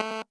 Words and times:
you 0.00 0.29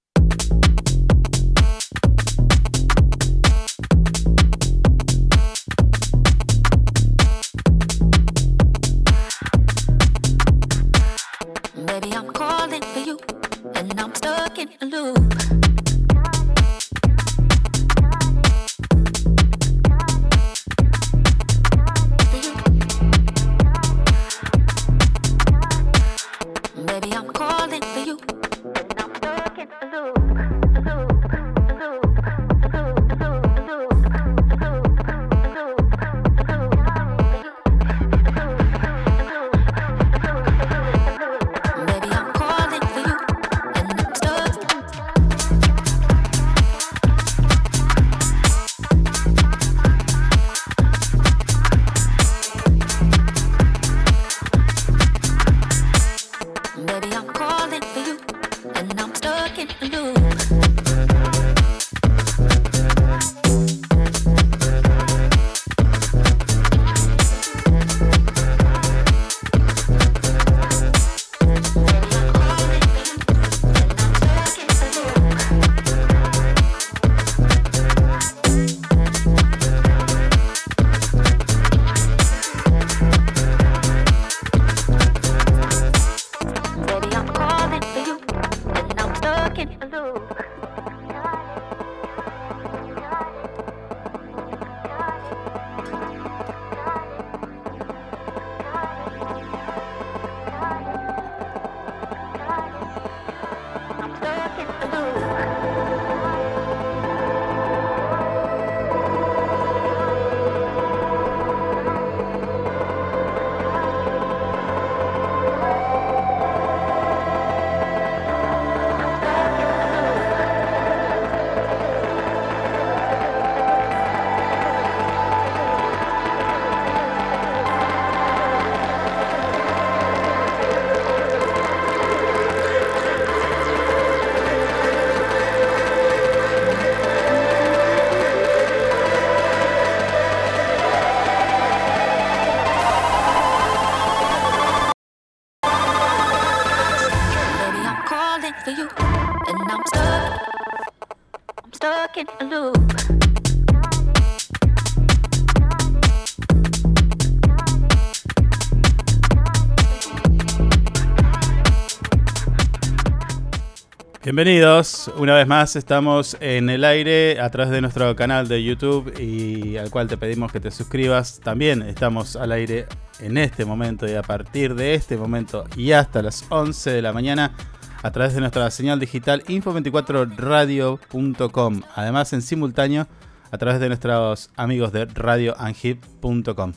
Bienvenidos, 164.32 165.10
una 165.16 165.34
vez 165.34 165.48
más 165.48 165.74
estamos 165.74 166.36
en 166.38 166.70
el 166.70 166.84
aire 166.84 167.40
a 167.40 167.50
través 167.50 167.72
de 167.72 167.80
nuestro 167.80 168.14
canal 168.14 168.46
de 168.46 168.62
YouTube 168.62 169.12
y 169.18 169.76
al 169.76 169.90
cual 169.90 170.06
te 170.06 170.16
pedimos 170.16 170.52
que 170.52 170.60
te 170.60 170.70
suscribas. 170.70 171.40
También 171.40 171.82
estamos 171.82 172.36
al 172.36 172.52
aire 172.52 172.86
en 173.18 173.36
este 173.36 173.64
momento 173.64 174.06
y 174.06 174.14
a 174.14 174.22
partir 174.22 174.76
de 174.76 174.94
este 174.94 175.16
momento 175.16 175.64
y 175.76 175.90
hasta 175.90 176.22
las 176.22 176.44
11 176.48 176.92
de 176.92 177.02
la 177.02 177.12
mañana 177.12 177.56
a 178.04 178.12
través 178.12 178.32
de 178.32 178.40
nuestra 178.40 178.70
señal 178.70 179.00
digital 179.00 179.42
info24radio.com. 179.46 181.82
Además 181.96 182.32
en 182.32 182.42
simultáneo 182.42 183.08
a 183.50 183.58
través 183.58 183.80
de 183.80 183.88
nuestros 183.88 184.50
amigos 184.54 184.92
de 184.92 185.06
radioanhip.com. 185.06 186.72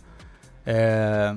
Eh, 0.65 1.35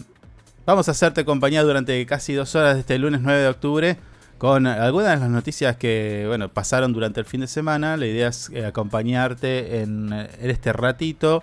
vamos 0.65 0.89
a 0.89 0.93
hacerte 0.93 1.27
compañía 1.27 1.63
durante 1.63 2.07
casi 2.07 2.33
dos 2.33 2.55
horas 2.55 2.77
de 2.77 2.81
este 2.81 2.99
lunes 2.99 3.21
9 3.21 3.39
de 3.39 3.49
octubre 3.49 3.99
con 4.39 4.67
algunas 4.67 5.15
de 5.15 5.21
las 5.21 5.31
noticias 5.31 5.77
que 5.77 6.25
bueno, 6.27 6.49
pasaron 6.49 6.93
durante 6.93 7.21
el 7.21 7.27
fin 7.27 7.41
de 7.41 7.47
semana. 7.47 7.97
La 7.97 8.07
idea 8.07 8.29
es 8.29 8.51
eh, 8.51 8.67
acompañarte 8.67 9.81
en, 9.81 10.13
este 10.41 10.73
ratito. 10.73 11.43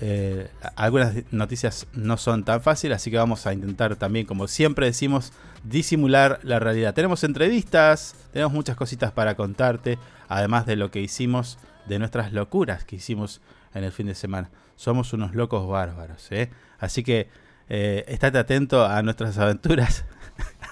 Eh, 0.00 0.48
algunas 0.74 1.14
noticias 1.30 1.86
no 1.92 2.16
son 2.16 2.44
tan 2.44 2.60
fáciles, 2.60 2.96
así 2.96 3.10
que 3.12 3.16
vamos 3.16 3.46
a 3.46 3.52
intentar 3.52 3.94
también, 3.94 4.26
como 4.26 4.48
siempre 4.48 4.86
decimos, 4.86 5.32
disimular 5.62 6.40
la 6.42 6.58
realidad. 6.58 6.94
Tenemos 6.94 7.22
entrevistas, 7.22 8.16
tenemos 8.32 8.52
muchas 8.52 8.76
cositas 8.76 9.12
para 9.12 9.36
contarte, 9.36 9.98
además 10.28 10.66
de 10.66 10.74
lo 10.74 10.90
que 10.90 11.00
hicimos, 11.00 11.58
de 11.86 12.00
nuestras 12.00 12.32
locuras 12.32 12.84
que 12.84 12.96
hicimos 12.96 13.40
en 13.72 13.84
el 13.84 13.92
fin 13.92 14.06
de 14.06 14.16
semana. 14.16 14.50
Somos 14.74 15.12
unos 15.12 15.34
locos 15.34 15.68
bárbaros, 15.68 16.26
¿eh? 16.32 16.50
Así 16.80 17.04
que 17.04 17.28
estate 17.68 18.38
atento 18.38 18.84
a 18.84 19.00
nuestras 19.02 19.38
aventuras 19.38 20.04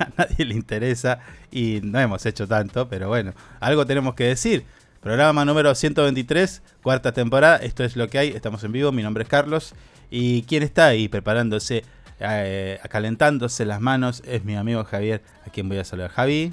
a 0.17 0.27
nadie 0.27 0.45
le 0.45 0.55
interesa 0.55 1.21
y 1.51 1.81
no 1.83 1.99
hemos 2.01 2.25
hecho 2.27 2.47
tanto, 2.47 2.89
pero 2.89 3.09
bueno, 3.09 3.33
algo 3.61 3.87
tenemos 3.87 4.15
que 4.15 4.25
decir. 4.25 4.65
Programa 5.01 5.45
número 5.45 5.75
123, 5.75 6.63
cuarta 6.81 7.13
temporada, 7.13 7.57
esto 7.57 7.83
es 7.83 7.97
lo 7.97 8.07
que 8.09 8.19
hay, 8.19 8.29
estamos 8.29 8.63
en 8.63 8.71
vivo, 8.71 8.93
mi 8.93 9.03
nombre 9.03 9.25
es 9.25 9.29
Carlos 9.29 9.75
y 10.11 10.43
quien 10.43 10.63
está 10.63 10.87
ahí 10.87 11.09
preparándose, 11.09 11.85
eh, 12.21 12.79
calentándose 12.89 13.65
las 13.65 13.81
manos 13.81 14.23
es 14.27 14.45
mi 14.45 14.55
amigo 14.55 14.85
Javier, 14.85 15.23
a 15.45 15.51
quien 15.51 15.69
voy 15.69 15.79
a 15.79 15.85
saludar. 15.85 16.11
Javi. 16.11 16.53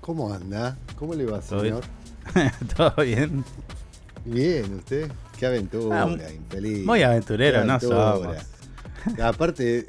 ¿Cómo 0.00 0.32
anda? 0.32 0.78
¿Cómo 0.96 1.14
le 1.14 1.26
va, 1.26 1.42
señor? 1.42 1.84
¿Todo 2.76 3.04
bien? 3.04 3.44
Bien, 4.24 4.74
¿usted? 4.74 5.10
Qué 5.38 5.46
aventura, 5.46 6.04
ah, 6.04 6.32
infeliz. 6.32 6.86
Muy 6.86 7.02
aventurero, 7.02 7.64
no 7.64 7.78
somos. 7.78 8.36
Aparte, 9.22 9.88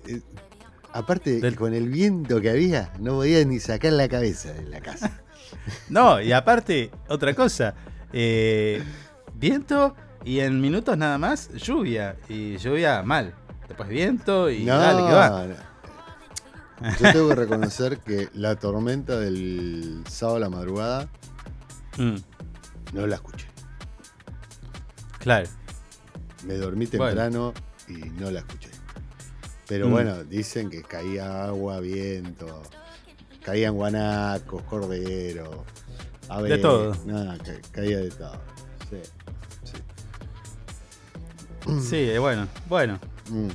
Aparte, 0.94 1.56
con 1.56 1.74
el 1.74 1.89
viento 1.89 2.41
que 2.41 2.50
había, 2.50 2.91
no 3.00 3.15
podía 3.15 3.44
ni 3.45 3.59
sacar 3.59 3.94
la 3.94 4.07
cabeza 4.07 4.53
de 4.53 4.63
la 4.63 4.81
casa. 4.81 5.21
no, 5.89 6.19
y 6.21 6.31
aparte, 6.31 6.91
otra 7.07 7.33
cosa. 7.36 7.75
Eh, 8.12 8.83
viento 9.36 9.95
y 10.25 10.39
en 10.39 10.59
minutos 10.59 10.97
nada 10.97 11.18
más, 11.18 11.50
lluvia. 11.53 12.18
Y 12.27 12.57
lluvia 12.57 13.03
mal. 13.03 13.33
Después 13.68 13.88
viento 13.88 14.50
y 14.50 14.65
dale, 14.65 15.03
que 15.07 15.13
va. 15.13 15.47
Yo 17.00 17.12
tengo 17.12 17.30
que 17.30 17.35
reconocer 17.35 18.00
que 18.00 18.30
la 18.33 18.56
tormenta 18.56 19.19
del 19.19 20.03
sábado 20.07 20.38
a 20.38 20.39
la 20.39 20.50
madrugada 20.50 21.09
mm. 21.97 22.15
no 22.94 23.07
la 23.07 23.15
escuché. 23.15 23.47
Claro. 25.19 25.47
Me 26.45 26.56
dormí 26.56 26.88
temprano 26.88 27.53
y 27.88 27.94
no 27.94 28.31
la 28.31 28.39
escuché. 28.39 28.69
Pero 29.69 29.88
mm. 29.88 29.92
bueno, 29.92 30.24
dicen 30.24 30.71
que 30.71 30.81
caía 30.81 31.45
agua, 31.45 31.80
viento, 31.80 32.63
caían 33.44 33.75
guanacos, 33.75 34.63
corderos, 34.63 35.57
de 36.44 36.57
todo. 36.57 36.95
Nada, 37.06 37.38
caía 37.71 38.00
de 38.00 38.10
todo. 38.10 38.42
Sí, 38.89 38.98
sí. 39.63 39.77
Sí, 41.81 42.18
bueno, 42.18 42.48
bueno. 42.68 43.00
Mm. 43.30 43.50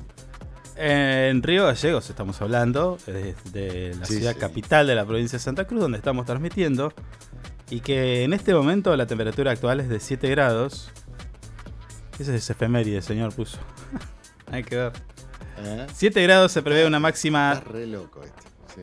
En 0.76 1.42
Río 1.42 1.66
Gallegos 1.66 2.08
estamos 2.10 2.40
hablando, 2.40 2.96
de 3.06 3.96
la 3.98 4.06
ciudad 4.06 4.36
capital 4.36 4.86
de 4.86 4.94
la 4.94 5.04
provincia 5.04 5.38
de 5.38 5.42
Santa 5.42 5.66
Cruz, 5.66 5.80
donde 5.80 5.98
estamos 5.98 6.26
transmitiendo. 6.26 6.92
Y 7.70 7.80
que 7.80 8.22
en 8.22 8.32
este 8.32 8.54
momento 8.54 8.96
la 8.96 9.06
temperatura 9.06 9.50
actual 9.50 9.80
es 9.80 9.88
de 9.88 9.98
7 9.98 10.30
grados. 10.30 10.92
Ese 12.20 12.36
es 12.36 12.50
efeméride, 12.50 13.02
señor 13.02 13.34
puso. 13.34 13.58
Hay 14.52 14.62
que 14.62 14.76
ver. 14.76 14.92
7 15.92 16.20
¿Eh? 16.20 16.22
grados 16.22 16.52
se 16.52 16.62
prevé 16.62 16.86
una 16.86 17.00
máxima. 17.00 17.54
Está 17.54 17.70
re 17.70 17.86
loco. 17.86 18.20
Sí. 18.74 18.82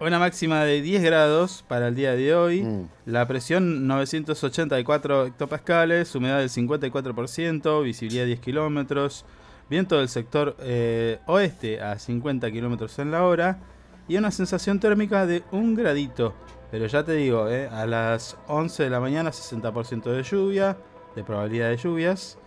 Una 0.00 0.20
máxima 0.20 0.64
de 0.64 0.80
10 0.80 1.02
grados 1.02 1.64
para 1.66 1.88
el 1.88 1.96
día 1.96 2.12
de 2.14 2.32
hoy. 2.34 2.62
Mm. 2.62 2.88
La 3.06 3.26
presión 3.26 3.88
984 3.88 5.26
hectopascales, 5.26 6.14
humedad 6.14 6.38
del 6.38 6.50
54%, 6.50 7.82
visibilidad 7.82 8.24
10 8.24 8.38
kilómetros, 8.38 9.24
viento 9.68 9.98
del 9.98 10.08
sector 10.08 10.56
eh, 10.60 11.18
oeste 11.26 11.80
a 11.80 11.98
50 11.98 12.48
kilómetros 12.52 12.98
en 13.00 13.10
la 13.10 13.24
hora 13.24 13.58
y 14.06 14.16
una 14.16 14.30
sensación 14.30 14.78
térmica 14.78 15.26
de 15.26 15.42
un 15.50 15.74
gradito. 15.74 16.32
Pero 16.70 16.86
ya 16.86 17.02
te 17.02 17.12
digo, 17.12 17.48
eh, 17.48 17.68
a 17.68 17.84
las 17.86 18.36
11 18.46 18.84
de 18.84 18.90
la 18.90 19.00
mañana 19.00 19.30
60% 19.30 20.12
de 20.12 20.22
lluvia, 20.22 20.76
de 21.16 21.24
probabilidad 21.24 21.70
de 21.70 21.76
lluvias. 21.76 22.38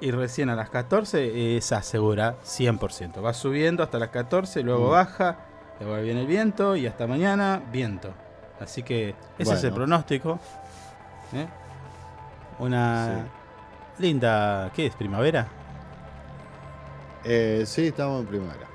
Y 0.00 0.10
recién 0.10 0.50
a 0.50 0.54
las 0.54 0.68
14 0.70 1.56
es 1.56 1.72
asegura 1.72 2.36
100%. 2.42 3.24
Va 3.24 3.32
subiendo 3.32 3.82
hasta 3.82 3.98
las 3.98 4.10
14, 4.10 4.62
luego 4.62 4.88
mm. 4.88 4.90
baja 4.90 5.38
Luego 5.80 6.02
viene 6.02 6.22
el 6.22 6.26
viento 6.26 6.76
y 6.76 6.86
hasta 6.86 7.06
mañana 7.06 7.62
viento. 7.70 8.12
Así 8.60 8.82
que 8.82 9.14
ese 9.38 9.54
es 9.54 9.64
el 9.64 9.72
pronóstico. 9.72 10.38
¿eh? 11.34 11.46
Una 12.58 13.26
linda, 13.98 14.70
¿qué 14.74 14.86
es? 14.86 14.94
¿Primavera? 14.94 15.46
Eh, 17.24 17.64
sí, 17.66 17.88
estamos 17.88 18.20
en 18.20 18.26
primavera. 18.26 18.66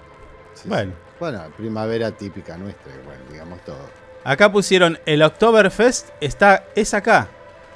bueno. 0.65 0.94
Bueno, 1.19 1.44
primavera 1.56 2.12
típica 2.12 2.57
nuestra, 2.57 2.91
bueno, 3.06 3.21
digamos 3.31 3.62
todo. 3.62 3.77
Acá 4.23 4.51
pusieron 4.51 4.97
el 5.06 5.21
Oktoberfest 5.21 6.09
está, 6.19 6.65
es 6.75 6.94
acá. 6.94 7.27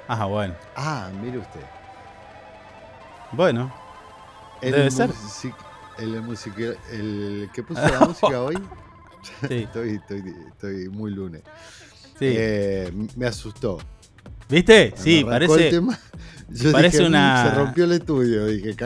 Ah, 0.07 0.25
bueno. 0.25 0.56
Ah, 0.75 1.09
mire 1.21 1.39
usted. 1.39 1.62
Bueno. 3.36 3.74
debe 4.62 4.92
ser. 4.92 5.12
El, 5.98 6.16
el 6.92 7.50
que 7.54 7.64
puso 7.64 7.82
la 7.82 8.00
música 8.02 8.42
hoy 8.44 8.58
estoy, 9.50 10.02
estoy, 10.48 10.90
muy 10.90 11.12
lunes. 11.12 11.42
Eh, 12.20 12.92
me 13.16 13.26
asustó. 13.26 13.80
¿Viste? 14.50 14.94
Sí, 14.96 15.24
parece. 15.24 15.82
parece 16.72 17.04
una. 17.04 17.50
Se 17.50 17.56
rompió 17.56 17.86
el 17.86 17.94
estudio. 17.94 18.46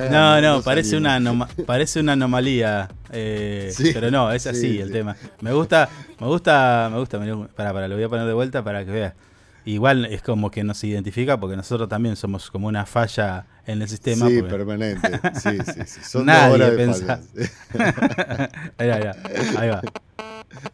no, 0.10 0.42
no, 0.42 0.62
parece, 0.62 0.98
una 0.98 1.48
parece 1.66 2.00
una 2.00 2.14
anomalía. 2.14 2.90
Eh, 3.12 3.74
pero 3.94 4.10
no, 4.12 4.32
es 4.32 4.48
así 4.48 4.80
el 4.80 4.92
tema. 4.92 5.16
Me 5.42 5.52
gusta, 5.52 5.90
me 6.20 6.28
gusta, 6.28 6.90
me 6.92 7.00
gusta. 7.00 7.20
Para, 7.56 7.74
para, 7.74 7.88
lo 7.88 7.96
voy 7.96 8.04
a 8.04 8.10
poner 8.10 8.26
de 8.26 8.34
vuelta 8.34 8.64
para 8.64 8.86
que 8.86 8.92
veas. 8.92 9.14
Igual 9.66 10.06
es 10.06 10.22
como 10.22 10.50
que 10.50 10.64
no 10.64 10.74
se 10.74 10.88
identifica 10.88 11.40
porque 11.40 11.56
nosotros 11.56 11.90
también 11.90 12.16
somos 12.16 12.50
como 12.50 12.68
una 12.68 12.86
falla 12.86 13.46
en 13.70 13.84
el 13.84 13.88
sistema. 13.88 14.28
Sí, 14.28 14.42
permanente. 14.42 15.20
Sí, 15.36 15.58
sí, 15.64 15.82
sí. 15.86 16.00
Son 16.04 16.26
Nadie 16.26 16.72
pensa. 16.72 17.20
ahí 18.78 19.70
va. 19.70 19.82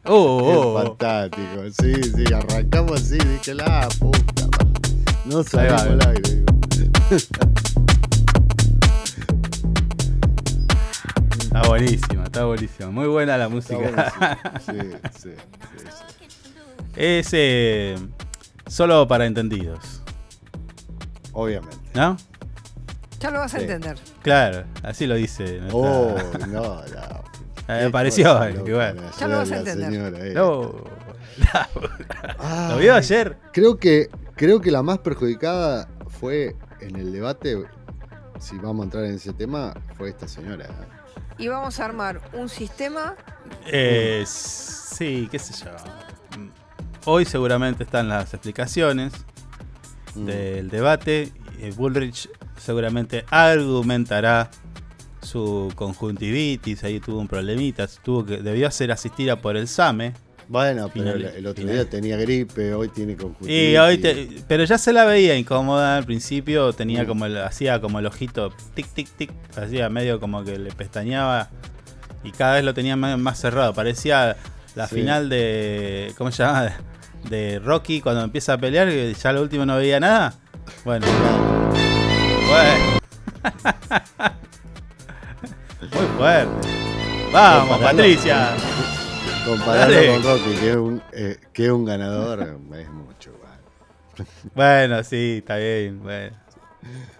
Oh, 0.05 0.13
oh, 0.15 0.73
oh, 0.73 0.83
fantástico. 0.83 1.63
Sí, 1.81 1.93
sí, 2.03 2.33
arrancamos 2.33 3.01
así, 3.01 3.17
dije 3.17 3.53
la 3.53 3.87
puta. 3.99 4.47
No 5.25 5.43
salimos 5.43 5.81
al 5.81 6.07
aire. 6.07 6.45
Está 11.41 11.67
buenísima, 11.67 12.23
está 12.23 12.45
buenísima. 12.45 12.91
Muy 12.91 13.07
buena 13.07 13.37
la 13.37 13.49
música. 13.49 14.41
Sí, 14.65 14.71
sí, 15.21 15.29
sí, 15.29 15.29
Es 16.95 17.29
eh, 17.33 17.95
solo 18.67 19.05
para 19.07 19.25
entendidos. 19.25 20.01
Obviamente. 21.33 21.77
¿No? 21.93 22.15
Ya 23.19 23.31
lo 23.31 23.39
vas 23.39 23.53
a 23.53 23.59
entender. 23.59 23.97
Claro, 24.21 24.65
así 24.83 25.07
lo 25.07 25.15
dice. 25.15 25.61
Oh, 25.71 26.15
no, 26.47 26.47
no. 26.47 26.83
Me 27.67 27.89
pareció, 27.89 28.49
igual. 28.49 29.11
Ya 29.19 29.27
lo 29.27 29.37
vas 29.37 29.51
a 29.51 29.57
entender. 29.57 30.35
No. 30.35 30.83
lo 32.69 32.77
vio 32.77 32.95
ayer. 32.95 33.37
Creo 33.51 33.77
que, 33.77 34.09
creo 34.35 34.61
que 34.61 34.71
la 34.71 34.83
más 34.83 34.99
perjudicada 34.99 35.87
fue 36.19 36.55
en 36.81 36.95
el 36.95 37.11
debate, 37.11 37.57
si 38.39 38.57
vamos 38.57 38.81
a 38.81 38.83
entrar 38.85 39.05
en 39.05 39.15
ese 39.15 39.33
tema, 39.33 39.73
fue 39.97 40.09
esta 40.09 40.27
señora. 40.27 40.67
Y 41.37 41.47
vamos 41.47 41.79
a 41.79 41.85
armar 41.85 42.21
un 42.33 42.47
sistema. 42.47 43.15
Eh, 43.65 44.23
sí, 44.27 45.27
qué 45.31 45.39
sé 45.39 45.53
yo. 45.65 45.71
Hoy 47.05 47.25
seguramente 47.25 47.83
están 47.83 48.09
las 48.09 48.33
explicaciones 48.33 49.13
mm. 50.15 50.25
del 50.25 50.69
debate. 50.69 51.31
Bullrich 51.75 52.29
seguramente 52.57 53.25
argumentará 53.29 54.49
su 55.21 55.71
conjuntivitis, 55.75 56.83
ahí 56.83 56.99
tuvo 56.99 57.19
un 57.19 57.27
problemita, 57.27 57.87
tuvo 58.03 58.25
que, 58.25 58.37
debió 58.37 58.69
ser 58.71 58.91
asistida 58.91 59.41
por 59.41 59.57
el 59.57 59.67
SAME. 59.67 60.13
Bueno, 60.47 60.91
pero 60.93 61.13
el, 61.13 61.47
otro 61.47 61.65
día 61.65 61.89
tenía 61.89 62.17
gripe, 62.17 62.73
hoy 62.75 62.89
tiene 62.89 63.15
conjuntivitis. 63.15 63.79
hoy 63.79 64.43
pero 64.47 64.63
ya 64.63 64.77
se 64.77 64.93
la 64.93 65.05
veía 65.05 65.35
incómoda 65.35 65.97
al 65.97 66.05
principio, 66.05 66.71
tenía 66.73 67.03
mm. 67.03 67.07
como 67.07 67.25
el, 67.25 67.37
hacía 67.37 67.81
como 67.81 67.97
el 67.97 68.05
ojito 68.05 68.53
tic 68.75 68.87
tic 68.89 69.09
tic, 69.17 69.31
hacía 69.57 69.89
medio 69.89 70.19
como 70.19 70.43
que 70.43 70.59
le 70.59 70.71
pestañeaba 70.71 71.49
y 72.23 72.31
cada 72.31 72.55
vez 72.55 72.63
lo 72.63 72.75
tenía 72.75 72.95
más, 72.95 73.39
cerrado, 73.39 73.73
parecía 73.73 74.37
la 74.75 74.87
final 74.87 75.29
de 75.29 76.13
¿cómo 76.17 76.31
se 76.31 76.43
llama? 76.43 76.77
de 77.29 77.59
Rocky 77.59 78.01
cuando 78.01 78.23
empieza 78.23 78.53
a 78.53 78.57
pelear 78.59 78.89
y 78.89 79.15
ya 79.15 79.33
lo 79.33 79.41
último 79.41 79.65
no 79.65 79.77
veía 79.77 79.99
nada. 79.99 80.35
Bueno. 80.83 81.05
Bueno. 82.47 82.99
Muy 85.81 86.05
fuerte. 86.17 86.67
Vamos, 87.31 87.79
Patricia. 87.79 88.55
Compararlo 89.45 90.13
con 90.13 90.23
Rocky, 90.23 90.55
que 90.59 90.69
es 90.69 90.75
un, 90.75 91.01
eh, 91.11 91.37
que 91.53 91.65
es 91.65 91.71
un 91.71 91.85
ganador, 91.85 92.41
es 92.41 92.89
mucho. 92.89 93.31
Bueno, 94.55 95.03
sí, 95.03 95.37
está 95.39 95.57
bien. 95.57 96.01
Bueno. 96.01 96.35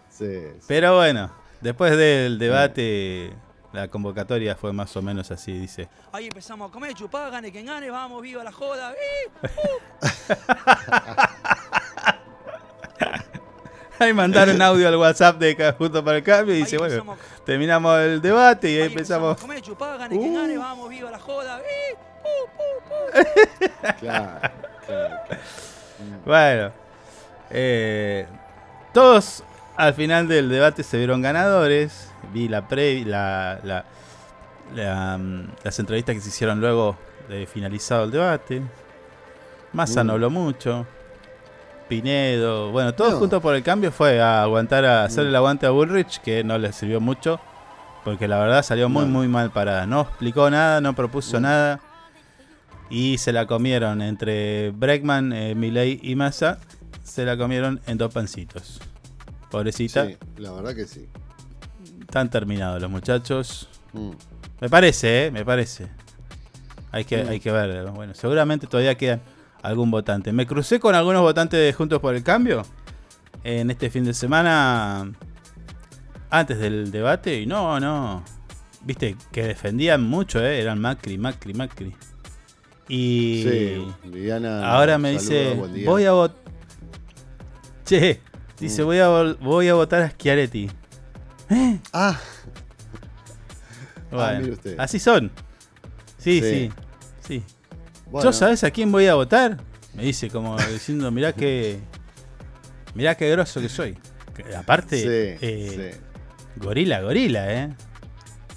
Sí, 0.10 0.48
Pero 0.68 0.96
bueno, 0.96 1.30
después 1.62 1.98
del 1.98 2.40
debate, 2.40 3.34
la 3.74 3.90
convocatoria 3.90 4.56
fue 4.56 4.72
más 4.72 4.96
o 4.96 5.02
menos 5.02 5.30
así, 5.32 5.52
dice. 5.52 5.90
Ahí 6.14 6.26
empezamos 6.26 6.70
a 6.70 6.74
comer, 6.74 6.94
chupá, 6.94 7.30
gane 7.30 7.52
quien 7.52 7.66
gane, 7.66 7.90
vamos, 7.90 8.22
viva 8.22 8.44
la 8.44 8.52
joda. 8.52 8.94
Ahí 14.00 14.14
mandaron 14.14 14.62
audio 14.62 14.88
al 14.88 14.96
WhatsApp 14.96 15.38
de 15.38 15.74
Justo 15.78 16.04
para 16.04 16.18
el 16.18 16.24
Cambio 16.24 16.56
y 16.56 16.60
dice, 16.60 16.78
bueno, 16.78 17.16
terminamos 17.46 18.00
el 18.00 18.22
debate 18.22 18.72
y 18.72 18.82
ahí, 18.82 18.88
empezamos. 18.88 19.40
Comer, 19.40 19.62
chupá, 19.62 19.98
gane 19.98 20.18
quien 20.18 20.34
gane, 20.34 20.58
vamos, 20.58 20.90
viva 20.90 21.12
la 21.12 21.20
joda. 21.20 21.62
claro, 24.00 24.40
Bueno, 26.26 26.72
eh, 27.50 28.28
todos 28.94 29.44
al 29.78 29.94
final 29.94 30.28
del 30.28 30.50
debate 30.50 30.84
se 30.84 30.98
vieron 30.98 31.22
ganadores. 31.22 32.10
Vi 32.34 32.48
la 32.48 32.68
pre, 32.68 33.06
la, 33.06 33.60
la, 34.74 35.18
mm, 35.18 35.48
las 35.64 35.80
entrevistas 35.80 36.16
que 36.16 36.22
se 36.22 36.30
hicieron 36.30 36.60
luego 36.60 36.98
de 37.30 37.46
finalizado 37.46 38.06
el 38.06 38.12
debate. 38.12 38.62
Massa 39.74 40.04
no 40.04 40.14
habló 40.14 40.30
mucho. 40.30 40.86
Pinedo, 41.88 42.72
bueno, 42.72 42.94
todos 42.94 43.14
juntos 43.16 43.42
por 43.42 43.56
el 43.56 43.64
cambio 43.64 43.92
fue 43.92 44.20
a 44.20 44.42
aguantar, 44.42 44.86
a 44.86 45.04
hacer 45.04 45.28
el 45.28 45.36
aguante 45.36 45.66
a 45.66 45.70
Bullrich, 45.70 46.20
que 46.22 46.44
no 46.44 46.58
le 46.58 46.74
sirvió 46.74 47.00
mucho, 47.00 47.40
porque 48.04 48.28
la 48.28 48.40
verdad 48.40 48.64
salió 48.64 48.90
muy, 48.90 49.06
muy 49.06 49.28
mal 49.28 49.52
parada. 49.52 49.86
No 49.86 50.02
explicó 50.02 50.50
nada, 50.50 50.82
no 50.82 50.96
propuso 50.96 51.40
nada, 51.40 51.80
y 52.90 53.18
se 53.18 53.32
la 53.32 53.46
comieron 53.46 54.02
entre 54.02 54.72
Breckman, 54.72 55.34
eh, 55.34 55.56
Milley 55.56 56.00
y 56.02 56.16
Massa, 56.16 56.60
se 57.04 57.24
la 57.26 57.38
comieron 57.38 57.80
en 57.88 57.98
dos 57.98 58.14
pancitos. 58.14 58.80
Pobrecita. 59.52 60.08
Sí, 60.08 60.18
la 60.38 60.52
verdad 60.52 60.76
que 60.76 60.86
sí. 60.86 61.08
Están 62.02 62.30
terminados 62.30 62.82
los 62.82 62.90
muchachos. 62.90 63.70
Mm. 63.94 64.12
Me 64.62 64.70
parece, 64.70 65.26
¿eh? 65.26 65.32
Me 65.32 65.46
parece. 65.46 65.88
Hay 66.92 67.06
que, 67.06 67.24
mm. 67.24 67.30
hay 67.30 67.40
que 67.40 67.52
ver. 67.52 67.92
Bueno, 67.92 68.14
seguramente 68.16 68.68
todavía 68.68 68.96
quedan 68.96 69.22
algún 69.66 69.92
votante. 69.92 70.32
Me 70.32 70.46
crucé 70.46 70.80
con 70.80 70.96
algunos 70.96 71.22
votantes 71.22 71.60
de 71.60 71.74
Juntos 71.74 72.00
por 72.00 72.16
el 72.16 72.24
Cambio 72.24 72.64
en 73.44 73.70
este 73.70 73.90
fin 73.90 74.06
de 74.06 74.14
semana 74.14 75.12
antes 76.30 76.58
del 76.60 76.92
debate 76.92 77.42
y 77.42 77.46
no, 77.46 77.80
no. 77.80 78.24
Viste, 78.84 79.16
que 79.32 79.44
defendían 79.44 80.04
mucho, 80.04 80.44
¿eh? 80.44 80.60
eran 80.62 80.80
Macri, 80.80 81.18
Macri, 81.18 81.54
Macri. 81.54 81.96
Y 82.88 83.44
sí, 83.44 84.30
ahora 84.64 84.98
me 84.98 85.12
dice, 85.12 85.56
voy 85.86 86.06
a 86.06 86.12
votar... 86.12 86.38
Che, 87.84 88.22
dice, 88.60 88.84
mm. 88.84 88.86
voy, 88.86 89.00
a 89.00 89.08
voy 89.42 89.68
a 89.68 89.74
votar 89.74 90.02
a 90.02 90.10
Schiaretti. 90.10 90.70
¿Eh? 91.50 91.80
Ah. 91.94 92.20
Bueno, 94.12 94.56
así 94.78 95.00
son. 95.00 95.32
Sí, 96.18 96.42
sí, 96.42 96.72
sí. 97.20 97.44
¿Yo 98.12 98.34
sabes 98.34 98.64
a 98.64 98.72
quién 98.72 98.92
voy 98.92 99.08
a 99.08 99.16
votar? 99.16 99.58
Me 99.94 100.04
dice 100.04 100.30
como 100.30 100.58
diciendo, 100.58 101.12
mirá 101.12 101.34
que. 101.34 101.80
Mirá 102.94 103.16
qué 103.16 103.30
grosso 103.32 103.60
que 103.62 103.70
soy. 103.70 103.98
Aparte, 104.58 105.38
eh, 105.42 105.96
gorila, 106.58 107.02
gorila, 107.02 107.54
¿eh? 107.54 107.74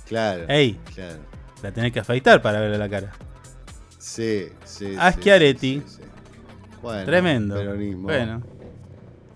Claro. 0.07 0.45
Ey, 0.49 0.79
claro. 0.95 1.19
la 1.63 1.73
tenés 1.73 1.93
que 1.93 2.01
afeitar 2.01 2.43
para 2.43 2.61
verle 2.61 2.79
la 2.79 2.89
cara. 2.89 3.13
Sí, 3.99 4.49
sí. 4.65 4.95
Aschiaretti. 4.99 5.83
bueno, 6.83 7.05
Tremendo. 7.05 7.77
Bueno. 7.97 8.43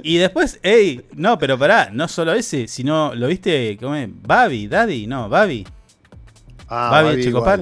Y 0.02 0.16
después, 0.18 0.58
ey, 0.62 1.06
no, 1.14 1.38
pero 1.38 1.58
pará, 1.58 1.90
no 1.92 2.08
solo 2.08 2.32
ese, 2.34 2.68
sino, 2.68 3.14
¿lo 3.14 3.28
viste? 3.28 3.78
¿Cómo 3.80 3.94
es? 3.94 4.08
Babi, 4.10 4.68
Daddy, 4.68 5.06
no, 5.06 5.28
Babi. 5.28 5.66
Ah, 6.74 7.02
Babi, 7.02 7.22
Checopar. 7.22 7.60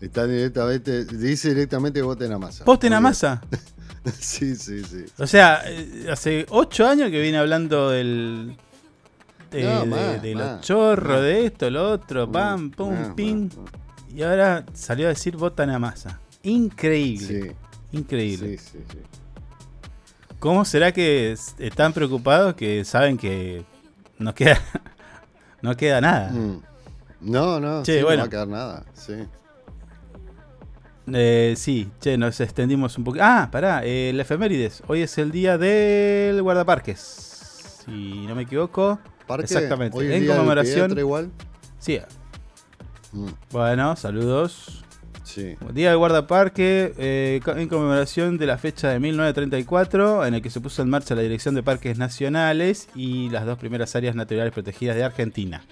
Está 0.00 0.26
directamente, 0.26 1.04
dice 1.04 1.50
directamente 1.50 2.00
que 2.00 2.04
voten 2.04 2.32
a 2.32 2.38
masa. 2.38 2.64
¿Voten 2.64 2.94
a 2.94 3.00
masa? 3.00 3.42
sí, 4.18 4.56
sí, 4.56 4.82
sí. 4.82 5.04
O 5.18 5.26
sea, 5.26 5.60
eh, 5.66 6.06
hace 6.10 6.46
ocho 6.48 6.86
años 6.86 7.10
que 7.10 7.20
viene 7.20 7.36
hablando 7.36 7.90
del. 7.90 8.56
De, 9.50 10.34
los 10.34 10.60
chorros, 10.62 11.20
de 11.22 11.46
esto, 11.46 11.68
lo 11.70 11.90
otro, 11.90 12.30
pam, 12.30 12.70
pum, 12.70 13.14
ping. 13.14 13.50
Y 14.14 14.22
ahora 14.22 14.64
salió 14.72 15.06
a 15.06 15.08
decir 15.10 15.36
votan 15.36 15.68
a 15.70 15.78
masa. 15.78 16.18
Increíble. 16.44 17.56
Increíble. 17.92 18.56
Sí, 18.56 18.70
sí, 18.72 18.84
sí. 18.90 18.98
¿Cómo 20.38 20.64
será 20.64 20.92
que 20.92 21.36
están 21.58 21.92
preocupados 21.92 22.54
que 22.54 22.84
saben 22.86 23.18
que 23.18 23.64
no 24.18 24.34
queda, 24.34 24.58
no 25.62 25.76
queda 25.76 26.00
nada? 26.00 26.30
Mm. 26.30 26.69
No, 27.20 27.60
no, 27.60 27.82
no 27.82 28.06
va 28.06 28.22
a 28.22 28.30
quedar 28.30 28.48
nada, 28.48 28.84
sí. 28.94 29.14
Eh, 31.12 31.54
sí, 31.56 31.90
che, 32.00 32.16
nos 32.16 32.40
extendimos 32.40 32.96
un 32.96 33.04
poco. 33.04 33.18
Ah, 33.20 33.48
pará, 33.50 33.84
el 33.84 34.18
efemérides. 34.20 34.82
Hoy 34.86 35.02
es 35.02 35.18
el 35.18 35.30
día 35.32 35.58
del 35.58 36.40
guardaparques. 36.42 36.98
Si 37.84 38.26
no 38.26 38.34
me 38.34 38.42
equivoco. 38.42 38.98
Exactamente. 39.38 40.16
en 40.16 40.26
conmemoración. 40.26 40.98
igual? 40.98 41.30
Sí. 41.78 42.00
Mm. 43.12 43.28
Bueno, 43.50 43.96
saludos. 43.96 44.84
Día 45.72 45.90
del 45.90 45.98
guardaparque 45.98 46.92
eh, 46.98 47.40
en 47.46 47.68
conmemoración 47.68 48.36
de 48.36 48.46
la 48.46 48.58
fecha 48.58 48.88
de 48.88 48.98
1934 48.98 50.26
en 50.26 50.34
el 50.34 50.42
que 50.42 50.50
se 50.50 50.60
puso 50.60 50.82
en 50.82 50.90
marcha 50.90 51.14
la 51.14 51.22
Dirección 51.22 51.54
de 51.54 51.62
Parques 51.62 51.98
Nacionales 51.98 52.88
y 52.96 53.30
las 53.30 53.46
dos 53.46 53.56
primeras 53.56 53.94
áreas 53.94 54.16
naturales 54.16 54.52
protegidas 54.52 54.96
de 54.96 55.04
Argentina. 55.04 55.62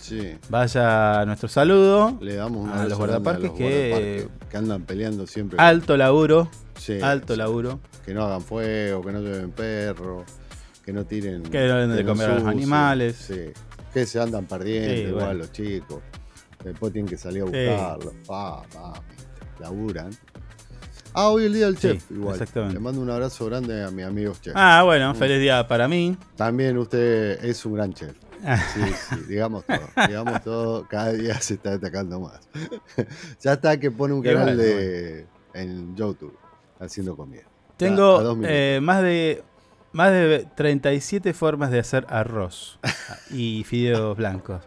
Sí. 0.00 0.36
Vaya 0.48 1.24
nuestro 1.26 1.48
saludo 1.48 2.18
Le 2.20 2.36
damos 2.36 2.68
a 2.70 2.86
los 2.86 2.98
guardaparques, 2.98 3.50
que, 3.52 4.28
que, 4.50 4.56
andan 4.56 4.82
peleando 4.82 5.26
siempre. 5.26 5.58
Alto 5.60 5.96
laburo. 5.96 6.50
alto 7.02 7.36
laburo. 7.36 7.80
Que 8.04 8.14
no 8.14 8.24
hagan 8.24 8.40
fuego, 8.40 9.02
que 9.02 9.12
no 9.12 9.20
lleven 9.20 9.50
perros, 9.52 10.24
que 10.84 10.92
no 10.92 11.04
tiren. 11.04 11.42
Que 11.42 11.68
no 11.68 11.76
den 11.76 11.96
de 11.96 12.04
comer 12.04 12.30
a 12.30 12.34
los 12.36 12.44
animales. 12.44 13.30
Que 13.92 14.06
se 14.06 14.20
andan 14.20 14.46
perdiendo 14.46 15.10
igual 15.10 15.38
los 15.38 15.52
chicos. 15.52 15.98
Después 16.64 16.92
tienen 16.92 17.08
que 17.08 17.16
salir 17.16 17.42
a 17.42 17.44
buscarlo. 17.44 18.12
Pa, 18.26 18.62
pa, 18.72 18.92
laburan. 19.60 20.10
Ah, 21.12 21.28
hoy 21.28 21.44
el 21.44 21.54
día 21.54 21.66
del 21.66 21.76
chef, 21.76 22.08
igual. 22.10 22.34
Exactamente. 22.34 22.74
Le 22.74 22.80
mando 22.80 23.00
un 23.00 23.10
abrazo 23.10 23.46
grande 23.46 23.82
a 23.82 23.90
mi 23.90 24.02
amigo 24.02 24.32
chef. 24.40 24.52
Ah, 24.56 24.82
bueno, 24.84 25.14
feliz 25.14 25.40
día 25.40 25.66
para 25.66 25.88
mí. 25.88 26.16
También 26.36 26.78
usted 26.78 27.44
es 27.44 27.64
un 27.66 27.74
gran 27.74 27.92
chef. 27.92 28.14
Sí, 28.74 28.80
sí, 29.08 29.16
digamos 29.28 29.64
todo. 29.64 30.06
digamos 30.06 30.42
todo, 30.42 30.88
cada 30.88 31.12
día 31.12 31.40
se 31.40 31.54
está 31.54 31.72
destacando 31.72 32.20
más. 32.20 32.40
ya 33.40 33.54
está 33.54 33.78
que 33.78 33.90
pone 33.90 34.14
un 34.14 34.22
canal 34.22 34.56
de 34.56 35.26
en 35.54 35.96
YouTube 35.96 36.36
haciendo 36.78 37.16
comida. 37.16 37.42
Tengo 37.76 38.36
eh, 38.44 38.78
más 38.82 39.02
de 39.02 39.42
más 39.92 40.12
de 40.12 40.46
37 40.54 41.32
formas 41.34 41.70
de 41.70 41.80
hacer 41.80 42.06
arroz 42.08 42.78
y 43.30 43.64
fideos 43.64 44.16
blancos. 44.16 44.62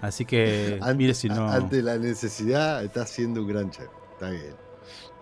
Así 0.00 0.24
que, 0.24 0.80
mire 0.96 1.14
si 1.14 1.28
no. 1.28 1.48
Ante 1.48 1.82
la 1.82 1.98
necesidad, 1.98 2.84
está 2.84 3.02
haciendo 3.02 3.42
un 3.42 3.48
gran 3.48 3.70
chef. 3.70 3.88
Está 4.12 4.30
bien. 4.30 4.54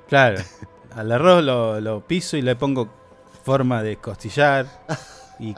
Claro. 0.09 0.41
Al 0.95 1.13
arroz 1.13 1.45
lo, 1.45 2.07
piso 2.07 2.37
y 2.37 2.43
le 2.43 2.57
pongo 2.57 2.89
forma 3.45 3.83
de 3.83 3.97
costillar. 3.97 4.67
Y. 5.39 5.55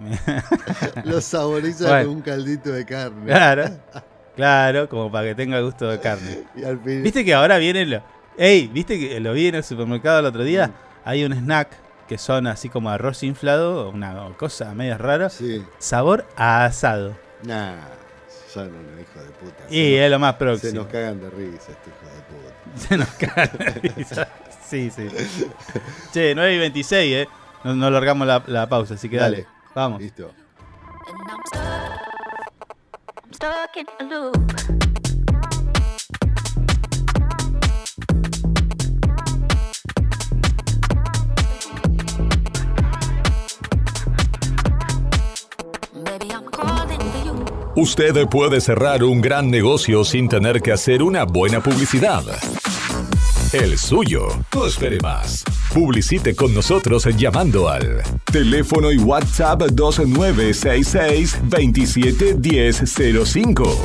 lo 1.04 1.20
saboriza 1.20 2.02
con 2.02 2.16
un 2.16 2.22
caldito 2.22 2.70
de 2.70 2.84
carne. 2.84 3.26
Claro. 3.26 3.64
Claro, 4.34 4.88
como 4.88 5.12
para 5.12 5.28
que 5.28 5.36
tenga 5.36 5.60
gusto 5.60 5.88
de 5.88 6.00
carne. 6.00 6.42
¿Viste 6.84 7.24
que 7.24 7.34
ahora 7.34 7.56
viene 7.58 7.86
lo. 7.86 8.02
Ey, 8.36 8.66
¿viste 8.66 8.98
que 8.98 9.20
lo 9.20 9.32
vi 9.32 9.46
en 9.46 9.54
el 9.54 9.62
supermercado 9.62 10.18
el 10.18 10.26
otro 10.26 10.42
día? 10.42 10.66
Mm. 10.66 10.72
Hay 11.04 11.24
un 11.24 11.32
snack 11.34 11.68
que 12.08 12.18
son 12.18 12.48
así 12.48 12.68
como 12.68 12.90
arroz 12.90 13.22
inflado, 13.22 13.90
una 13.90 14.28
cosa 14.36 14.74
media 14.74 14.98
rara. 14.98 15.30
Sí. 15.30 15.64
Sabor 15.78 16.26
a 16.36 16.64
asado. 16.64 17.16
Nah, 17.44 17.76
son 18.52 18.68
unos 18.74 19.00
hijos 19.00 19.24
de 19.24 19.30
puta. 19.32 19.64
Y 19.70 19.94
es 19.94 20.10
lo 20.10 20.18
más 20.18 20.34
próximo. 20.34 20.70
Se 20.70 20.76
nos 20.76 20.86
cagan 20.88 21.20
de 21.20 21.30
risa 21.30 21.70
este 21.70 21.90
hijo 21.90 22.06
de 22.14 22.22
puta. 22.22 22.54
Se 22.88 22.96
nos 22.96 23.08
cagan 23.10 23.50
de 23.56 23.92
risa. 23.94 24.28
Sí, 24.66 24.90
sí. 24.90 25.08
che, 26.12 26.34
9 26.34 26.54
y 26.54 26.58
26, 26.58 27.14
¿eh? 27.14 27.28
No, 27.62 27.74
no 27.74 27.90
largamos 27.90 28.26
la, 28.26 28.42
la, 28.46 28.68
pausa, 28.68 28.94
así 28.94 29.08
que 29.08 29.16
dale. 29.16 29.46
Vamos. 29.74 30.00
Listo. 30.00 30.30
Usted 47.76 48.28
puede 48.28 48.60
cerrar 48.60 49.02
un 49.02 49.20
gran 49.20 49.50
negocio 49.50 50.04
sin 50.04 50.28
tener 50.28 50.62
que 50.62 50.70
hacer 50.70 51.02
una 51.02 51.24
buena 51.24 51.60
publicidad. 51.60 52.22
El 53.54 53.78
suyo. 53.78 54.28
No 54.52 54.64
más. 55.00 55.44
Publicite 55.72 56.34
con 56.34 56.52
nosotros 56.52 57.06
llamando 57.16 57.68
al 57.68 58.02
teléfono 58.24 58.90
y 58.90 58.98
WhatsApp 58.98 59.62
2966 59.70 61.38
271005. 61.44 63.78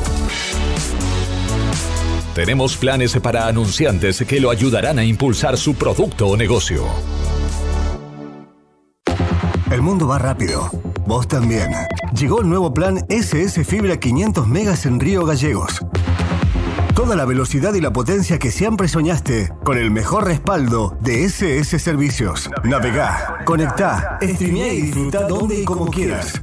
Tenemos 2.34 2.76
planes 2.76 3.16
para 3.20 3.46
anunciantes 3.46 4.24
que 4.26 4.40
lo 4.40 4.50
ayudarán 4.50 4.98
a 4.98 5.04
impulsar 5.04 5.56
su 5.56 5.74
producto 5.74 6.26
o 6.26 6.36
negocio. 6.36 6.86
El 9.70 9.82
mundo 9.82 10.08
va 10.08 10.18
rápido. 10.18 10.68
Vos 11.06 11.28
también. 11.28 11.70
Llegó 12.18 12.40
el 12.40 12.48
nuevo 12.48 12.74
plan 12.74 13.06
SS 13.08 13.64
Fibra 13.64 14.00
500 14.00 14.48
megas 14.48 14.84
en 14.84 14.98
Río 14.98 15.24
Gallegos. 15.24 15.80
Toda 17.00 17.16
la 17.16 17.24
velocidad 17.24 17.72
y 17.72 17.80
la 17.80 17.94
potencia 17.94 18.38
que 18.38 18.50
siempre 18.50 18.86
soñaste, 18.86 19.50
con 19.64 19.78
el 19.78 19.90
mejor 19.90 20.26
respaldo 20.26 20.98
de 21.00 21.24
SS 21.24 21.78
Servicios. 21.78 22.50
Navegá, 22.62 23.38
conectá, 23.46 24.18
streamea 24.22 24.74
y 24.74 24.82
disfruta 24.82 25.26
donde 25.26 25.62
y 25.62 25.64
como 25.64 25.86
quieras. 25.86 26.42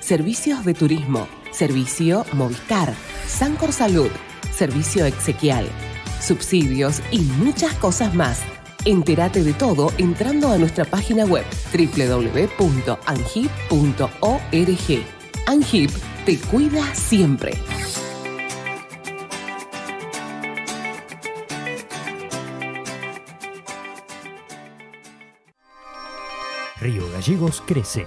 servicios 0.00 0.64
de 0.64 0.74
turismo, 0.74 1.28
servicio 1.52 2.24
Movistar, 2.32 2.92
Sancor 3.26 3.72
Salud, 3.72 4.10
servicio 4.52 5.04
exequial, 5.04 5.66
subsidios 6.20 7.00
y 7.10 7.20
muchas 7.20 7.72
cosas 7.74 8.14
más. 8.14 8.40
Entérate 8.84 9.44
de 9.44 9.52
todo 9.52 9.92
entrando 9.98 10.50
a 10.50 10.58
nuestra 10.58 10.84
página 10.84 11.24
web 11.24 11.44
www.angip.org. 11.72 12.50
Angip 15.46 15.90
te 16.24 16.38
cuida 16.38 16.94
siempre. 16.94 17.52
Río 26.80 27.10
Gallegos 27.12 27.62
crece. 27.66 28.06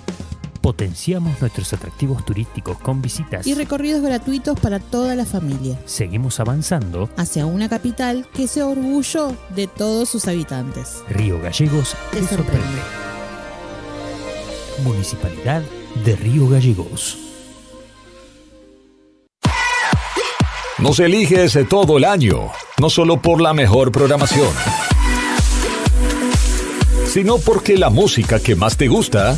Potenciamos 0.61 1.41
nuestros 1.41 1.73
atractivos 1.73 2.23
turísticos 2.23 2.77
con 2.77 3.01
visitas. 3.01 3.47
Y 3.47 3.55
recorridos 3.55 4.01
gratuitos 4.01 4.59
para 4.59 4.79
toda 4.79 5.15
la 5.15 5.25
familia. 5.25 5.79
Seguimos 5.85 6.39
avanzando. 6.39 7.09
Hacia 7.17 7.45
una 7.47 7.67
capital 7.67 8.27
que 8.33 8.47
sea 8.47 8.67
orgullo 8.67 9.35
de 9.55 9.67
todos 9.67 10.09
sus 10.09 10.27
habitantes. 10.27 11.03
Río 11.09 11.39
Gallegos 11.41 11.95
Te 12.11 12.19
te 12.21 12.27
sorprende. 12.27 12.53
sorprende. 12.53 12.81
Municipalidad 14.83 15.63
de 16.05 16.15
Río 16.15 16.47
Gallegos. 16.47 17.17
Nos 20.77 20.99
eliges 20.99 21.57
todo 21.69 21.97
el 21.97 22.05
año, 22.05 22.51
no 22.79 22.89
solo 22.89 23.21
por 23.21 23.39
la 23.39 23.53
mejor 23.53 23.91
programación, 23.91 24.49
sino 27.05 27.37
porque 27.37 27.77
la 27.77 27.91
música 27.91 28.39
que 28.39 28.55
más 28.55 28.77
te 28.77 28.87
gusta 28.87 29.37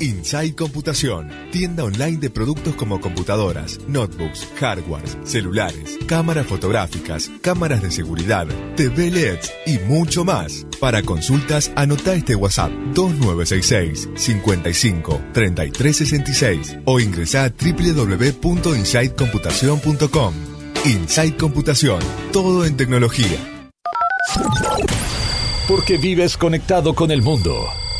Inside 0.00 0.54
Computación, 0.54 1.30
tienda 1.50 1.84
online 1.84 2.18
de 2.18 2.30
productos 2.30 2.74
como 2.74 3.00
computadoras, 3.00 3.78
notebooks, 3.88 4.46
hardwares, 4.58 5.16
celulares, 5.24 5.98
cámaras 6.06 6.46
fotográficas, 6.46 7.30
cámaras 7.40 7.80
de 7.82 7.90
seguridad, 7.90 8.46
TV 8.76 9.10
LEDs 9.10 9.50
y 9.64 9.78
mucho 9.78 10.22
más. 10.24 10.66
Para 10.80 11.02
consultas, 11.02 11.72
anota 11.76 12.14
este 12.14 12.34
WhatsApp 12.34 12.72
2966 12.92 14.10
55 14.14 15.22
3366 15.32 16.76
o 16.84 17.00
ingresa 17.00 17.44
a 17.44 17.50
www.insidecomputación.com. 17.50 20.34
Inside 20.84 21.36
Computación, 21.36 22.00
todo 22.32 22.66
en 22.66 22.76
tecnología. 22.76 23.38
Porque 25.66 25.96
vives 25.96 26.36
conectado 26.36 26.94
con 26.94 27.10
el 27.10 27.22
mundo. 27.22 27.66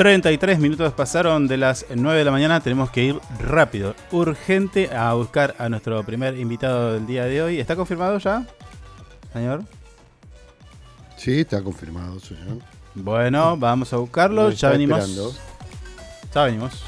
33 0.00 0.58
minutos 0.60 0.94
pasaron 0.94 1.46
de 1.46 1.58
las 1.58 1.84
9 1.94 2.20
de 2.20 2.24
la 2.24 2.30
mañana. 2.30 2.62
Tenemos 2.62 2.90
que 2.90 3.04
ir 3.04 3.20
rápido, 3.38 3.94
urgente, 4.10 4.88
a 4.96 5.12
buscar 5.12 5.54
a 5.58 5.68
nuestro 5.68 6.02
primer 6.04 6.38
invitado 6.38 6.94
del 6.94 7.06
día 7.06 7.26
de 7.26 7.42
hoy. 7.42 7.60
¿Está 7.60 7.76
confirmado 7.76 8.16
ya, 8.16 8.46
señor? 9.34 9.62
Sí, 11.18 11.40
está 11.40 11.62
confirmado, 11.62 12.18
señor. 12.18 12.60
Bueno, 12.94 13.58
vamos 13.58 13.92
a 13.92 13.98
buscarlo. 13.98 14.50
Ya 14.52 14.70
venimos. 14.70 15.38
Ya 16.34 16.44
venimos. 16.44 16.82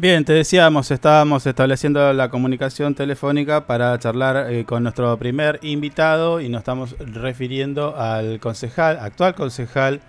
Bien, 0.00 0.24
te 0.24 0.32
decíamos, 0.32 0.90
estábamos 0.90 1.44
estableciendo 1.46 2.14
la 2.14 2.30
comunicación 2.30 2.94
telefónica 2.94 3.66
para 3.66 3.98
charlar 3.98 4.50
eh, 4.50 4.64
con 4.64 4.82
nuestro 4.82 5.14
primer 5.18 5.58
invitado 5.60 6.40
y 6.40 6.48
nos 6.48 6.60
estamos 6.60 6.96
refiriendo 7.00 7.94
al 7.98 8.40
concejal, 8.40 8.98
actual 8.98 9.34
concejal 9.34 10.00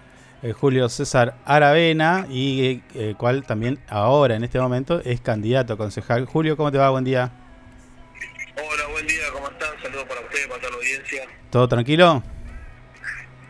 eh, 0.43 0.53
Julio 0.53 0.87
César 0.87 1.35
Aravena, 1.43 2.25
y 2.29 2.81
eh, 2.95 3.15
cual 3.17 3.43
también 3.43 3.79
ahora 3.89 4.37
en 4.37 4.45
este 4.45 4.61
momento 4.61 5.01
es 5.03 5.19
candidato 5.19 5.73
a 5.73 5.77
concejal. 5.77 6.23
Julio, 6.23 6.55
¿cómo 6.55 6.71
te 6.71 6.77
va? 6.77 6.89
Buen 6.89 7.03
día. 7.03 7.29
Hola, 8.55 8.87
buen 8.93 9.05
día, 9.05 9.23
¿cómo 9.33 9.49
están? 9.49 9.71
Saludos 9.83 10.05
para 10.05 10.21
ustedes, 10.21 10.47
para 10.47 10.59
toda 10.61 10.71
la 10.71 10.77
audiencia. 10.77 11.23
¿Todo 11.49 11.67
tranquilo? 11.67 12.23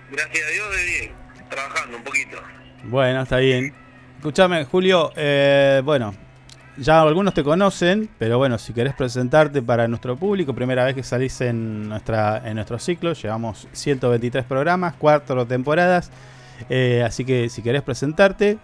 Gracias 0.10 0.48
a 0.48 0.50
Dios, 0.50 0.76
de 0.76 0.86
bien, 0.86 1.12
trabajando 1.52 1.98
un 1.98 2.04
poquito. 2.04 2.38
Bueno, 2.86 3.22
está 3.22 3.38
bien. 3.38 3.76
Escúchame, 4.18 4.66
Julio, 4.66 5.14
eh, 5.16 5.84
bueno, 5.86 6.16
ya 6.78 7.02
algunos 7.02 7.34
te 7.34 7.44
conocen, 7.44 8.10
pero 8.18 8.38
bueno, 8.38 8.58
si 8.58 8.74
querés 8.74 8.94
presentarte 8.94 9.62
para 9.62 9.88
nuestro 9.88 10.16
público, 10.16 10.54
primera 10.54 10.86
vez 10.86 10.96
que 10.96 11.04
salís 11.04 11.42
en, 11.42 11.90
nuestra, 11.90 12.42
en 12.46 12.56
nuestro 12.56 12.80
ciclo, 12.80 13.14
llevamos 13.14 13.68
123 13.72 14.46
programas, 14.46 14.96
cuatro 14.98 15.46
temporadas, 15.46 16.12
eh, 16.70 17.04
así 17.06 17.26
que 17.26 17.50
si 17.50 17.62
querés 17.62 17.82
presentarte, 17.82 18.58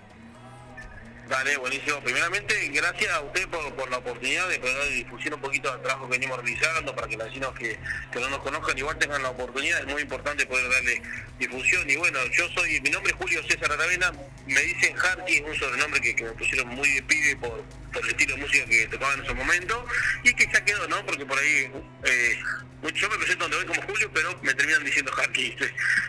Dale, 1.28 1.58
buenísimo. 1.58 2.00
Primeramente, 2.02 2.56
gracias 2.70 3.12
a 3.12 3.22
usted 3.22 3.50
por, 3.50 3.76
por 3.76 3.90
la 3.92 3.98
oportunidad 3.98 4.48
de 4.48 4.60
poder 4.60 4.94
difusión 4.94 5.34
un 5.34 5.42
poquito 5.42 5.70
del 5.72 5.82
trabajo 5.82 6.06
que 6.06 6.18
venimos 6.18 6.38
realizando 6.38 6.96
para 6.96 7.08
que 7.08 7.18
los 7.18 7.28
vecinos 7.28 7.54
que, 7.54 7.78
que 8.12 8.20
no 8.20 8.30
nos 8.30 8.40
conozcan 8.40 8.78
igual 8.78 8.98
tengan 8.98 9.22
la 9.22 9.30
oportunidad. 9.32 9.82
Es 9.82 9.88
muy 9.88 10.04
importante 10.04 10.46
poder 10.46 10.70
darle 10.72 11.02
difusión. 11.38 11.90
Y 11.90 11.98
bueno, 11.98 12.20
yo 12.32 12.48
soy, 12.56 12.80
mi 12.80 12.90
nombre 12.92 13.12
es 13.12 13.18
Julio 13.18 13.44
César 13.44 13.72
Aravena, 13.72 14.14
me 14.46 14.62
dicen 14.62 14.96
Harky, 14.98 15.36
es 15.36 15.42
un 15.42 15.56
sobrenombre 15.56 16.00
que, 16.00 16.16
que 16.16 16.24
me 16.24 16.32
pusieron 16.32 16.68
muy 16.70 16.90
de 16.92 17.04
pibe 17.04 17.36
por, 17.36 17.62
por 17.92 18.04
el 18.04 18.10
estilo 18.10 18.36
de 18.36 18.42
música 18.42 18.66
que 18.66 18.88
tocaba 18.88 19.14
en 19.16 19.24
ese 19.24 19.34
momento. 19.34 19.86
Y 20.24 20.34
que 20.34 20.46
ya 20.46 20.64
quedó, 20.64 20.88
¿no? 20.88 21.06
Porque 21.06 21.26
por 21.26 21.38
ahí... 21.38 21.72
Eh, 22.06 22.40
yo 22.94 23.10
me 23.10 23.18
presento 23.18 23.50
donde 23.50 23.58
voy 23.58 23.66
como 23.66 23.82
Julio, 23.82 24.10
pero 24.14 24.40
me 24.44 24.54
terminan 24.54 24.84
diciendo 24.84 25.12
Harky. 25.18 25.56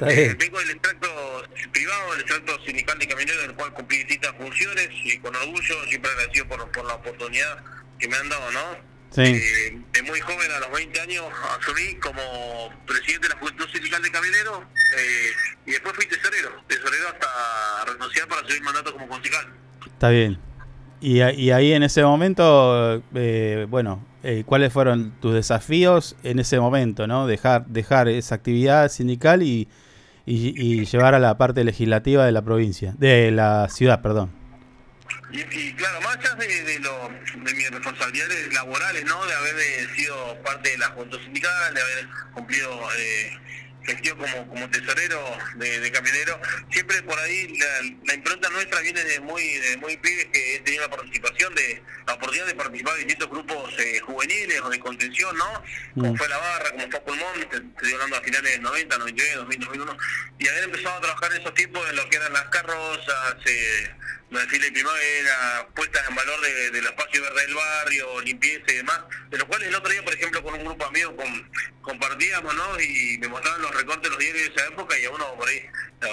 Eh, 0.06 0.36
vengo 0.38 0.58
del 0.58 0.70
extracto 0.70 1.48
privado, 1.72 2.12
del 2.12 2.20
extracto 2.20 2.64
sindical 2.64 2.98
de 2.98 3.08
camioneros, 3.08 3.44
en 3.44 3.50
el 3.50 3.56
cual 3.56 3.72
cumplí 3.72 3.96
distintas 3.98 4.36
funciones 4.36 4.88
y 5.14 5.18
con 5.18 5.34
orgullo, 5.34 5.84
siempre 5.88 6.10
agradecido 6.10 6.48
por, 6.48 6.70
por 6.70 6.84
la 6.84 6.94
oportunidad 6.94 7.64
que 7.98 8.08
me 8.08 8.16
han 8.16 8.28
dado, 8.28 8.50
¿no? 8.52 8.88
Sí. 9.10 9.22
Eh, 9.22 9.78
de 9.92 10.02
muy 10.02 10.20
joven, 10.20 10.50
a 10.52 10.60
los 10.60 10.70
20 10.70 11.00
años, 11.00 11.24
asumí 11.58 11.94
como 11.96 12.20
presidente 12.86 13.28
de 13.28 13.34
la 13.34 13.40
Juventud 13.40 13.66
Sindical 13.72 14.02
de 14.02 14.10
Camioneros 14.10 14.60
eh, 14.98 15.30
y 15.66 15.70
después 15.72 15.94
fui 15.94 16.06
tesorero, 16.06 16.50
tesorero 16.66 17.08
hasta 17.08 17.26
renunciar 17.86 18.28
para 18.28 18.46
subir 18.46 18.62
mandato 18.62 18.92
como 18.92 19.08
concejal. 19.08 19.46
Está 19.86 20.10
bien. 20.10 20.38
Y, 21.00 21.22
y 21.22 21.50
ahí 21.52 21.72
en 21.72 21.84
ese 21.84 22.02
momento, 22.02 23.02
eh, 23.14 23.66
bueno, 23.68 24.04
eh, 24.22 24.42
¿cuáles 24.44 24.72
fueron 24.72 25.12
tus 25.20 25.32
desafíos 25.32 26.16
en 26.24 26.38
ese 26.40 26.58
momento, 26.58 27.06
no? 27.06 27.26
Dejar, 27.26 27.66
dejar 27.66 28.08
esa 28.08 28.34
actividad 28.34 28.90
sindical 28.90 29.42
y, 29.42 29.68
y, 30.26 30.54
y 30.60 30.84
llevar 30.86 31.14
a 31.14 31.18
la 31.18 31.38
parte 31.38 31.62
legislativa 31.64 32.26
de 32.26 32.32
la 32.32 32.42
provincia, 32.42 32.94
de 32.98 33.30
la 33.30 33.68
ciudad, 33.68 34.02
perdón. 34.02 34.37
Y, 35.30 35.40
y 35.40 35.74
claro, 35.74 36.00
más 36.00 36.16
allá 36.16 36.34
de, 36.36 36.62
de, 36.64 36.78
lo, 36.80 37.10
de 37.34 37.54
mis 37.54 37.70
responsabilidades 37.70 38.52
laborales, 38.54 39.04
¿no? 39.04 39.24
De 39.26 39.34
haber 39.34 39.56
eh, 39.58 39.88
sido 39.94 40.42
parte 40.42 40.70
de 40.70 40.78
la 40.78 40.88
Juventud 40.88 41.20
Sindical, 41.22 41.74
de 41.74 41.82
haber 41.82 42.08
cumplido 42.32 42.88
eh, 42.96 43.38
gestión 43.88 44.18
como, 44.18 44.48
como 44.48 44.70
tesorero 44.70 45.20
de, 45.56 45.80
de 45.80 45.92
camionero, 45.92 46.40
siempre 46.70 47.02
por 47.02 47.18
ahí 47.18 47.56
la, 47.58 47.66
la 48.06 48.14
impronta 48.14 48.48
nuestra 48.50 48.80
viene 48.80 49.02
de 49.02 49.20
muy 49.20 49.42
de 49.42 49.76
muy 49.78 49.96
pibes 49.96 50.26
que 50.26 50.56
he 50.56 50.60
tenido 50.60 50.84
la 50.84 50.90
participación 50.96 51.54
de 51.54 51.82
la 52.06 52.14
oportunidad 52.14 52.46
de 52.46 52.54
participar 52.54 52.94
en 52.98 53.06
distintos 53.06 53.30
grupos 53.30 53.74
eh, 53.78 54.00
juveniles 54.00 54.60
o 54.62 54.68
de 54.68 54.80
contención, 54.80 55.36
¿no? 55.36 55.62
Como 55.94 56.16
fue 56.16 56.28
la 56.28 56.38
barra, 56.38 56.70
como 56.72 56.90
fue 56.90 57.00
Pulmón, 57.00 57.40
te, 57.50 57.60
te 57.60 57.66
estoy 57.66 57.92
hablando 57.94 58.16
a 58.16 58.20
finales 58.20 58.52
del 58.52 58.62
90, 58.62 58.98
99, 58.98 59.36
2000, 59.36 59.60
2001, 59.60 59.96
y 60.38 60.48
haber 60.48 60.64
empezado 60.64 60.96
a 60.96 61.00
trabajar 61.00 61.32
en 61.32 61.40
esos 61.40 61.54
tiempos 61.54 61.90
en 61.90 61.96
lo 61.96 62.08
que 62.08 62.16
eran 62.16 62.32
las 62.32 62.44
carrozas, 62.44 63.36
eh, 63.46 63.90
los 64.30 64.42
desfiles 64.42 64.66
de 64.66 64.72
primavera, 64.72 65.68
puestas 65.74 66.08
en 66.08 66.14
valor 66.14 66.40
de, 66.40 66.70
del 66.70 66.84
espacio 66.84 67.22
verde 67.22 67.40
del 67.42 67.54
barrio, 67.54 68.20
limpieza 68.20 68.64
y 68.68 68.76
demás, 68.76 69.00
de 69.30 69.38
los 69.38 69.46
cuales 69.46 69.68
el 69.68 69.74
otro 69.74 69.90
día, 69.90 70.04
por 70.04 70.14
ejemplo, 70.14 70.42
con 70.42 70.54
un 70.54 70.64
grupo 70.64 70.90
de 70.90 71.04
con, 71.04 71.50
compartíamos, 71.80 72.54
¿no? 72.54 72.80
Y 72.80 73.18
me 73.18 73.28
mostraban 73.28 73.62
los 73.62 73.74
recortes 73.74 74.02
de 74.02 74.10
los 74.10 74.18
diarios 74.18 74.48
de 74.48 74.54
esa 74.54 74.66
época 74.66 74.98
y 74.98 75.04
a 75.06 75.10
uno 75.10 75.34
por 75.36 75.48
ahí 75.48 75.66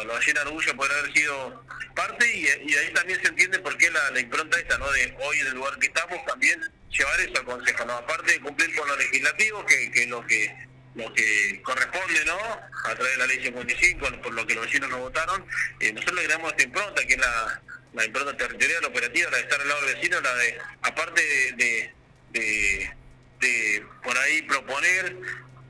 lo, 0.05 0.19
llena 0.19 0.41
de 0.41 0.47
orgullo 0.47 0.75
poder 0.75 0.91
haber 0.97 1.13
sido 1.13 1.65
parte 1.95 2.37
y, 2.37 2.47
ahí 2.47 2.93
también 2.93 3.21
se 3.21 3.27
entiende 3.27 3.59
por 3.59 3.77
qué 3.77 3.89
la, 3.91 4.11
la 4.11 4.19
impronta 4.19 4.59
esta, 4.59 4.77
¿no? 4.77 4.89
De 4.91 5.15
hoy 5.19 5.39
en 5.39 5.47
el 5.47 5.53
lugar 5.53 5.77
que 5.77 5.87
estamos 5.87 6.25
también 6.25 6.61
llevar 6.89 7.19
eso 7.19 7.37
al 7.37 7.45
Consejo, 7.45 7.85
¿no? 7.85 7.93
Aparte 7.93 8.31
de 8.31 8.39
cumplir 8.39 8.73
con 8.75 8.87
lo 8.87 8.95
legislativo, 8.95 9.65
que, 9.65 9.91
que 9.91 10.03
es 10.03 10.09
lo 10.09 10.25
que 10.25 10.65
lo 10.95 11.13
que 11.13 11.61
corresponde, 11.61 12.23
¿no? 12.25 12.37
A 12.37 12.95
través 12.95 13.11
de 13.11 13.17
la 13.17 13.27
ley 13.27 13.43
55, 13.43 14.21
por 14.21 14.33
lo 14.33 14.47
que 14.47 14.55
los 14.55 14.65
vecinos 14.65 14.89
nos 14.89 14.99
votaron, 14.99 15.45
eh, 15.81 15.91
nosotros 15.91 16.21
le 16.21 16.27
damos 16.29 16.51
esta 16.51 16.63
impronta, 16.63 17.05
que 17.05 17.13
es 17.15 17.19
la, 17.19 17.61
la 17.95 18.05
impronta 18.05 18.35
territorial 18.35 18.85
operativa, 18.85 19.31
la 19.31 19.37
de 19.37 19.43
estar 19.43 19.61
al 19.61 19.67
lado 19.67 19.81
del 19.85 19.95
vecino, 19.95 20.21
la 20.21 20.35
de, 20.35 20.57
aparte 20.81 21.21
de, 21.21 21.51
de, 21.53 21.93
de, 22.31 22.93
de 23.39 23.85
por 24.03 24.17
ahí 24.17 24.41
proponer 24.43 25.15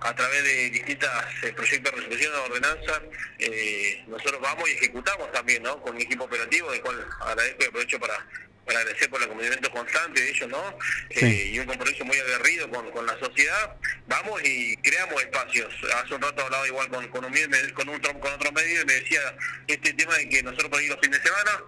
a 0.02 0.14
través 0.14 0.44
de 0.44 0.70
distintos 0.70 1.10
eh, 1.42 1.54
proyectos 1.54 1.92
de 1.92 1.98
resolución 1.98 2.34
de 2.34 2.40
ordenanza, 2.40 3.02
eh, 3.40 4.04
nosotros 4.08 4.42
vamos 4.42 4.70
y 4.70 4.74
ejecutamos 4.74 5.32
también, 5.32 5.64
¿no? 5.64 5.82
Con 5.82 5.96
un 5.96 6.02
equipo 6.02 6.26
operativo, 6.26 6.72
del 6.72 6.82
cual 6.82 7.08
agradezco 7.22 7.64
y 7.64 7.66
aprovecho 7.68 8.00
para, 8.00 8.28
para 8.66 8.80
agradecer 8.80 9.10
por 9.10 9.20
el 9.20 9.26
acompañamiento 9.26 9.72
constante 9.72 10.22
de 10.22 10.30
ellos, 10.30 10.50
¿no? 10.50 10.78
Sí. 11.10 11.26
Eh, 11.26 11.50
y 11.54 11.60
un 11.60 11.66
compromiso 11.66 12.06
muy 12.06 12.18
aguerrido 12.20 12.70
con, 12.70 12.92
con 12.92 13.06
la 13.06 13.18
sociedad. 13.20 13.76
Vamos 14.08 14.42
y 14.44 14.76
creamos 14.78 15.22
espacios. 15.24 15.74
Hace 15.96 16.14
un 16.14 16.22
rato 16.22 16.44
hablaba 16.44 16.68
igual 16.68 16.88
con, 16.90 17.08
con, 17.08 17.26
un, 17.26 17.34
con, 17.74 17.90
un, 17.90 18.00
con 18.00 18.34
otro 18.34 18.52
medio 18.52 18.82
y 18.82 18.86
me 18.86 18.94
decía 18.94 19.36
este 19.68 19.94
tema 19.94 20.16
de 20.18 20.30
que 20.30 20.44
nosotros 20.44 20.70
por 20.70 20.80
ahí 20.80 20.88
los 20.88 21.00
fines 21.00 21.24
de 21.24 21.30
semana 21.30 21.64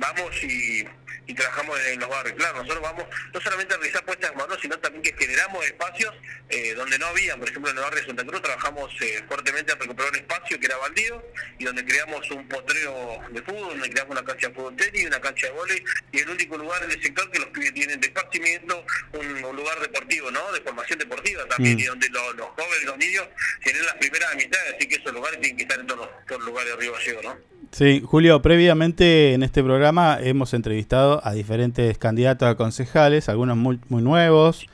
vamos 0.00 0.30
y, 0.42 0.84
y 1.26 1.34
trabajamos 1.34 1.78
en 1.86 2.00
los 2.00 2.08
barrios. 2.08 2.36
Claro, 2.36 2.56
nosotros 2.62 2.82
vamos 2.82 3.04
no 3.32 3.40
solamente 3.40 3.74
a 3.74 3.76
realizar 3.78 4.04
puestas 4.04 4.32
en 4.32 4.36
mano, 4.38 4.54
sino 4.60 4.78
también 4.78 5.02
que 5.02 5.12
generamos 5.16 5.64
espacios 5.64 6.12
eh, 6.48 6.74
donde 6.74 6.98
no 6.98 7.06
había. 7.06 7.36
Por 7.36 7.48
ejemplo, 7.48 7.70
en 7.70 7.76
el 7.76 7.82
barrio 7.84 8.00
de 8.00 8.06
Santa 8.06 8.24
Cruz 8.24 8.42
trabajamos 8.42 8.90
eh, 9.02 9.22
fuertemente 9.28 9.72
a 9.72 9.76
recuperar 9.76 10.10
un 10.10 10.16
espacio 10.16 10.58
que 10.58 10.66
era 10.66 10.76
baldío 10.78 11.22
y 11.58 11.64
donde 11.64 11.84
creamos 11.84 12.28
un 12.30 12.48
potrero 12.48 13.20
de 13.30 13.42
fútbol, 13.42 13.68
donde 13.78 13.90
creamos 13.90 14.12
una 14.12 14.24
cancha 14.24 14.48
de 14.48 14.54
fútbol 14.54 14.76
tenis, 14.76 15.06
una 15.06 15.20
cancha 15.20 15.46
de 15.46 15.52
vóley 15.52 15.84
y 16.12 16.18
el 16.18 16.28
único 16.30 16.56
lugar 16.58 16.82
en 16.84 16.90
el 16.90 17.02
sector 17.02 17.30
que 17.30 17.38
los 17.38 17.48
pibes 17.50 17.74
tienen 17.74 18.00
de 18.00 18.06
esparcimiento, 18.08 18.84
un, 19.12 19.44
un 19.44 19.56
lugar 19.56 19.78
deportivo, 19.80 20.30
¿no? 20.30 20.50
De 20.52 20.60
formación 20.62 20.98
deportiva 20.98 21.46
también 21.46 21.76
Mm. 21.76 21.80
y 21.80 21.84
donde 21.84 22.08
lo- 22.08 22.32
los 22.32 22.46
jóvenes, 22.48 22.84
los 22.84 22.96
niños 22.98 23.28
tienen 23.62 23.84
las 23.84 23.94
primeras 23.96 24.32
amistades, 24.32 24.74
así 24.76 24.88
que 24.88 24.96
esos 24.96 25.12
lugares 25.12 25.38
tienen 25.40 25.56
que 25.56 25.62
estar 25.64 25.78
en 25.78 25.86
todos 25.86 26.00
los, 26.00 26.26
todos 26.26 26.40
los 26.40 26.48
lugares 26.48 26.72
de 26.72 26.80
Río 26.80 26.92
Gallego, 26.94 27.22
¿no? 27.22 27.38
Sí, 27.72 28.02
Julio, 28.04 28.40
previamente 28.42 29.34
en 29.34 29.42
este 29.42 29.62
programa 29.62 29.89
hemos 30.20 30.54
entrevistado 30.54 31.20
a 31.24 31.32
diferentes 31.32 31.98
candidatos 31.98 32.48
a 32.48 32.54
concejales, 32.54 33.28
algunos 33.28 33.56
muy, 33.56 33.78
nuevos, 33.88 34.66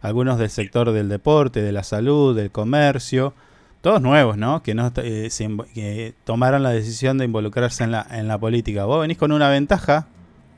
algunos 0.00 0.38
del 0.38 0.50
sector 0.50 0.92
del 0.92 1.08
deporte, 1.08 1.62
de 1.62 1.72
la 1.72 1.82
salud, 1.82 2.36
del 2.36 2.50
comercio, 2.50 3.34
todos 3.80 4.00
nuevos, 4.00 4.36
¿no? 4.36 4.62
Que, 4.62 4.74
no, 4.74 4.92
eh, 4.96 6.12
tomaron 6.24 6.62
la 6.62 6.70
decisión 6.70 7.18
de 7.18 7.24
involucrarse 7.24 7.84
en 7.84 7.92
la, 7.92 8.06
en 8.10 8.28
la 8.28 8.38
política. 8.38 8.84
Vos 8.84 9.00
venís 9.00 9.18
con 9.18 9.32
una 9.32 9.48
ventaja 9.48 10.06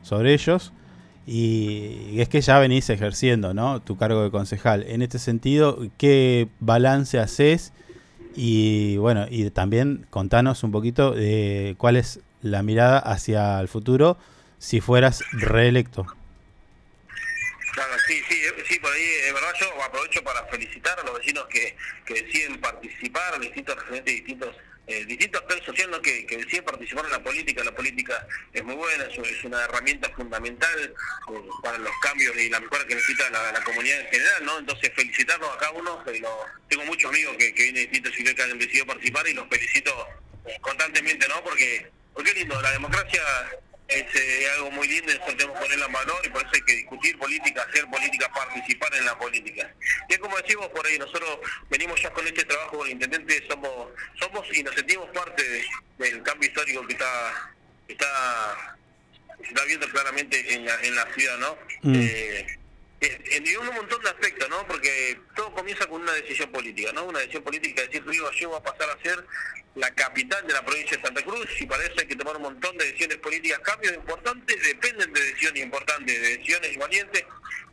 sobre 0.02 0.34
ellos 0.34 0.72
y 1.26 2.20
es 2.20 2.28
que 2.28 2.40
ya 2.40 2.58
venís 2.58 2.90
ejerciendo, 2.90 3.54
¿no? 3.54 3.80
Tu 3.80 3.96
cargo 3.96 4.22
de 4.22 4.30
concejal. 4.30 4.82
En 4.82 5.00
este 5.00 5.18
sentido, 5.18 5.78
¿qué 5.96 6.48
balance 6.60 7.18
haces? 7.18 7.72
Y 8.36 8.96
bueno, 8.98 9.26
y 9.30 9.48
también 9.50 10.06
contanos 10.10 10.64
un 10.64 10.72
poquito 10.72 11.12
de 11.12 11.76
cuál 11.78 11.96
es 11.96 12.20
la 12.44 12.62
mirada 12.62 12.98
hacia 12.98 13.58
el 13.58 13.68
futuro 13.68 14.18
si 14.58 14.80
fueras 14.80 15.24
reelecto. 15.32 16.06
Claro, 17.72 17.94
sí, 18.06 18.22
sí, 18.28 18.34
eh, 18.44 18.64
sí, 18.68 18.78
por 18.78 18.92
ahí, 18.92 19.02
de 19.04 19.32
verdad 19.32 19.52
yo 19.58 19.82
aprovecho 19.82 20.22
para 20.22 20.44
felicitar 20.46 20.98
a 21.00 21.02
los 21.04 21.18
vecinos 21.18 21.46
que, 21.48 21.76
que 22.06 22.22
deciden 22.22 22.60
participar, 22.60 23.40
distintos 23.40 23.74
referentes 23.76 24.14
distintos 24.14 24.54
eh, 24.86 25.02
distintos 25.06 25.40
actores 25.40 25.64
sociales 25.64 25.98
que, 26.02 26.26
que 26.26 26.36
deciden 26.36 26.62
participar 26.66 27.06
en 27.06 27.12
la 27.12 27.22
política. 27.22 27.64
La 27.64 27.74
política 27.74 28.26
es 28.52 28.62
muy 28.62 28.74
buena, 28.74 29.04
es, 29.04 29.44
una 29.44 29.64
herramienta 29.64 30.10
fundamental 30.10 30.78
eh, 30.78 30.92
para 31.62 31.78
los 31.78 31.90
cambios 32.02 32.36
y 32.36 32.50
la 32.50 32.60
mejora 32.60 32.86
que 32.86 32.94
necesita 32.94 33.30
la, 33.30 33.64
comunidad 33.64 34.00
en 34.02 34.06
general, 34.08 34.44
¿no? 34.44 34.58
Entonces 34.58 34.92
felicitarlos 34.94 35.48
a 35.50 35.58
cada 35.58 35.72
uno, 35.72 36.04
eh, 36.06 36.20
lo- 36.20 36.44
tengo 36.68 36.84
muchos 36.84 37.10
amigos 37.10 37.34
que, 37.38 37.54
que 37.54 37.62
vienen 37.62 37.74
de 37.76 37.80
distintos 37.80 38.12
sectores 38.14 38.34
que 38.36 38.42
han 38.52 38.58
decidido 38.58 38.86
participar 38.86 39.26
y 39.26 39.32
los 39.32 39.48
felicito 39.48 40.06
eh, 40.44 40.58
constantemente, 40.60 41.26
¿no? 41.28 41.42
Porque, 41.42 41.90
porque 42.14 42.30
es 42.30 42.36
lindo, 42.36 42.60
la 42.62 42.70
democracia 42.72 43.22
es 43.88 44.04
eh, 44.14 44.48
algo 44.56 44.70
muy 44.70 44.88
lindo, 44.88 45.12
eso 45.12 45.22
tenemos 45.36 45.56
que 45.58 45.62
ponerla 45.64 45.86
en 45.86 45.92
valor 45.92 46.16
y 46.24 46.28
por 46.30 46.40
eso 46.42 46.50
hay 46.54 46.62
que 46.62 46.72
discutir 46.76 47.18
política, 47.18 47.66
hacer 47.68 47.84
política, 47.86 48.28
participar 48.32 48.94
en 48.94 49.04
la 49.04 49.18
política. 49.18 49.70
Y 50.08 50.14
es 50.14 50.18
como 50.18 50.36
decimos 50.38 50.68
por 50.68 50.86
ahí, 50.86 50.98
nosotros 50.98 51.38
venimos 51.68 52.00
ya 52.00 52.10
con 52.10 52.26
este 52.26 52.44
trabajo 52.44 52.78
con 52.78 52.86
el 52.86 52.92
intendente, 52.94 53.46
somos 53.46 53.88
somos 54.18 54.46
y 54.56 54.62
nos 54.62 54.74
sentimos 54.74 55.08
parte 55.10 55.42
de- 55.46 55.64
del 55.98 56.22
cambio 56.22 56.48
histórico 56.48 56.86
que 56.86 56.94
está 56.94 57.52
está 57.88 58.76
está 59.42 59.64
viendo 59.64 59.86
claramente 59.90 60.54
en 60.54 60.64
la, 60.64 60.74
en 60.82 60.94
la 60.94 61.04
ciudad, 61.12 61.36
¿no? 61.38 61.58
Mm. 61.82 61.94
Eh, 61.96 62.46
en 63.04 63.58
un 63.58 63.74
montón 63.74 64.02
de 64.02 64.08
aspectos, 64.08 64.48
¿no? 64.48 64.66
Porque 64.66 65.18
todo 65.34 65.52
comienza 65.52 65.86
con 65.86 66.02
una 66.02 66.12
decisión 66.12 66.50
política, 66.50 66.92
¿no? 66.92 67.04
Una 67.04 67.20
decisión 67.20 67.42
política 67.42 67.82
de 67.82 67.88
decir 67.88 68.06
Río 68.06 68.24
Gallegos 68.24 68.54
va 68.54 68.58
a 68.58 68.62
pasar 68.62 68.90
a 68.90 69.02
ser 69.02 69.26
la 69.74 69.90
capital 69.94 70.46
de 70.46 70.52
la 70.52 70.64
provincia 70.64 70.96
de 70.96 71.02
Santa 71.02 71.22
Cruz 71.22 71.48
y 71.60 71.66
para 71.66 71.82
eso 71.84 71.94
hay 71.98 72.06
que 72.06 72.16
tomar 72.16 72.36
un 72.36 72.42
montón 72.42 72.76
de 72.78 72.84
decisiones 72.86 73.18
políticas. 73.18 73.58
Cambios 73.60 73.94
importantes 73.94 74.62
dependen 74.62 75.12
de 75.12 75.20
decisiones 75.20 75.62
importantes, 75.62 76.20
de 76.20 76.28
decisiones 76.28 76.78
valientes 76.78 77.24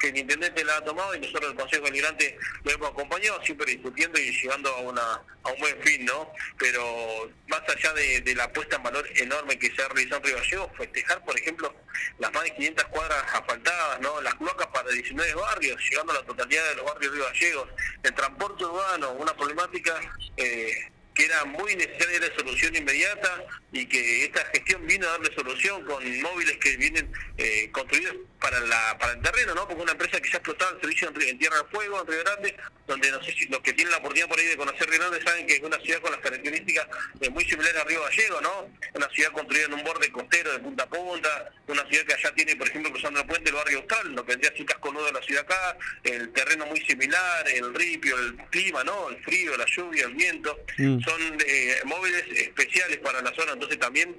que 0.01 0.09
el 0.09 0.17
intendente 0.17 0.63
la 0.65 0.77
ha 0.77 0.83
tomado 0.83 1.15
y 1.15 1.19
nosotros 1.19 1.51
el 1.51 1.57
Consejo 1.57 1.85
Deliberante 1.85 2.37
lo 2.63 2.71
hemos 2.71 2.89
acompañado, 2.89 3.39
siempre 3.43 3.71
discutiendo 3.71 4.19
y 4.19 4.31
llegando 4.31 4.69
a, 4.73 4.79
una, 4.79 5.01
a 5.43 5.51
un 5.51 5.59
buen 5.59 5.79
fin, 5.83 6.03
¿no? 6.05 6.31
Pero 6.57 7.29
más 7.47 7.61
allá 7.69 7.93
de, 7.93 8.35
la 8.35 8.51
puesta 8.51 8.77
en 8.77 8.83
valor 8.83 9.07
enorme 9.15 9.59
que 9.59 9.73
se 9.75 9.81
ha 9.83 9.87
realizado 9.89 10.27
en 10.27 10.43
Río 10.43 10.69
festejar, 10.75 11.23
por 11.23 11.37
ejemplo, 11.37 11.73
las 12.17 12.33
más 12.33 12.43
de 12.43 12.55
500 12.55 12.85
cuadras 12.85 13.23
asfaltadas, 13.33 13.99
¿no? 14.01 14.19
Las 14.21 14.33
cloacas 14.35 14.67
para 14.67 14.89
19 14.89 15.35
barrios, 15.35 15.81
llegando 15.89 16.13
a 16.13 16.15
la 16.15 16.23
totalidad 16.23 16.69
de 16.69 16.75
los 16.75 16.85
barrios 16.85 17.13
Río 17.13 17.25
Gallegos, 17.25 17.69
el 18.03 18.13
transporte 18.13 18.65
urbano, 18.65 19.11
una 19.11 19.35
problemática... 19.35 19.99
Eh, 20.37 20.91
que 21.13 21.25
era 21.25 21.43
muy 21.45 21.75
necesaria 21.75 22.19
de 22.19 22.35
solución 22.35 22.75
inmediata 22.75 23.45
y 23.71 23.85
que 23.85 24.25
esta 24.25 24.45
gestión 24.53 24.85
vino 24.85 25.07
a 25.07 25.11
darle 25.11 25.33
solución 25.35 25.85
con 25.85 26.21
móviles 26.21 26.57
que 26.57 26.77
vienen 26.77 27.11
eh, 27.37 27.69
construidos 27.71 28.15
para 28.39 28.59
la 28.61 28.97
para 28.97 29.13
el 29.13 29.21
terreno, 29.21 29.53
¿no? 29.53 29.67
Porque 29.67 29.81
una 29.81 29.91
empresa 29.91 30.19
que 30.19 30.29
ya 30.29 30.37
explotaba 30.37 30.71
el 30.71 30.81
servicio 30.81 31.09
en, 31.09 31.37
Tierra 31.37 31.57
del 31.57 31.67
Fuego, 31.67 32.01
en 32.01 32.07
Río 32.07 32.23
Grande, 32.23 32.55
donde 32.87 33.11
no 33.11 33.23
sé 33.23 33.31
si 33.33 33.45
los 33.47 33.59
que 33.61 33.73
tienen 33.73 33.91
la 33.91 33.97
oportunidad 33.97 34.27
por 34.27 34.39
ahí 34.39 34.47
de 34.47 34.57
conocer 34.57 34.89
Río 34.89 34.99
Grande 34.99 35.21
saben 35.21 35.47
que 35.47 35.53
es 35.53 35.61
una 35.61 35.79
ciudad 35.79 36.01
con 36.01 36.11
las 36.11 36.19
características 36.21 36.87
eh, 37.21 37.29
muy 37.29 37.45
similares 37.45 37.81
a 37.81 37.83
Río 37.85 38.01
Gallego, 38.03 38.41
¿no? 38.41 38.69
Una 38.93 39.09
ciudad 39.09 39.31
construida 39.31 39.65
en 39.65 39.73
un 39.73 39.83
borde 39.83 40.11
costero 40.11 40.51
de 40.51 40.59
punta 40.59 40.83
a 40.83 40.89
punta, 40.89 41.51
una 41.67 41.85
ciudad 41.87 42.05
que 42.05 42.13
allá 42.13 42.33
tiene, 42.35 42.55
por 42.55 42.67
ejemplo, 42.67 42.91
cruzando 42.91 43.21
el 43.21 43.27
puente 43.27 43.49
el 43.49 43.55
barrio 43.55 43.77
austral, 43.79 44.11
lo 44.13 44.25
que 44.25 44.31
vendría 44.31 44.51
así 44.51 44.65
casco 44.65 44.91
nudo 44.91 45.05
de 45.05 45.13
la 45.13 45.21
ciudad 45.21 45.43
acá, 45.43 45.77
el 46.03 46.31
terreno 46.33 46.65
muy 46.65 46.81
similar, 46.81 47.47
el 47.47 47.73
ripio, 47.73 48.17
el 48.17 48.35
clima, 48.49 48.83
¿no? 48.83 49.09
El 49.09 49.23
frío, 49.23 49.55
la 49.55 49.65
lluvia, 49.65 50.05
el 50.05 50.13
viento, 50.15 50.59
mm. 50.77 51.00
Son 51.03 51.37
eh, 51.45 51.75
móviles 51.85 52.23
especiales 52.35 52.97
para 52.99 53.21
la 53.21 53.33
zona, 53.33 53.53
entonces 53.53 53.79
también 53.79 54.15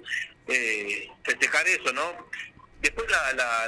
eh, 0.48 1.08
festejar 1.24 1.66
eso, 1.68 1.92
¿no? 1.92 2.28
Después 2.82 3.06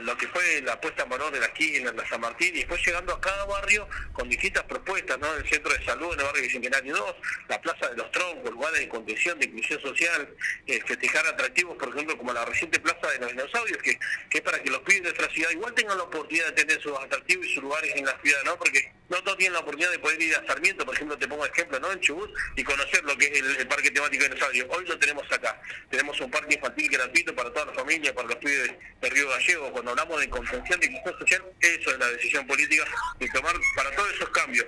lo 0.03 0.17
que 0.17 0.27
fue 0.29 0.61
la 0.63 0.81
puesta 0.81 1.05
en 1.05 1.09
valor 1.09 1.33
de 1.33 1.41
la 1.41 1.47
esquina, 1.47 1.91
en 1.91 1.97
la 1.97 2.09
San 2.09 2.21
Martín, 2.21 2.55
y 2.55 2.59
después 2.59 2.85
llegando 2.85 3.15
a 3.15 3.21
cada 3.21 3.45
barrio 3.47 3.89
con 4.13 4.29
distintas 4.29 4.65
propuestas, 4.65 5.19
¿no? 5.19 5.33
El 5.35 5.49
centro 5.49 5.73
de 5.73 5.85
salud 5.85 6.13
en 6.13 6.21
el 6.21 6.27
barrio 6.27 6.43
Bicentenario 6.43 6.97
2, 6.97 7.15
la 7.49 7.61
Plaza 7.61 7.89
de 7.89 7.97
los 7.97 8.11
Troncos, 8.11 8.51
lugares 8.51 8.81
de 8.81 8.89
contención, 8.89 9.39
de 9.39 9.47
inclusión 9.47 9.81
social, 9.81 10.29
eh, 10.67 10.81
festejar 10.85 11.27
atractivos, 11.27 11.77
por 11.77 11.89
ejemplo, 11.91 12.19
como 12.19 12.33
la 12.33 12.45
reciente 12.45 12.81
Plaza 12.81 13.11
de 13.13 13.19
los 13.21 13.31
Dinosaurios, 13.31 13.79
que, 13.83 13.99
es 14.33 14.41
para 14.41 14.61
que 14.63 14.71
los 14.71 14.81
pibes 14.81 15.03
de 15.03 15.09
nuestra 15.11 15.31
ciudad 15.31 15.51
igual 15.51 15.73
tengan 15.75 15.97
la 15.97 16.05
oportunidad 16.05 16.47
de 16.47 16.53
tener 16.53 16.83
sus 16.83 16.99
atractivos 16.99 17.47
y 17.47 17.55
sus 17.55 17.63
lugares 17.63 17.93
en 17.95 18.05
la 18.05 18.19
ciudad, 18.21 18.43
¿no? 18.45 18.59
Porque 18.59 18.93
no 19.09 19.23
todos 19.23 19.39
tienen 19.39 19.53
la 19.53 19.61
oportunidad 19.61 19.91
de 19.91 19.99
poder 19.99 20.21
ir 20.21 20.35
a 20.35 20.47
Sarmiento, 20.47 20.85
por 20.85 20.95
ejemplo, 20.95 21.17
te 21.17 21.29
pongo 21.29 21.47
ejemplo, 21.47 21.79
¿no? 21.79 21.93
En 21.93 22.01
Chubut, 22.01 22.31
y 22.57 22.65
conocer 22.65 23.05
lo 23.05 23.17
que 23.17 23.27
es 23.27 23.41
el, 23.41 23.69
Parque 23.69 23.91
Temático 23.91 24.25
de 24.25 24.31
Dinosaurios. 24.31 24.67
Hoy 24.71 24.87
lo 24.87 24.99
tenemos 24.99 25.31
acá. 25.31 25.61
Tenemos 25.91 26.21
un 26.21 26.31
parque 26.31 26.55
infantil 26.55 26.91
gratuito 26.91 27.35
para 27.35 27.53
toda 27.53 27.67
la 27.67 27.75
familia, 27.75 28.15
para 28.15 28.29
los 28.29 28.37
pibes 28.37 28.73
de 29.05 29.11
Río 29.11 29.29
Gallego. 29.29 29.73
Cuando 29.73 29.91
hablamos 29.93 30.21
de 30.21 30.29
contención 30.29 30.81
de 30.81 30.87
inclusión 30.87 31.19
social, 31.19 31.43
eso 31.61 31.91
es 31.91 31.99
la 31.99 32.07
decisión 32.09 32.47
política 32.47 32.85
de 33.19 33.29
tomar 33.29 33.55
para 33.77 33.91
todos 33.95 34.13
esos 34.15 34.29
cambios 34.31 34.67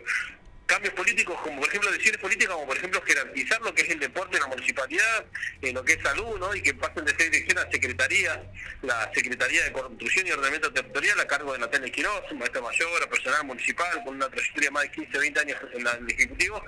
cambios 0.67 0.95
políticos, 0.95 1.39
como 1.43 1.61
por 1.61 1.69
ejemplo 1.69 1.91
decisiones 1.93 2.21
políticas, 2.21 2.55
como 2.55 2.67
por 2.67 2.77
ejemplo 2.77 3.01
jerarquizar 3.03 3.61
lo 3.63 3.73
que 3.73 3.83
es 3.83 3.91
el 3.91 4.01
deporte 4.01 4.37
en 4.37 4.43
la 4.43 4.49
municipalidad, 4.49 5.25
en 5.63 5.75
lo 5.75 5.85
que 5.85 5.93
es 5.93 6.03
salud, 6.03 6.39
¿no? 6.39 6.55
y 6.55 6.61
que 6.61 6.75
pasen 6.75 7.05
de 7.05 7.17
ser 7.17 7.31
dirección 7.31 7.59
a 7.59 7.71
secretaría, 7.71 8.43
la 8.83 9.11
Secretaría 9.15 9.65
de 9.65 9.73
Construcción 9.73 10.27
y 10.27 10.33
Ordenamiento 10.33 10.73
Territorial 10.73 11.21
a 11.21 11.27
cargo 11.27 11.53
de 11.53 11.61
Natalia 11.61 11.91
Quiroz, 11.91 12.33
maestra 12.35 12.61
mayor, 12.61 13.03
a 13.03 13.09
personal 13.09 13.45
municipal, 13.45 14.03
con 14.05 14.17
una 14.17 14.29
trayectoria 14.29 14.71
más 14.73 14.83
de 14.83 14.91
15, 14.91 15.19
20 15.19 15.41
años 15.41 15.59
en, 15.73 15.87
el 15.87 16.11
Ejecutivo. 16.11 16.63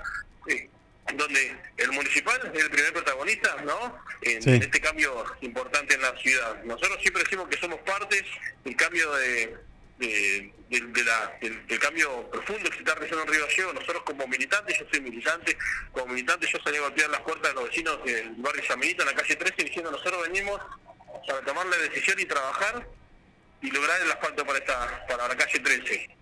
Eh, 0.47 0.69
donde 1.17 1.55
el 1.77 1.91
municipal 1.91 2.51
es 2.53 2.63
el 2.63 2.69
primer 2.69 2.93
protagonista, 2.93 3.55
¿no? 3.63 3.97
En, 4.21 4.61
este 4.61 4.81
cambio 4.81 5.25
importante 5.41 5.95
en 5.95 6.01
la 6.01 6.15
ciudad. 6.17 6.63
Nosotros 6.63 6.97
siempre 7.01 7.23
decimos 7.23 7.47
que 7.49 7.57
somos 7.57 7.79
partes 7.81 8.23
del 8.63 8.75
cambio 8.75 9.11
de, 9.13 9.57
de, 9.97 11.03
la, 11.03 11.37
del, 11.41 11.79
cambio 11.79 12.29
profundo 12.29 12.69
que 12.69 12.77
se 12.77 12.83
está 12.83 12.95
realizando 12.95 13.23
en 13.23 13.29
Río 13.33 13.47
Gallego. 13.47 13.73
Nosotros 13.73 14.03
como 14.03 14.27
militantes, 14.27 14.77
yo 14.79 14.85
soy 14.91 15.01
militante, 15.01 15.57
como 15.91 16.07
militante 16.07 16.47
yo 16.51 16.59
salí 16.63 16.77
a 16.77 16.81
golpear 16.81 17.09
las 17.09 17.21
puertas 17.21 17.49
de 17.49 17.55
los 17.55 17.69
vecinos 17.69 18.03
del 18.03 18.29
barrio 18.37 18.63
San 18.65 18.79
Benito, 18.79 19.03
en 19.03 19.09
la 19.09 19.15
calle 19.15 19.35
13, 19.35 19.63
diciendo 19.63 19.91
nosotros 19.91 20.27
venimos 20.27 20.61
para 21.27 21.41
tomar 21.41 21.65
la 21.65 21.77
decisión 21.77 22.19
y 22.19 22.25
trabajar 22.25 22.87
y 23.61 23.71
lograr 23.71 24.01
el 24.01 24.11
asfalto 24.11 24.45
para 24.45 24.59
esta 24.59 25.05
para 25.07 25.27
la 25.27 25.35
calle 25.35 25.59
13 25.59 26.18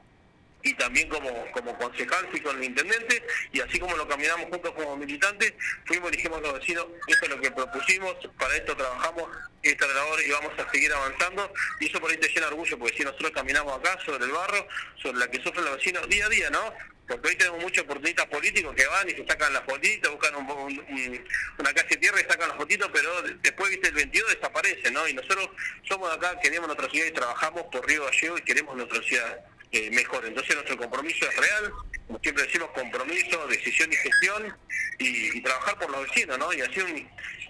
y 0.68 0.74
también 0.74 1.08
como, 1.08 1.30
como 1.52 1.78
concejal 1.78 2.28
fui 2.30 2.42
con 2.42 2.58
el 2.58 2.66
intendente 2.66 3.24
y 3.54 3.62
así 3.62 3.80
como 3.80 3.96
lo 3.96 4.08
caminamos 4.08 4.48
juntos 4.50 4.74
como 4.76 4.98
militantes, 4.98 5.54
fuimos 5.86 6.12
y 6.12 6.18
dijimos 6.18 6.40
a 6.40 6.42
los 6.42 6.60
vecinos, 6.60 6.88
esto 7.08 7.26
es 7.26 7.32
lo 7.32 7.40
que 7.40 7.52
propusimos, 7.52 8.16
para 8.38 8.56
esto 8.56 8.76
trabajamos 8.76 9.30
esta 9.64 9.88
labor 9.88 10.20
y 10.22 10.30
vamos 10.32 10.52
a 10.60 10.70
seguir 10.72 10.92
avanzando 10.94 11.52
y 11.80 11.88
eso 11.88 12.00
por 12.00 12.12
ahí 12.12 12.18
te 12.18 12.28
llena 12.28 12.48
orgullo 12.48 12.78
porque 12.78 12.98
si 12.98 13.04
nosotros 13.04 13.32
caminamos 13.32 13.80
acá 13.80 13.98
sobre 14.06 14.26
el 14.26 14.32
barro, 14.32 14.68
sobre 15.02 15.20
la 15.20 15.32
que 15.32 15.42
sufren 15.42 15.64
los 15.64 15.78
vecinos 15.78 16.08
día 16.10 16.26
a 16.26 16.30
día, 16.30 16.50
¿no? 16.50 16.74
Porque 17.08 17.30
hoy 17.30 17.36
tenemos 17.36 17.62
muchos 17.62 17.86
oportunistas 17.86 18.26
políticos 18.26 18.76
que 18.76 18.86
van 18.86 19.08
y 19.08 19.14
se 19.14 19.26
sacan 19.26 19.54
las 19.54 19.64
fotitos, 19.64 20.12
buscan 20.12 20.36
una 20.36 21.74
calle 21.74 21.88
de 21.90 21.96
tierra 21.96 22.20
y 22.20 22.30
sacan 22.30 22.50
las 22.50 22.58
fotitos, 22.58 22.90
pero 22.92 23.22
después, 23.22 23.70
viste, 23.70 23.88
el 23.88 23.94
22 23.94 24.36
desaparece, 24.36 24.92
¿no? 24.92 25.08
Y 25.08 25.14
nosotros 25.14 25.50
somos 25.88 26.14
acá, 26.14 26.38
queremos 26.42 26.68
nuestra 26.68 26.90
ciudad 26.90 27.08
y 27.08 27.12
trabajamos 27.12 27.64
por 27.72 27.88
Río 27.88 28.04
Gallego 28.04 28.38
y 28.38 28.42
queremos 28.42 28.76
nuestra 28.76 29.02
ciudad 29.04 29.40
eh, 29.72 29.90
mejor. 29.92 30.26
Entonces 30.26 30.56
nuestro 30.56 30.78
compromiso 30.78 31.26
es 31.30 31.38
real, 31.38 31.72
como 32.08 32.20
siempre 32.20 32.44
decimos, 32.46 32.70
compromiso, 32.74 33.48
decisión 33.48 33.92
y 33.92 33.96
gestión 33.96 34.54
y, 35.00 35.42
trabajar 35.42 35.78
por 35.78 35.92
los 35.92 36.02
vecinos, 36.08 36.40
¿no? 36.40 36.54
Y 36.54 36.62
así 36.62 36.80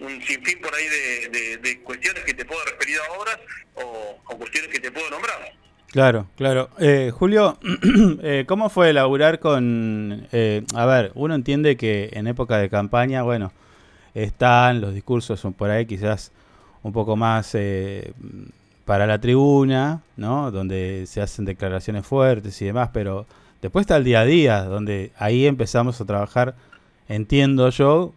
un, 0.00 0.22
sinfín 0.22 0.60
por 0.60 0.74
ahí 0.74 0.86
de, 1.30 1.80
cuestiones 1.82 2.24
que 2.24 2.34
te 2.34 2.44
puedo 2.44 2.64
referir 2.64 2.96
a 2.98 3.12
obras 3.18 3.38
o, 3.74 4.36
cuestiones 4.36 4.70
que 4.70 4.80
te 4.80 4.90
puedo 4.90 5.10
nombrar. 5.10 5.52
Claro, 5.90 6.28
claro. 6.36 6.70
Eh, 6.78 7.10
Julio, 7.14 7.58
eh, 8.22 8.44
¿cómo 8.46 8.68
fue 8.68 8.90
elaborar 8.90 9.38
con... 9.40 10.28
Eh, 10.32 10.62
a 10.74 10.86
ver, 10.86 11.12
uno 11.14 11.34
entiende 11.34 11.76
que 11.76 12.10
en 12.12 12.26
época 12.26 12.58
de 12.58 12.68
campaña, 12.68 13.22
bueno, 13.22 13.52
están 14.14 14.80
los 14.80 14.92
discursos 14.92 15.40
son 15.40 15.54
por 15.54 15.70
ahí 15.70 15.86
quizás 15.86 16.32
un 16.82 16.92
poco 16.92 17.16
más 17.16 17.54
para 18.88 19.06
la 19.06 19.20
tribuna, 19.20 20.00
¿no? 20.16 20.50
Donde 20.50 21.04
se 21.06 21.20
hacen 21.20 21.44
declaraciones 21.44 22.06
fuertes 22.06 22.62
y 22.62 22.64
demás, 22.64 22.88
pero 22.90 23.26
después 23.60 23.82
está 23.82 23.98
el 23.98 24.04
día 24.04 24.20
a 24.20 24.24
día, 24.24 24.62
donde 24.62 25.12
ahí 25.18 25.44
empezamos 25.44 26.00
a 26.00 26.06
trabajar, 26.06 26.54
entiendo 27.06 27.68
yo, 27.68 28.14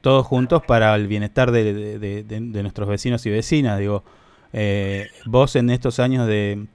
todos 0.00 0.24
juntos 0.24 0.62
para 0.64 0.94
el 0.94 1.08
bienestar 1.08 1.50
de, 1.50 2.24
nuestros 2.62 2.88
vecinos 2.88 3.26
y 3.26 3.30
vecinas. 3.30 3.80
Digo, 3.80 4.04
eh, 4.52 5.08
vos 5.26 5.56
en 5.56 5.70
estos 5.70 5.98
años 5.98 6.28
de, 6.28 6.68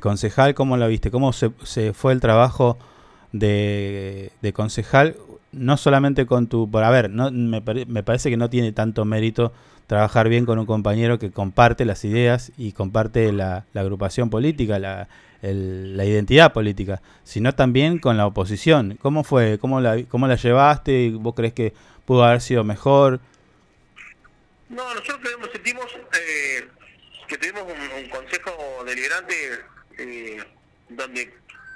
concejal, 0.00 0.56
¿cómo 0.56 0.76
la 0.76 0.88
viste? 0.88 1.12
¿Cómo 1.12 1.32
se, 1.32 1.92
fue 1.92 2.12
el 2.12 2.18
trabajo 2.18 2.78
de, 3.30 4.32
concejal? 4.52 5.14
No 5.54 5.76
solamente 5.76 6.26
con 6.26 6.48
tu... 6.48 6.70
Por, 6.70 6.84
a 6.84 6.90
ver, 6.90 7.10
no, 7.10 7.30
me, 7.30 7.62
me 7.86 8.02
parece 8.02 8.30
que 8.30 8.36
no 8.36 8.50
tiene 8.50 8.72
tanto 8.72 9.04
mérito 9.04 9.52
trabajar 9.86 10.28
bien 10.28 10.46
con 10.46 10.58
un 10.58 10.66
compañero 10.66 11.18
que 11.18 11.30
comparte 11.30 11.84
las 11.84 12.04
ideas 12.04 12.52
y 12.56 12.72
comparte 12.72 13.32
la, 13.32 13.66
agrupación 13.74 14.30
política, 14.30 14.78
la, 14.78 15.08
la, 15.42 16.04
identidad 16.04 16.52
política, 16.52 17.02
sino 17.22 17.54
también 17.54 17.98
con 17.98 18.16
la 18.16 18.26
oposición. 18.26 18.98
¿Cómo 19.00 19.24
fue? 19.24 19.58
¿Cómo 19.58 19.80
la, 19.80 20.02
cómo 20.04 20.26
la 20.26 20.36
llevaste? 20.36 21.10
¿Vos 21.10 21.34
crees 21.34 21.52
que 21.52 21.74
pudo 22.04 22.24
haber 22.24 22.40
sido 22.40 22.64
mejor? 22.64 23.20
No, 24.68 24.82
nosotros 24.94 25.18
creemos, 25.22 25.48
sentimos 25.52 25.86
eh, 25.94 26.66
que 27.28 27.38
tuvimos 27.38 27.62
un, 27.62 28.08
consejo 28.08 28.84
deliberante 28.86 29.34
eh, 29.98 30.42
donde 30.88 31.32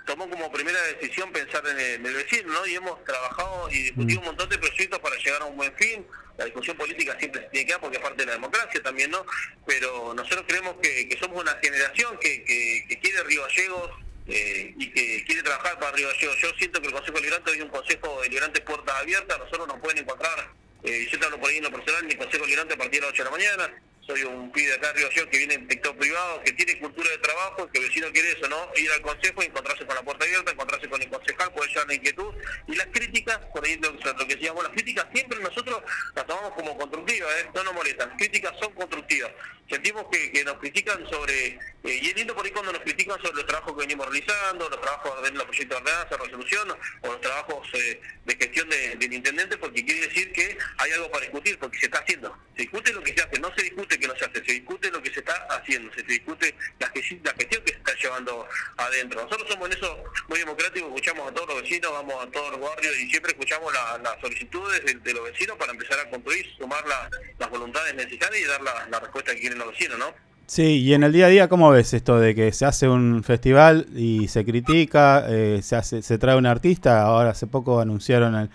tomó 0.08 0.28
como 0.28 0.50
primera 0.50 0.80
decisión 0.84 1.30
pensar 1.32 1.62
en 1.68 2.06
el, 2.06 2.14
vecino, 2.14 2.50
¿no? 2.50 2.66
Y 2.66 2.74
hemos 2.74 3.04
trabajado 3.04 3.68
y 3.70 3.82
discutido 3.82 4.20
mm. 4.20 4.22
un 4.22 4.28
montón 4.28 4.48
de 4.48 4.58
proyectos 4.58 4.98
para 5.00 5.16
llegar 5.16 5.42
a 5.42 5.44
un 5.44 5.56
buen 5.56 5.72
fin. 5.76 6.04
La 6.38 6.46
discusión 6.46 6.76
política 6.78 7.14
siempre 7.18 7.42
se 7.42 7.48
tiene 7.48 7.66
que 7.66 7.72
dar 7.72 7.80
porque 7.80 7.98
es 7.98 8.02
parte 8.02 8.22
de 8.22 8.26
la 8.26 8.32
democracia 8.32 8.82
también, 8.82 9.10
¿no? 9.10 9.26
Pero 9.66 10.14
nosotros 10.14 10.44
creemos 10.48 10.76
que, 10.80 11.14
somos 11.20 11.42
una 11.42 11.58
generación 11.62 12.16
que, 12.18 12.42
que, 12.44 12.98
quiere 13.00 13.22
Río 13.24 13.42
Gallegos, 13.42 13.90
eh, 14.28 14.74
y 14.78 14.90
que 14.92 15.24
quiere 15.24 15.42
trabajar 15.42 15.78
para 15.78 15.92
Río 15.92 16.08
Gallegos. 16.08 16.36
Yo 16.40 16.48
siento 16.58 16.80
que 16.80 16.86
el 16.86 16.94
Consejo 16.94 17.18
Liberante 17.18 17.50
hoy 17.50 17.58
es 17.58 17.64
un 17.64 17.70
Consejo 17.70 18.22
Liberante 18.24 18.60
puertas 18.62 18.96
abiertas, 18.96 19.38
nosotros 19.38 19.68
nos 19.68 19.80
pueden 19.80 19.98
encontrar, 19.98 20.48
eh, 20.84 21.06
yo 21.10 21.18
te 21.18 21.26
hablo 21.26 21.38
por 21.38 21.50
ahí 21.50 21.58
en 21.58 21.64
lo 21.64 21.70
personal, 21.70 22.04
mi 22.04 22.14
Consejo 22.14 22.46
Liberante 22.46 22.74
a 22.74 22.78
partir 22.78 23.00
de 23.00 23.06
las 23.06 23.12
8 23.12 23.24
de 23.24 23.30
la 23.30 23.36
mañana, 23.36 23.82
soy 24.08 24.22
un 24.22 24.50
pibe 24.50 24.72
acá 24.72 24.88
arriba 24.88 25.10
yo 25.14 25.28
que 25.28 25.36
viene 25.36 25.54
en 25.54 25.68
sector 25.68 25.94
privado, 25.96 26.42
que 26.42 26.52
tiene 26.52 26.78
cultura 26.78 27.10
de 27.10 27.18
trabajo, 27.18 27.68
que 27.70 27.78
el 27.78 27.84
vecino 27.84 28.10
quiere 28.10 28.32
eso, 28.32 28.48
¿no? 28.48 28.70
Ir 28.76 28.90
al 28.90 29.02
consejo, 29.02 29.42
encontrarse 29.42 29.84
con 29.84 29.94
la 29.94 30.02
puerta 30.02 30.24
abierta, 30.24 30.50
encontrarse 30.50 30.88
con 30.88 31.02
el 31.02 31.08
concejal, 31.08 31.52
poder 31.52 31.68
llevar 31.68 31.88
la 31.88 31.94
inquietud. 31.94 32.34
Y 32.68 32.74
las 32.74 32.86
críticas, 32.86 33.38
por 33.52 33.64
ahí 33.64 33.76
lo, 33.76 33.92
lo 33.92 34.26
que 34.26 34.34
decíamos, 34.34 34.64
las 34.64 34.72
críticas 34.72 35.06
siempre 35.12 35.38
nosotros 35.40 35.82
las 36.14 36.26
tomamos 36.26 36.52
como 36.52 36.78
constructivas, 36.78 37.30
¿eh? 37.38 37.50
no 37.54 37.64
nos 37.64 37.74
molestan. 37.74 38.08
Las 38.08 38.16
críticas 38.16 38.54
son 38.58 38.72
constructivas. 38.72 39.30
Sentimos 39.68 40.06
que, 40.10 40.32
que 40.32 40.42
nos 40.44 40.54
critican 40.54 41.06
sobre, 41.10 41.48
eh, 41.48 41.58
y 41.84 42.08
es 42.08 42.16
lindo 42.16 42.34
por 42.34 42.46
ahí 42.46 42.50
cuando 42.50 42.72
nos 42.72 42.80
critican 42.80 43.20
sobre 43.20 43.34
los 43.34 43.46
trabajos 43.46 43.74
que 43.74 43.80
venimos 43.80 44.06
realizando, 44.06 44.70
los 44.70 44.80
trabajos 44.80 45.22
de 45.22 45.30
los 45.32 45.44
proyectos 45.44 45.68
de 45.68 45.90
ordenanza, 45.90 46.16
resolución, 46.16 46.70
o 47.02 47.06
los 47.08 47.20
trabajos 47.20 47.68
eh, 47.74 48.00
de 48.24 48.36
gestión 48.36 48.70
de, 48.70 48.96
del 48.96 49.12
intendente, 49.12 49.58
porque 49.58 49.84
quiere 49.84 50.06
decir 50.08 50.32
que 50.32 50.56
hay 50.78 50.92
algo 50.92 51.10
para 51.10 51.26
discutir, 51.26 51.58
porque 51.58 51.78
se 51.78 51.84
está 51.84 51.98
haciendo. 51.98 52.34
Se 52.56 52.62
discute 52.62 52.92
lo 52.94 53.02
que 53.02 53.12
se 53.12 53.22
hace, 53.22 53.38
no 53.38 53.54
se 53.54 53.62
discute 53.62 53.97
que 53.98 54.06
no 54.06 54.16
se 54.16 54.24
hace, 54.24 54.44
se 54.44 54.52
discute 54.52 54.90
lo 54.90 55.02
que 55.02 55.10
se 55.10 55.20
está 55.20 55.34
haciendo, 55.50 55.92
se 55.94 56.02
discute 56.02 56.54
la, 56.78 56.88
gestión, 56.88 57.20
que 57.64 57.72
se 57.72 57.78
está 57.78 57.94
llevando 58.02 58.46
adentro. 58.76 59.22
Nosotros 59.22 59.48
somos 59.48 59.70
en 59.70 59.76
eso 59.76 60.04
muy 60.28 60.38
democráticos, 60.38 60.88
escuchamos 60.88 61.30
a 61.30 61.34
todos 61.34 61.48
los 61.48 61.62
vecinos, 61.62 61.92
vamos 61.92 62.14
a 62.24 62.30
todos 62.30 62.52
los 62.52 62.60
barrios 62.60 62.98
y 62.98 63.10
siempre 63.10 63.32
escuchamos 63.32 63.72
las 63.72 64.20
solicitudes 64.20 64.82
de, 65.02 65.12
los 65.12 65.24
vecinos 65.24 65.56
para 65.56 65.72
empezar 65.72 65.98
a 66.00 66.10
construir, 66.10 66.46
sumar 66.58 66.86
la, 66.86 67.10
las 67.38 67.50
voluntades 67.50 67.94
necesarias 67.94 68.42
y 68.42 68.46
dar 68.46 68.62
la, 68.62 68.88
la 68.88 69.00
respuesta 69.00 69.34
que 69.34 69.40
quieren 69.40 69.58
los 69.58 69.68
vecinos, 69.68 69.98
¿no? 69.98 70.14
Sí, 70.46 70.80
y 70.80 70.94
en 70.94 71.02
el 71.02 71.12
día 71.12 71.26
a 71.26 71.28
día, 71.28 71.48
¿cómo 71.48 71.70
ves 71.70 71.92
esto 71.92 72.18
de 72.18 72.34
que 72.34 72.52
se 72.52 72.64
hace 72.64 72.88
un 72.88 73.22
festival 73.22 73.86
y 73.94 74.28
se 74.28 74.46
critica, 74.46 75.26
eh, 75.28 75.60
se, 75.62 75.76
hace, 75.76 76.00
se 76.00 76.16
trae 76.16 76.36
un 76.36 76.46
artista? 76.46 77.02
Ahora 77.02 77.30
hace 77.30 77.46
poco 77.46 77.80
anunciaron 77.80 78.34
el, 78.34 78.50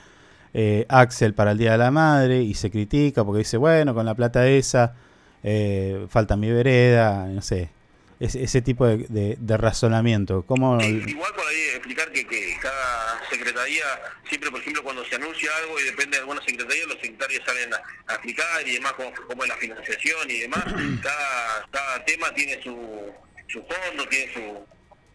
eh, 0.55 0.85
Axel 0.89 1.33
para 1.33 1.51
el 1.51 1.57
Día 1.57 1.71
de 1.73 1.77
la 1.79 1.91
Madre 1.91 2.41
y 2.43 2.53
se 2.53 2.69
critica 2.69 3.23
porque 3.23 3.39
dice, 3.39 3.57
bueno, 3.57 3.93
con 3.93 4.05
la 4.05 4.15
plata 4.15 4.47
esa 4.47 4.95
eh, 5.43 6.07
falta 6.09 6.35
mi 6.37 6.51
vereda, 6.51 7.27
no 7.27 7.41
sé, 7.41 7.69
ese, 8.19 8.43
ese 8.43 8.61
tipo 8.61 8.87
de, 8.87 8.97
de, 9.09 9.35
de 9.37 9.57
razonamiento. 9.57 10.43
¿Cómo... 10.43 10.81
Igual 10.81 11.33
por 11.33 11.45
ahí 11.45 11.61
explicar 11.75 12.11
que, 12.11 12.25
que, 12.25 12.57
cada 12.61 13.21
secretaría, 13.29 13.83
siempre 14.29 14.49
por 14.49 14.61
ejemplo 14.61 14.83
cuando 14.83 15.03
se 15.05 15.15
anuncia 15.15 15.49
algo 15.57 15.79
y 15.79 15.83
depende 15.83 16.17
de 16.17 16.21
alguna 16.21 16.41
secretaría, 16.45 16.85
los 16.85 16.97
secretarios 16.99 17.43
salen 17.45 17.73
a, 17.73 18.13
explicar 18.13 18.67
y 18.67 18.73
demás 18.75 18.93
cómo, 18.93 19.43
es 19.43 19.49
la 19.49 19.57
financiación 19.57 20.31
y 20.31 20.39
demás. 20.39 20.63
cada, 21.03 21.67
cada 21.71 22.05
tema 22.05 22.33
tiene 22.33 22.61
su, 22.63 23.11
su 23.47 23.61
fondo, 23.63 24.07
tiene 24.07 24.33
su, 24.33 24.65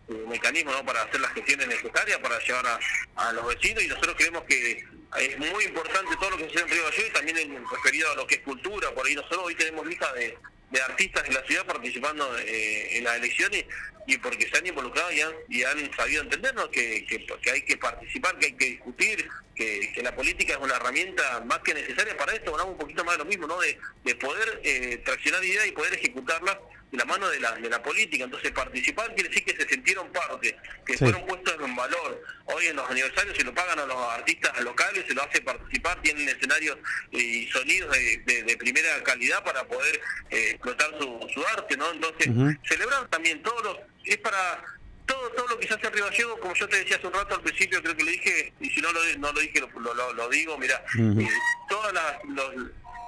su 0.07 0.29
mecanismo 0.29 0.73
¿no? 0.73 0.85
para 0.85 1.03
hacer 1.03 1.21
las 1.21 1.33
gestiones 1.33 1.69
necesarias, 1.69 2.19
para 2.19 2.39
llevar 2.41 2.67
a, 2.67 2.79
a 3.17 3.33
los 3.33 3.47
vecinos 3.47 3.83
y 3.83 3.89
nosotros 3.89 4.15
creemos 4.17 4.45
que 4.45 4.85
es 5.17 5.39
muy 5.39 5.65
importante 5.65 6.15
todo 6.17 6.31
lo 6.31 6.37
que 6.37 6.45
se 6.45 6.51
hace 6.51 6.61
en 6.61 6.69
Río 6.69 6.85
Gallegos 6.85 7.09
y 7.09 7.13
también 7.13 7.39
en, 7.39 7.65
referido 7.69 8.11
a 8.11 8.17
lo 8.17 8.27
que 8.27 8.37
es 8.37 8.41
cultura, 8.43 8.93
por 8.93 9.07
ahí 9.07 9.15
nosotros 9.15 9.41
hoy 9.45 9.55
tenemos 9.55 9.87
lista 9.87 10.13
de, 10.13 10.37
artistas 10.83 11.25
de 11.25 11.33
la 11.33 11.43
ciudad 11.45 11.67
participando 11.67 12.39
eh, 12.39 12.99
en 12.99 13.05
las 13.05 13.17
elecciones 13.17 13.65
y 14.07 14.17
porque 14.19 14.49
se 14.49 14.59
han 14.59 14.67
involucrado 14.67 15.11
y 15.13 15.21
han, 15.21 15.33
y 15.49 15.63
han 15.65 15.95
sabido 15.95 16.23
entendernos 16.23 16.69
que, 16.69 17.05
que, 17.07 17.51
hay 17.51 17.63
que 17.63 17.77
participar, 17.77 18.39
que 18.39 18.47
hay 18.47 18.53
que 18.53 18.65
discutir, 18.67 19.29
que, 19.55 19.93
que, 19.95 20.03
la 20.03 20.15
política 20.15 20.55
es 20.55 20.59
una 20.59 20.77
herramienta 20.77 21.43
más 21.47 21.59
que 21.61 21.75
necesaria 21.75 22.17
para 22.17 22.33
esto, 22.35 22.53
hablamos 22.53 22.73
un 22.73 22.79
poquito 22.79 23.05
más 23.05 23.17
de 23.17 23.25
lo 23.25 23.29
mismo, 23.29 23.47
¿no? 23.47 23.59
de, 23.61 23.79
de 24.05 24.15
poder 24.15 24.61
eh, 24.65 24.99
traccionar 25.05 25.45
ideas 25.45 25.67
y 25.67 25.73
poder 25.73 25.95
ejecutarlas 25.95 26.57
la 26.93 27.05
mano 27.05 27.29
de 27.29 27.41
la, 27.41 27.53
de 27.53 27.69
la 27.69 27.83
política. 27.83 28.25
Entonces 28.25 28.51
participar 28.53 29.15
quiere 29.15 29.29
decir 29.29 29.45
que 29.45 29.57
se 29.57 29.69
sintieron 29.69 30.11
parte, 30.13 30.57
que 30.87 30.93
sí. 30.95 30.99
fueron 30.99 31.27
puestos 31.27 31.55
en 31.61 31.77
valor. 31.77 32.23
Hoy 32.47 32.67
en 32.67 32.77
los 32.77 32.91
aniversarios 32.91 33.37
se 33.37 33.45
lo 33.45 33.53
pagan 33.55 33.79
a 33.79 33.87
los 33.87 33.97
artistas 33.97 34.59
locales, 34.63 35.05
se 35.07 35.15
lo 35.15 35.23
hace 35.23 35.41
participar, 35.43 36.01
tienen 36.03 36.29
escenarios 36.29 36.79
y 37.11 37.47
sonidos 37.49 37.91
de, 37.93 38.19
de, 38.25 38.43
de 38.45 38.57
primera 38.57 39.03
calidad 39.05 39.45
para 39.45 39.65
poder 39.65 40.01
eh, 40.31 40.51
explotar 40.53 40.91
su, 40.99 41.29
su 41.35 41.47
arte, 41.47 41.77
¿no? 41.77 41.91
Entonces, 41.93 42.29
uh 42.29 42.33
-huh. 42.33 42.59
celebrar 42.67 43.07
también 43.09 43.43
todos 43.43 43.63
los... 43.65 43.79
es 44.05 44.17
para 44.19 44.65
todo 45.07 45.31
todo 45.31 45.49
lo 45.49 45.59
que 45.59 45.67
se 45.67 45.75
hace 45.75 45.87
en 45.87 45.93
Río 45.95 46.05
Gallego, 46.05 46.39
como 46.41 46.55
yo 46.55 46.69
te 46.69 46.77
decía 46.77 46.97
hace 46.97 47.07
un 47.07 47.15
rato 47.15 47.35
al 47.35 47.43
principio, 47.43 47.83
creo 47.83 47.97
que 47.97 48.05
lo 48.05 48.11
dije, 48.11 48.53
y 48.61 48.69
si 48.71 48.81
no 48.81 48.93
lo, 48.93 49.01
no 49.19 49.33
lo 49.33 49.41
dije, 49.41 49.61
lo, 49.61 49.95
lo, 49.95 50.13
lo 50.13 50.29
digo, 50.29 50.59
mira, 50.59 50.85
uh 50.95 50.99
-huh. 50.99 51.23
eh, 51.23 51.31
todas 51.69 51.93
las... 51.93 52.25
Los, 52.25 52.55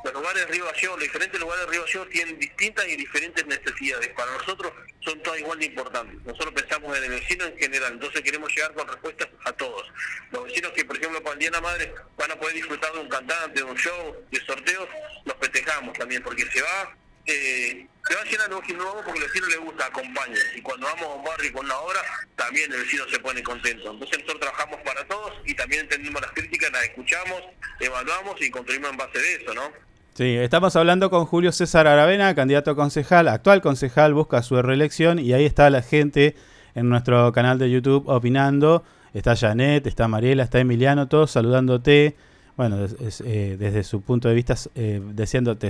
los 0.04 0.14
lugares 0.14 0.46
de 0.46 0.52
Río 0.52 0.64
Gallego, 0.64 0.94
los 0.94 1.04
diferentes 1.04 1.40
lugares 1.40 1.66
de 1.66 1.72
Río 1.72 1.82
Gallego 1.82 2.06
tienen 2.06 2.38
distintas 2.38 2.88
y 2.88 2.96
diferentes 2.96 3.46
necesidades. 3.46 4.08
Para 4.08 4.32
nosotros 4.32 4.72
son 5.00 5.22
todas 5.22 5.40
igual 5.40 5.58
de 5.58 5.66
importantes. 5.66 6.22
Nosotros 6.24 6.54
pensamos 6.54 6.96
en 6.96 7.04
el 7.04 7.10
vecino 7.10 7.44
en 7.44 7.58
general, 7.58 7.92
entonces 7.92 8.22
queremos 8.22 8.54
llegar 8.54 8.72
con 8.74 8.88
respuestas 8.88 9.28
a 9.44 9.52
todos. 9.52 9.86
Los 10.30 10.44
vecinos 10.44 10.72
que, 10.72 10.84
por 10.84 10.96
ejemplo, 10.96 11.22
para 11.22 11.34
el 11.34 11.38
Día 11.40 11.50
de 11.50 11.56
la 11.56 11.60
Madre 11.60 11.94
van 12.16 12.30
a 12.30 12.36
poder 12.38 12.54
disfrutar 12.54 12.92
de 12.92 13.00
un 13.00 13.08
cantante, 13.08 13.60
de 13.60 13.64
un 13.64 13.76
show, 13.76 14.16
de 14.30 14.40
sorteos, 14.44 14.88
los 15.24 15.36
festejamos 15.40 15.96
también, 15.98 16.22
porque 16.22 16.44
se 16.50 16.62
va 16.62 16.96
eh, 17.26 17.86
se 18.08 18.14
va 18.14 18.22
a 18.22 18.24
llenar 18.24 18.48
de 18.48 18.74
nuevo 18.74 19.02
porque 19.04 19.20
al 19.20 19.26
vecino 19.26 19.46
le 19.46 19.56
gusta, 19.58 19.86
acompaña. 19.86 20.38
Y 20.56 20.62
cuando 20.62 20.86
vamos 20.86 21.04
a 21.04 21.14
un 21.14 21.24
barrio 21.24 21.52
con 21.52 21.64
una 21.66 21.78
obra, 21.78 22.00
también 22.34 22.72
el 22.72 22.80
vecino 22.80 23.08
se 23.08 23.20
pone 23.20 23.42
contento. 23.42 23.90
Entonces 23.92 24.18
nosotros 24.18 24.40
trabajamos 24.40 24.80
para 24.80 25.06
todos 25.06 25.32
y 25.44 25.54
también 25.54 25.82
entendemos 25.82 26.20
las 26.20 26.32
críticas, 26.32 26.72
las 26.72 26.84
escuchamos, 26.84 27.42
evaluamos 27.78 28.40
y 28.40 28.50
construimos 28.50 28.90
en 28.90 28.96
base 28.96 29.18
de 29.18 29.34
eso, 29.34 29.54
¿no? 29.54 29.89
Sí, 30.20 30.36
estamos 30.36 30.76
hablando 30.76 31.08
con 31.08 31.24
Julio 31.24 31.50
César 31.50 31.86
Aravena, 31.86 32.34
candidato 32.34 32.72
a 32.72 32.76
concejal, 32.76 33.26
actual 33.26 33.62
concejal, 33.62 34.12
busca 34.12 34.42
su 34.42 34.60
reelección 34.60 35.18
y 35.18 35.32
ahí 35.32 35.46
está 35.46 35.70
la 35.70 35.80
gente 35.80 36.36
en 36.74 36.90
nuestro 36.90 37.32
canal 37.32 37.58
de 37.58 37.70
YouTube 37.70 38.06
opinando. 38.06 38.82
Está 39.14 39.34
Janet, 39.34 39.86
está 39.86 40.08
Mariela, 40.08 40.42
está 40.42 40.60
Emiliano, 40.60 41.08
todos 41.08 41.30
saludándote. 41.30 42.16
Bueno, 42.58 42.84
eh, 42.84 43.56
desde 43.58 43.82
su 43.82 44.02
punto 44.02 44.28
de 44.28 44.34
vista, 44.34 44.56
eh, 44.74 45.00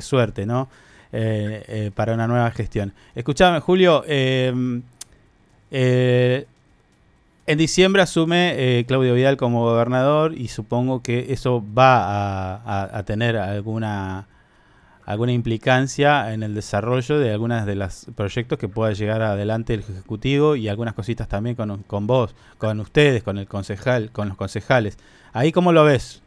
suerte, 0.01 0.47
¿no? 0.47 0.69
Eh, 1.13 1.63
eh, 1.69 1.91
para 1.95 2.13
una 2.15 2.27
nueva 2.27 2.51
gestión. 2.51 2.93
Escuchame, 3.15 3.61
Julio, 3.61 4.03
eh, 4.09 4.53
en 7.47 7.57
diciembre 7.57 8.03
asume 8.03 8.85
Claudio 8.89 9.15
Vidal 9.15 9.37
como 9.37 9.63
gobernador 9.63 10.35
y 10.37 10.49
supongo 10.49 11.05
que 11.05 11.33
eso 11.33 11.65
va 11.73 12.97
a 12.99 13.03
tener 13.05 13.37
alguna 13.37 14.27
alguna 15.11 15.33
implicancia 15.33 16.33
en 16.33 16.45
el 16.45 16.55
desarrollo 16.55 17.19
de 17.19 17.33
algunas 17.33 17.67
de 17.67 17.75
los 17.75 18.07
proyectos 18.15 18.59
que 18.59 18.69
pueda 18.69 18.93
llegar 18.93 19.23
adelante 19.23 19.75
el 19.75 19.81
Ejecutivo 19.81 20.55
y 20.55 20.69
algunas 20.69 20.95
cositas 20.95 21.27
también 21.27 21.57
con, 21.57 21.83
con 21.83 22.07
vos, 22.07 22.35
con 22.59 22.79
ustedes, 22.79 23.25
con 23.25 23.37
el 23.37 23.49
concejal, 23.49 24.13
con 24.13 24.29
los 24.29 24.37
concejales. 24.37 24.99
¿Ahí 25.33 25.51
cómo 25.51 25.73
lo 25.73 25.85
ves? 25.85 26.23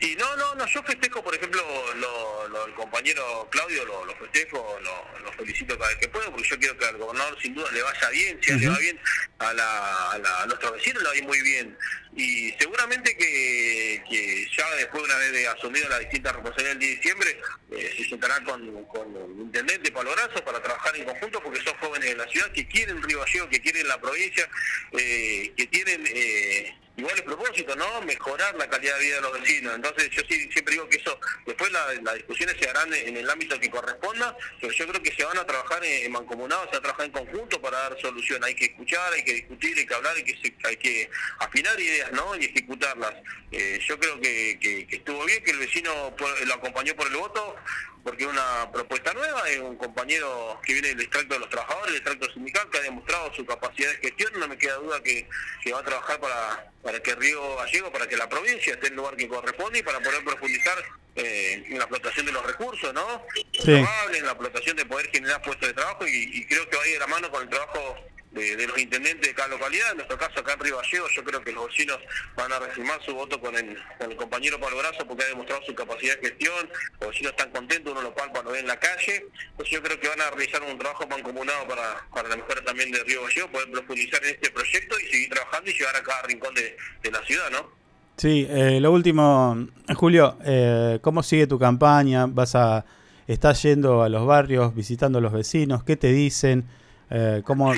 Y 0.00 0.14
no, 0.14 0.36
no, 0.36 0.54
no, 0.54 0.66
yo 0.66 0.80
festejo, 0.84 1.22
por 1.24 1.34
ejemplo, 1.34 1.60
lo, 1.96 2.48
lo, 2.48 2.66
el 2.66 2.74
compañero 2.74 3.48
Claudio, 3.50 3.84
lo, 3.84 4.04
lo 4.04 4.14
festejo, 4.16 4.78
lo, 4.80 5.20
lo, 5.24 5.32
felicito 5.32 5.76
cada 5.76 5.90
vez 5.90 5.98
que 5.98 6.08
puedo, 6.08 6.30
porque 6.30 6.48
yo 6.48 6.58
quiero 6.58 6.78
que 6.78 6.84
al 6.84 6.96
gobernador 6.98 7.36
sin 7.42 7.54
duda 7.54 7.68
le 7.72 7.82
vaya 7.82 8.08
bien, 8.10 8.38
si 8.40 8.52
uh 8.52 8.56
-huh. 8.56 8.60
le 8.60 8.68
va 8.68 8.78
bien 8.78 9.00
a, 9.38 9.52
la, 9.52 10.10
a, 10.12 10.18
la, 10.18 10.42
a 10.42 10.46
nuestros 10.46 10.72
vecinos 10.72 11.02
le 11.02 11.20
va 11.20 11.26
muy 11.26 11.42
bien. 11.42 11.76
Y 12.16 12.52
seguramente 12.58 13.16
que, 13.16 14.02
que 14.08 14.48
ya 14.56 14.74
después 14.76 15.02
de 15.02 15.08
una 15.08 15.18
vez 15.18 15.32
de 15.32 15.48
asumido 15.48 15.88
las 15.88 16.00
distintas 16.00 16.32
responsabilidades 16.32 16.74
el 16.74 16.78
10 16.78 16.90
de 16.90 16.96
diciembre, 16.96 17.40
eh, 17.72 17.94
se 17.96 18.08
sentará 18.08 18.42
con, 18.44 18.84
con 18.84 19.16
el 19.16 19.40
intendente 19.40 19.90
Pablo 19.90 20.12
Brazo 20.12 20.44
para 20.44 20.62
trabajar 20.62 20.96
en 20.96 21.04
conjunto, 21.04 21.42
porque 21.42 21.60
son 21.62 21.76
jóvenes 21.78 22.08
de 22.08 22.16
la 22.16 22.26
ciudad 22.28 22.50
que 22.52 22.66
quieren 22.68 23.02
Río 23.02 23.20
Gallego, 23.20 23.48
que 23.48 23.60
quieren 23.60 23.86
la 23.88 24.00
provincia, 24.00 24.48
eh, 24.92 25.52
que 25.56 25.66
tienen... 25.66 26.04
Eh, 26.06 26.74
iguales 26.98 27.22
propósitos, 27.22 27.76
¿no? 27.76 28.02
Mejorar 28.02 28.56
la 28.56 28.68
calidad 28.68 28.98
de 28.98 29.04
vida 29.04 29.16
de 29.16 29.22
los 29.22 29.40
vecinos. 29.40 29.74
Entonces 29.76 30.10
yo 30.10 30.22
sí, 30.28 30.50
siempre 30.52 30.74
digo 30.74 30.88
que 30.88 30.98
eso, 30.98 31.18
después 31.46 31.70
las 31.70 32.02
la 32.02 32.14
discusiones 32.14 32.56
se 32.60 32.68
harán 32.68 32.92
en, 32.92 33.16
el 33.16 33.30
ámbito 33.30 33.58
que 33.58 33.70
corresponda, 33.70 34.36
pero 34.60 34.72
yo 34.72 34.86
creo 34.88 35.02
que 35.02 35.14
se 35.14 35.24
van 35.24 35.38
a 35.38 35.46
trabajar 35.46 35.84
en, 35.84 36.06
en 36.06 36.12
mancomunados, 36.12 36.66
se 36.66 36.72
va 36.72 36.78
a 36.78 36.82
trabajar 36.82 37.06
en 37.06 37.12
conjunto 37.12 37.60
para 37.60 37.78
dar 37.78 38.00
solución. 38.00 38.42
Hay 38.42 38.54
que 38.54 38.66
escuchar, 38.66 39.12
hay 39.12 39.24
que 39.24 39.34
discutir, 39.34 39.78
hay 39.78 39.86
que 39.86 39.94
hablar, 39.94 40.16
hay 40.16 40.24
que, 40.24 40.54
hay 40.64 40.76
que 40.76 41.10
afinar 41.38 41.78
ideas, 41.78 42.12
¿no? 42.12 42.36
Y 42.36 42.46
ejecutarlas. 42.46 43.14
Eh, 43.52 43.80
yo 43.86 43.98
creo 43.98 44.20
que, 44.20 44.86
estuvo 44.90 45.24
bien, 45.24 45.42
que 45.44 45.52
el 45.52 45.58
vecino 45.58 46.14
lo 46.46 46.54
acompañó 46.54 46.94
por 46.96 47.06
el 47.06 47.16
voto, 47.16 47.56
porque 48.02 48.26
una 48.26 48.70
propuesta 48.72 49.12
nueva, 49.12 49.48
es 49.48 49.58
un 49.58 49.76
compañero 49.76 50.60
que 50.64 50.72
viene 50.72 50.88
del 50.88 51.00
extracto 51.00 51.34
de 51.34 51.40
los 51.40 51.50
trabajadores, 51.50 51.92
del 51.92 52.02
extracto 52.02 52.32
sindical, 52.32 52.68
que 52.70 52.78
ha 52.78 52.82
demostrado 52.82 53.32
su 53.34 53.44
capacidad 53.44 53.90
de 53.90 53.96
gestión, 53.98 54.32
no 54.38 54.48
me 54.48 54.58
queda 54.58 54.76
duda 54.76 55.02
que 55.02 55.28
va 55.72 55.80
a 55.80 55.84
trabajar 55.84 56.18
para, 56.20 56.70
para 56.88 57.00
que 57.00 57.14
Río 57.16 57.56
Gallego, 57.56 57.92
para 57.92 58.06
que 58.06 58.16
la 58.16 58.26
provincia 58.30 58.72
esté 58.72 58.86
en 58.86 58.94
el 58.94 58.96
lugar 58.96 59.14
que 59.14 59.28
corresponde 59.28 59.80
y 59.80 59.82
para 59.82 60.00
poder 60.00 60.24
profundizar 60.24 60.78
eh, 61.16 61.62
en 61.66 61.76
la 61.76 61.84
explotación 61.84 62.24
de 62.24 62.32
los 62.32 62.46
recursos, 62.46 62.94
¿no? 62.94 63.26
Sí. 63.52 63.72
en 63.72 64.24
la 64.24 64.30
explotación 64.30 64.74
de 64.74 64.86
poder 64.86 65.10
generar 65.10 65.42
puestos 65.42 65.68
de 65.68 65.74
trabajo 65.74 66.06
y, 66.06 66.30
y 66.32 66.46
creo 66.46 66.66
que 66.66 66.78
va 66.78 66.82
a 66.82 66.86
ir 66.86 66.94
de 66.94 66.98
la 67.00 67.06
mano 67.06 67.30
con 67.30 67.42
el 67.42 67.50
trabajo 67.50 67.94
de, 68.32 68.66
los 68.66 68.78
intendentes 68.78 69.28
de 69.28 69.34
cada 69.34 69.48
localidad. 69.48 69.90
En 69.92 69.98
nuestro 69.98 70.18
caso, 70.18 70.40
acá 70.40 70.54
en 70.54 70.60
Río 70.60 70.76
Gallegos, 70.76 71.10
yo 71.14 71.24
creo 71.24 71.42
que 71.42 71.52
los 71.52 71.66
vecinos 71.66 71.98
van 72.36 72.52
a 72.52 72.58
reafirmar 72.58 73.02
su 73.04 73.14
voto 73.14 73.40
con 73.40 73.54
el, 73.56 73.76
con 73.98 74.10
el 74.10 74.16
compañero 74.16 74.60
Pablo 74.60 74.78
Brazo 74.78 75.06
porque 75.06 75.24
ha 75.24 75.28
demostrado 75.28 75.62
su 75.64 75.74
capacidad 75.74 76.18
de 76.18 76.28
gestión. 76.28 76.70
Los 77.00 77.10
vecinos 77.10 77.32
están 77.32 77.50
contentos, 77.50 77.92
uno 77.92 78.02
lo 78.02 78.14
palpa, 78.14 78.42
lo 78.42 78.50
ve 78.50 78.60
en 78.60 78.66
la 78.66 78.78
calle. 78.78 79.26
Entonces, 79.50 79.70
yo 79.70 79.82
creo 79.82 79.98
que 79.98 80.08
van 80.08 80.20
a 80.20 80.30
realizar 80.30 80.62
un 80.62 80.78
trabajo 80.78 81.06
mancomunado 81.06 81.66
para, 81.66 82.06
para 82.14 82.28
la 82.28 82.36
mejora 82.36 82.62
también 82.64 82.90
de 82.90 83.02
Río 83.04 83.22
Gallegos, 83.22 83.50
poder 83.50 83.70
profundizar 83.70 84.22
en 84.24 84.30
este 84.30 84.50
proyecto 84.50 84.96
y 85.00 85.06
seguir 85.10 85.30
trabajando 85.30 85.70
y 85.70 85.74
llegar 85.74 85.96
a 85.96 86.02
cada 86.02 86.22
rincón 86.22 86.54
de, 86.54 86.76
de 87.02 87.10
la 87.10 87.22
ciudad, 87.24 87.50
¿no? 87.50 87.78
Sí, 88.16 88.46
eh, 88.50 88.80
lo 88.80 88.90
último, 88.90 89.68
Julio, 89.94 90.38
eh, 90.44 90.98
¿cómo 91.02 91.22
sigue 91.22 91.46
tu 91.46 91.56
campaña? 91.56 92.26
¿Vas 92.26 92.56
a 92.56 92.84
¿Estás 93.28 93.62
yendo 93.62 94.02
a 94.02 94.08
los 94.08 94.26
barrios, 94.26 94.74
visitando 94.74 95.18
a 95.18 95.20
los 95.20 95.34
vecinos? 95.34 95.84
¿Qué 95.84 95.96
te 95.96 96.12
dicen? 96.12 96.64
Eh, 97.10 97.42
¿cómo, 97.44 97.72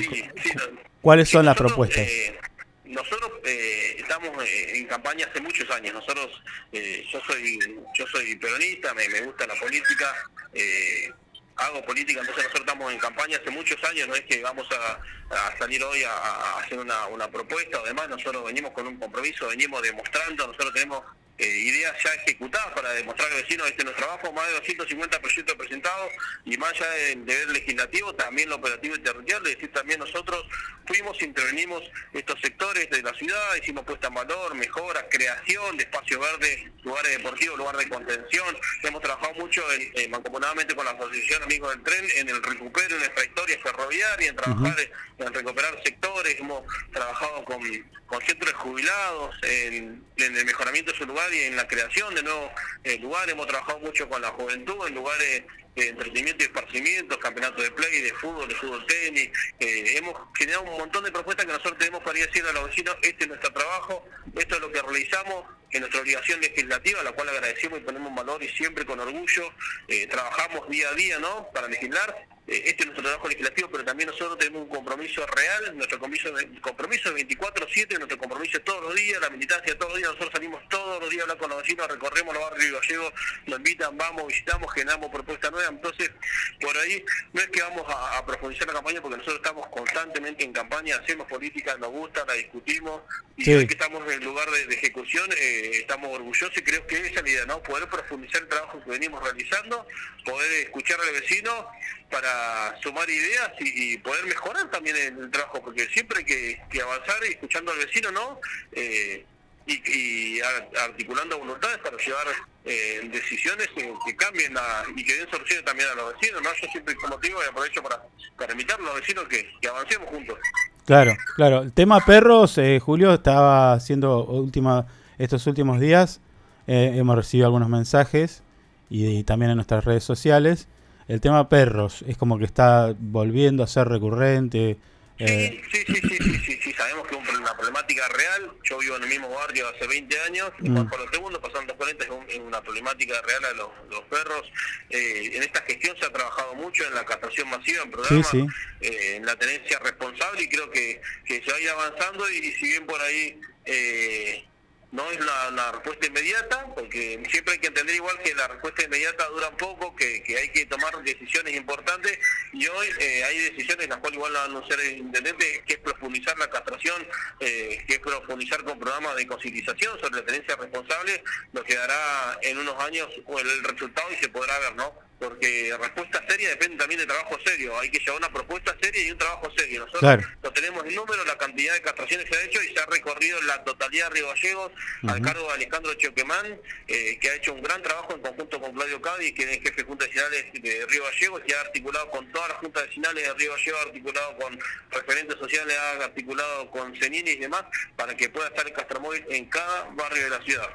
¿Cuáles 1.01 1.29
son 1.29 1.45
las 1.45 1.55
propuestas? 1.55 1.99
Eh, 2.07 2.37
nosotros 2.85 3.31
eh, 3.45 3.95
estamos 3.97 4.29
eh, 4.43 4.77
en 4.77 4.87
campaña 4.87 5.25
hace 5.29 5.39
muchos 5.41 5.69
años. 5.71 5.93
Nosotros, 5.93 6.43
eh, 6.71 7.05
yo 7.11 7.21
soy 7.25 7.59
yo 7.97 8.05
soy 8.07 8.35
peronista, 8.35 8.93
me, 8.93 9.07
me 9.09 9.21
gusta 9.21 9.47
la 9.47 9.55
política, 9.55 10.13
eh, 10.53 11.09
hago 11.55 11.83
política, 11.85 12.19
entonces 12.19 12.43
nosotros 12.43 12.65
estamos 12.67 12.91
en 12.91 12.99
campaña 12.99 13.37
hace 13.37 13.51
muchos 13.51 13.81
años. 13.85 14.07
No 14.07 14.15
es 14.15 14.21
que 14.21 14.41
vamos 14.41 14.67
a, 14.71 14.99
a 15.47 15.57
salir 15.57 15.81
hoy 15.83 16.03
a, 16.03 16.11
a 16.11 16.59
hacer 16.59 16.79
una, 16.79 17.07
una 17.07 17.29
propuesta. 17.29 17.79
Además, 17.83 18.09
nosotros 18.09 18.43
venimos 18.45 18.71
con 18.71 18.85
un 18.87 18.97
compromiso, 18.97 19.47
venimos 19.47 19.81
demostrando, 19.81 20.47
nosotros 20.47 20.73
tenemos 20.73 21.03
eh, 21.37 21.47
ideas 21.47 21.95
ya 22.03 22.13
ejecutadas 22.13 22.71
para 22.73 22.91
demostrar 22.93 23.31
al 23.31 23.41
vecino 23.41 23.65
este 23.65 23.81
es 23.81 23.85
nuestro 23.85 24.05
trabajo, 24.05 24.31
más 24.31 24.47
de 24.47 24.53
250 24.53 25.19
proyectos 25.19 25.55
presentados 25.55 26.11
y 26.45 26.57
más 26.57 26.71
allá 26.73 26.89
del 26.91 27.25
deber 27.25 27.49
legislativo, 27.49 28.13
también 28.13 28.49
lo 28.49 28.55
operativo 28.55 28.95
y 28.95 28.99
territorial, 28.99 29.47
es 29.47 29.55
decir, 29.55 29.71
también 29.71 29.99
nosotros 29.99 30.45
fuimos, 30.85 31.21
intervenimos 31.21 31.83
estos 32.13 32.39
sectores 32.41 32.89
de 32.89 33.01
la 33.01 33.13
ciudad, 33.13 33.55
hicimos 33.61 33.85
puesta 33.85 34.07
en 34.07 34.13
valor, 34.13 34.55
mejora, 34.55 35.07
creación 35.09 35.77
de 35.77 35.83
espacios 35.83 36.19
verdes, 36.19 36.71
lugares 36.83 37.17
deportivos, 37.17 37.57
lugares 37.57 37.81
de 37.81 37.89
contención, 37.89 38.57
hemos 38.83 39.01
trabajado 39.01 39.33
mucho 39.35 39.63
en, 39.73 39.91
eh, 39.95 40.07
mancomunadamente 40.09 40.75
con 40.75 40.85
la 40.85 40.91
Asociación 40.91 41.43
Amigos 41.43 41.71
del 41.71 41.83
Tren 41.83 42.05
en 42.17 42.29
el 42.29 42.43
recupero 42.43 42.95
de 42.95 42.99
nuestra 42.99 43.25
historia 43.25 43.59
ferroviaria, 43.63 44.29
en 44.29 44.35
trabajar 44.35 44.77
en 45.17 45.33
recuperar 45.33 45.79
sectores, 45.83 46.39
hemos 46.39 46.63
trabajado 46.91 47.45
con, 47.45 47.61
con 48.07 48.21
centros 48.21 48.51
de 48.51 48.57
jubilados, 48.57 49.35
en, 49.43 50.03
en 50.17 50.37
el 50.37 50.45
mejoramiento 50.45 50.91
de 50.91 50.97
su 50.97 51.05
lugar 51.05 51.20
y 51.31 51.39
en 51.43 51.55
la 51.55 51.67
creación 51.67 52.15
de 52.15 52.23
nuevos 52.23 52.51
eh, 52.83 52.97
lugares, 52.99 53.33
hemos 53.33 53.47
trabajado 53.47 53.79
mucho 53.79 54.09
con 54.09 54.21
la 54.21 54.29
juventud 54.29 54.87
en 54.87 54.95
lugares 54.95 55.43
de 55.75 55.87
entretenimiento 55.87 56.43
y 56.43 56.47
esparcimiento, 56.47 57.19
campeonatos 57.19 57.63
de 57.63 57.71
play, 57.71 58.01
de 58.01 58.13
fútbol, 58.13 58.47
de 58.47 58.55
fútbol 58.55 58.85
tenis, 58.87 59.29
eh, 59.59 59.97
hemos 59.97 60.15
generado 60.35 60.63
un 60.63 60.77
montón 60.77 61.03
de 61.03 61.11
propuestas 61.11 61.45
que 61.45 61.51
nosotros 61.53 61.77
tenemos 61.77 62.01
para 62.03 62.19
ir 62.19 62.27
decirle 62.27 62.49
a 62.49 62.53
los 62.53 62.67
vecinos, 62.67 62.95
este 63.01 63.23
es 63.23 63.27
nuestro 63.29 63.53
trabajo, 63.53 64.05
esto 64.35 64.55
es 64.55 64.61
lo 64.61 64.71
que 64.71 64.81
realizamos, 64.81 65.45
en 65.71 65.81
nuestra 65.81 66.01
obligación 66.01 66.41
legislativa, 66.41 67.03
la 67.03 67.13
cual 67.13 67.29
agradecemos 67.29 67.79
y 67.79 67.83
ponemos 67.83 68.13
valor 68.13 68.43
y 68.43 68.49
siempre 68.49 68.85
con 68.85 68.99
orgullo 68.99 69.53
eh, 69.87 70.07
trabajamos 70.07 70.67
día 70.69 70.89
a 70.89 70.93
día 70.93 71.19
¿no? 71.19 71.49
para 71.53 71.67
legislar. 71.67 72.27
Eh, 72.47 72.63
este 72.65 72.81
es 72.83 72.85
nuestro 72.87 73.03
trabajo 73.03 73.29
legislativo, 73.29 73.69
pero 73.71 73.85
también 73.85 74.09
nosotros 74.09 74.37
tenemos 74.39 74.63
un 74.63 74.69
compromiso 74.69 75.25
real, 75.27 75.77
nuestro 75.77 75.99
compromiso, 75.99 76.33
compromiso 76.61 77.15
es 77.15 77.27
24-7, 77.27 77.97
nuestro 77.97 78.17
compromiso 78.17 78.59
todos 78.61 78.81
los 78.83 78.95
días, 78.95 79.21
la 79.21 79.29
militancia 79.29 79.77
todos 79.77 79.91
los 79.91 79.97
días, 79.99 80.09
nosotros 80.09 80.31
salimos 80.33 80.67
todos 80.69 80.99
los 80.99 81.09
días 81.09 81.21
a 81.21 81.23
hablar 81.23 81.37
con 81.37 81.49
los 81.51 81.61
vecinos, 81.61 81.87
recorremos 81.87 82.33
los 82.33 82.43
barrios 82.49 82.81
gallegos, 82.81 83.13
nos 83.45 83.59
invitan, 83.59 83.95
vamos, 83.97 84.27
visitamos, 84.27 84.73
generamos 84.73 85.11
propuestas 85.11 85.51
nuevas, 85.51 85.69
entonces 85.71 86.11
por 86.59 86.75
ahí 86.79 87.05
no 87.33 87.41
es 87.41 87.47
que 87.47 87.61
vamos 87.61 87.85
a, 87.87 88.17
a 88.17 88.25
profundizar 88.25 88.67
la 88.67 88.73
campaña 88.73 89.01
porque 89.01 89.17
nosotros 89.17 89.37
estamos 89.43 89.67
constantemente 89.67 90.43
en 90.43 90.51
campaña, 90.51 90.95
hacemos 90.97 91.27
política, 91.27 91.77
nos 91.77 91.91
gusta, 91.91 92.25
la 92.25 92.33
discutimos 92.33 93.01
y 93.37 93.45
Sí. 93.45 93.67
que 93.67 93.73
estamos 93.73 94.03
en 94.05 94.13
el 94.13 94.23
lugar 94.23 94.49
de, 94.51 94.65
de 94.67 94.75
ejecución 94.75 95.27
eh, 95.37 95.71
estamos 95.73 96.13
orgullosos 96.13 96.55
y 96.57 96.61
creo 96.61 96.85
que 96.87 96.97
esa 96.97 97.07
es 97.19 97.23
la 97.23 97.29
idea, 97.29 97.45
¿no? 97.45 97.61
Poder 97.63 97.87
profundizar 97.89 98.41
el 98.41 98.47
trabajo 98.47 98.83
que 98.83 98.89
venimos 98.91 99.23
realizando, 99.23 99.87
poder 100.25 100.51
escuchar 100.63 100.99
al 101.01 101.11
vecino 101.13 101.67
para 102.11 102.75
sumar 102.81 103.09
ideas 103.09 103.51
y, 103.59 103.97
poder 103.99 104.25
mejorar 104.25 104.69
también 104.69 104.95
el, 104.97 105.31
trabajo, 105.31 105.61
porque 105.63 105.87
siempre 105.93 106.19
hay 106.19 106.25
que, 106.25 106.81
avanzar 106.81 107.23
escuchando 107.23 107.71
al 107.71 107.77
vecino, 107.79 108.11
¿no? 108.11 108.39
Eh, 108.73 109.25
y, 109.67 110.37
y 110.37 110.41
ar- 110.41 110.69
articulando 110.89 111.39
voluntades 111.39 111.77
para 111.79 111.95
llevar 111.97 112.27
eh, 112.65 113.09
decisiones 113.11 113.67
que, 113.75 114.15
cambien 114.15 114.53
la- 114.53 114.83
y 114.95 115.03
que 115.03 115.15
den 115.15 115.29
soluciones 115.29 115.63
también 115.65 115.87
a 115.89 115.95
los 115.95 116.13
vecinos, 116.13 116.41
¿no? 116.41 116.49
Yo 116.61 116.67
siempre, 116.71 116.95
digo, 117.21 117.39
y 117.43 117.49
aprovecho 117.49 117.81
para, 117.81 118.03
para 118.37 118.51
invitar 118.51 118.79
a 118.79 118.83
los 118.83 118.95
vecinos 118.95 119.25
que, 119.27 119.49
que 119.61 119.67
avancemos 119.67 120.09
juntos. 120.09 120.37
Claro, 120.85 121.15
claro. 121.35 121.61
El 121.61 121.71
tema 121.73 122.03
perros, 122.05 122.57
eh, 122.57 122.79
Julio, 122.79 123.13
estaba 123.13 123.73
haciendo 123.73 124.25
última, 124.25 124.87
estos 125.17 125.45
últimos 125.47 125.79
días. 125.79 126.19
eh, 126.67 126.93
hemos 126.95 127.15
recibido 127.15 127.47
algunos 127.47 127.69
mensajes 127.69 128.43
y, 128.89 129.23
también 129.23 129.51
en 129.51 129.57
nuestras 129.57 129.85
redes 129.85 130.03
sociales. 130.03 130.67
El 131.07 131.19
tema 131.21 131.49
perros 131.49 132.03
es 132.07 132.17
como 132.17 132.37
que 132.39 132.45
está 132.45 132.95
volviendo 132.97 133.63
a 133.63 133.67
ser 133.67 133.87
recurrente. 133.87 134.77
eh, 135.23 135.61
Sí, 135.71 135.83
sí, 135.85 135.93
sí, 136.01 136.17
sí, 136.17 136.39
sí, 136.45 136.59
sí, 136.63 136.73
sabemos 136.73 137.05
que 137.07 137.15
es 137.15 137.21
un- 137.29 137.35
una 137.41 137.55
problemática 137.55 138.07
real. 138.07 138.53
Yo 138.63 138.79
vivo 138.79 138.95
en 138.95 139.03
el 139.03 139.09
mismo 139.09 139.29
barrio 139.29 139.67
hace 139.69 139.85
20 139.85 140.19
años, 140.21 140.49
y 140.63 140.69
Mm. 140.69 140.89
por 140.89 140.99
los 140.99 141.11
segundos, 141.11 141.39
pasando 141.39 141.67
los 141.67 141.75
40, 141.77 142.05
es, 142.05 142.09
un- 142.09 142.25
es 142.27 142.39
una 142.39 142.59
problemática 142.61 143.21
real 143.21 143.45
a 143.45 143.53
los, 143.53 143.69
perros. 144.09 144.51
Eh, 144.89 145.31
en 145.35 145.43
esta 145.43 145.61
gestión 145.61 145.95
se 145.99 146.05
ha 146.05 146.09
trabajado 146.11 146.55
mucho 146.55 146.83
en 146.87 146.95
la 146.95 147.05
castración 147.05 147.49
masiva, 147.49 147.83
en 147.83 147.91
programas, 147.91 148.27
sí. 148.31 148.47
eh, 148.81 149.15
en 149.17 149.25
la 149.27 149.35
tenencia 149.35 149.77
responsable, 149.79 150.41
y 150.43 150.47
creo 150.49 150.71
que, 150.71 150.99
que 151.25 151.43
se 151.43 151.51
va 151.51 151.57
a 151.57 151.61
ir 151.61 151.69
avanzando, 151.69 152.27
y, 152.31 152.37
y 152.37 152.51
si 152.53 152.67
bien 152.69 152.85
por 152.87 152.99
ahí... 153.01 153.39
Eh, 153.65 154.43
no 154.91 155.09
es 155.09 155.19
una, 155.19 155.47
una 155.49 155.71
respuesta 155.71 156.07
inmediata, 156.07 156.65
porque 156.75 157.23
siempre 157.29 157.53
hay 157.53 157.59
que 157.59 157.67
entender 157.67 157.95
igual 157.95 158.17
que 158.19 158.35
la 158.35 158.47
respuesta 158.47 158.83
inmediata 158.83 159.27
dura 159.29 159.47
un 159.49 159.57
poco, 159.57 159.95
que, 159.95 160.21
que 160.23 160.37
hay 160.37 160.49
que 160.49 160.65
tomar 160.65 161.01
decisiones 161.03 161.55
importantes 161.55 162.19
y 162.51 162.67
hoy 162.67 162.87
eh, 162.99 163.23
hay 163.23 163.37
decisiones 163.51 163.87
las 163.87 163.99
cuales 163.99 164.17
igual 164.17 164.35
va 164.35 164.41
a 164.41 164.45
anunciar 164.45 164.79
el 164.81 164.97
intendente, 164.97 165.63
que 165.65 165.73
es 165.73 165.79
profundizar 165.79 166.37
la 166.37 166.49
castración, 166.49 167.07
eh, 167.39 167.83
que 167.87 167.93
es 167.93 167.99
profundizar 167.99 168.63
con 168.63 168.79
programas 168.79 169.15
de 169.15 169.27
concientización 169.27 169.99
sobre 169.99 170.17
la 170.17 170.25
tenencia 170.25 170.55
responsable, 170.57 171.23
lo 171.53 171.63
que 171.63 171.75
dará 171.75 172.37
en 172.41 172.57
unos 172.57 172.77
años 172.83 173.07
el 173.15 173.63
resultado 173.63 174.11
y 174.11 174.15
se 174.17 174.29
podrá 174.29 174.59
ver, 174.59 174.75
¿no? 174.75 175.10
Porque 175.21 175.71
respuesta 175.79 176.23
seria 176.27 176.49
depende 176.49 176.77
también 176.77 176.99
de 177.01 177.05
trabajo 177.05 177.37
serio, 177.45 177.77
hay 177.79 177.89
que 177.91 177.99
llevar 177.99 178.17
una 178.17 178.33
propuesta 178.33 178.75
seria 178.81 179.03
y 179.07 179.11
un 179.11 179.17
trabajo 179.19 179.51
serio. 179.55 179.81
Nosotros 179.81 179.99
Claro. 180.01 180.27
no 180.41 180.51
tenemos 180.51 180.83
el 180.85 180.95
número, 180.95 181.23
la 181.25 181.37
cantidad 181.37 181.73
de 181.75 181.81
castraciones 181.83 182.25
que 182.25 182.33
se 182.33 182.39
ha 182.41 182.43
hecho 182.45 182.63
y 182.63 182.73
se 182.73 182.79
ha 182.79 182.85
recorrido 182.87 183.39
la 183.43 183.63
totalidad 183.63 184.09
de 184.09 184.15
Río 184.15 184.27
Gallegos 184.29 184.71
al 185.03 185.15
Ujú. 185.17 185.21
cargo 185.21 185.47
de 185.47 185.53
Alejandro 185.53 185.93
Choquemán, 185.93 186.59
eh, 186.87 187.19
que 187.21 187.29
ha 187.29 187.35
hecho 187.35 187.53
un 187.53 187.61
gran 187.61 187.83
trabajo 187.83 188.15
en 188.15 188.21
conjunto 188.21 188.59
con 188.59 188.73
Claudio 188.73 188.99
Cádiz, 188.99 189.33
que 189.35 189.43
es 189.43 189.59
jefe 189.61 189.71
de 189.75 189.83
Junta 189.83 190.05
Vecinales 190.05 190.45
de 190.53 190.85
Río 190.87 191.03
Gallegos, 191.03 191.41
que 191.45 191.53
ha 191.53 191.61
articulado 191.61 192.09
con 192.09 192.31
todas 192.31 192.49
las 192.49 192.57
juntas 192.57 192.87
vecinales 192.87 193.23
de 193.27 193.33
Río 193.35 193.51
Gallegos, 193.51 193.79
ha 193.79 193.83
articulado 193.87 194.37
con 194.37 194.59
referentes 194.89 195.37
sociales, 195.37 195.77
ha 195.77 196.03
articulado 196.05 196.71
con 196.71 196.95
Cenini 196.99 197.29
y 197.31 197.35
demás, 197.37 197.63
para 197.95 198.17
que 198.17 198.27
pueda 198.29 198.47
estar 198.47 198.65
el 198.65 198.73
castromóvil 198.73 199.23
en 199.29 199.45
cada 199.45 199.83
barrio 199.91 200.23
de 200.23 200.29
la 200.31 200.41
ciudad. 200.41 200.69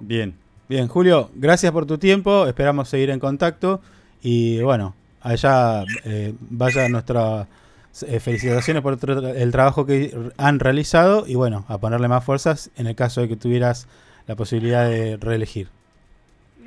Bien, 0.00 0.38
bien, 0.68 0.88
Julio, 0.88 1.30
gracias 1.34 1.72
por 1.72 1.86
tu 1.86 1.98
tiempo. 1.98 2.46
Esperamos 2.46 2.88
seguir 2.88 3.10
en 3.10 3.20
contacto. 3.20 3.80
Y 4.22 4.60
bueno, 4.60 4.94
allá 5.20 5.84
eh, 6.04 6.34
vaya 6.40 6.88
nuestras 6.88 7.46
eh, 8.06 8.20
felicitaciones 8.20 8.82
por 8.82 8.98
el 9.36 9.52
trabajo 9.52 9.86
que 9.86 10.16
han 10.36 10.58
realizado. 10.58 11.24
Y 11.26 11.34
bueno, 11.34 11.64
a 11.68 11.78
ponerle 11.78 12.08
más 12.08 12.24
fuerzas 12.24 12.70
en 12.76 12.86
el 12.86 12.94
caso 12.94 13.20
de 13.20 13.28
que 13.28 13.36
tuvieras 13.36 13.88
la 14.26 14.36
posibilidad 14.36 14.88
de 14.88 15.16
reelegir. 15.16 15.68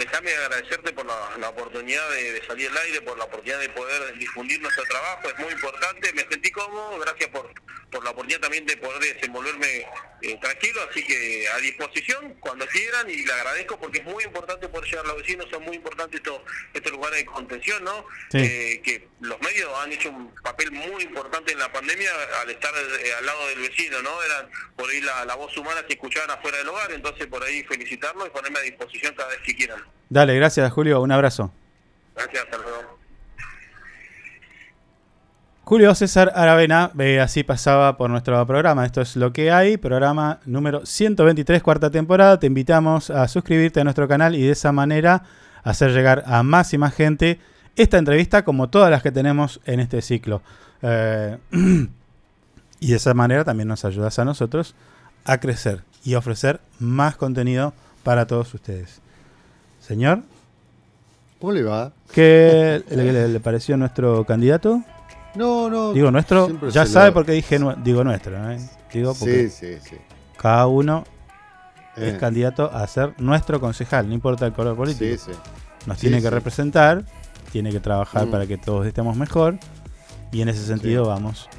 Déjame 0.02 0.34
agradecerte 0.34 0.94
por 0.94 1.06
la, 1.06 1.38
la 1.38 1.50
oportunidad 1.50 2.10
de, 2.10 2.32
de 2.32 2.48
salir 2.48 2.70
al 2.72 2.78
aire, 2.78 3.02
por 3.02 3.16
la 3.20 3.26
oportunidad 3.26 3.60
de 3.60 3.70
poder 3.70 4.18
difundir 4.18 4.60
nuestro 4.60 4.84
trabajo, 4.86 5.30
es 5.30 5.38
muy 5.38 5.52
importante, 5.54 6.12
me 6.14 6.24
sentí 6.28 6.50
cómodo, 6.50 6.98
gracias 6.98 7.30
por, 7.30 7.54
por 7.92 8.04
la 8.04 8.10
oportunidad 8.10 8.40
también 8.40 8.66
de 8.66 8.78
poder 8.78 9.14
desenvolverme 9.14 9.86
eh, 10.24 10.38
tranquilo, 10.42 10.82
así 10.90 11.04
que 11.04 11.48
a 11.50 11.58
disposición 11.58 12.36
cuando 12.40 12.66
quieran 12.68 13.10
y 13.12 13.18
le 13.18 13.32
agradezco 13.32 13.80
porque 13.80 14.00
es 14.00 14.06
muy 14.06 14.24
importante 14.24 14.68
poder 14.70 14.90
llegar 14.90 15.06
a 15.06 15.10
los 15.10 15.18
vecinos, 15.18 15.48
son 15.52 15.64
muy 15.64 15.76
importantes 15.76 16.20
estos, 16.20 16.42
estos 16.74 16.92
lugares 16.92 17.20
de 17.20 17.26
contención, 17.26 17.84
¿no? 17.84 18.06
Sí. 18.32 18.40
Eh, 18.40 18.82
que 18.84 19.08
los 19.20 19.40
medios 19.42 19.70
han 19.78 19.92
hecho 19.92 20.10
un 20.10 20.34
papel 20.42 20.72
muy 20.72 21.04
importante 21.04 21.52
en 21.52 21.60
la 21.60 21.72
pandemia 21.72 22.10
al 22.42 22.50
estar 22.50 22.74
eh, 22.76 23.14
al 23.20 23.26
lado 23.26 23.48
del 23.50 23.60
vecino, 23.60 24.02
¿no? 24.02 24.24
Eran 24.24 24.50
por 24.76 24.90
ahí 24.90 25.02
la, 25.02 25.26
la 25.26 25.36
voz 25.36 25.56
humana 25.58 25.86
que 25.86 25.94
escuchaban 25.94 26.32
afuera 26.32 26.58
del 26.58 26.70
hogar, 26.70 26.92
entonces 26.92 27.28
por 27.28 27.44
ahí 27.44 27.64
felicitarlos 27.66 28.28
y 28.28 28.32
ponerme 28.32 28.60
a 28.60 28.64
disposición 28.64 29.14
cada 29.14 29.30
vez 29.30 29.40
que 29.46 29.56
quieran. 29.56 29.84
Dale, 30.10 30.36
gracias, 30.36 30.72
Julio. 30.72 31.02
Un 31.02 31.12
abrazo. 31.12 31.52
Gracias, 32.16 32.44
hasta 32.44 32.58
luego. 32.58 32.72
Julio 35.64 35.96
César 35.96 36.34
Aravena, 36.36 36.92
eh, 37.00 37.22
así 37.22 37.44
pasaba 37.44 37.96
por 37.96 38.10
nuestro 38.10 38.46
programa. 38.46 38.86
Esto 38.86 39.00
es 39.00 39.16
lo 39.16 39.32
que 39.32 39.52
hay, 39.52 39.78
programa 39.78 40.42
número 40.46 40.86
123, 40.86 41.64
cuarta 41.64 41.90
temporada. 41.90 42.38
Te 42.40 42.48
invitamos 42.48 43.10
a 43.10 43.26
suscribirte 43.30 43.80
a 43.80 43.86
nuestro 43.86 44.06
canal 44.06 44.36
y 44.36 44.42
de 44.42 44.52
esa 44.52 44.74
manera 44.74 45.24
hacer 45.64 45.92
llegar 45.92 46.24
a 46.26 46.44
más 46.44 46.74
y 46.74 46.78
más 46.78 46.94
gente 46.94 47.40
esta 47.78 47.98
entrevista 47.98 48.44
como 48.44 48.70
todas 48.70 48.92
las 48.92 49.02
que 49.02 49.14
tenemos 49.14 49.62
en 49.64 49.80
este 49.80 50.02
ciclo. 50.02 50.42
Eh, 50.82 51.38
y 52.82 52.88
de 52.88 52.96
esa 52.98 53.14
manera 53.14 53.46
también 53.46 53.70
nos 53.70 53.86
ayudas 53.86 54.20
a 54.20 54.26
nosotros 54.26 54.76
a 55.24 55.38
crecer 55.40 55.84
y 56.04 56.16
ofrecer 56.16 56.60
más 56.80 57.16
contenido 57.16 57.74
para 58.04 58.28
todos 58.28 58.54
ustedes. 58.54 59.00
Señor, 59.92 60.22
¿Cómo 61.42 61.52
le 61.52 61.64
va? 61.64 61.92
¿qué 62.14 62.82
le, 62.92 63.12
le- 63.12 63.28
le 63.28 63.40
pareció 63.42 63.76
nuestro 63.76 64.24
candidato? 64.26 64.82
No, 65.36 65.70
no. 65.70 65.92
Digo 65.92 66.10
nuestro, 66.12 66.48
ya 66.70 66.86
sabe 66.86 67.08
lo- 67.08 67.14
por 67.16 67.26
qué 67.26 67.34
dije 67.34 67.60
digo 67.84 68.02
nuestro, 68.06 68.52
¿eh? 68.52 68.58
Digo 68.94 69.14
porque 69.14 69.50
Sí, 69.50 69.76
sí, 69.80 69.90
sí. 69.90 69.98
cada 70.38 70.68
uno 70.68 71.04
es 71.98 72.14
Eh. 72.14 72.18
candidato 72.18 72.72
a 72.74 72.88
ser 72.88 73.16
nuestro 73.20 73.60
concejal, 73.60 74.08
no 74.08 74.14
importa 74.14 74.46
el 74.46 74.54
color 74.54 74.78
político. 74.78 75.04
Sí, 75.26 75.32
sí. 75.34 75.38
Nos 75.86 75.98
Sí, 75.98 76.08
tiene 76.08 76.22
que 76.22 76.30
representar 76.30 77.04
tiene 77.52 77.70
que 77.72 77.82
trabajar 77.82 78.28
Mm. 78.28 78.32
para 78.32 78.48
que 78.48 78.58
todos 78.58 78.86
estemos 78.88 79.18
mejor. 79.18 79.58
Y 80.32 80.42
en 80.42 80.48
ese 80.48 80.66
sentido 80.66 81.06
vamos 81.06 81.50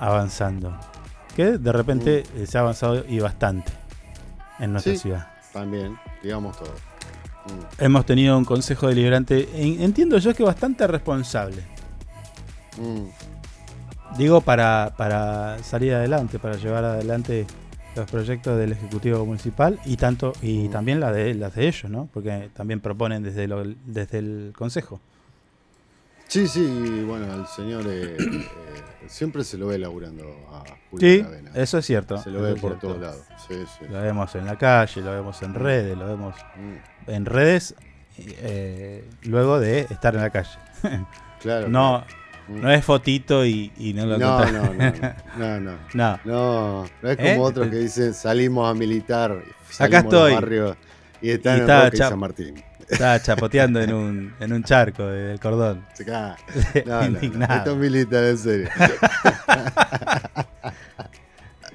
avanzando. 0.00 0.76
Que 1.36 1.58
de 1.58 1.72
repente 1.72 2.24
eh, 2.36 2.44
se 2.48 2.58
ha 2.58 2.62
avanzado 2.62 3.04
y 3.08 3.20
bastante 3.20 3.70
en 4.58 4.72
nuestra 4.72 4.94
Mm. 4.94 4.96
Sí. 4.96 5.00
ciudad. 5.02 5.28
También, 5.52 5.96
digamos 6.24 6.58
todo. 6.58 6.74
Mm. 7.48 7.82
Hemos 7.84 8.06
tenido 8.06 8.36
un 8.36 8.44
consejo 8.44 8.88
deliberante, 8.88 9.48
en- 9.54 9.80
entiendo 9.82 10.18
yo 10.18 10.34
que 10.34 10.42
bastante 10.42 10.86
responsable. 10.86 11.62
Mm. 12.78 14.16
Digo, 14.16 14.40
para, 14.40 14.94
para 14.96 15.58
salir 15.62 15.94
adelante, 15.94 16.38
para 16.38 16.56
llevar 16.56 16.84
adelante 16.84 17.46
los 17.94 18.10
proyectos 18.10 18.58
del 18.58 18.72
Ejecutivo 18.72 19.24
Municipal 19.26 19.78
y 19.84 19.96
tanto 19.96 20.32
y 20.40 20.68
también 20.68 21.00
las 21.00 21.14
de, 21.14 21.34
las 21.34 21.54
de 21.54 21.66
ellos, 21.68 21.90
¿no? 21.90 22.08
Porque 22.12 22.48
también 22.54 22.80
proponen 22.80 23.22
desde, 23.22 23.46
lo- 23.48 23.64
desde 23.86 24.18
el 24.18 24.52
Consejo. 24.56 25.00
Sí, 26.28 26.46
sí, 26.46 27.04
bueno, 27.06 27.32
el 27.34 27.46
señor 27.46 27.84
eh, 27.88 28.16
eh, 28.20 28.46
siempre 29.06 29.42
se 29.44 29.56
lo 29.56 29.68
ve 29.68 29.78
laburando 29.78 30.24
a 30.52 30.62
Julio 30.90 31.08
Sí, 31.14 31.20
Aravena. 31.20 31.50
eso 31.54 31.78
es 31.78 31.86
cierto. 31.86 32.18
Se 32.18 32.30
lo 32.30 32.42
ve 32.42 32.50
por 32.54 32.72
cierto. 32.72 32.88
todos 32.88 33.00
lados. 33.00 33.22
Sí, 33.48 33.54
sí. 33.78 33.86
Lo 33.90 34.00
vemos 34.02 34.34
en 34.34 34.44
la 34.44 34.56
calle, 34.56 35.00
lo 35.00 35.10
vemos 35.12 35.42
en 35.42 35.54
redes, 35.54 35.96
lo 35.96 36.06
vemos 36.06 36.34
Mm. 36.56 37.10
en 37.10 37.24
redes 37.24 37.74
eh, 38.18 39.08
luego 39.22 39.58
de 39.58 39.80
estar 39.80 40.14
en 40.14 40.20
la 40.22 40.30
calle. 40.30 40.50
Claro, 41.40 41.68
No, 41.68 42.04
claro. 42.48 42.62
no 42.62 42.70
es 42.72 42.84
fotito 42.84 43.46
y, 43.46 43.70
y 43.78 43.92
no 43.94 44.06
lo 44.06 44.18
No, 44.18 44.44
no, 44.44 44.74
no, 44.74 44.92
no, 45.38 45.60
no. 45.60 45.78
No. 45.94 46.18
No, 46.24 46.84
no 47.00 47.10
es 47.10 47.16
como 47.16 47.28
¿Eh? 47.28 47.38
otros 47.38 47.68
que 47.68 47.76
dicen 47.76 48.12
salimos 48.12 48.68
a 48.68 48.74
militar, 48.74 49.30
Acá 49.32 49.52
salimos 49.70 49.92
a 49.92 50.02
los 50.02 50.04
estoy. 50.04 50.34
barrios 50.34 50.76
y 51.22 51.30
están 51.30 51.52
Y 51.52 51.56
en 51.58 51.62
está 51.62 51.84
Roca 51.84 51.94
y 51.94 51.98
San 51.98 52.18
Martín. 52.18 52.64
Estaba 52.90 53.20
chapoteando 53.20 53.80
en 53.82 53.92
un, 53.92 54.34
en 54.40 54.52
un 54.52 54.62
charco 54.64 55.06
del 55.06 55.38
cordón. 55.40 55.84
No, 56.86 57.08
no, 57.08 57.18
no. 57.20 57.44
Esto 57.54 57.72
es 57.72 57.76
militar, 57.76 58.24
en 58.24 58.38
serio. 58.38 58.68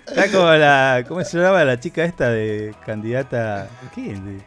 Está 0.08 0.32
como 0.32 0.52
la. 0.52 1.04
¿Cómo 1.08 1.24
se 1.24 1.38
llamaba 1.38 1.64
la 1.66 1.80
chica 1.80 2.04
esta 2.04 2.30
de 2.30 2.76
candidata. 2.86 3.68
¿Qué? 3.96 4.14
De, 4.14 4.42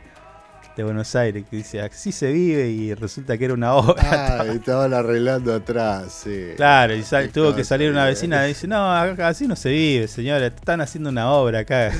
de 0.76 0.84
Buenos 0.84 1.16
Aires, 1.16 1.44
que 1.48 1.56
dice 1.56 1.80
así 1.80 2.12
se 2.12 2.30
vive 2.30 2.68
y 2.68 2.92
resulta 2.94 3.38
que 3.38 3.46
era 3.46 3.54
una 3.54 3.72
obra. 3.74 3.94
Ah, 4.40 4.44
estaban 4.52 4.92
arreglando 4.92 5.54
atrás, 5.54 6.12
sí. 6.22 6.48
Claro, 6.56 6.94
y 6.94 7.02
sal- 7.02 7.30
tuvo 7.30 7.54
que 7.54 7.64
salir 7.64 7.90
una 7.90 8.04
vecina 8.04 8.44
y 8.44 8.48
dice, 8.48 8.68
no, 8.68 8.92
así 8.92 9.48
no 9.48 9.56
se 9.56 9.70
vive, 9.70 10.06
señora, 10.06 10.46
están 10.48 10.82
haciendo 10.82 11.08
una 11.08 11.30
obra 11.30 11.60
acá. 11.60 11.92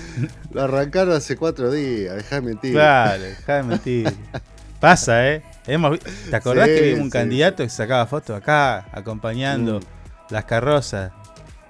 Lo 0.53 0.63
arrancaron 0.63 1.15
hace 1.17 1.37
cuatro 1.37 1.71
días, 1.73 2.17
dejá 2.17 2.37
de 2.37 2.43
mentir. 2.43 2.73
Claro, 2.73 3.23
dejá 3.23 3.57
de 3.57 3.63
mentir. 3.63 4.13
Pasa, 4.81 5.29
¿eh? 5.29 5.43
Hemos 5.67 5.99
¿Te 6.01 6.37
acordás 6.37 6.67
Sí, 6.69 6.75
que 6.75 6.81
vimos 6.83 7.01
un 7.01 7.07
sí, 7.07 7.11
candidato 7.13 7.63
que 7.63 7.69
sacaba 7.71 8.07
fotos 8.07 8.37
acá, 8.37 8.87
acompañando 8.93 9.81
Mm. 9.81 10.33
las 10.33 10.45
carrozas? 10.45 11.13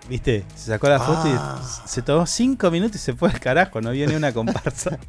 ¿Viste? 0.09 0.44
Se 0.54 0.66
sacó 0.70 0.88
la 0.88 0.98
foto 1.00 1.22
Ah. 1.26 1.61
y 1.84 1.88
se 1.88 2.02
tomó 2.02 2.26
cinco 2.26 2.70
minutos 2.70 2.96
y 2.96 2.98
se 3.04 3.12
fue 3.14 3.30
al 3.30 3.40
carajo, 3.40 3.80
no 3.80 3.90
vio 3.90 4.07
ni 4.07 4.14
una 4.14 4.32
comparsa. 4.32 4.98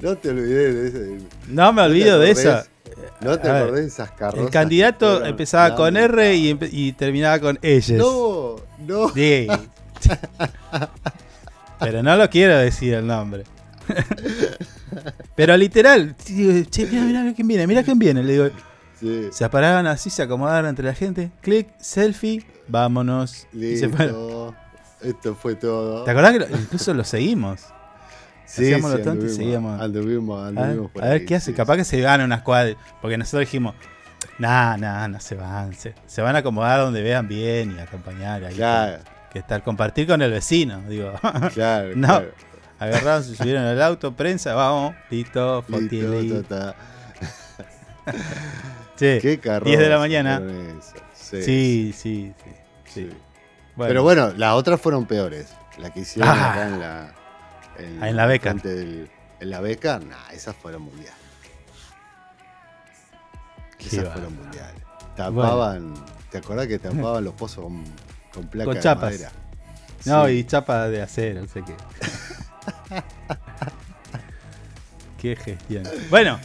No 0.00 0.16
te 0.16 0.30
olvides 0.30 0.74
de 0.74 0.88
ese. 0.88 1.18
No 1.48 1.72
me 1.72 1.82
olvido 1.82 2.18
de 2.20 2.30
esa. 2.30 2.66
No 3.20 3.38
te 3.38 3.50
acordés 3.50 3.80
de 3.82 3.86
esas 3.88 4.10
carrozas. 4.12 4.44
El 4.44 4.50
candidato 4.50 5.24
empezaba 5.24 5.74
con. 5.74 5.96
R 5.96 6.34
y, 6.36 6.92
terminaba 6.92 7.38
con 7.40 7.58
ellos. 7.62 7.98
No, 7.98 8.56
no. 8.86 9.08
Sí. 9.10 9.46
Pero 11.80 12.02
no 12.02 12.16
lo 12.16 12.28
quiero 12.30 12.56
decir 12.58 12.94
el 12.94 13.06
nombre. 13.06 13.44
Pero 15.34 15.56
literal, 15.56 16.16
digo, 16.26 16.68
che, 16.70 16.86
mira, 16.86 17.02
mira 17.22 17.34
quién 17.34 17.48
viene, 17.48 17.66
mira 17.66 17.82
quién 17.82 17.98
viene. 17.98 18.22
Le 18.22 18.32
digo, 18.32 18.48
Sí. 19.00 19.28
se 19.30 19.44
apagaron 19.44 19.86
así, 19.86 20.10
se 20.10 20.22
acomodaron 20.22 20.68
entre 20.70 20.84
la 20.84 20.94
gente, 20.94 21.30
clic, 21.40 21.68
selfie, 21.78 22.44
vámonos. 22.66 23.46
Y 23.52 23.76
se 23.76 23.88
fueron. 23.88 24.16
Listo. 24.16 24.54
Esto 25.00 25.34
fue 25.36 25.54
todo. 25.54 26.02
¿Te 26.02 26.10
acordás 26.10 26.32
que 26.32 26.38
lo- 26.40 26.48
incluso 26.48 26.92
lo 26.92 27.04
seguimos? 27.04 27.60
Sí, 28.44 28.62
Hacíamos 28.64 28.90
sí, 28.90 28.96
los 28.96 29.04
tontos 29.06 29.06
y 29.06 29.10
anduvimos, 29.28 29.36
seguíamos. 29.36 29.80
anduvimos, 29.80 30.40
A 30.40 30.50
ver, 30.50 30.58
anduvimos 30.64 30.90
a 30.96 31.00
ver 31.04 31.12
ahí, 31.20 31.24
qué 31.26 31.34
hace, 31.36 31.52
sí, 31.52 31.56
capaz 31.56 31.76
que 31.76 31.84
se 31.84 32.00
gana 32.00 32.24
una 32.24 32.42
cuadra. 32.42 32.74
Porque 33.00 33.16
nosotros 33.16 33.40
dijimos, 33.42 33.74
nah, 34.38 34.76
nah, 34.76 35.06
no 35.06 35.20
se 35.20 35.36
van. 35.36 35.74
Se, 35.74 35.94
se 36.06 36.20
van 36.22 36.34
a 36.34 36.40
acomodar 36.40 36.80
donde 36.80 37.00
vean 37.02 37.28
bien 37.28 37.76
y 37.76 37.78
acompañar 37.78 38.42
ahí. 38.44 38.54
Claro. 38.56 38.98
Que 39.32 39.40
estar, 39.40 39.62
compartir 39.62 40.06
con 40.06 40.22
el 40.22 40.30
vecino, 40.30 40.80
digo. 40.88 41.12
Claro, 41.54 41.90
no. 41.94 42.06
claro. 42.06 42.30
Agarraron, 42.78 43.24
se 43.24 43.34
subieron 43.34 43.64
al 43.64 43.82
auto, 43.82 44.14
prensa, 44.14 44.54
vamos, 44.54 44.94
listo, 45.10 45.62
ta. 46.48 46.74
Sí, 48.96 49.18
Qué 49.20 49.40
10 49.64 49.78
de 49.80 49.88
la 49.88 49.98
mañana. 49.98 50.40
Sí, 51.14 51.92
Sí, 51.92 52.34
sí. 52.84 53.10
Pero 53.76 54.02
bueno, 54.02 54.32
las 54.36 54.54
otras 54.54 54.80
fueron 54.80 55.06
peores. 55.06 55.52
La 55.78 55.90
que 55.92 56.00
hicieron 56.00 56.30
Ah. 56.36 56.50
acá 56.52 56.66
en 56.68 56.80
la. 56.80 57.14
En, 57.78 58.02
Ah, 58.02 58.08
en 58.08 58.16
la 58.16 58.26
beca. 58.26 58.54
del- 58.54 59.10
en 59.40 59.50
la 59.50 59.60
beca, 59.60 59.98
nah, 60.00 60.30
esas 60.32 60.56
fueron 60.56 60.82
mundiales. 60.82 61.14
Esas 63.78 64.12
fueron 64.12 64.34
mundiales. 64.36 64.82
Tapaban. 65.16 65.94
¿Te 66.30 66.38
acordás 66.38 66.66
que 66.66 66.78
tapaban 66.78 67.24
los 67.24 67.34
pozos 67.34 67.64
con, 67.64 67.84
con 68.32 68.46
placa 68.46 68.64
Con 68.66 68.74
de 68.74 68.80
chapas. 68.80 69.10
madera? 69.12 69.30
No, 70.04 70.26
Sí. 70.26 70.32
y 70.32 70.44
chapa 70.44 70.88
de 70.88 71.02
acero, 71.02 71.40
no 71.42 71.48
sé 71.48 71.62
qué. 71.62 71.74
qué 75.20 75.36
gestión. 75.36 75.84
Bueno, 76.10 76.38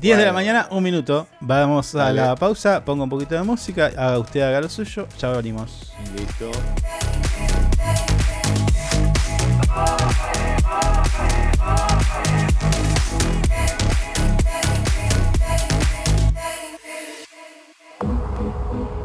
10 0.00 0.18
de 0.18 0.24
la 0.26 0.32
mañana, 0.32 0.68
un 0.70 0.82
minuto. 0.82 1.26
Vamos 1.40 1.94
a 1.94 1.98
Dale. 2.04 2.20
la 2.20 2.34
pausa, 2.36 2.84
pongo 2.84 3.04
un 3.04 3.10
poquito 3.10 3.34
de 3.34 3.42
música, 3.42 3.86
haga 3.86 4.18
usted 4.18 4.42
haga 4.42 4.60
lo 4.60 4.68
suyo, 4.68 5.06
ya 5.18 5.30
venimos. 5.30 5.92
Listo. 6.16 6.50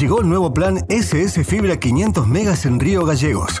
Llegó 0.00 0.22
el 0.22 0.30
nuevo 0.30 0.54
plan 0.54 0.86
SS 0.88 1.44
Fibra 1.44 1.78
500 1.78 2.26
megas 2.26 2.64
en 2.64 2.80
Río 2.80 3.04
Gallegos. 3.04 3.60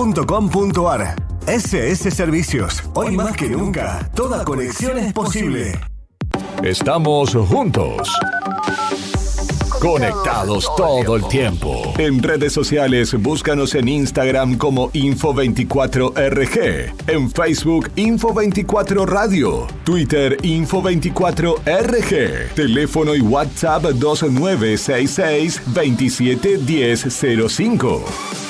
www.ssservicios.com.ar. 0.00 1.14
SS 1.46 2.10
Servicios. 2.10 2.82
Hoy 2.94 3.14
más 3.16 3.36
que 3.36 3.50
nunca, 3.50 4.10
toda 4.14 4.44
conexión 4.44 4.96
es 4.98 5.12
posible. 5.12 5.78
Estamos 6.62 7.34
juntos. 7.34 8.08
Conectados 9.80 10.70
todo 10.76 11.16
el 11.16 11.26
tiempo. 11.28 11.94
En 11.98 12.22
redes 12.22 12.52
sociales, 12.52 13.14
búscanos 13.14 13.74
en 13.74 13.88
Instagram 13.88 14.58
como 14.58 14.92
Info24RG, 14.92 16.92
en 17.06 17.30
Facebook 17.30 17.90
Info24 17.96 19.06
Radio, 19.06 19.66
Twitter 19.84 20.36
Info24RG, 20.42 22.52
teléfono 22.54 23.14
y 23.14 23.22
WhatsApp 23.22 23.84
2966 23.84 25.62
271005. 25.74 28.49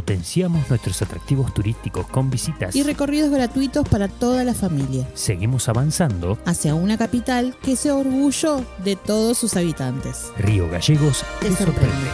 Potenciamos 0.00 0.66
nuestros 0.70 1.02
atractivos 1.02 1.52
turísticos 1.52 2.06
con 2.06 2.30
visitas. 2.30 2.74
Y 2.74 2.82
recorridos 2.82 3.30
gratuitos 3.30 3.86
para 3.86 4.08
toda 4.08 4.44
la 4.44 4.54
familia. 4.54 5.06
Seguimos 5.12 5.68
avanzando. 5.68 6.38
Hacia 6.46 6.74
una 6.74 6.96
capital 6.96 7.54
que 7.62 7.76
sea 7.76 7.94
orgullo 7.96 8.64
de 8.82 8.96
todos 8.96 9.36
sus 9.36 9.56
habitantes. 9.56 10.32
Río 10.38 10.70
Gallegos 10.70 11.22
Te 11.40 11.50
te 11.50 11.54
sorprende. 11.54 11.84
sorprende. 11.84 12.10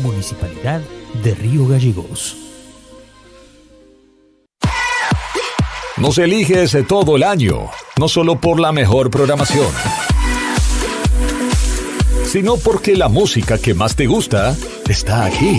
Municipalidad 0.00 0.80
de 1.24 1.34
Río 1.34 1.66
Gallegos. 1.66 2.36
Nos 5.96 6.18
eliges 6.18 6.76
todo 6.86 7.16
el 7.16 7.24
año, 7.24 7.68
no 7.98 8.06
solo 8.08 8.40
por 8.40 8.60
la 8.60 8.70
mejor 8.70 9.10
programación, 9.10 9.66
sino 12.26 12.58
porque 12.58 12.94
la 12.94 13.08
música 13.08 13.58
que 13.58 13.74
más 13.74 13.96
te 13.96 14.06
gusta 14.06 14.56
está 14.88 15.24
aquí. 15.24 15.58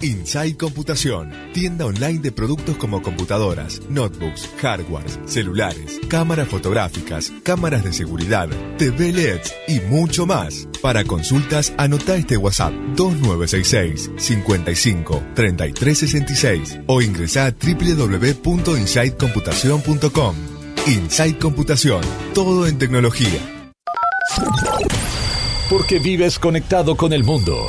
Inside 0.00 0.56
Computación, 0.56 1.32
tienda 1.52 1.84
online 1.86 2.20
de 2.20 2.30
productos 2.30 2.76
como 2.76 3.02
computadoras, 3.02 3.80
notebooks, 3.88 4.48
hardwares, 4.60 5.18
celulares, 5.26 5.98
cámaras 6.08 6.46
fotográficas, 6.48 7.32
cámaras 7.42 7.82
de 7.84 7.92
seguridad, 7.92 8.48
TV 8.78 9.12
LEDs 9.12 9.52
y 9.66 9.80
mucho 9.80 10.24
más. 10.26 10.68
Para 10.80 11.02
consultas, 11.04 11.74
anota 11.78 12.14
este 12.16 12.36
WhatsApp 12.36 12.72
2966 12.94 14.12
55 14.16 15.20
3366 15.34 16.78
o 16.86 17.02
ingresa 17.02 17.46
a 17.46 17.50
www.insidecomputación.com. 17.50 20.36
Inside 20.86 21.38
Computación, 21.38 22.02
todo 22.34 22.68
en 22.68 22.78
tecnología. 22.78 23.40
Porque 25.68 25.98
vives 25.98 26.38
conectado 26.38 26.96
con 26.96 27.12
el 27.12 27.24
mundo. 27.24 27.68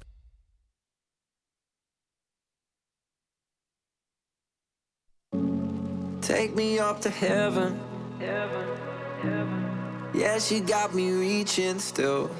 Take 6.31 6.55
me 6.55 6.79
up 6.79 7.01
to 7.01 7.09
heaven. 7.09 7.77
heaven, 8.17 8.65
heaven. 9.21 10.09
Yeah, 10.13 10.39
she 10.39 10.61
got 10.61 10.95
me 10.95 11.11
reaching 11.11 11.77
still. 11.77 12.31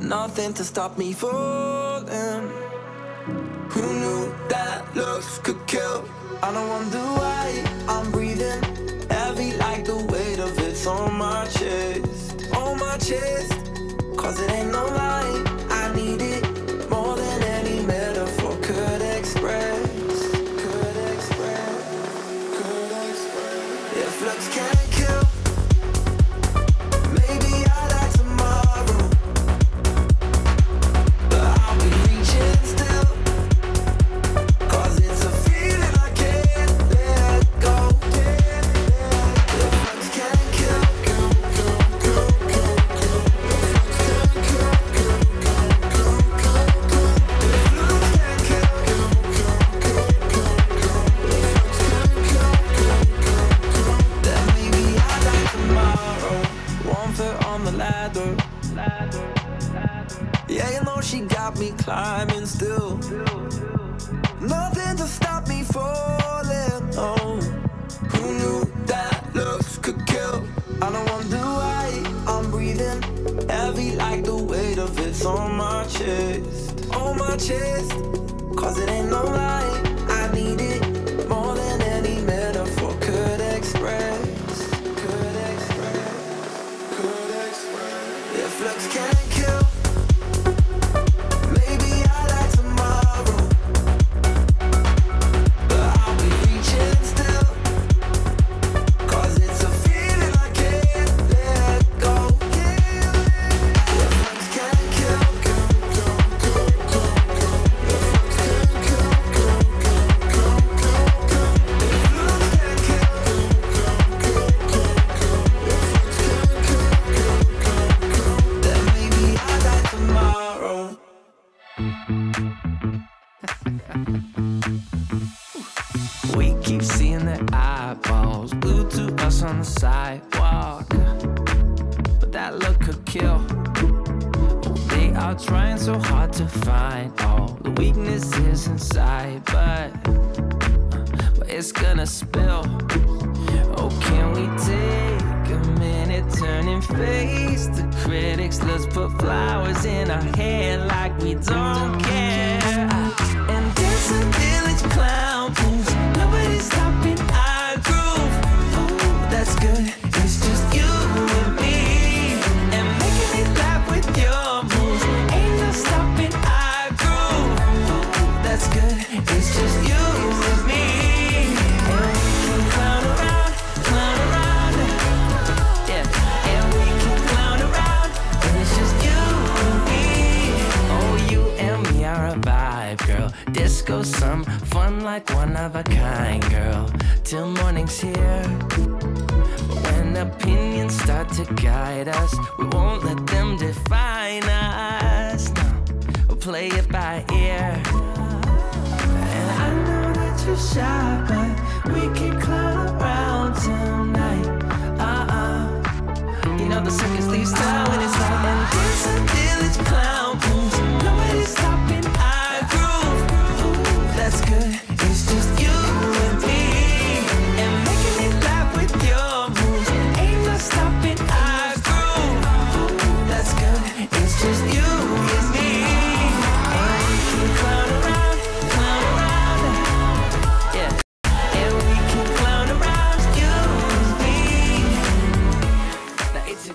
Nothing 0.00 0.54
to 0.54 0.62
stop 0.62 0.96
me 0.96 1.12
falling. 1.12 2.48
Who 3.70 3.82
knew 4.00 4.32
that 4.48 4.84
looks 4.94 5.38
could 5.38 5.66
kill? 5.66 6.08
I 6.44 6.52
don't 6.52 6.68
wonder 6.68 6.98
why 7.18 7.64
I'm 7.88 8.12
breathing 8.12 8.62
heavy 9.10 9.56
like 9.56 9.84
the 9.84 9.96
weight 9.96 10.38
of 10.38 10.56
it's 10.60 10.86
on 10.86 11.12
my 11.12 11.46
chest. 11.46 12.54
On 12.54 12.78
my 12.78 12.96
chest. 12.98 13.52
Cause 14.16 14.40
it 14.40 14.48
ain't 14.52 14.70
no 14.70 14.86
lie. 14.86 15.42
I 15.70 15.92
need 15.96 16.22
it 16.22 16.88
more 16.88 17.16
than 17.16 17.42
any 17.42 17.84
metaphor 17.84 18.56
could 18.62 19.02
express. 19.02 19.83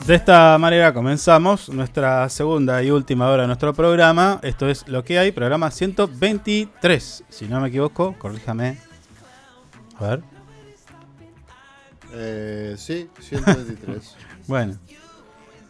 De 0.09 0.15
esta 0.15 0.57
manera 0.57 0.91
comenzamos 0.91 1.69
nuestra 1.69 2.27
segunda 2.29 2.81
y 2.81 2.89
última 2.89 3.29
hora 3.29 3.43
de 3.43 3.47
nuestro 3.47 3.75
programa. 3.75 4.39
Esto 4.41 4.67
es 4.67 4.87
Lo 4.87 5.03
que 5.03 5.19
hay, 5.19 5.31
programa 5.31 5.69
123. 5.69 7.25
Si 7.29 7.47
no 7.47 7.61
me 7.61 7.67
equivoco, 7.67 8.15
corríjame. 8.17 8.79
A 9.99 10.07
ver. 10.07 10.23
Eh, 12.11 12.73
sí, 12.75 13.07
123. 13.19 14.15
bueno. 14.47 14.79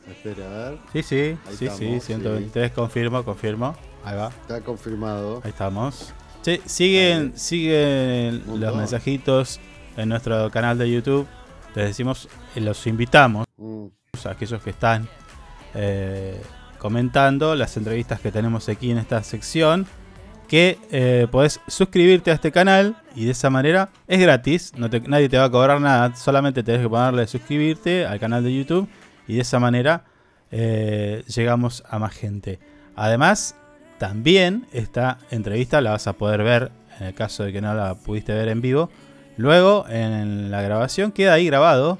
Espera, 0.08 0.46
a 0.46 0.70
ver. 0.70 0.80
Sí, 0.94 1.04
sí, 1.04 1.38
sí, 1.58 1.68
sí, 1.78 2.00
123, 2.00 2.72
confirmo, 2.72 3.26
confirmo. 3.26 3.76
Ahí 4.06 4.16
va. 4.16 4.30
Está 4.30 4.62
confirmado. 4.62 5.42
Ahí 5.44 5.50
estamos. 5.50 6.14
Sí, 6.44 6.62
siguen, 6.66 7.38
siguen 7.38 8.44
los 8.58 8.74
mensajitos 8.74 9.60
en 9.98 10.08
nuestro 10.08 10.50
canal 10.50 10.78
de 10.78 10.90
YouTube. 10.90 11.28
Les 11.76 11.88
decimos, 11.88 12.30
los 12.56 12.88
invitamos. 12.88 13.46
Mm 13.58 13.99
aquellos 14.26 14.62
que 14.62 14.72
están 14.72 15.08
eh, 15.74 16.42
comentando 16.78 17.56
las 17.56 17.78
entrevistas 17.78 18.20
que 18.20 18.32
tenemos 18.32 18.68
aquí 18.70 18.92
en 18.92 18.98
esta 18.98 19.24
sección, 19.24 19.86
que 20.48 20.80
eh, 20.92 21.28
podés 21.30 21.60
suscribirte 21.68 22.32
a 22.32 22.34
este 22.34 22.52
canal 22.52 22.98
y 23.16 23.26
de 23.26 23.32
esa 23.32 23.50
manera 23.50 23.90
es 24.08 24.20
gratis, 24.20 24.74
no 24.76 24.88
nadie 25.08 25.30
te 25.30 25.38
va 25.38 25.46
a 25.46 25.52
cobrar 25.52 25.80
nada, 25.80 26.16
solamente 26.16 26.64
tenés 26.64 26.82
que 26.82 26.90
ponerle 26.90 27.28
suscribirte 27.28 28.06
al 28.06 28.20
canal 28.20 28.44
de 28.44 28.56
YouTube 28.56 28.90
y 29.28 29.36
de 29.36 29.42
esa 29.42 29.60
manera 29.60 30.06
eh, 30.52 31.24
llegamos 31.28 31.84
a 31.88 32.00
más 32.00 32.14
gente. 32.14 32.60
Además, 32.96 33.56
también 34.00 34.66
esta 34.74 35.20
entrevista 35.30 35.82
la 35.82 35.92
vas 35.92 36.08
a 36.08 36.14
poder 36.14 36.42
ver 36.42 36.72
en 37.00 37.08
el 37.08 37.14
caso 37.14 37.44
de 37.44 37.54
que 37.54 37.62
no 37.62 37.74
la 37.76 37.94
pudiste 37.96 38.34
ver 38.34 38.48
en 38.48 38.62
vivo. 38.62 38.90
Luego 39.38 39.86
en 39.88 40.50
la 40.50 40.62
grabación 40.64 41.12
queda 41.12 41.34
ahí 41.34 41.46
grabado 41.46 42.00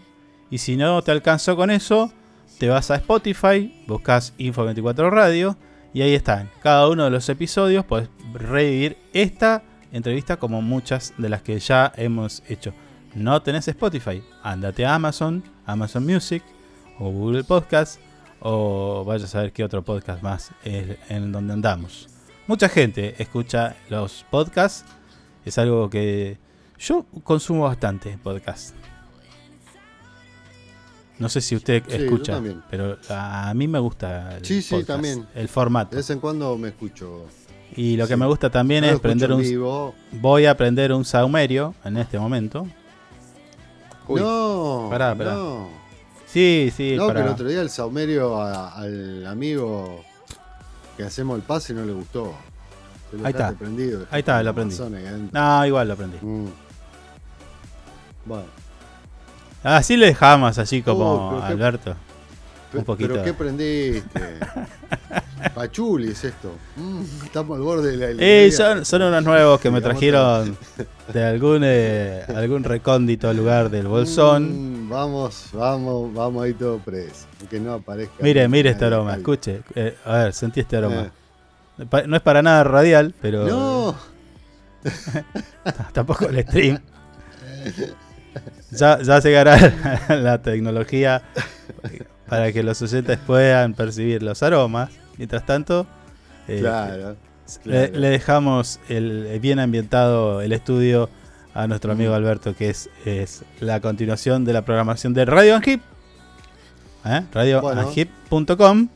y 0.50 0.58
si 0.58 0.76
no 0.76 1.02
te 1.02 1.12
alcanzó 1.12 1.56
con 1.56 1.70
eso, 1.70 2.12
te 2.58 2.68
vas 2.70 2.92
a 2.92 2.96
Spotify, 2.96 3.84
buscas 3.88 4.34
Info24 4.38 5.10
Radio 5.10 5.58
y 5.94 6.02
ahí 6.02 6.14
están. 6.14 6.50
Cada 6.62 6.88
uno 6.90 7.06
de 7.06 7.10
los 7.10 7.30
episodios 7.30 7.86
puedes 7.86 8.10
revivir 8.34 8.98
esta 9.14 9.64
entrevista 9.92 10.38
como 10.38 10.62
muchas 10.62 11.14
de 11.18 11.30
las 11.30 11.42
que 11.42 11.60
ya 11.60 11.92
hemos 11.96 12.44
hecho. 12.48 12.74
No 13.16 13.42
tenés 13.42 13.68
Spotify, 13.68 14.22
andate 14.44 14.86
a 14.86 14.96
Amazon, 14.96 15.44
Amazon 15.66 16.06
Music 16.06 16.44
o 17.00 17.10
Google 17.10 17.44
Podcast 17.44 18.00
o 18.42 19.04
vaya 19.06 19.26
a 19.26 19.28
saber 19.28 19.52
qué 19.52 19.64
otro 19.64 19.84
podcast 19.84 20.22
más 20.22 20.52
es 20.64 20.98
en 21.10 21.32
donde 21.32 21.54
andamos. 21.54 22.08
Mucha 22.48 22.70
gente 22.70 23.16
escucha 23.20 23.76
los 23.90 24.26
podcasts, 24.30 24.86
es 25.46 25.58
algo 25.58 25.90
que 25.90 26.38
yo 26.78 27.06
consumo 27.24 27.66
bastante 27.66 28.18
podcast. 28.24 28.79
No 31.20 31.28
sé 31.28 31.42
si 31.42 31.56
usted 31.56 31.84
escucha, 31.90 32.42
pero 32.72 32.98
a 33.10 33.54
mí 33.54 33.68
me 33.68 33.80
gusta 33.80 34.38
el 34.38 34.46
sí, 34.46 34.62
sí, 34.62 34.84
también. 34.84 35.28
el 35.36 35.50
formato. 35.50 35.92
De 35.92 35.98
vez 35.98 36.10
en 36.10 36.20
cuando 36.20 36.58
me 36.58 36.70
escucho. 36.70 37.26
Y 37.76 37.98
lo 37.98 38.08
que 38.08 38.16
me 38.16 38.26
gusta 38.26 38.50
también 38.50 38.86
es 38.86 38.96
aprender 38.96 39.32
un. 39.32 39.94
Voy 40.14 40.46
a 40.46 40.52
aprender 40.52 40.94
un 40.94 41.04
saumerio 41.04 41.76
en 41.84 41.98
este 41.98 42.18
momento. 42.18 42.68
no, 44.08 44.88
pará, 44.90 45.14
pará. 45.14 45.34
no. 45.34 45.70
Sí, 46.26 46.72
sí. 46.76 46.96
No, 46.96 47.08
pero 47.08 47.22
el 47.22 47.28
otro 47.28 47.48
día 47.48 47.62
el 47.62 47.70
saumerio 47.70 48.42
al 48.42 49.26
amigo 49.28 50.04
que 50.96 51.04
hacemos 51.04 51.38
el 51.38 51.44
pase 51.44 51.74
no 51.74 51.84
le 51.84 51.92
gustó. 51.92 52.34
Ahí 53.24 53.32
está. 53.32 53.56
Ahí 54.12 54.20
está, 54.20 54.44
lo 54.44 54.52
aprendí. 54.52 54.76
No, 55.32 55.66
igual 55.66 55.88
lo 55.88 55.94
aprendí. 55.96 56.18
Mm. 56.22 56.48
Bueno. 58.26 58.59
Así 59.64 59.98
le 59.98 60.08
dejamos, 60.08 60.58
así 60.58 60.82
como 60.82 61.42
Alberto. 61.42 61.96
un 62.74 62.84
poquito. 62.84 63.10
¿Pero 63.10 63.24
qué 63.24 63.30
aprendiste? 63.32 64.40
Pachulis 65.54 66.24
esto. 66.24 66.52
Mm, 66.76 67.02
estamos 67.26 67.58
al 67.58 67.64
borde 67.64 67.96
de 67.96 68.14
la. 68.14 68.24
Eh, 68.24 68.52
son, 68.52 68.86
son, 68.86 69.02
unos 69.02 69.24
nuevos 69.24 69.60
que 69.60 69.72
me 69.72 69.82
trajeron 69.82 70.58
de 71.14 71.24
algún 71.24 71.62
eh, 71.64 72.24
algún 72.36 72.64
recóndito 72.64 73.34
lugar 73.34 73.70
del 73.70 73.88
bolsón. 73.88 74.86
Mm, 74.86 74.90
vamos, 74.90 75.50
vamos, 75.54 76.14
vamos 76.14 76.44
ahí 76.44 76.54
todo 76.54 76.80
preso. 76.80 77.26
Que 77.50 77.60
no 77.60 77.74
aparezca. 77.74 78.16
Mire, 78.20 78.48
mire 78.48 78.72
este 78.72 78.86
aroma, 78.86 79.16
escuche. 79.16 79.62
Eh, 79.76 79.98
a 80.06 80.18
ver, 80.18 80.34
sentí 80.34 80.60
este 80.60 80.78
aroma. 80.78 81.10
Eh. 81.82 82.04
No 82.08 82.18
es 82.18 82.22
para 82.22 82.42
nada 82.42 82.64
radial, 82.64 83.14
pero. 83.22 83.48
No. 83.48 83.96
Tampoco 85.94 86.28
el 86.28 86.42
stream. 86.44 86.80
Ya, 88.72 89.02
ya 89.02 89.20
llegará 89.20 89.58
la 90.10 90.42
tecnología 90.42 91.24
para 92.28 92.52
que 92.52 92.64
los 92.64 92.82
oyentes 92.82 93.18
puedan 93.26 93.74
percibir 93.74 94.22
los 94.22 94.44
aromas. 94.44 94.92
Mientras 95.18 95.46
tanto, 95.46 95.88
eh, 96.48 97.16
Le, 97.66 97.90
dejamos 97.90 98.80
el 98.90 99.40
bien 99.42 99.60
ambientado 99.60 100.42
el 100.42 100.52
estudio 100.52 101.10
a 101.54 101.68
nuestro 101.68 101.92
amigo 101.92 102.14
Alberto, 102.14 102.56
que 102.56 102.70
es, 102.70 102.90
es 103.06 103.44
la 103.60 103.82
continuación 103.82 104.46
de 104.46 104.54
la 104.54 104.64
programación 104.64 105.14
de 105.14 105.26
Radio 105.26 105.56
Angip. 105.56 105.82
¿eh? 107.06 107.26
radioangip.com. 107.32 108.88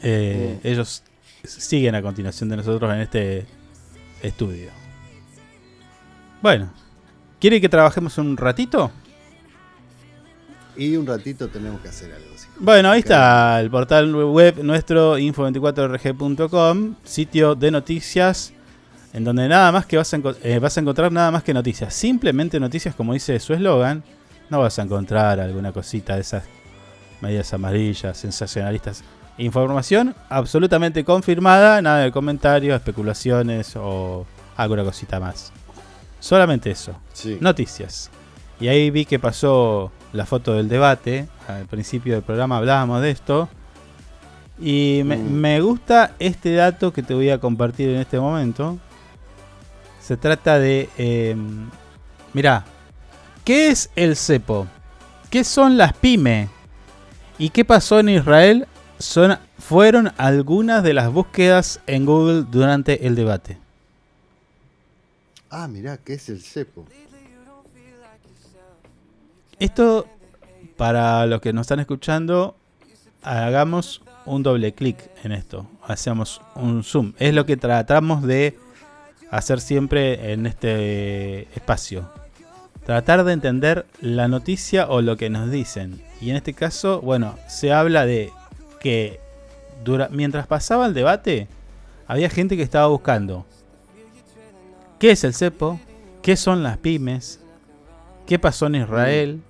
Eh, 0.00 0.58
ellos 0.62 1.02
siguen 1.44 1.94
a 1.94 2.02
continuación 2.02 2.48
de 2.48 2.56
nosotros 2.56 2.92
en 2.92 3.00
este 3.00 3.46
estudio. 4.22 4.70
Bueno, 6.40 6.70
¿quiere 7.40 7.60
que 7.60 7.68
trabajemos 7.68 8.18
un 8.18 8.36
ratito? 8.36 8.90
Y 10.76 10.96
un 10.96 11.06
ratito 11.06 11.48
tenemos 11.48 11.80
que 11.80 11.88
hacer 11.88 12.12
algo. 12.12 12.28
Bueno, 12.60 12.90
ahí 12.90 13.00
está 13.00 13.60
el 13.60 13.70
portal 13.70 14.14
web 14.14 14.62
nuestro 14.64 15.16
info24rg.com, 15.18 16.94
sitio 17.04 17.54
de 17.54 17.70
noticias 17.70 18.52
en 19.12 19.24
donde 19.24 19.48
nada 19.48 19.72
más 19.72 19.86
que 19.86 19.96
vas 19.96 20.12
a, 20.12 20.18
eh, 20.42 20.58
vas 20.58 20.76
a 20.76 20.80
encontrar 20.80 21.10
nada 21.12 21.30
más 21.30 21.42
que 21.42 21.54
noticias, 21.54 21.94
simplemente 21.94 22.60
noticias 22.60 22.94
como 22.94 23.12
dice 23.12 23.38
su 23.40 23.54
eslogan, 23.54 24.02
no 24.50 24.60
vas 24.60 24.78
a 24.78 24.82
encontrar 24.82 25.40
alguna 25.40 25.72
cosita 25.72 26.14
de 26.14 26.22
esas 26.22 26.44
medias 27.20 27.52
amarillas, 27.52 28.16
sensacionalistas. 28.16 29.02
Información 29.38 30.14
absolutamente 30.28 31.04
confirmada, 31.04 31.80
nada 31.80 32.00
de 32.00 32.12
comentarios, 32.12 32.76
especulaciones 32.76 33.76
o 33.76 34.26
alguna 34.56 34.84
cosita 34.84 35.20
más. 35.20 35.52
Solamente 36.20 36.70
eso. 36.70 36.96
Noticias. 37.40 38.10
Y 38.60 38.68
ahí 38.68 38.90
vi 38.90 39.04
que 39.04 39.18
pasó 39.18 39.92
la 40.12 40.26
foto 40.26 40.54
del 40.54 40.68
debate. 40.68 41.28
Al 41.46 41.66
principio 41.66 42.14
del 42.14 42.22
programa 42.22 42.56
hablábamos 42.56 43.02
de 43.02 43.10
esto. 43.10 43.48
Y 44.60 45.02
me, 45.04 45.60
mm. 45.60 45.62
gusta 45.62 46.14
este 46.18 46.54
dato 46.54 46.92
que 46.92 47.02
te 47.02 47.14
voy 47.14 47.30
a 47.30 47.38
compartir 47.38 47.90
en 47.90 47.96
este 47.98 48.18
momento. 48.18 48.78
Se 50.00 50.16
trata 50.16 50.58
de... 50.58 50.88
Eh, 50.98 51.36
mirá, 52.32 52.64
¿qué 53.44 53.68
es 53.68 53.90
el 53.94 54.16
cepo? 54.16 54.66
¿Qué 55.30 55.44
son 55.44 55.76
las 55.76 55.92
pymes? 55.92 56.48
¿Y 57.38 57.50
qué 57.50 57.64
pasó 57.64 58.00
en 58.00 58.08
Israel? 58.08 58.66
Son, 58.98 59.38
fueron 59.58 60.12
algunas 60.16 60.82
de 60.82 60.94
las 60.94 61.12
búsquedas 61.12 61.80
en 61.86 62.04
Google 62.04 62.44
durante 62.50 63.06
el 63.06 63.14
debate. 63.14 63.58
Ah, 65.50 65.66
mirá, 65.66 65.96
¿qué 65.96 66.14
es 66.14 66.28
el 66.28 66.42
cepo? 66.42 66.84
Esto, 69.58 70.06
para 70.76 71.26
los 71.26 71.40
que 71.40 71.52
nos 71.52 71.62
están 71.62 71.80
escuchando, 71.80 72.54
hagamos 73.22 74.02
un 74.26 74.42
doble 74.42 74.74
clic 74.74 75.10
en 75.24 75.32
esto. 75.32 75.66
Hacemos 75.86 76.40
un 76.54 76.84
zoom. 76.84 77.14
Es 77.18 77.34
lo 77.34 77.46
que 77.46 77.56
tratamos 77.56 78.22
de 78.22 78.58
hacer 79.30 79.60
siempre 79.60 80.32
en 80.32 80.46
este 80.46 81.42
espacio. 81.56 82.10
Tratar 82.84 83.24
de 83.24 83.32
entender 83.32 83.86
la 84.00 84.28
noticia 84.28 84.88
o 84.88 85.00
lo 85.00 85.16
que 85.16 85.30
nos 85.30 85.50
dicen. 85.50 86.02
Y 86.20 86.30
en 86.30 86.36
este 86.36 86.52
caso, 86.52 87.00
bueno, 87.00 87.36
se 87.48 87.72
habla 87.72 88.04
de 88.04 88.32
que 88.80 89.18
mientras 90.10 90.46
pasaba 90.46 90.86
el 90.86 90.94
debate, 90.94 91.48
había 92.06 92.28
gente 92.28 92.56
que 92.56 92.62
estaba 92.62 92.86
buscando 92.86 93.46
qué 94.98 95.12
es 95.12 95.24
el 95.24 95.34
cepo, 95.34 95.80
qué 96.22 96.36
son 96.36 96.62
las 96.62 96.78
pymes, 96.78 97.40
qué 98.26 98.38
pasó 98.38 98.66
en 98.66 98.76
Israel, 98.76 99.40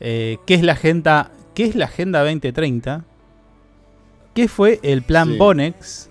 eh, 0.00 0.38
qué 0.46 0.54
es 0.54 0.62
la 0.62 0.72
agenda, 0.72 1.30
qué 1.54 1.64
es 1.64 1.74
la 1.74 1.86
agenda 1.86 2.20
2030, 2.20 3.04
qué 4.34 4.48
fue 4.48 4.78
el 4.82 5.02
plan 5.02 5.38
Bonex, 5.38 6.10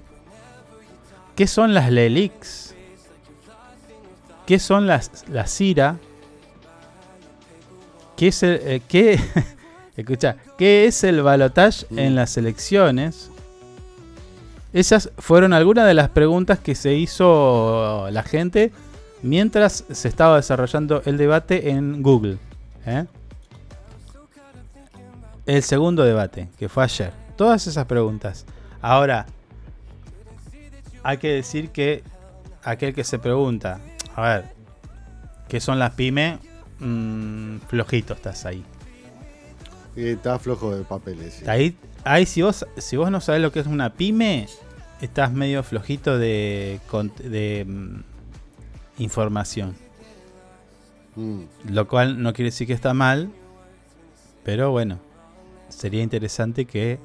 qué 1.36 1.48
son 1.48 1.74
las 1.74 1.92
LELIX, 1.92 2.76
qué 4.46 4.60
son 4.60 4.88
las 4.88 5.28
la 5.30 5.48
CIRA, 5.48 5.98
qué 8.16 8.28
es 8.28 8.44
el, 8.44 8.60
eh, 8.64 8.82
qué, 8.88 9.20
escucha, 9.96 10.38
qué 10.58 10.86
es 10.86 11.04
el 11.04 11.22
balotage 11.22 11.86
en 11.96 12.16
las 12.16 12.38
elecciones. 12.38 13.30
Esas 14.76 15.10
fueron 15.18 15.54
algunas 15.54 15.88
de 15.88 15.94
las 15.94 16.10
preguntas 16.10 16.60
que 16.60 16.76
se 16.76 16.94
hizo 16.96 18.08
la 18.12 18.24
gente 18.24 18.74
mientras 19.24 19.86
se 19.90 20.08
estaba 20.08 20.36
desarrollando 20.36 21.02
el 21.06 21.18
debate 21.18 21.70
en 21.72 22.04
Google. 22.04 22.38
¿eh? 22.86 23.06
el 25.46 25.64
segundo 25.64 26.04
debate, 26.04 26.50
que 26.58 26.70
fue 26.70 26.84
ayer. 26.84 27.12
Todas 27.36 27.68
esas 27.68 27.86
preguntas. 27.86 28.46
Ahora, 28.82 29.26
hay 31.04 31.18
que 31.20 31.30
decir 31.30 31.70
que 31.70 32.04
aquel 32.64 32.94
que 32.94 33.04
se 33.04 33.20
pregunta, 33.20 33.80
a 34.16 34.22
ver, 34.22 34.46
¿qué 35.48 35.60
son 35.60 35.80
las 35.80 35.92
pymes? 35.92 36.40
Mm, 36.80 37.60
flojito 37.68 38.14
estás 38.14 38.46
ahí. 38.46 38.64
está 39.96 40.40
flojo 40.40 40.76
de 40.76 40.84
papeles. 40.84 41.48
Ahí, 41.48 41.78
ahí 42.04 42.26
si 42.26 42.42
vos, 42.42 42.66
si 42.78 42.98
vos 42.98 43.12
no 43.12 43.22
sabes 43.22 43.42
lo 43.42 43.52
que 43.52 43.60
es 43.60 43.68
una 43.68 43.94
pyme, 43.94 44.48
estás 45.06 45.32
medio 45.32 45.64
flojito 45.64 46.18
de, 46.18 46.80
de 47.24 47.66
mm, 47.66 48.04
información. 48.98 49.76
Mm. 51.16 51.44
Lo 51.70 51.88
cual 51.88 52.22
no 52.22 52.34
quiere 52.34 52.52
decir 52.52 52.68
que 52.68 52.74
está 52.74 52.94
mal, 52.94 53.32
pero 54.44 54.72
bueno, 54.72 55.00
sería 55.70 56.04
interesante 56.04 56.66
que 56.66 57.00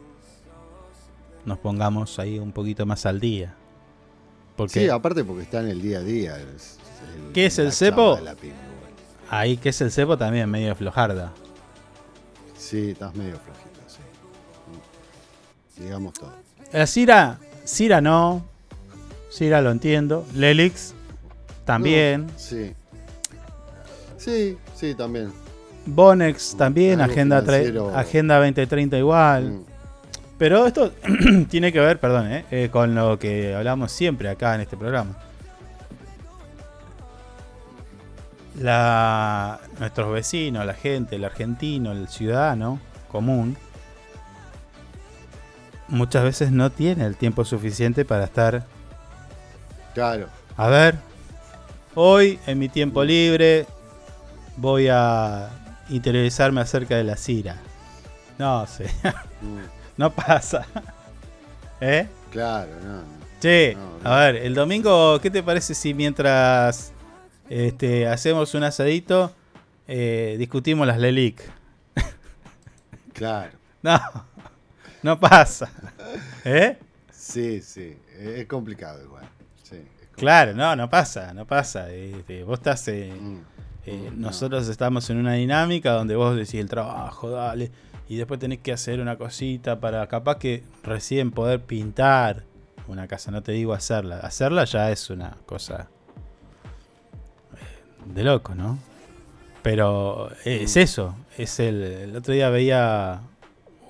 nos 1.44 1.58
pongamos 1.58 2.18
ahí 2.18 2.38
un 2.38 2.52
poquito 2.52 2.86
más 2.86 3.06
al 3.06 3.20
día. 3.20 3.54
Porque, 4.56 4.80
sí, 4.80 4.88
aparte 4.88 5.24
porque 5.24 5.42
está 5.42 5.60
en 5.60 5.68
el 5.68 5.80
día 5.80 5.98
a 5.98 6.02
día. 6.02 6.36
¿Qué 7.32 7.46
es 7.46 7.58
el 7.58 7.72
cepo? 7.72 8.18
Ahí, 9.30 9.56
¿qué 9.56 9.70
es 9.70 9.80
el 9.80 9.90
cepo? 9.90 10.18
También 10.18 10.50
medio 10.50 10.74
flojarda. 10.74 11.32
Sí, 12.58 12.90
estás 12.90 13.14
medio 13.14 13.38
flojito, 13.38 13.80
sí. 13.86 14.00
Mm. 15.78 15.84
Digamos 15.84 16.12
todo. 16.12 16.34
La 16.72 16.86
Cira, 17.64 18.00
no. 18.00 18.44
Cira 19.30 19.60
lo 19.60 19.70
entiendo. 19.70 20.26
Lelix 20.34 20.94
también. 21.64 22.26
sí. 22.36 22.72
Sí, 24.16 24.58
sí, 24.74 24.94
también. 24.94 25.32
Bonex 25.86 26.54
también, 26.56 27.00
Agenda, 27.00 27.42
Agenda 27.94 28.36
2030 28.36 28.98
igual. 28.98 29.44
Mm. 29.50 29.64
Pero 30.36 30.66
esto 30.66 30.92
tiene 31.48 31.72
que 31.72 31.80
ver, 31.80 31.98
perdón, 31.98 32.30
eh, 32.30 32.44
eh, 32.50 32.68
con 32.70 32.94
lo 32.94 33.18
que 33.18 33.54
hablamos 33.54 33.90
siempre 33.92 34.28
acá 34.28 34.54
en 34.54 34.62
este 34.62 34.76
programa. 34.76 35.16
La, 38.58 39.60
nuestros 39.78 40.12
vecinos, 40.12 40.66
la 40.66 40.74
gente, 40.74 41.16
el 41.16 41.24
argentino, 41.24 41.92
el 41.92 42.08
ciudadano 42.08 42.78
común, 43.10 43.56
muchas 45.90 46.24
veces 46.24 46.50
no 46.52 46.70
tiene 46.70 47.04
el 47.04 47.16
tiempo 47.16 47.44
suficiente 47.44 48.04
para 48.04 48.24
estar. 48.24 48.64
Claro. 49.94 50.28
A 50.56 50.68
ver, 50.68 50.96
hoy 51.94 52.38
en 52.46 52.58
mi 52.58 52.68
tiempo 52.68 53.04
libre 53.04 53.66
voy 54.56 54.88
a 54.90 55.50
interiorizarme 55.88 56.60
acerca 56.60 56.96
de 56.96 57.04
la 57.04 57.16
Cira. 57.16 57.56
No 58.38 58.66
sé. 58.66 58.90
no 59.96 60.10
pasa. 60.10 60.66
¿Eh? 61.80 62.08
Claro, 62.30 62.70
no, 62.82 62.96
no. 62.96 63.20
Che, 63.40 63.74
a 64.04 64.16
ver, 64.16 64.36
el 64.36 64.54
domingo, 64.54 65.18
¿qué 65.20 65.30
te 65.30 65.42
parece 65.42 65.74
si 65.74 65.94
mientras 65.94 66.92
este, 67.48 68.06
hacemos 68.06 68.54
un 68.54 68.64
asadito, 68.64 69.32
eh, 69.88 70.36
discutimos 70.38 70.86
las 70.86 70.98
Lelic? 70.98 71.42
Claro. 73.14 73.50
No, 73.82 73.98
no 75.02 75.18
pasa. 75.20 75.70
¿Eh? 76.44 76.76
Sí, 77.12 77.60
sí, 77.62 77.96
es 78.18 78.46
complicado 78.46 79.02
igual. 79.04 79.24
Sí, 79.62 79.76
es 79.76 79.80
complicado. 79.82 80.16
Claro, 80.16 80.54
no, 80.54 80.76
no 80.76 80.88
pasa, 80.90 81.32
no 81.34 81.46
pasa. 81.46 81.90
Este, 81.90 82.44
vos 82.44 82.58
estás. 82.58 82.86
eh, 82.88 83.12
Mm. 83.18 83.38
eh, 83.86 84.10
nosotros 84.14 84.68
estamos 84.68 85.08
en 85.10 85.16
una 85.18 85.34
dinámica 85.34 85.92
donde 85.92 86.16
vos 86.16 86.34
decís 86.36 86.54
el 86.60 86.68
trabajo, 86.68 87.30
dale. 87.30 87.70
Y 88.08 88.16
después 88.16 88.40
tenés 88.40 88.58
que 88.58 88.72
hacer 88.72 89.00
una 89.00 89.16
cosita 89.16 89.78
para 89.80 90.06
capaz 90.08 90.38
que 90.38 90.64
recién 90.82 91.30
poder 91.30 91.60
pintar 91.62 92.44
una 92.88 93.06
casa. 93.06 93.30
No 93.30 93.42
te 93.42 93.52
digo 93.52 93.72
hacerla. 93.72 94.18
Hacerla 94.18 94.64
ya 94.64 94.90
es 94.90 95.10
una 95.10 95.36
cosa 95.46 95.88
eh, 97.54 98.04
de 98.12 98.24
loco, 98.24 98.54
¿no? 98.54 98.78
Pero 99.62 100.30
es 100.44 100.76
eso. 100.76 101.14
Es 101.38 101.60
el, 101.60 101.82
el 101.82 102.16
otro 102.16 102.32
día 102.34 102.48
veía 102.50 103.20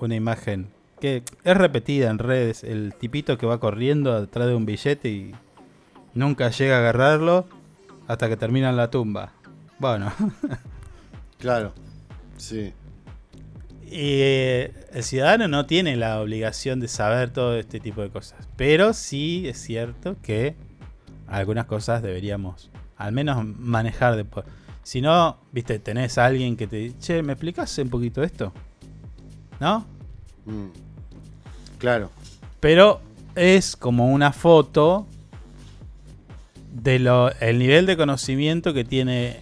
una 0.00 0.14
imagen 0.16 0.68
que 1.00 1.22
es 1.44 1.56
repetida 1.56 2.10
en 2.10 2.18
redes. 2.18 2.64
El 2.64 2.94
tipito 2.94 3.38
que 3.38 3.46
va 3.46 3.58
corriendo 3.58 4.20
detrás 4.20 4.46
de 4.46 4.54
un 4.54 4.66
billete 4.66 5.08
y 5.08 5.34
nunca 6.14 6.50
llega 6.50 6.76
a 6.76 6.78
agarrarlo 6.80 7.46
hasta 8.06 8.28
que 8.28 8.36
termina 8.36 8.70
en 8.70 8.76
la 8.76 8.90
tumba. 8.90 9.32
Bueno. 9.78 10.12
Claro, 11.38 11.72
sí. 12.36 12.74
Y 13.86 14.20
eh, 14.20 14.74
el 14.92 15.02
ciudadano 15.02 15.48
no 15.48 15.64
tiene 15.64 15.96
la 15.96 16.20
obligación 16.20 16.80
de 16.80 16.86
saber 16.86 17.30
todo 17.30 17.56
este 17.56 17.80
tipo 17.80 18.02
de 18.02 18.10
cosas. 18.10 18.46
Pero 18.56 18.92
sí 18.92 19.48
es 19.48 19.56
cierto 19.56 20.16
que 20.22 20.54
algunas 21.26 21.64
cosas 21.64 22.02
deberíamos 22.02 22.70
al 22.98 23.12
menos 23.12 23.42
manejar 23.58 24.16
después. 24.16 24.44
Si 24.82 25.00
no, 25.00 25.38
viste, 25.52 25.78
tenés 25.78 26.18
a 26.18 26.26
alguien 26.26 26.56
que 26.56 26.66
te 26.66 26.76
dice, 26.76 26.98
che, 26.98 27.22
¿me 27.22 27.32
explicás 27.32 27.76
un 27.78 27.88
poquito 27.88 28.22
esto? 28.22 28.52
¿No? 29.58 29.86
Mm. 30.44 30.89
Claro. 31.80 32.10
Pero 32.60 33.00
es 33.34 33.74
como 33.74 34.12
una 34.12 34.32
foto 34.32 35.06
de 36.72 36.98
lo 37.00 37.30
el 37.40 37.58
nivel 37.58 37.86
de 37.86 37.96
conocimiento 37.96 38.72
que 38.72 38.84
tiene 38.84 39.40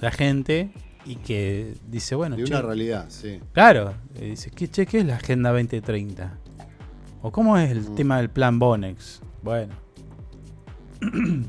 la 0.00 0.10
gente 0.10 0.70
y 1.04 1.16
que 1.16 1.74
dice, 1.88 2.14
bueno, 2.14 2.36
De 2.36 2.44
che, 2.44 2.52
una 2.52 2.62
realidad, 2.62 3.06
sí. 3.10 3.40
Claro, 3.52 3.94
dice, 4.18 4.50
¿qué, 4.50 4.68
che, 4.68 4.86
¿qué 4.86 5.00
es 5.00 5.04
la 5.06 5.16
Agenda 5.16 5.50
2030? 5.52 6.32
¿O 7.22 7.30
cómo 7.30 7.58
es 7.58 7.70
el 7.70 7.80
Mm. 7.82 7.94
tema 7.94 8.16
del 8.18 8.30
plan 8.30 8.58
Bonex? 8.58 9.20
Bueno. 9.42 9.74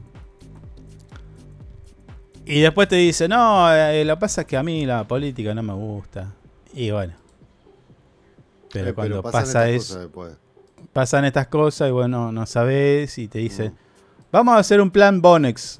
y 2.46 2.60
después 2.62 2.88
te 2.88 2.96
dice, 2.96 3.28
no, 3.28 3.74
eh, 3.74 4.04
lo 4.06 4.16
que 4.16 4.20
pasa 4.22 4.42
es 4.42 4.48
que 4.48 4.58
a 4.58 4.64
mí 4.64 4.86
la 4.86 5.04
política 5.08 5.54
no 5.54 5.64
me 5.64 5.74
gusta. 5.74 6.34
Y 6.74 6.92
bueno. 6.92 7.14
Pero 8.72 8.90
Eh, 8.90 8.94
cuando 8.94 9.22
pasan 9.24 9.42
pasa 9.42 9.70
eso, 9.70 10.12
pasan 10.94 11.26
estas 11.26 11.48
cosas 11.48 11.90
y 11.90 11.92
bueno, 11.92 12.32
no 12.32 12.46
sabes 12.46 13.18
y 13.18 13.28
te 13.28 13.40
dice, 13.40 13.70
Mm. 13.70 13.74
vamos 14.32 14.56
a 14.56 14.58
hacer 14.60 14.82
un 14.82 14.92
plan 14.92 15.22
Bonex. 15.22 15.80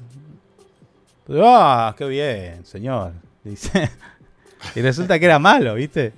Ah, 1.30 1.94
qué 1.98 2.06
bien, 2.06 2.64
señor. 2.64 3.12
Dice. 3.44 3.90
y 4.74 4.80
resulta 4.80 5.18
que 5.18 5.24
era 5.26 5.38
malo, 5.38 5.74
¿viste? 5.74 6.12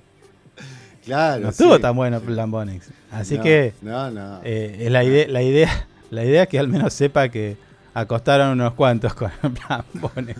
Claro. 1.03 1.43
No 1.43 1.49
estuvo 1.49 1.75
sí. 1.75 1.81
tan 1.81 1.95
bueno 1.95 2.17
el 2.17 2.23
plan 2.23 2.49
Bonex. 2.51 2.89
Así 3.11 3.37
No, 3.37 3.43
que 3.43 3.73
No, 3.81 4.11
no. 4.11 4.39
eh, 4.43 4.87
la, 4.89 5.03
idea, 5.03 5.27
la, 5.27 5.41
idea, 5.41 5.87
la 6.11 6.23
idea 6.23 6.43
es 6.43 6.49
que 6.49 6.59
al 6.59 6.67
menos 6.69 6.93
sepa 6.93 7.27
que 7.29 7.57
acostaron 7.93 8.49
unos 8.51 8.73
cuantos 8.75 9.13
con 9.13 9.31
el 9.43 9.51
plan 9.51 9.83
Bonex. 9.95 10.39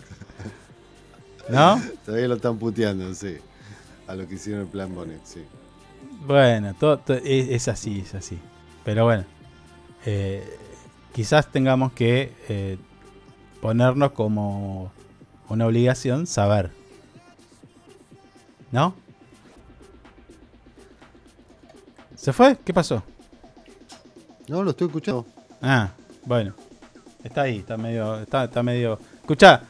¿No? 1.49 1.81
Todavía 2.05 2.27
lo 2.29 2.35
están 2.35 2.57
puteando, 2.57 3.13
sí. 3.13 3.37
A 4.07 4.15
lo 4.15 4.27
que 4.27 4.35
hicieron 4.35 4.61
el 4.61 4.67
plan 4.67 4.93
Bonet, 4.93 5.19
sí. 5.25 5.43
Bueno, 6.25 6.73
todo, 6.79 6.99
todo- 6.99 7.17
es, 7.17 7.49
es 7.49 7.67
así, 7.67 8.01
es 8.01 8.13
así. 8.15 8.37
Pero 8.83 9.05
bueno, 9.05 9.25
eh, 10.05 10.57
quizás 11.13 11.47
tengamos 11.51 11.93
que 11.93 12.33
eh, 12.49 12.77
ponernos 13.61 14.11
como 14.11 14.91
una 15.49 15.65
obligación 15.67 16.27
saber. 16.27 16.71
¿No? 18.71 18.95
¿Se 22.15 22.31
fue? 22.33 22.57
¿Qué 22.63 22.73
pasó? 22.73 23.03
No, 24.47 24.63
lo 24.63 24.71
estoy 24.71 24.87
escuchando. 24.87 25.25
Ah, 25.61 25.89
bueno. 26.25 26.53
Está 27.23 27.41
ahí, 27.43 27.57
está 27.59 27.77
medio. 27.77 28.19
Está, 28.19 28.45
está 28.45 28.63
medio. 28.63 28.99
Escuchá, 29.21 29.63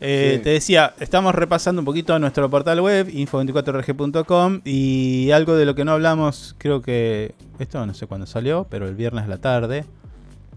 eh, 0.00 0.34
Sí. 0.36 0.42
te 0.44 0.50
decía, 0.50 0.94
estamos 1.00 1.34
repasando 1.34 1.80
un 1.80 1.84
poquito 1.84 2.18
nuestro 2.18 2.48
portal 2.50 2.80
web, 2.80 3.08
info24rg.com, 3.08 4.60
y 4.64 5.30
algo 5.32 5.54
de 5.56 5.64
lo 5.66 5.74
que 5.74 5.84
no 5.84 5.92
hablamos, 5.92 6.54
creo 6.58 6.80
que. 6.82 7.34
Esto 7.58 7.84
no 7.86 7.94
sé 7.94 8.06
cuándo 8.06 8.26
salió, 8.26 8.66
pero 8.70 8.86
el 8.88 8.94
viernes 8.94 9.24
a 9.24 9.28
la 9.28 9.38
tarde. 9.38 9.84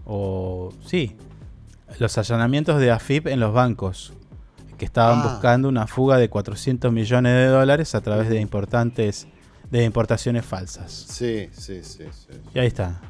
O. 0.04 0.72
Sí. 0.86 1.16
Los 1.98 2.16
allanamientos 2.18 2.80
de 2.80 2.90
AFIP 2.90 3.26
en 3.28 3.40
los 3.40 3.52
bancos. 3.52 4.12
Que 4.78 4.84
estaban 4.86 5.20
Ah. 5.20 5.32
buscando 5.32 5.68
una 5.68 5.86
fuga 5.86 6.16
de 6.16 6.28
400 6.28 6.92
millones 6.92 7.34
de 7.34 7.46
dólares 7.46 7.94
a 7.94 8.00
través 8.00 8.28
de 8.28 8.40
importantes. 8.40 9.26
de 9.70 9.84
importaciones 9.84 10.44
falsas. 10.44 10.92
Sí, 10.92 11.48
sí, 11.52 11.80
sí, 11.82 12.04
sí. 12.12 12.34
Y 12.54 12.58
ahí 12.58 12.66
está. 12.66 13.00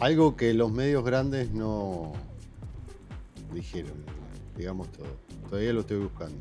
Algo 0.00 0.36
que 0.36 0.54
los 0.54 0.72
medios 0.72 1.04
grandes 1.04 1.50
no 1.52 2.14
dijeron, 3.52 3.92
digamos 4.56 4.90
todo. 4.92 5.06
Todavía 5.48 5.72
lo 5.72 5.80
estoy 5.80 5.98
buscando. 5.98 6.36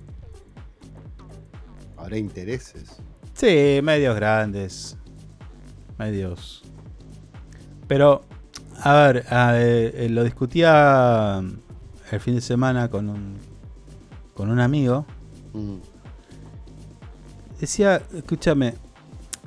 ¿Habrá 1.98 2.18
intereses? 2.18 2.98
Sí, 3.34 3.80
medios 3.84 4.16
grandes. 4.16 4.98
Medios. 5.98 6.64
Pero, 7.88 8.22
a 8.82 8.94
ver, 8.94 9.26
a- 9.34 9.60
eh, 9.60 10.06
eh, 10.06 10.10
lo 10.10 10.24
discutía 10.24 11.42
mm, 11.42 11.54
el 12.12 12.20
fin 12.20 12.36
de 12.36 12.42
semana 12.42 12.90
con 12.90 13.10
un, 13.10 13.38
con 14.34 14.50
un 14.50 14.60
amigo. 14.60 15.06
Mm, 15.54 15.76
Decía, 17.60 18.02
escúchame, 18.14 18.74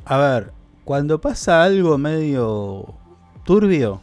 a 0.06 0.16
ver, 0.16 0.52
cuando 0.84 1.20
pasa 1.20 1.62
algo 1.62 1.98
medio 1.98 2.94
turbio, 3.44 4.00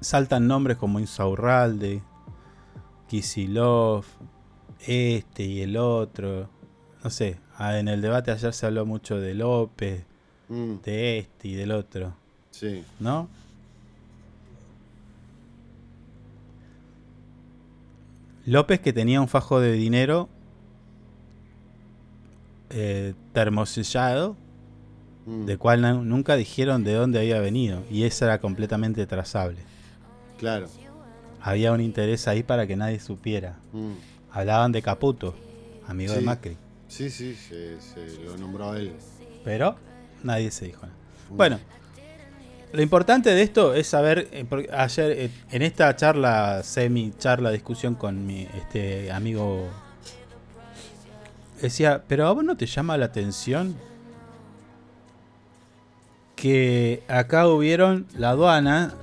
saltan 0.00 0.46
nombres 0.48 0.78
como 0.78 0.98
Insaurralde, 0.98 2.02
Kisilov, 3.08 4.04
este 4.86 5.44
y 5.44 5.60
el 5.62 5.76
otro. 5.76 6.48
No 7.02 7.10
sé, 7.10 7.38
ah, 7.58 7.78
en 7.78 7.88
el 7.88 8.00
debate 8.00 8.30
ayer 8.30 8.52
se 8.54 8.66
habló 8.66 8.86
mucho 8.86 9.18
de 9.20 9.34
López, 9.34 10.04
mm, 10.48 10.74
de 10.84 11.18
este 11.18 11.48
y 11.48 11.54
del 11.54 11.72
otro, 11.72 12.14
sí. 12.50 12.82
¿no? 13.00 13.28
López 18.46 18.80
que 18.80 18.92
tenía 18.92 19.20
un 19.20 19.28
fajo 19.28 19.58
de 19.60 19.72
dinero 19.72 20.28
eh, 22.70 23.14
termosellado, 23.32 24.36
mm, 25.26 25.44
de 25.46 25.56
cual 25.58 25.80
nu- 25.82 26.02
nunca 26.04 26.36
dijeron 26.36 26.84
de 26.84 26.94
dónde 26.94 27.20
había 27.20 27.38
venido, 27.40 27.82
y 27.90 28.04
eso 28.04 28.24
era 28.24 28.40
completamente 28.40 29.06
trazable. 29.06 29.58
Claro. 30.38 30.66
Había 31.46 31.72
un 31.72 31.80
interés 31.82 32.26
ahí 32.26 32.42
para 32.42 32.66
que 32.66 32.74
nadie 32.74 32.98
supiera. 33.00 33.56
mm. 33.72 33.92
Hablaban 34.30 34.72
de 34.72 34.80
Caputo, 34.82 35.34
amigo 35.86 36.14
de. 36.14 36.20
Macri, 36.22 36.56
Sí, 36.88 37.10
sí, 37.10 37.34
se, 37.36 37.80
se 37.80 38.24
lo 38.24 38.36
nombró 38.36 38.72
a 38.72 38.78
él. 38.78 38.92
pero 39.44 39.76
nadie 40.22 40.50
se 40.50 40.64
dijo 40.66 40.80
nada. 40.86 40.94
Mm. 41.30 41.36
Bueno, 41.36 41.60
lo 42.72 42.82
importante 42.82 43.30
de 43.30 43.42
esto 43.42 43.74
es 43.74 43.86
saber, 43.86 44.26
eh, 44.32 44.46
ayer 44.72 45.10
eh, 45.12 45.30
en 45.50 45.62
esta 45.62 45.94
charla, 45.94 46.62
semi 46.64 47.12
charla, 47.18 47.50
discusión 47.50 47.94
con 47.94 48.26
mi 48.26 48.48
este 48.56 49.12
amigo, 49.12 49.68
decía, 51.60 52.02
pero 52.08 52.26
a 52.26 52.32
vos 52.32 52.42
no 52.42 52.56
te 52.56 52.66
llama 52.66 52.96
la 52.96 53.04
atención 53.06 53.76
que 56.36 57.02
acá 57.08 57.46
hubieron, 57.48 58.06
la 58.16 58.30
aduana 58.30 58.94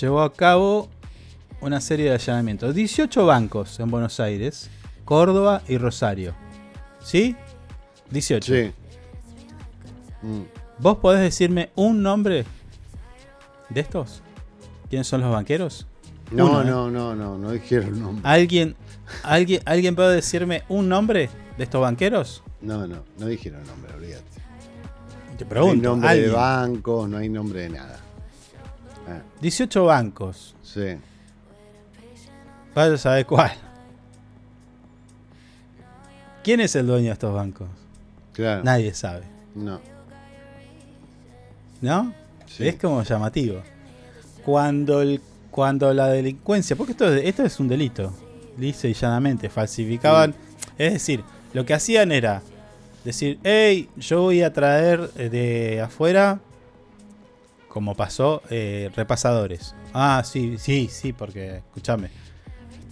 llevó 0.00 0.22
a 0.22 0.32
cabo 0.32 0.88
una 1.64 1.80
serie 1.80 2.06
de 2.06 2.12
allanamientos. 2.12 2.74
18 2.74 3.24
bancos 3.24 3.80
en 3.80 3.90
Buenos 3.90 4.20
Aires, 4.20 4.68
Córdoba 5.06 5.62
y 5.66 5.78
Rosario. 5.78 6.34
¿Sí? 7.02 7.34
18. 8.10 8.52
Sí. 8.54 8.72
Mm. 10.22 10.42
¿Vos 10.78 10.98
podés 10.98 11.22
decirme 11.22 11.70
un 11.74 12.02
nombre 12.02 12.44
de 13.70 13.80
estos? 13.80 14.22
¿Quiénes 14.90 15.06
son 15.06 15.22
los 15.22 15.32
banqueros? 15.32 15.86
No, 16.30 16.46
Uno, 16.46 16.62
¿eh? 16.62 16.64
no, 16.66 16.90
no, 16.90 17.14
no, 17.14 17.38
no 17.38 17.52
dijeron 17.52 17.98
nombre. 17.98 18.28
¿Alguien, 18.28 18.76
alguien, 19.22 19.62
¿Alguien 19.64 19.96
puede 19.96 20.16
decirme 20.16 20.64
un 20.68 20.88
nombre 20.88 21.30
de 21.56 21.64
estos 21.64 21.80
banqueros? 21.80 22.42
No, 22.60 22.86
no, 22.86 23.04
no 23.18 23.26
dijeron 23.26 23.64
nombre, 23.66 23.94
olvídate. 23.94 24.24
Te 25.38 25.46
pregunto. 25.46 25.74
no 25.76 25.80
hay 25.80 25.82
nombre 25.82 26.08
¿alguien? 26.10 26.28
de 26.28 26.36
bancos, 26.36 27.08
no 27.08 27.16
hay 27.16 27.28
nombre 27.30 27.60
de 27.62 27.68
nada. 27.70 28.00
Ah, 29.08 29.22
18 29.40 29.84
bancos. 29.86 30.54
sí. 30.62 30.98
Vaya 32.74 32.94
a 32.94 32.98
saber 32.98 33.26
cuál. 33.26 33.52
¿Quién 36.42 36.60
es 36.60 36.74
el 36.76 36.86
dueño 36.86 37.06
de 37.06 37.12
estos 37.12 37.32
bancos? 37.34 37.68
Claro. 38.32 38.62
Nadie 38.64 38.92
sabe. 38.94 39.24
No. 39.54 39.80
¿No? 41.80 42.12
Sí. 42.46 42.68
Es 42.68 42.76
como 42.76 43.02
llamativo. 43.02 43.62
Cuando 44.44 45.00
el, 45.00 45.20
cuando 45.50 45.92
la 45.94 46.08
delincuencia, 46.08 46.76
porque 46.76 46.92
esto, 46.92 47.12
es- 47.14 47.24
esto 47.24 47.44
es 47.44 47.58
un 47.60 47.68
delito, 47.68 48.12
dice 48.56 48.88
y 48.90 48.94
llanamente, 48.94 49.48
falsificaban, 49.48 50.34
es 50.76 50.92
decir, 50.94 51.24
lo 51.52 51.64
que 51.64 51.74
hacían 51.74 52.12
era 52.12 52.42
decir, 53.04 53.38
hey, 53.42 53.88
yo 53.96 54.22
voy 54.22 54.42
a 54.42 54.52
traer 54.52 55.10
eh, 55.16 55.28
de 55.30 55.80
afuera, 55.80 56.40
como 57.68 57.94
pasó, 57.94 58.42
eh, 58.50 58.90
repasadores. 58.94 59.74
Ah, 59.94 60.22
sí, 60.24 60.56
sí, 60.58 60.88
sí, 60.90 61.12
porque, 61.12 61.56
escúchame, 61.58 62.08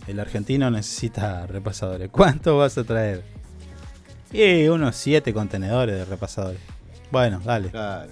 el 0.06 0.20
argentino 0.20 0.70
necesita 0.70 1.46
repasadores. 1.46 2.08
¿Cuánto 2.12 2.58
vas 2.58 2.76
a 2.78 2.84
traer? 2.84 3.22
Y 4.32 4.68
unos 4.68 4.96
7 4.96 5.32
contenedores 5.34 5.96
de 5.96 6.04
repasadores. 6.04 6.60
Bueno, 7.10 7.40
dale. 7.44 7.70
Claro. 7.70 8.10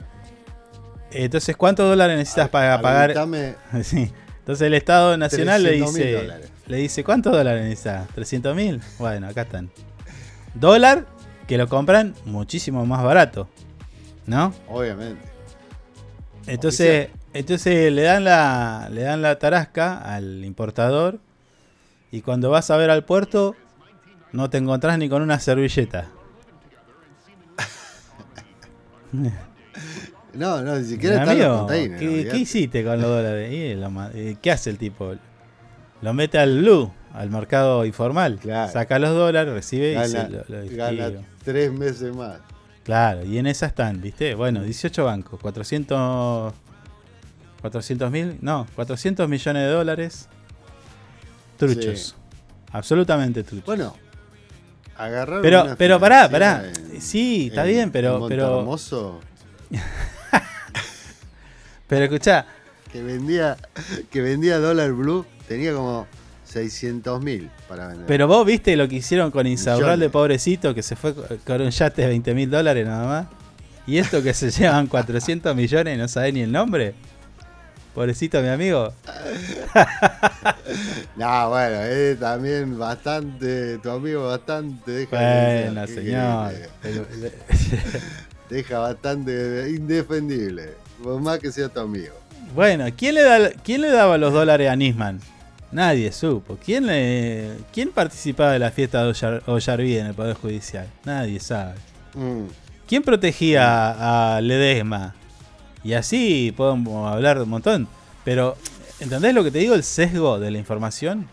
Entonces, 1.10 1.56
¿cuántos 1.56 1.88
dólares 1.88 2.16
necesitas 2.18 2.48
para 2.48 2.80
pagar? 2.80 3.14
Sí. 3.82 4.12
Entonces 4.38 4.66
el 4.66 4.74
Estado 4.74 5.16
Nacional 5.16 5.62
le 5.62 5.78
300.000 5.78 5.86
dice, 5.86 6.50
le 6.66 6.76
dice, 6.76 7.04
¿cuántos 7.04 7.32
dólares 7.32 7.64
necesitas? 7.64 8.08
¿300 8.16 8.54
mil? 8.54 8.80
Bueno, 8.98 9.28
acá 9.28 9.42
están. 9.42 9.70
Dólar 10.54 11.06
que 11.46 11.58
lo 11.58 11.68
compran 11.68 12.14
muchísimo 12.24 12.84
más 12.86 13.02
barato. 13.02 13.48
¿No? 14.26 14.54
Obviamente. 14.68 15.20
Entonces, 16.46 17.08
entonces 17.32 17.92
le 17.92 18.02
dan 18.02 18.24
la 18.24 18.88
le 18.90 19.02
dan 19.02 19.22
la 19.22 19.38
tarasca 19.38 19.98
al 19.98 20.44
importador 20.44 21.20
y 22.10 22.22
cuando 22.22 22.50
vas 22.50 22.70
a 22.70 22.76
ver 22.76 22.90
al 22.90 23.04
puerto 23.04 23.54
no 24.32 24.48
te 24.50 24.58
encontrás 24.58 24.98
ni 24.98 25.08
con 25.08 25.22
una 25.22 25.38
servilleta. 25.40 26.08
No, 30.32 30.62
no, 30.62 30.76
ni 30.78 30.84
siquiera 30.84 31.16
está 31.22 31.34
los 31.34 31.58
containers. 31.58 32.00
¿qué, 32.00 32.28
qué 32.30 32.36
hiciste 32.36 32.84
con 32.84 33.00
los 33.00 33.10
dólares? 33.10 33.52
Y 33.52 33.74
lo 33.74 33.90
ma- 33.90 34.10
eh, 34.14 34.36
¿Qué 34.40 34.52
hace 34.52 34.70
el 34.70 34.78
tipo? 34.78 35.14
Lo 36.02 36.14
mete 36.14 36.38
al 36.38 36.58
blue, 36.60 36.92
al 37.12 37.30
mercado 37.30 37.84
informal. 37.84 38.38
Saca 38.72 39.00
los 39.00 39.10
dólares, 39.10 39.52
recibe 39.52 39.92
y 39.92 40.08
se 40.08 40.28
lo, 40.28 40.44
lo 40.48 40.76
gana 40.76 41.10
tres 41.44 41.72
meses 41.72 42.14
más. 42.14 42.38
Claro, 42.84 43.24
y 43.24 43.38
en 43.38 43.46
esa 43.48 43.66
están, 43.66 44.00
¿viste? 44.00 44.34
Bueno, 44.36 44.62
18 44.62 45.04
bancos, 45.04 45.40
400 45.40 46.54
400 47.60 48.10
mil, 48.10 48.38
no, 48.40 48.66
400 48.76 49.28
millones 49.28 49.64
de 49.64 49.68
dólares. 49.72 50.28
Truchos. 51.66 52.00
Sí. 52.00 52.14
Absolutamente 52.72 53.42
truchos. 53.42 53.66
Bueno, 53.66 53.96
agarraron 54.96 55.42
Pero, 55.42 55.64
una 55.64 55.76
pero 55.76 55.98
pará, 56.00 56.28
pará. 56.28 56.64
en- 56.92 57.00
sí, 57.00 57.48
está 57.48 57.62
en- 57.66 57.68
bien, 57.72 57.90
pero. 57.90 58.26
pero 58.28 58.46
Montehermoso 58.50 59.20
pero 61.86 62.04
escuchá, 62.04 62.46
que 62.92 63.02
vendía, 63.02 63.56
que 64.10 64.20
vendía 64.20 64.58
dólar 64.58 64.92
blue, 64.92 65.24
tenía 65.48 65.72
como 65.74 66.06
600 66.44 67.22
mil 67.22 67.50
para 67.68 67.88
vender. 67.88 68.06
pero 68.06 68.26
vos 68.28 68.44
viste 68.46 68.76
lo 68.76 68.88
que 68.88 68.96
hicieron 68.96 69.30
con 69.30 69.46
Insaurralde, 69.46 69.96
Millones. 70.06 70.12
pobrecito, 70.12 70.74
que 70.74 70.82
se 70.82 70.96
fue 70.96 71.14
con 71.14 71.60
un 71.62 71.70
yate 71.70 72.02
de 72.02 72.08
20 72.08 72.34
mil 72.34 72.50
dólares 72.50 72.86
nada 72.86 73.06
más. 73.06 73.26
Y 73.86 73.98
esto 73.98 74.22
que 74.22 74.34
se 74.34 74.50
llevan 74.60 74.86
400 74.86 75.54
millones 75.56 75.94
y 75.96 75.98
no 75.98 76.06
sabe 76.08 76.32
ni 76.32 76.40
el 76.42 76.52
nombre. 76.52 76.94
Pobrecito 77.94 78.40
mi 78.40 78.48
amigo. 78.48 78.92
No, 81.16 81.50
bueno, 81.50 81.82
es 81.82 82.18
también 82.18 82.78
bastante, 82.78 83.78
tu 83.78 83.90
amigo 83.90 84.28
bastante 84.28 84.90
deja 84.90 85.18
de 85.18 85.64
Bueno, 85.66 85.86
¿qué 85.86 85.94
señor. 85.94 86.52
pero- 86.80 87.06
deja 88.48 88.78
bastante 88.78 89.70
indefendible, 89.70 90.74
por 91.02 91.20
más 91.20 91.38
que 91.38 91.52
sea 91.52 91.68
tu 91.68 91.80
amigo. 91.80 92.14
Bueno, 92.54 92.86
¿quién 92.96 93.16
le, 93.16 93.22
da, 93.22 93.50
¿quién 93.62 93.80
le 93.82 93.90
daba 93.90 94.16
los 94.18 94.32
dólares 94.32 94.68
a 94.70 94.76
Nisman? 94.76 95.20
Nadie 95.72 96.10
supo. 96.12 96.58
¿Quién, 96.64 96.86
le, 96.86 97.50
¿Quién 97.72 97.90
participaba 97.90 98.52
de 98.52 98.58
la 98.58 98.70
fiesta 98.70 99.04
de 99.04 99.10
Ollar- 99.10 99.42
Ollarví 99.46 99.96
en 99.98 100.06
el 100.06 100.14
Poder 100.14 100.34
Judicial? 100.36 100.86
Nadie 101.04 101.38
sabe. 101.38 101.74
Mm. 102.14 102.46
¿Quién 102.88 103.02
protegía 103.04 104.34
a 104.36 104.40
Ledesma? 104.40 105.14
Y 105.82 105.92
así 105.94 106.52
podemos 106.56 107.10
hablar 107.12 107.36
de 107.38 107.44
un 107.44 107.50
montón. 107.50 107.88
Pero, 108.24 108.56
¿entendés 109.00 109.34
lo 109.34 109.42
que 109.44 109.50
te 109.50 109.58
digo? 109.58 109.74
El 109.74 109.82
sesgo 109.82 110.38
de 110.38 110.50
la 110.50 110.58
información. 110.58 111.26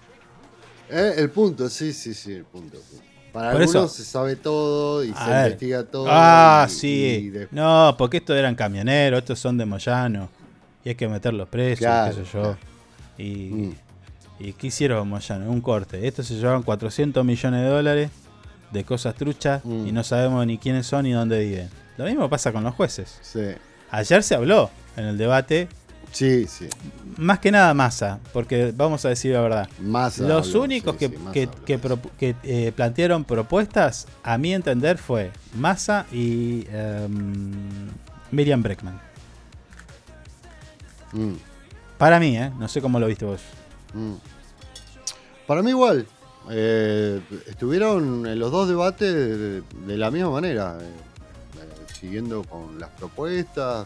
Eh, 0.90 1.16
el 1.18 1.30
punto, 1.32 1.70
sí, 1.70 1.92
sí, 1.94 2.14
sí, 2.14 2.32
el 2.34 2.46
punto. 2.46 2.78
Para 3.34 3.52
Por 3.52 3.62
algunos 3.62 3.92
eso- 3.92 4.04
se 4.04 4.06
sabe 4.10 4.36
todo 4.38 5.04
y 5.04 5.14
se 5.14 5.26
ver. 5.30 5.46
investiga 5.48 5.84
todo. 5.84 6.08
Ah, 6.10 6.66
y- 6.68 6.72
sí. 6.72 7.34
y 7.52 7.56
No, 7.56 7.94
porque 7.98 8.18
estos 8.18 8.36
eran 8.38 8.56
camioneros, 8.56 9.20
estos 9.20 9.38
son 9.40 9.58
de 9.58 9.66
Moyano. 9.66 10.30
Y 10.86 10.90
hay 10.90 10.96
que 10.96 11.08
meterlos 11.10 11.50
presos, 11.50 11.80
Claro, 11.80 12.16
qué 12.16 12.24
sé 12.24 12.32
yo. 12.34 12.42
claro. 12.42 12.58
Y, 13.18 13.34
Mm. 13.52 13.76
¿Y 14.40 14.54
qué 14.54 14.68
hicieron 14.68 15.10
Moyano? 15.10 15.50
Un 15.52 15.62
corte. 15.62 16.08
Estos 16.08 16.28
se 16.28 16.36
llevaban 16.36 16.62
400 16.64 17.26
millones 17.26 17.64
de 17.64 17.68
dólares 17.68 18.10
de 18.72 18.84
cosas 18.84 19.16
truchas 19.16 19.66
Mm. 19.66 19.88
y 19.88 19.92
no 19.92 20.04
sabemos 20.04 20.46
ni 20.46 20.58
quiénes 20.58 20.86
son 20.88 21.04
ni 21.04 21.12
dónde 21.12 21.40
viven. 21.44 21.70
Lo 21.98 22.06
mismo 22.06 22.30
pasa 22.30 22.52
con 22.54 22.64
los 22.64 22.76
jueces. 22.76 23.18
Sí. 23.22 23.42
Ayer 23.92 24.24
se 24.24 24.36
habló 24.36 24.70
en 24.96 25.06
el 25.06 25.18
debate, 25.18 25.68
Sí, 26.12 26.48
sí. 26.48 26.68
más 27.18 27.40
que 27.40 27.52
nada 27.52 27.74
Massa, 27.74 28.20
porque 28.34 28.74
vamos 28.76 29.06
a 29.06 29.10
decir 29.10 29.34
la 29.34 29.42
verdad. 29.42 29.70
Massa 29.80 30.24
los 30.24 30.48
habló, 30.48 30.62
únicos 30.64 30.96
sí, 30.98 31.00
que, 31.00 31.08
sí, 31.10 31.50
que- 32.18 32.36
eh, 32.44 32.72
plantearon 32.76 33.24
propuestas, 33.24 34.08
a 34.24 34.38
mi 34.38 34.54
entender, 34.54 34.98
fue 34.98 35.32
Massa 35.56 36.06
y 36.12 36.66
em, 36.72 37.90
Miriam 38.32 38.62
Breckman. 38.64 39.00
Mm, 41.14 41.34
Para 41.98 42.20
mí, 42.20 42.38
¿eh? 42.38 42.52
No 42.60 42.68
sé 42.68 42.82
cómo 42.82 43.00
lo 43.00 43.08
viste 43.08 43.26
vos. 43.26 43.42
mm. 43.94 44.14
Para 45.48 45.62
mí 45.62 45.70
igual. 45.72 46.06
eh, 46.50 47.20
estuvieron 47.48 48.26
en 48.26 48.40
los 48.40 48.52
dos 48.54 48.70
debates 48.70 49.14
de, 49.14 49.62
de 49.62 49.98
la 49.98 50.10
misma 50.12 50.30
manera. 50.30 50.78
Siguiendo 52.08 52.44
con 52.46 52.80
las 52.80 52.90
propuestas. 52.92 53.86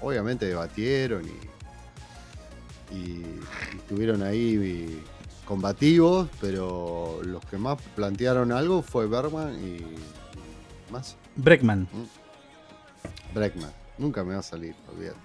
Obviamente 0.00 0.46
debatieron 0.46 1.24
y, 1.26 2.94
y- 2.96 3.40
estuvieron 3.76 4.22
ahí 4.22 4.54
y 4.54 5.02
combativos, 5.44 6.28
pero 6.40 7.20
los 7.24 7.44
que 7.46 7.58
más 7.58 7.80
plantearon 7.96 8.52
algo 8.52 8.82
fue 8.82 9.06
Bergman 9.08 9.54
y, 9.54 9.76
y 9.78 10.92
más 10.92 11.16
Breckman. 11.34 11.88
Breckman. 13.34 13.72
Nunca 13.98 14.22
me 14.24 14.34
va 14.34 14.40
a 14.40 14.42
salir, 14.42 14.74
olvídate. 14.94 15.18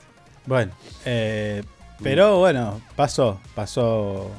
Bueno, 0.45 0.71
eh, 1.05 1.63
pero 2.01 2.39
bueno, 2.39 2.81
pasó, 2.95 3.39
pasó 3.53 4.29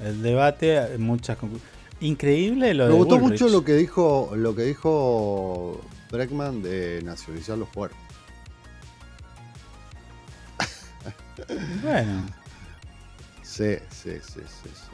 el 0.00 0.22
debate, 0.22 0.96
muchas 0.98 1.38
conclu- 1.38 1.60
Increíble 2.00 2.74
lo 2.74 2.84
Me 2.86 2.90
de 2.92 2.96
gustó 2.96 3.18
Bullrich. 3.18 3.40
mucho 3.42 3.52
lo 3.52 3.64
que 3.64 3.74
dijo 3.74 4.32
lo 4.34 4.54
que 4.54 4.62
dijo 4.62 5.80
Breckman 6.14 6.62
de 6.62 7.02
nacionalizar 7.04 7.58
los 7.58 7.68
puertos. 7.68 7.98
Bueno, 11.82 12.24
Sí, 13.42 13.76
sí, 13.90 14.10
sí, 14.20 14.40
sí, 14.46 14.68
sí. 14.68 14.90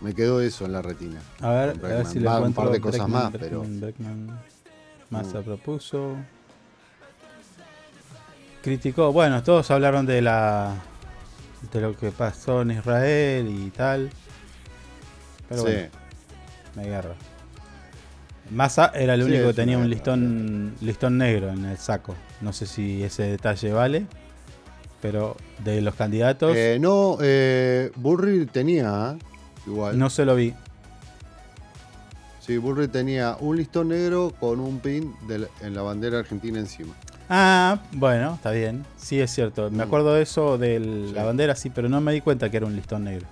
Me 0.00 0.14
quedó 0.14 0.40
eso 0.40 0.64
en 0.64 0.72
la 0.72 0.82
retina. 0.82 1.20
a 1.40 1.50
ver, 1.50 1.68
a 1.70 1.88
ver 1.88 2.06
si 2.06 2.18
le 2.20 2.26
Va, 2.26 2.40
un 2.40 2.52
par 2.54 2.70
de 2.70 2.80
cosas 2.80 3.00
Breckman, 3.00 3.22
más, 3.22 3.32
Breckman, 3.32 3.50
pero 3.50 3.80
Breckman. 3.80 4.40
Massa 5.10 5.40
Mm. 5.40 5.44
propuso. 5.44 6.16
Criticó, 8.62 9.12
bueno, 9.12 9.42
todos 9.42 9.70
hablaron 9.70 10.06
de 10.06 10.22
la 10.22 10.74
de 11.72 11.80
lo 11.80 11.96
que 11.96 12.10
pasó 12.10 12.62
en 12.62 12.72
Israel 12.72 13.48
y 13.48 13.70
tal. 13.70 14.10
Pero 15.48 15.62
Sí. 15.62 15.68
bueno, 15.68 15.88
me 16.76 16.82
agarra. 16.84 17.14
Massa 18.52 18.92
era 18.94 19.14
el 19.14 19.22
Sí, 19.24 19.30
único 19.30 19.46
que 19.48 19.54
tenía 19.54 19.78
un 19.78 19.88
listón, 19.88 20.74
listón 20.80 21.18
negro 21.18 21.50
en 21.50 21.64
el 21.64 21.78
saco. 21.78 22.14
No 22.40 22.52
sé 22.52 22.66
si 22.66 23.02
ese 23.02 23.22
detalle 23.24 23.72
vale. 23.72 24.06
Pero 25.00 25.36
de 25.64 25.80
los 25.80 25.94
candidatos 25.96 26.54
Eh, 26.56 26.78
no, 26.80 27.18
eh, 27.20 27.90
Burri 27.96 28.46
tenía, 28.46 29.16
¿eh? 29.18 29.24
igual. 29.66 29.98
no 29.98 30.08
se 30.10 30.24
lo 30.24 30.36
vi. 30.36 30.54
Sí, 32.40 32.56
Burri 32.56 32.88
tenía 32.88 33.36
un 33.40 33.56
listón 33.56 33.88
negro 33.88 34.32
con 34.38 34.60
un 34.60 34.78
pin 34.80 35.12
de 35.26 35.40
la- 35.40 35.48
en 35.60 35.74
la 35.74 35.82
bandera 35.82 36.18
argentina 36.20 36.58
encima. 36.58 36.94
Ah, 37.28 37.80
bueno, 37.92 38.34
está 38.34 38.50
bien. 38.50 38.84
Sí, 38.96 39.20
es 39.20 39.30
cierto. 39.32 39.70
Me 39.70 39.78
Mm. 39.78 39.80
acuerdo 39.88 40.14
de 40.14 40.22
eso 40.22 40.58
de 40.58 40.78
Sí. 40.78 41.12
la 41.14 41.24
bandera, 41.24 41.54
sí, 41.56 41.70
pero 41.70 41.88
no 41.88 42.00
me 42.00 42.12
di 42.12 42.20
cuenta 42.20 42.50
que 42.50 42.56
era 42.58 42.66
un 42.66 42.76
listón 42.76 43.04
negro. 43.04 43.26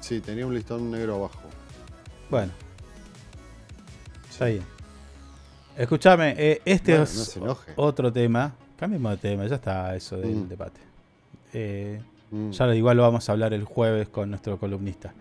Sí, 0.00 0.20
tenía 0.20 0.46
un 0.46 0.54
listón 0.54 0.90
negro 0.90 1.16
abajo. 1.16 1.40
Bueno. 2.30 2.52
Está 4.42 4.46
bien. 4.46 4.62
Escúchame, 5.76 6.34
eh, 6.36 6.60
este 6.64 6.92
Bueno, 6.92 7.04
es 7.04 7.36
no 7.38 7.56
otro 7.76 8.12
tema. 8.12 8.52
Cambiemos 8.76 9.12
de 9.12 9.16
tema, 9.18 9.46
ya 9.46 9.54
está 9.56 9.94
eso 9.96 10.16
del 10.16 10.34
Mm. 10.36 10.48
debate. 10.48 10.80
Eh, 11.52 12.00
Mm. 12.30 12.50
Ya 12.50 12.74
igual 12.74 12.96
lo 12.96 13.02
vamos 13.02 13.28
a 13.28 13.32
hablar 13.32 13.52
el 13.52 13.64
jueves 13.64 14.08
con 14.08 14.30
nuestro 14.30 14.58
columnista. 14.58 15.12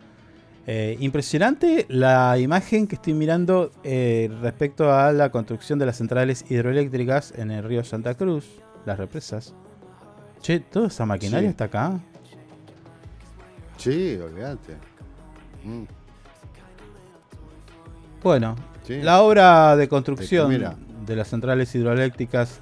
Eh, 0.65 0.95
impresionante 1.01 1.85
la 1.89 2.37
imagen 2.37 2.87
que 2.87 2.95
estoy 2.95 3.13
mirando 3.13 3.71
respecto 3.83 4.93
a 4.93 5.11
la 5.11 5.29
construcción 5.31 5.77
de 5.79 5.85
las 5.87 5.97
centrales 5.97 6.45
hidroeléctricas 6.49 7.33
en 7.37 7.51
el 7.51 7.63
río 7.63 7.83
Santa 7.83 8.13
Cruz, 8.15 8.45
las 8.85 8.97
represas. 8.97 9.53
Che, 10.41 10.59
toda 10.61 10.87
esa 10.87 11.05
maquinaria 11.05 11.49
Sí. 11.49 11.51
está 11.51 11.65
acá. 11.65 11.99
Sí, 13.77 14.17
olvídate. 14.17 14.73
Mm. 15.65 15.83
Bueno, 18.23 18.55
Sí. 18.83 19.01
la 19.01 19.21
obra 19.21 19.75
de 19.75 19.87
construcción 19.87 20.75
de 21.05 21.15
las 21.15 21.27
centrales 21.27 21.73
hidroeléctricas 21.75 22.61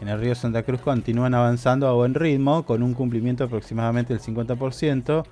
en 0.00 0.08
el 0.08 0.20
río 0.20 0.34
Santa 0.34 0.62
Cruz 0.62 0.80
continúan 0.80 1.34
avanzando 1.34 1.88
a 1.88 1.92
buen 1.92 2.14
ritmo, 2.14 2.64
con 2.66 2.82
un 2.82 2.94
cumplimiento 2.94 3.44
aproximadamente 3.44 4.12
del 4.12 4.22
50%. 4.22 5.24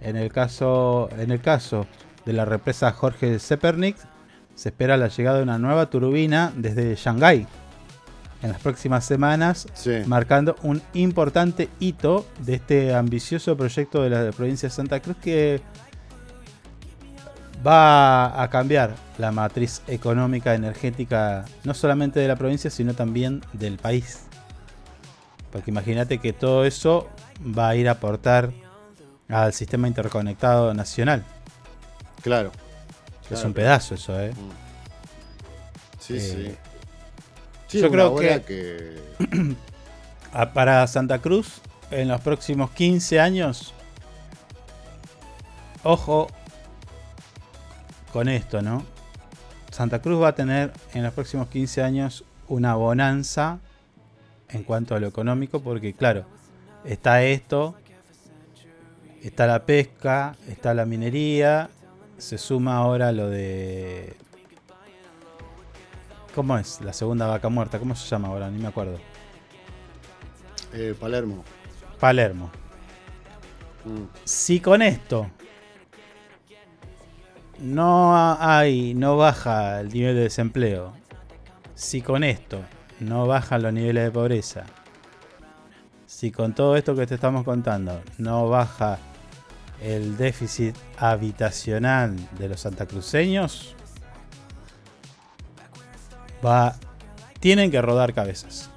En 0.00 0.16
el 0.16 0.30
caso, 0.30 1.08
en 1.18 1.30
el 1.30 1.40
caso 1.40 1.86
de 2.26 2.34
la 2.34 2.44
represa 2.44 2.92
Jorge 2.92 3.38
Zepernik, 3.38 3.96
se 4.54 4.68
espera 4.68 4.96
la 4.96 5.08
llegada 5.08 5.38
de 5.38 5.42
una 5.42 5.58
nueva 5.58 5.88
turbina 5.88 6.52
desde 6.54 6.94
Shanghái 6.94 7.46
en 8.42 8.52
las 8.52 8.60
próximas 8.60 9.06
semanas, 9.06 9.66
marcando 10.06 10.56
un 10.62 10.82
importante 10.92 11.70
hito 11.80 12.26
de 12.40 12.54
este 12.56 12.94
ambicioso 12.94 13.56
proyecto 13.56 14.02
de 14.02 14.10
la 14.10 14.30
provincia 14.32 14.68
de 14.68 14.74
Santa 14.74 15.00
Cruz 15.00 15.16
que 15.16 15.62
va 17.66 18.42
a 18.42 18.50
cambiar 18.50 18.94
la 19.18 19.32
matriz 19.32 19.82
económica 19.86 20.54
energética 20.54 21.44
no 21.64 21.74
solamente 21.74 22.20
de 22.20 22.28
la 22.28 22.36
provincia 22.36 22.70
sino 22.70 22.94
también 22.94 23.42
del 23.52 23.78
país. 23.78 24.20
Porque 25.52 25.70
imagínate 25.70 26.18
que 26.18 26.32
todo 26.32 26.64
eso 26.64 27.08
va 27.40 27.68
a 27.68 27.76
ir 27.76 27.88
a 27.88 27.92
aportar 27.92 28.50
al 29.28 29.52
sistema 29.52 29.88
interconectado 29.88 30.74
nacional. 30.74 31.24
Claro. 32.22 32.52
es 33.30 33.44
un 33.44 33.52
pedazo 33.52 33.94
eso 33.94 34.18
eh 34.20 34.32
Sí, 35.98 36.16
Eh, 36.16 36.20
sí. 36.20 36.56
Sí, 37.66 37.80
yo 37.80 37.88
una 37.90 38.14
creo 38.14 38.44
que, 38.44 39.00
para 40.54 40.86
Santa 40.86 41.18
Cruz 41.18 41.60
en 41.90 42.08
los 42.08 42.20
próximos 42.20 42.70
15 42.72 43.20
años 43.20 43.72
ojo 45.82 46.28
con 48.14 48.28
esto, 48.28 48.62
¿no? 48.62 48.84
Santa 49.72 50.00
Cruz 50.00 50.22
va 50.22 50.28
a 50.28 50.34
tener 50.36 50.72
en 50.92 51.02
los 51.02 51.12
próximos 51.12 51.48
15 51.48 51.82
años 51.82 52.24
una 52.46 52.76
bonanza 52.76 53.58
en 54.50 54.62
cuanto 54.62 54.94
a 54.94 55.00
lo 55.00 55.08
económico, 55.08 55.60
porque 55.60 55.94
claro, 55.94 56.24
está 56.84 57.24
esto, 57.24 57.74
está 59.20 59.48
la 59.48 59.66
pesca, 59.66 60.36
está 60.46 60.74
la 60.74 60.86
minería, 60.86 61.70
se 62.16 62.38
suma 62.38 62.76
ahora 62.76 63.10
lo 63.10 63.28
de... 63.28 64.14
¿Cómo 66.36 66.56
es? 66.56 66.80
La 66.82 66.92
segunda 66.92 67.26
vaca 67.26 67.48
muerta, 67.48 67.80
¿cómo 67.80 67.96
se 67.96 68.08
llama 68.08 68.28
ahora? 68.28 68.48
Ni 68.48 68.62
me 68.62 68.68
acuerdo. 68.68 69.00
Eh, 70.72 70.94
Palermo. 71.00 71.42
Palermo. 71.98 72.48
Mm. 73.84 74.04
Si 74.22 74.60
con 74.60 74.82
esto 74.82 75.28
no 77.64 78.36
hay, 78.38 78.94
no 78.94 79.16
baja 79.16 79.80
el 79.80 79.88
nivel 79.88 80.14
de 80.14 80.22
desempleo, 80.22 80.92
si 81.74 82.02
con 82.02 82.22
esto 82.22 82.60
no 83.00 83.26
bajan 83.26 83.62
los 83.62 83.72
niveles 83.72 84.04
de 84.04 84.10
pobreza, 84.10 84.64
si 86.06 86.30
con 86.30 86.54
todo 86.54 86.76
esto 86.76 86.94
que 86.94 87.06
te 87.06 87.14
estamos 87.14 87.42
contando 87.44 88.02
no 88.18 88.48
baja 88.48 88.98
el 89.82 90.16
déficit 90.16 90.76
habitacional 90.98 92.16
de 92.38 92.48
los 92.50 92.60
santacruceños, 92.60 93.74
va, 96.44 96.76
tienen 97.40 97.70
que 97.70 97.80
rodar 97.80 98.12
cabezas. 98.12 98.70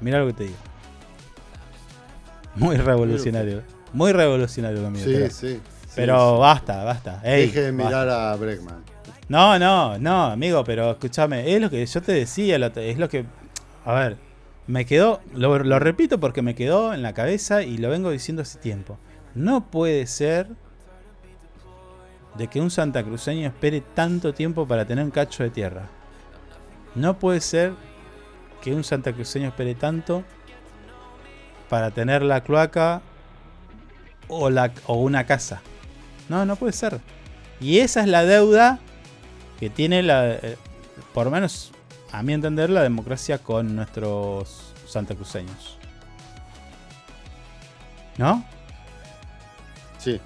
Mira 0.00 0.20
lo 0.20 0.28
que 0.28 0.32
te 0.32 0.44
digo. 0.44 0.56
Muy 2.54 2.76
revolucionario. 2.76 3.62
Muy 3.92 4.12
revolucionario 4.12 4.82
lo 4.82 4.90
mío. 4.90 5.04
Sí, 5.04 5.30
sí, 5.30 5.60
pero 5.98 6.34
sí. 6.34 6.40
basta, 6.40 6.84
basta. 6.84 7.20
Ey, 7.24 7.46
Deje 7.46 7.60
de 7.62 7.72
basta. 7.72 7.84
mirar 7.86 8.08
a 8.08 8.36
Breckman. 8.36 8.84
No, 9.28 9.58
no, 9.58 9.98
no, 9.98 10.24
amigo, 10.24 10.64
pero 10.64 10.92
escúchame, 10.92 11.54
es 11.54 11.60
lo 11.60 11.68
que 11.68 11.84
yo 11.84 12.02
te 12.02 12.12
decía, 12.12 12.56
es 12.56 12.98
lo 12.98 13.08
que... 13.08 13.26
A 13.84 13.92
ver, 13.92 14.16
me 14.66 14.86
quedó, 14.86 15.20
lo, 15.34 15.58
lo 15.58 15.78
repito 15.78 16.18
porque 16.18 16.40
me 16.40 16.54
quedó 16.54 16.94
en 16.94 17.02
la 17.02 17.12
cabeza 17.12 17.62
y 17.62 17.78
lo 17.78 17.90
vengo 17.90 18.10
diciendo 18.10 18.42
hace 18.42 18.58
tiempo. 18.58 18.98
No 19.34 19.70
puede 19.70 20.06
ser 20.06 20.48
de 22.36 22.48
que 22.48 22.60
un 22.60 22.70
santacruceño 22.70 23.46
espere 23.46 23.80
tanto 23.80 24.32
tiempo 24.32 24.66
para 24.66 24.86
tener 24.86 25.04
un 25.04 25.10
cacho 25.10 25.42
de 25.42 25.50
tierra. 25.50 25.88
No 26.94 27.18
puede 27.18 27.40
ser 27.40 27.72
que 28.62 28.74
un 28.74 28.84
santacruceño 28.84 29.48
espere 29.48 29.74
tanto 29.74 30.24
para 31.68 31.90
tener 31.90 32.22
la 32.22 32.42
cloaca 32.42 33.02
o, 34.28 34.50
la, 34.50 34.72
o 34.86 34.94
una 34.94 35.24
casa. 35.24 35.60
No, 36.28 36.44
no 36.44 36.56
puede 36.56 36.72
ser. 36.72 37.00
Y 37.60 37.78
esa 37.78 38.00
es 38.02 38.08
la 38.08 38.24
deuda 38.24 38.78
que 39.58 39.70
tiene 39.70 40.02
la, 40.02 40.30
eh, 40.34 40.56
por 41.12 41.24
lo 41.24 41.30
menos 41.30 41.72
a 42.12 42.22
mi 42.22 42.32
entender, 42.32 42.70
la 42.70 42.82
democracia 42.82 43.38
con 43.38 43.76
nuestros 43.76 44.72
santacruceños. 44.86 45.78
¿No? 48.16 48.44
Sí. 49.98 50.20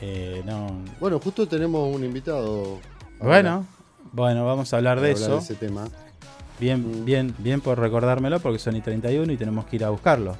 Eh, 0.00 0.42
no. 0.44 0.82
Bueno, 1.00 1.18
justo 1.20 1.48
tenemos 1.48 1.94
un 1.94 2.04
invitado. 2.04 2.80
ahora 3.20 3.26
Bueno, 3.26 3.66
bueno, 4.12 4.46
vamos 4.46 4.72
a 4.72 4.76
hablar 4.76 5.00
de 5.00 5.12
eso. 5.12 5.38
ese 5.38 5.54
tema. 5.54 5.86
Mm. 5.86 6.60
Bien, 6.60 7.04
bien, 7.04 7.34
bien 7.38 7.60
por 7.60 7.78
recordármelo 7.78 8.40
porque 8.40 8.58
son 8.58 8.76
y 8.76 8.80
31 8.80 9.32
y 9.32 9.36
tenemos 9.36 9.64
que 9.66 9.76
ir 9.76 9.84
a 9.84 9.90
buscarlo. 9.90 10.36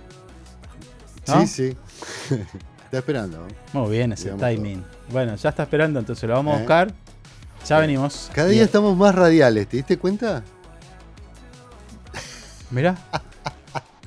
¿No? 1.27 1.47
Sí, 1.47 1.47
sí. 1.47 1.77
Está 2.89 2.99
esperando. 2.99 3.47
Muy 3.75 3.91
bien 3.91 4.13
ese 4.13 4.33
Digamos 4.33 4.47
timing. 4.49 4.85
Bueno, 5.11 5.37
ya 5.37 5.51
está 5.51 5.65
esperando, 5.65 5.99
entonces 6.01 6.27
lo 6.29 6.35
vamos 6.35 6.55
a 6.55 6.57
¿Eh? 6.57 6.61
buscar. 6.61 6.93
Ya 7.67 7.79
venimos. 7.81 8.31
Cada 8.33 8.49
día 8.49 8.55
Bien. 8.57 8.65
estamos 8.65 8.97
más 8.97 9.15
radiales, 9.15 9.69
¿te 9.69 9.77
diste 9.79 9.99
cuenta? 9.99 10.43
Mirá. 12.71 12.97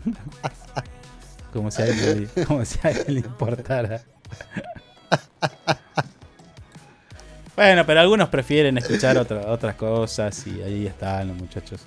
como, 1.53 1.69
si 1.69 1.81
a 1.81 1.85
él, 1.87 2.29
le- 2.35 2.45
como 2.45 2.65
si 2.65 2.79
a 2.83 2.89
él 2.91 3.03
le 3.15 3.19
importara. 3.19 4.01
bueno, 7.55 7.85
pero 7.85 7.99
algunos 7.99 8.29
prefieren 8.29 8.77
escuchar 8.77 9.17
otra- 9.17 9.45
otras 9.51 9.75
cosas 9.75 10.47
y 10.47 10.61
ahí 10.63 10.87
están 10.87 11.27
los 11.27 11.37
muchachos. 11.37 11.81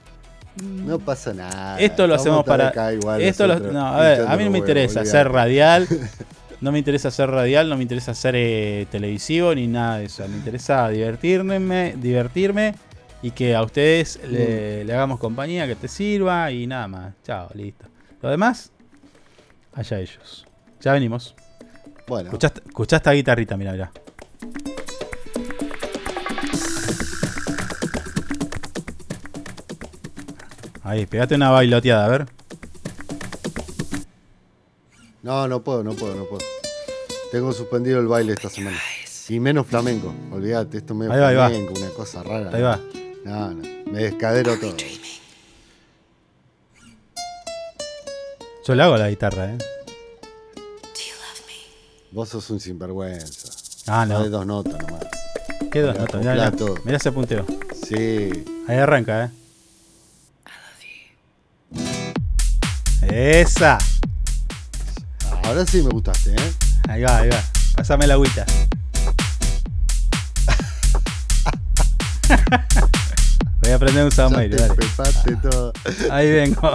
No 0.63 1.01
pasa 1.01 1.33
nada. 1.35 1.79
Esto 1.81 2.03
lo 2.07 2.11
Vamos 2.13 2.21
hacemos 2.23 2.45
para. 2.45 2.69
acá 2.69 2.93
igual 2.93 3.21
esto 3.21 3.47
lo- 3.49 3.59
no, 3.59 3.85
a 3.87 4.01
ver, 4.01 4.21
a 4.29 4.37
mí 4.37 4.45
no 4.45 4.51
me 4.53 4.59
interesa 4.59 5.01
olvidate. 5.01 5.25
radial. 5.25 5.89
No 6.65 6.73
me 6.73 6.79
interesa 6.79 7.09
hacer 7.09 7.29
radial, 7.29 7.69
no 7.69 7.77
me 7.77 7.83
interesa 7.83 8.13
hacer 8.13 8.35
eh, 8.39 8.87
televisivo 8.91 9.55
ni 9.55 9.67
nada 9.67 9.99
de 9.99 10.07
eso. 10.07 10.27
Me 10.27 10.37
interesa 10.39 10.89
divertirme, 10.89 11.95
divertirme 11.99 12.75
y 13.21 13.33
que 13.33 13.55
a 13.55 13.63
ustedes 13.63 14.19
le, 14.27 14.83
Mm. 14.83 14.87
le 14.87 14.95
hagamos 14.95 15.21
compañía, 15.21 15.67
que 15.67 15.77
te 15.77 15.89
sirva 15.89 16.51
y 16.51 16.67
nada 16.67 16.89
más. 16.89 17.15
Chao, 17.23 17.51
listo. 17.53 17.85
Lo 18.23 18.31
demás, 18.31 18.73
allá 19.75 20.01
ellos. 20.01 20.47
Ya 20.81 20.95
venimos. 20.95 21.35
Bueno. 22.09 22.29
Escuchá, 22.31 22.51
escuchá 22.67 22.97
esta 22.97 23.13
guitarrita, 23.13 23.59
mira, 23.59 23.73
mira. 23.73 23.93
Ahí, 30.83 31.07
pegate 31.07 31.35
una 31.35 31.51
bailoteada, 31.51 32.05
a 32.05 32.09
ver. 32.09 32.27
No, 35.25 35.49
no 35.49 35.65
puedo, 35.65 35.83
no 35.83 35.95
puedo, 35.95 36.15
no 36.15 36.27
puedo. 36.27 36.43
Tengo 37.33 37.51
suspendido 37.55 37.99
el 37.99 38.07
baile 38.07 38.35
esta 38.35 38.51
semana. 38.51 38.77
Y 39.31 39.41
menos 39.41 39.67
flamenco. 39.67 40.13
Olvídate, 40.31 40.77
esto 40.77 40.95
me 40.95 41.07
Ahí 41.07 41.19
va, 41.19 41.29
ahí 41.29 41.35
va. 41.37 41.49
flamenco, 41.49 41.73
una 41.81 41.89
cosa 41.89 42.23
rara. 42.23 42.51
Ahí 42.55 42.61
va. 42.61 42.79
No, 43.25 43.51
no. 43.53 43.63
Me 43.91 44.03
descadero 44.03 44.59
todo. 44.59 44.77
Yo 48.67 48.75
le 48.75 48.83
hago 48.83 48.99
la 48.99 49.09
guitarra, 49.09 49.47
¿eh? 49.53 49.59
Vos 52.13 52.29
sos 52.29 52.51
un 52.51 52.61
sinvergüenza. 52.61 53.51
Ah, 53.87 54.05
no. 54.05 54.23
De 54.23 54.29
dos 54.29 54.45
notas 54.45 54.75
nomás. 54.79 55.07
¿Qué 55.73 55.81
dos 55.81 55.93
Mirá, 55.95 56.05
notas? 56.05 56.21
Mirá, 56.21 56.33
mirá. 56.35 56.51
todo. 56.53 56.75
Mirá 56.85 56.99
ese 56.99 57.13
punteo. 57.13 57.47
Sí. 57.89 58.45
Ahí 58.69 58.77
arranca, 58.77 59.25
¿eh? 59.25 59.31
Esa. 63.41 63.79
Ahora 65.45 65.67
sí 65.67 65.83
me 65.83 65.91
gustaste, 65.91 66.31
¿eh? 66.31 66.53
Ahí 66.89 67.03
va, 67.03 67.19
ahí 67.19 67.29
va. 67.29 67.43
Pásame 67.77 68.07
la 68.07 68.15
agüita. 68.15 68.47
Voy 73.61 73.71
a 73.73 73.75
aprender 73.77 74.05
un 74.05 74.11
Samairi, 74.11 74.57
dale. 74.57 74.75
todo. 75.43 75.73
Ahí 76.11 76.31
vengo. 76.31 76.75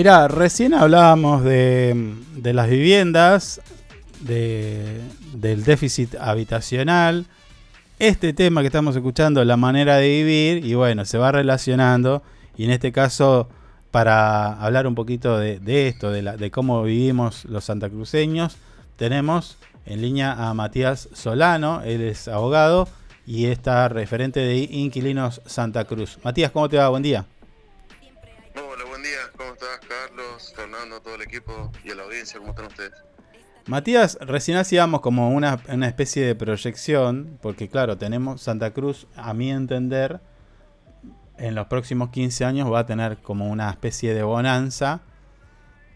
Mira, 0.00 0.28
recién 0.28 0.72
hablábamos 0.72 1.44
de, 1.44 2.14
las 2.42 2.70
viviendas, 2.70 3.60
del 4.22 5.62
déficit 5.62 6.14
habitacional. 6.14 7.26
Este 7.98 8.32
tema 8.32 8.62
que 8.62 8.68
estamos 8.68 8.96
escuchando, 8.96 9.44
la 9.44 9.58
manera 9.58 9.96
de 9.96 10.08
vivir, 10.08 10.64
y 10.64 10.72
bueno, 10.72 11.04
se 11.04 11.18
va 11.18 11.32
relacionando. 11.32 12.22
Y 12.56 12.64
en 12.64 12.70
este 12.70 12.92
caso, 12.92 13.50
para 13.90 14.54
hablar 14.54 14.86
un 14.86 14.94
poquito 14.94 15.36
de, 15.36 15.88
esto, 15.88 16.10
de, 16.10 16.22
de 16.22 16.50
cómo 16.50 16.82
vivimos 16.82 17.44
los 17.44 17.64
santacruceños, 17.64 18.56
tenemos 18.96 19.58
en 19.84 20.00
línea 20.00 20.32
a 20.32 20.54
Matías 20.54 21.10
Solano, 21.12 21.82
él 21.82 22.00
es 22.00 22.26
abogado 22.26 22.88
y 23.26 23.48
está 23.48 23.90
referente 23.90 24.40
de 24.40 24.56
Inquilinos 24.56 25.42
Santa 25.44 25.84
Cruz. 25.84 26.16
Matías, 26.24 26.52
¿cómo 26.52 26.70
te 26.70 26.78
va? 26.78 26.88
Buen 26.88 27.02
día. 27.02 27.26
Fernando, 30.54 31.00
todo 31.00 31.14
el 31.14 31.22
equipo 31.22 31.70
y 31.84 31.90
a 31.90 31.94
la 31.94 32.02
audiencia, 32.02 32.38
¿cómo 32.38 32.50
están 32.50 32.66
ustedes? 32.66 32.92
Matías, 33.66 34.18
recién 34.20 34.58
hacíamos 34.58 35.00
como 35.00 35.30
una, 35.30 35.60
especie 35.86 36.24
de 36.24 36.34
proyección, 36.34 37.38
porque 37.40 37.68
claro, 37.68 37.96
tenemos 37.96 38.42
Santa 38.42 38.72
Cruz, 38.72 39.06
a 39.16 39.32
mi 39.32 39.50
entender, 39.50 40.20
en 41.38 41.54
los 41.54 41.66
próximos 41.68 42.10
15 42.10 42.44
años 42.44 42.72
va 42.72 42.80
a 42.80 42.86
tener 42.86 43.18
como 43.18 43.48
una 43.48 43.70
especie 43.70 44.12
de 44.14 44.22
bonanza 44.22 45.00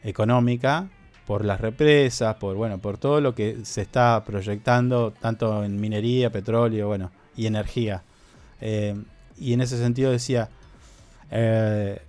económica 0.03 0.89
por 1.27 1.45
las 1.45 1.61
represas, 1.61 2.37
por 2.37 2.57
bueno, 2.57 2.79
por 2.79 2.99
todo 2.99 3.21
lo 3.21 3.35
que 3.35 3.65
se 3.65 3.83
está 3.83 4.25
proyectando, 4.25 5.13
tanto 5.13 5.65
en 5.65 5.81
minería, 5.81 6.31
petróleo, 6.31 6.89
bueno, 6.89 7.11
y 7.37 7.47
energía. 7.47 8.03
Eh, 8.61 8.95
y 9.37 9.53
en 9.53 9.61
ese 9.61 9.79
sentido 9.79 10.11
decía, 10.11 10.49
eh, 11.31 12.01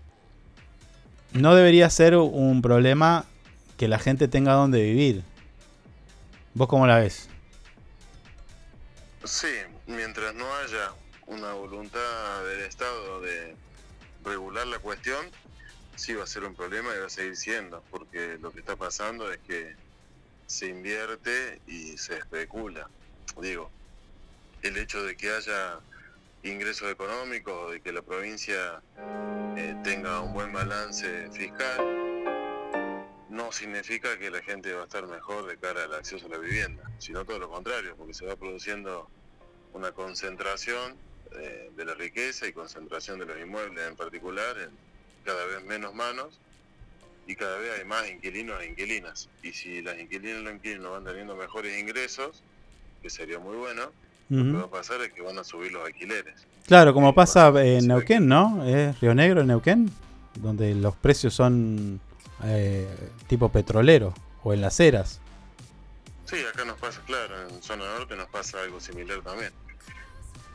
no 1.36 1.54
debería 1.54 1.90
ser 1.90 2.16
un 2.16 2.62
problema 2.62 3.26
que 3.78 3.88
la 3.88 4.00
gente 4.00 4.28
tenga 4.28 4.54
donde 4.54 4.82
vivir. 4.82 5.24
¿Vos 6.54 6.68
cómo 6.70 6.88
la 6.88 6.98
ves? 6.98 7.28
Sí, 9.26 9.54
mientras 9.88 10.34
no 10.34 10.46
haya 10.56 10.94
una 11.28 11.52
voluntad 11.54 12.44
del 12.46 12.62
Estado 12.62 13.20
de 13.22 13.56
regular 14.24 14.66
la 14.68 14.80
cuestión, 14.80 15.26
sí 15.96 16.14
va 16.14 16.24
a 16.24 16.28
ser 16.28 16.46
un 16.46 16.56
problema 16.56 16.96
y 16.96 17.00
va 17.00 17.08
a 17.08 17.10
seguir 17.10 17.36
siendo, 17.36 17.84
porque 17.92 18.38
lo 18.42 18.52
que 18.52 18.60
está 18.60 18.78
pasando 18.78 19.30
es 19.32 19.40
que 19.40 19.76
se 20.48 20.68
invierte 20.68 21.60
y 21.68 21.98
se 21.98 22.18
especula. 22.18 22.88
Digo, 23.42 23.70
el 24.62 24.78
hecho 24.78 25.04
de 25.04 25.18
que 25.18 25.32
haya 25.32 25.80
ingresos 26.46 26.92
económicos, 26.92 27.72
de 27.72 27.82
que 27.82 27.92
la 27.92 28.02
provincia 28.02 28.82
eh, 29.58 29.76
tenga 29.84 30.22
un 30.22 30.34
buen 30.34 30.54
balance 30.54 31.30
fiscal, 31.32 32.06
no 33.30 33.52
significa 33.52 34.18
que 34.18 34.30
la 34.30 34.42
gente 34.42 34.74
va 34.74 34.82
a 34.82 34.86
estar 34.86 35.08
mejor 35.08 35.48
de 35.48 35.58
cara 35.58 35.84
al 35.84 35.94
acceso 35.96 36.28
a 36.28 36.30
la 36.30 36.38
vivienda, 36.38 36.90
sino 37.00 37.26
todo 37.26 37.40
lo 37.40 37.50
contrario, 37.50 37.96
porque 37.98 38.14
se 38.14 38.26
va 38.26 38.36
produciendo 38.36 39.10
una 39.74 39.92
concentración 39.92 40.96
eh, 41.32 41.72
de 41.76 41.86
la 41.86 41.96
riqueza 41.96 42.48
y 42.48 42.54
concentración 42.54 43.20
de 43.20 43.26
los 43.26 43.40
inmuebles 43.40 43.86
en 43.88 43.96
particular 43.96 44.58
en 44.58 44.70
cada 45.26 45.46
vez 45.46 45.64
menos 45.64 45.94
manos 45.94 46.40
y 47.28 47.36
cada 47.36 47.58
vez 47.58 47.80
hay 47.80 47.86
más 47.86 48.10
inquilinos 48.10 48.62
e 48.62 48.68
inquilinas. 48.68 49.30
Y 49.42 49.52
si 49.52 49.82
las 49.82 50.00
inquilinas 50.00 50.42
y 50.42 50.44
los 50.44 50.54
inquilinos 50.54 50.92
van 50.92 51.04
teniendo 51.04 51.36
mejores 51.36 51.78
ingresos, 51.78 52.44
que 53.02 53.10
sería 53.10 53.40
muy 53.40 53.58
bueno, 53.58 53.92
lo 54.30 54.44
que 54.44 54.52
va 54.52 54.64
a 54.64 54.70
pasar 54.70 55.02
es 55.02 55.14
que 55.14 55.22
van 55.22 55.38
a 55.38 55.44
subir 55.44 55.72
los 55.72 55.86
alquileres. 55.86 56.48
Claro, 56.66 56.94
como 56.94 57.14
pasa 57.14 57.50
en 57.64 57.88
Neuquén, 57.88 58.28
¿no? 58.28 58.66
Es 58.66 59.00
Río 59.00 59.14
Negro, 59.14 59.42
en 59.42 59.48
Neuquén, 59.48 59.92
donde 60.36 60.74
los 60.74 60.96
precios 60.96 61.34
son 61.34 62.00
eh, 62.44 62.88
tipo 63.28 63.50
petrolero 63.50 64.14
o 64.44 64.54
en 64.54 64.62
las 64.62 64.80
eras. 64.80 65.22
Sí, 66.26 66.38
acá 66.52 66.66
nos 66.66 66.78
pasa, 66.80 67.02
claro, 67.06 67.50
en 67.50 67.62
zona 67.62 67.86
norte 67.86 68.16
nos 68.16 68.28
pasa 68.30 68.62
algo 68.62 68.80
similar 68.80 69.22
también. 69.22 69.52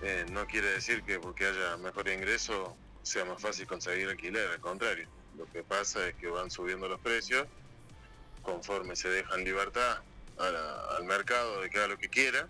Eh, 0.02 0.26
no 0.32 0.46
quiere 0.46 0.68
decir 0.68 1.02
que 1.04 1.20
porque 1.20 1.46
haya 1.46 1.76
mejor 1.76 2.08
ingreso 2.08 2.74
sea 3.02 3.24
más 3.24 3.40
fácil 3.40 3.66
conseguir 3.66 4.08
alquiler, 4.08 4.50
al 4.50 4.60
contrario. 4.60 5.06
Lo 5.38 5.46
que 5.52 5.62
pasa 5.62 6.08
es 6.08 6.14
que 6.16 6.26
van 6.26 6.50
subiendo 6.50 6.88
los 6.88 7.00
precios 7.00 7.46
conforme 8.42 8.96
se 8.96 9.08
dejan 9.08 9.44
libertad 9.44 9.98
al 10.38 11.04
mercado 11.04 11.60
de 11.60 11.68
que 11.68 11.78
haga 11.78 11.88
lo 11.88 11.98
que 11.98 12.08
quiera 12.08 12.48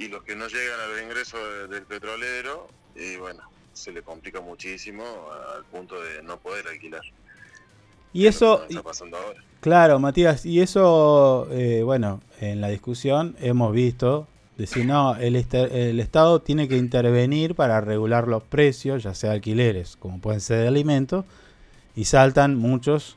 y 0.00 0.08
los 0.08 0.22
que 0.22 0.34
no 0.34 0.48
llegan 0.48 0.80
a 0.80 0.86
los 0.86 1.02
ingresos 1.02 1.68
del 1.68 1.82
petrolero, 1.82 2.68
y 2.96 3.16
bueno, 3.16 3.42
se 3.74 3.92
le 3.92 4.02
complica 4.02 4.40
muchísimo 4.40 5.04
al 5.54 5.62
punto 5.66 6.00
de 6.00 6.22
no 6.22 6.38
poder 6.38 6.66
alquilar. 6.68 7.02
Y 8.14 8.26
eso... 8.26 8.64
Está 8.68 8.82
pasando 8.82 9.18
Claro, 9.60 9.98
Matías, 9.98 10.46
y 10.46 10.62
eso, 10.62 11.46
eh, 11.50 11.82
bueno, 11.84 12.22
en 12.40 12.62
la 12.62 12.68
discusión 12.68 13.36
hemos 13.40 13.72
visto 13.74 14.26
Decir, 14.56 14.84
no, 14.84 15.16
el, 15.16 15.36
el 15.36 16.00
Estado 16.00 16.42
tiene 16.42 16.68
que 16.68 16.76
intervenir 16.76 17.54
para 17.54 17.80
regular 17.80 18.28
los 18.28 18.42
precios, 18.42 19.02
ya 19.02 19.14
sea 19.14 19.32
alquileres, 19.32 19.96
como 19.96 20.20
pueden 20.20 20.42
ser 20.42 20.60
de 20.60 20.68
alimentos, 20.68 21.24
y 21.96 22.04
saltan 22.04 22.56
muchos 22.56 23.16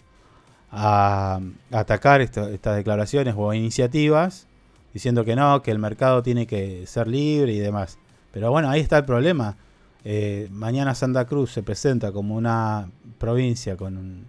a, 0.72 1.42
atacar 1.70 2.22
estas 2.22 2.76
declaraciones 2.78 3.36
o 3.38 3.54
iniciativas 3.54 4.48
diciendo 4.94 5.26
que 5.26 5.36
no, 5.36 5.62
que 5.62 5.72
el 5.72 5.80
mercado 5.80 6.24
tiene 6.24 6.48
que 6.48 6.86
ser 6.88 7.08
libre 7.08 7.54
y 7.54 7.60
demás. 7.60 7.98
Pero 8.32 8.52
bueno, 8.52 8.70
ahí 8.70 8.80
está 8.80 8.98
el 8.98 9.06
problema. 9.06 9.58
Eh, 10.06 10.48
mañana 10.52 10.96
Santa 10.96 11.26
Cruz 11.26 11.52
se 11.52 11.64
presenta 11.64 12.12
como 12.12 12.36
una 12.36 12.90
provincia 13.18 13.78
con 13.78 14.26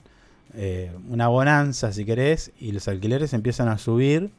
eh, 0.54 0.92
una 1.08 1.28
bonanza, 1.28 1.92
si 1.92 2.04
querés, 2.04 2.52
y 2.60 2.72
los 2.72 2.86
alquileres 2.88 3.32
empiezan 3.32 3.68
a 3.68 3.78
subir 3.78 4.30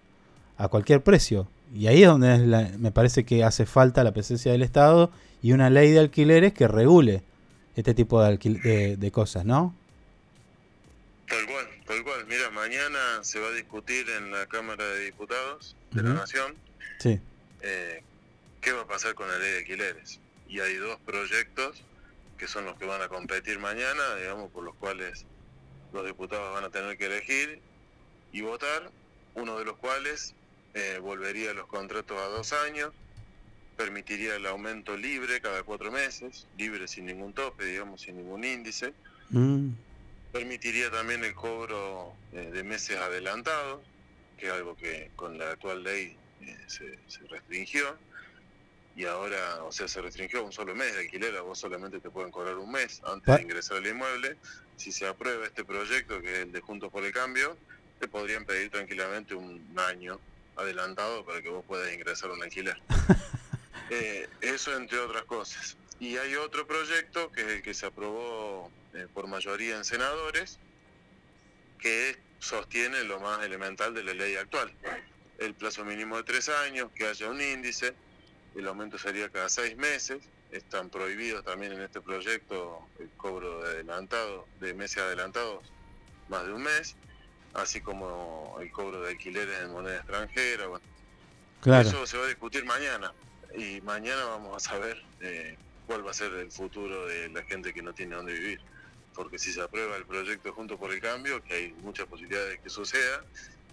a 0.58 0.68
cualquier 0.68 1.04
precio. 1.04 1.48
Y 1.74 1.88
ahí 1.88 2.04
es 2.04 2.08
donde 2.08 2.72
me 2.78 2.92
parece 2.92 3.26
que 3.26 3.44
hace 3.44 3.66
falta 3.66 4.04
la 4.04 4.14
presencia 4.14 4.52
del 4.52 4.62
Estado 4.62 5.12
y 5.42 5.52
una 5.52 5.70
ley 5.70 5.92
de 5.92 6.00
alquileres 6.00 6.54
que 6.54 6.68
regule 6.68 7.22
este 7.76 7.94
tipo 7.94 8.24
de, 8.24 8.98
de 8.98 9.12
cosas, 9.12 9.46
¿no? 9.46 9.74
Tal 11.86 12.04
cual. 12.04 12.26
Mira, 12.28 12.50
mañana 12.52 13.24
se 13.24 13.40
va 13.40 13.48
a 13.48 13.52
discutir 13.52 14.10
en 14.10 14.32
la 14.32 14.46
Cámara 14.48 14.86
de 14.86 15.06
Diputados 15.06 15.76
de 15.92 16.04
la 16.04 16.14
Nación 16.14 16.56
sí. 17.00 17.20
Eh, 17.62 18.04
qué 18.62 18.72
va 18.72 18.82
a 18.82 18.88
pasar 18.88 19.16
con 19.16 19.28
la 19.28 19.38
ley 19.38 19.52
de 19.52 19.58
alquileres. 19.60 20.20
Y 20.48 20.60
hay 20.60 20.76
dos 20.76 21.00
proyectos 21.06 21.84
que 22.38 22.48
son 22.48 22.66
los 22.66 22.78
que 22.78 22.86
van 22.86 23.02
a 23.02 23.08
competir 23.08 23.60
mañana, 23.60 24.16
digamos, 24.16 24.52
por 24.52 24.64
los 24.64 24.76
cuales 24.76 25.26
los 25.94 26.06
diputados 26.06 26.54
van 26.54 26.66
a 26.66 26.70
tener 26.70 26.98
que 26.98 27.06
elegir 27.06 27.60
y 28.34 28.42
votar, 28.42 28.92
uno 29.36 29.58
de 29.58 29.66
los 29.66 29.78
cuales 29.78 30.34
eh, 30.74 31.00
volvería 31.02 31.54
los 31.54 31.68
contratos 31.68 32.20
a 32.20 32.26
dos 32.26 32.52
años, 32.54 32.92
permitiría 33.78 34.36
el 34.36 34.46
aumento 34.46 34.98
libre 34.98 35.42
cada 35.42 35.64
cuatro 35.64 35.92
meses, 35.92 36.48
libre 36.58 36.88
sin 36.88 37.06
ningún 37.06 37.34
tope, 37.34 37.66
digamos, 37.66 38.02
sin 38.02 38.18
ningún 38.18 38.44
índice. 38.44 38.94
Mm. 39.30 39.70
Permitiría 40.36 40.92
también 40.92 41.24
el 41.24 41.34
cobro 41.34 42.14
eh, 42.34 42.52
de 42.52 42.62
meses 42.62 42.98
adelantados, 42.98 43.82
que 44.38 44.48
es 44.48 44.52
algo 44.52 44.76
que 44.76 45.10
con 45.16 45.38
la 45.38 45.52
actual 45.52 45.82
ley 45.82 46.18
eh, 46.42 46.58
se, 46.68 47.00
restringió. 47.30 47.96
Y 48.98 49.06
ahora, 49.06 49.64
o 49.64 49.72
sea, 49.72 49.88
se 49.88 50.02
restringió 50.02 50.42
a 50.42 50.44
un 50.44 50.52
solo 50.52 50.76
mes 50.76 50.94
de 50.94 51.04
alquiler, 51.04 51.38
a 51.38 51.42
vos 51.42 51.58
solamente 51.58 52.02
te 52.02 52.10
pueden 52.10 52.32
cobrar 52.32 52.58
un 52.58 52.70
mes 52.70 53.02
antes 53.06 53.34
de 53.34 53.44
ingresar 53.44 53.78
al 53.78 53.88
inmueble. 53.88 54.36
Si 54.76 54.92
se 54.92 55.08
aprueba 55.08 55.46
este 55.46 55.64
proyecto, 55.64 56.22
que 56.22 56.34
es 56.34 56.40
el 56.40 56.52
de 56.52 56.60
Juntos 56.60 56.92
por 56.92 57.06
el 57.06 57.14
Cambio, 57.14 57.56
te 58.02 58.10
podrían 58.10 58.44
pedir 58.44 58.70
tranquilamente 58.70 59.36
un 59.36 59.64
año 59.78 60.20
adelantado 60.58 61.24
para 61.24 61.42
que 61.42 61.48
vos 61.48 61.64
puedas 61.66 61.94
ingresar 61.94 62.30
a 62.30 62.34
un 62.34 62.44
alquiler. 62.44 62.78
Eh, 63.92 64.28
eso 64.42 64.76
entre 64.76 64.98
otras 64.98 65.26
cosas. 65.26 65.78
Y 66.00 66.18
hay 66.18 66.34
otro 66.38 66.66
proyecto 66.66 67.32
que 67.32 67.42
es 67.42 67.48
el 67.48 67.62
que 67.62 67.76
se 67.76 67.86
aprobó 67.86 68.72
eh, 68.96 69.08
por 69.14 69.28
mayoría 69.28 69.78
en 69.78 69.86
senadores 69.86 70.60
que 71.80 72.18
sostiene 72.40 73.04
lo 73.04 73.20
más 73.20 73.44
elemental 73.44 73.94
de 73.94 74.04
la 74.04 74.14
ley 74.14 74.36
actual. 74.36 74.72
El 75.38 75.54
plazo 75.54 75.84
mínimo 75.84 76.18
de 76.18 76.24
tres 76.24 76.50
años, 76.50 76.90
que 76.96 77.06
haya 77.06 77.30
un 77.30 77.42
índice, 77.42 77.94
el 78.56 78.68
aumento 78.68 78.98
sería 78.98 79.30
cada 79.30 79.50
seis 79.50 79.76
meses, 79.76 80.20
están 80.52 80.90
prohibidos 80.90 81.44
también 81.44 81.74
en 81.74 81.82
este 81.82 82.00
proyecto 82.00 82.88
el 83.00 83.10
cobro 83.18 83.64
de 83.64 83.70
adelantado, 83.72 84.48
de 84.62 84.74
meses 84.74 85.00
adelantados, 85.00 85.64
más 86.30 86.46
de 86.46 86.54
un 86.54 86.64
mes, 86.64 86.96
así 87.54 87.82
como 87.82 88.58
el 88.62 88.72
cobro 88.72 89.02
de 89.02 89.12
alquileres 89.12 89.60
en 89.62 89.72
moneda 89.72 89.98
extranjera. 89.98 90.66
claro. 91.62 91.90
Eso 91.90 92.08
se 92.08 92.18
va 92.18 92.26
a 92.26 92.28
discutir 92.28 92.64
mañana 92.66 93.14
y 93.58 93.82
mañana 93.82 94.24
vamos 94.26 94.56
a 94.56 94.60
saber 94.70 95.04
eh, 95.22 95.58
cuál 95.88 96.06
va 96.06 96.12
a 96.12 96.14
ser 96.14 96.34
el 96.34 96.52
futuro 96.52 97.06
de 97.08 97.30
la 97.30 97.44
gente 97.44 97.74
que 97.74 97.82
no 97.82 97.94
tiene 97.94 98.16
dónde 98.16 98.34
vivir. 98.34 98.62
Porque 99.16 99.40
si 99.40 99.54
se 99.54 99.62
aprueba 99.62 99.96
el 99.96 100.06
proyecto 100.06 100.54
Junto 100.54 100.78
por 100.78 100.92
el 100.92 101.00
Cambio, 101.00 101.42
que 101.44 101.54
hay 101.54 101.74
muchas 101.82 102.06
posibilidades 102.06 102.50
de 102.50 102.60
que 102.60 102.70
suceda, 102.70 103.24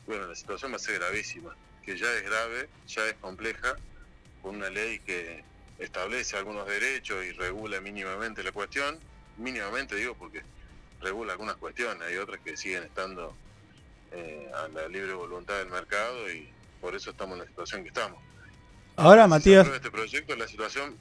bueno, 0.07 0.27
la 0.27 0.35
situación 0.35 0.73
va 0.73 0.77
a 0.77 0.79
ser 0.79 0.99
gravísima, 1.01 1.55
que 1.83 1.97
ya 1.97 2.13
es 2.13 2.23
grave, 2.23 2.69
ya 2.87 3.07
es 3.07 3.15
compleja, 3.15 3.77
con 4.41 4.57
una 4.57 4.71
ley 4.71 4.99
que 5.01 5.45
establece 5.79 6.37
algunos 6.37 6.67
derechos 6.67 7.25
y 7.25 7.33
regula 7.33 7.81
mínimamente 7.81 8.43
la 8.43 8.53
cuestión, 8.53 8.99
mínimamente 9.37 9.97
digo 9.97 10.15
porque 10.15 10.43
regula 11.01 11.33
algunas 11.33 11.57
cuestiones, 11.57 12.03
hay 12.03 12.17
otras 12.17 12.41
que 12.41 12.57
siguen 12.57 12.85
estando 12.85 13.35
eh, 14.13 14.51
a 14.55 14.69
la 14.69 14.89
libre 14.89 15.15
voluntad 15.15 15.59
del 15.59 15.71
mercado 15.71 16.31
y 16.31 16.49
por 16.81 16.95
eso 16.95 17.11
estamos 17.11 17.35
en 17.35 17.45
la 17.45 17.49
situación 17.49 17.83
que 17.83 17.89
estamos. 17.89 18.21
Ahora, 18.97 19.27
Matías. 19.27 19.67
este 19.67 19.91
proyecto, 19.91 20.37
la 20.37 20.47
situación 20.47 20.99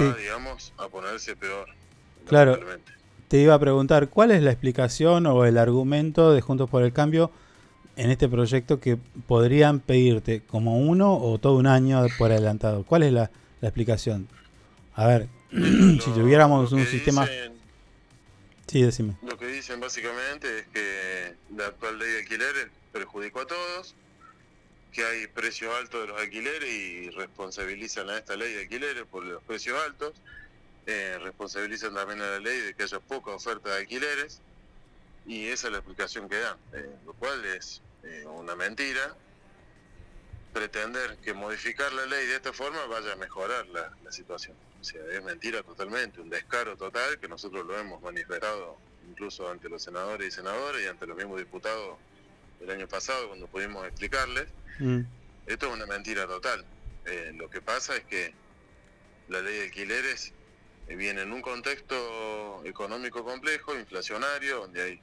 va, 0.00 0.14
digamos, 0.14 0.72
a 0.76 0.88
ponerse 0.88 1.36
peor. 1.36 1.68
Claro. 2.26 2.58
Te 3.28 3.38
iba 3.38 3.54
a 3.54 3.58
preguntar, 3.58 4.08
¿cuál 4.08 4.30
es 4.30 4.42
la 4.42 4.52
explicación 4.52 5.26
o 5.26 5.44
el 5.44 5.58
argumento 5.58 6.32
de 6.32 6.40
Juntos 6.40 6.70
por 6.70 6.84
el 6.84 6.92
Cambio 6.92 7.32
en 7.96 8.10
este 8.10 8.28
proyecto 8.28 8.78
que 8.78 8.98
podrían 9.26 9.80
pedirte 9.80 10.42
como 10.42 10.78
uno 10.78 11.16
o 11.16 11.38
todo 11.38 11.56
un 11.56 11.66
año 11.66 12.06
por 12.18 12.30
adelantado? 12.30 12.84
¿Cuál 12.84 13.02
es 13.02 13.12
la, 13.12 13.30
explicación? 13.62 14.28
A 14.94 15.06
ver, 15.08 15.28
si 15.50 16.10
tuviéramos 16.14 16.70
un 16.70 16.86
sistema... 16.86 17.26
Sí, 18.68 18.82
decime. 18.82 19.16
Lo 19.22 19.36
que 19.36 19.46
dicen 19.46 19.80
básicamente 19.80 20.60
es 20.60 20.66
que 20.68 21.34
la 21.56 21.66
actual 21.66 21.98
ley 21.98 22.10
de 22.10 22.18
alquileres 22.20 22.66
perjudicó 22.92 23.40
a 23.40 23.46
todos, 23.46 23.94
que 24.92 25.04
hay 25.04 25.26
precios 25.26 25.74
altos 25.74 26.02
de 26.02 26.06
los 26.08 26.20
alquileres 26.20 26.68
y 26.68 27.10
responsabilizan 27.10 28.08
a 28.08 28.18
esta 28.18 28.36
ley 28.36 28.52
de 28.52 28.62
alquileres 28.62 29.04
por 29.10 29.24
los 29.24 29.42
precios 29.42 29.76
altos. 29.84 30.14
Eh, 30.86 31.18
responsabilizan 31.20 31.94
también 31.94 32.20
a 32.22 32.26
la 32.30 32.38
ley 32.38 32.58
de 32.60 32.74
que 32.74 32.84
haya 32.84 33.00
poca 33.00 33.32
oferta 33.32 33.70
de 33.70 33.80
alquileres 33.80 34.40
y 35.26 35.48
esa 35.48 35.66
es 35.66 35.72
la 35.72 35.78
explicación 35.78 36.28
que 36.28 36.38
dan, 36.38 36.56
eh, 36.72 36.88
lo 37.04 37.12
cual 37.14 37.44
es 37.44 37.82
eh, 38.04 38.24
una 38.26 38.54
mentira. 38.54 39.14
Pretender 40.52 41.18
que 41.18 41.34
modificar 41.34 41.92
la 41.92 42.06
ley 42.06 42.26
de 42.26 42.36
esta 42.36 42.52
forma 42.52 42.84
vaya 42.86 43.12
a 43.12 43.16
mejorar 43.16 43.66
la, 43.66 43.94
la 44.02 44.12
situación. 44.12 44.56
O 44.80 44.84
sea, 44.84 45.02
es 45.12 45.22
mentira 45.22 45.62
totalmente, 45.62 46.20
un 46.20 46.30
descaro 46.30 46.76
total 46.76 47.18
que 47.18 47.28
nosotros 47.28 47.66
lo 47.66 47.76
hemos 47.78 48.00
manifestado 48.00 48.78
incluso 49.08 49.50
ante 49.50 49.68
los 49.68 49.82
senadores 49.82 50.28
y 50.28 50.30
senadoras 50.30 50.80
y 50.82 50.86
ante 50.86 51.06
los 51.06 51.16
mismos 51.16 51.38
diputados 51.38 51.96
el 52.60 52.70
año 52.70 52.88
pasado 52.88 53.28
cuando 53.28 53.46
pudimos 53.46 53.86
explicarles 53.86 54.46
Mm. 54.78 55.00
Esto 55.46 55.68
es 55.68 55.72
una 55.72 55.86
mentira 55.86 56.26
total. 56.26 56.62
Eh, 57.06 57.32
lo 57.34 57.48
que 57.48 57.62
pasa 57.62 57.96
es 57.96 58.04
que 58.04 58.34
la 59.28 59.40
ley 59.40 59.56
de 59.56 59.64
alquileres 59.64 60.32
viene 60.94 61.22
en 61.22 61.32
un 61.32 61.42
contexto 61.42 62.62
económico 62.64 63.24
complejo, 63.24 63.74
inflacionario, 63.74 64.60
donde 64.60 64.82
hay 64.82 65.00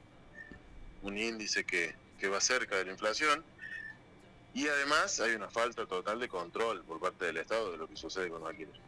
un 1.02 1.18
índice 1.18 1.64
que, 1.64 1.94
va 2.26 2.40
cerca 2.40 2.76
de 2.76 2.86
la 2.86 2.92
inflación, 2.92 3.44
y 4.54 4.66
además 4.66 5.20
hay 5.20 5.34
una 5.34 5.50
falta 5.50 5.84
total 5.84 6.18
de 6.20 6.26
control 6.26 6.82
por 6.84 6.98
parte 6.98 7.26
del 7.26 7.36
Estado 7.36 7.72
de 7.72 7.76
lo 7.76 7.86
que 7.86 7.98
sucede 7.98 8.30
con 8.30 8.40
los 8.40 8.48
alquileres. 8.48 8.80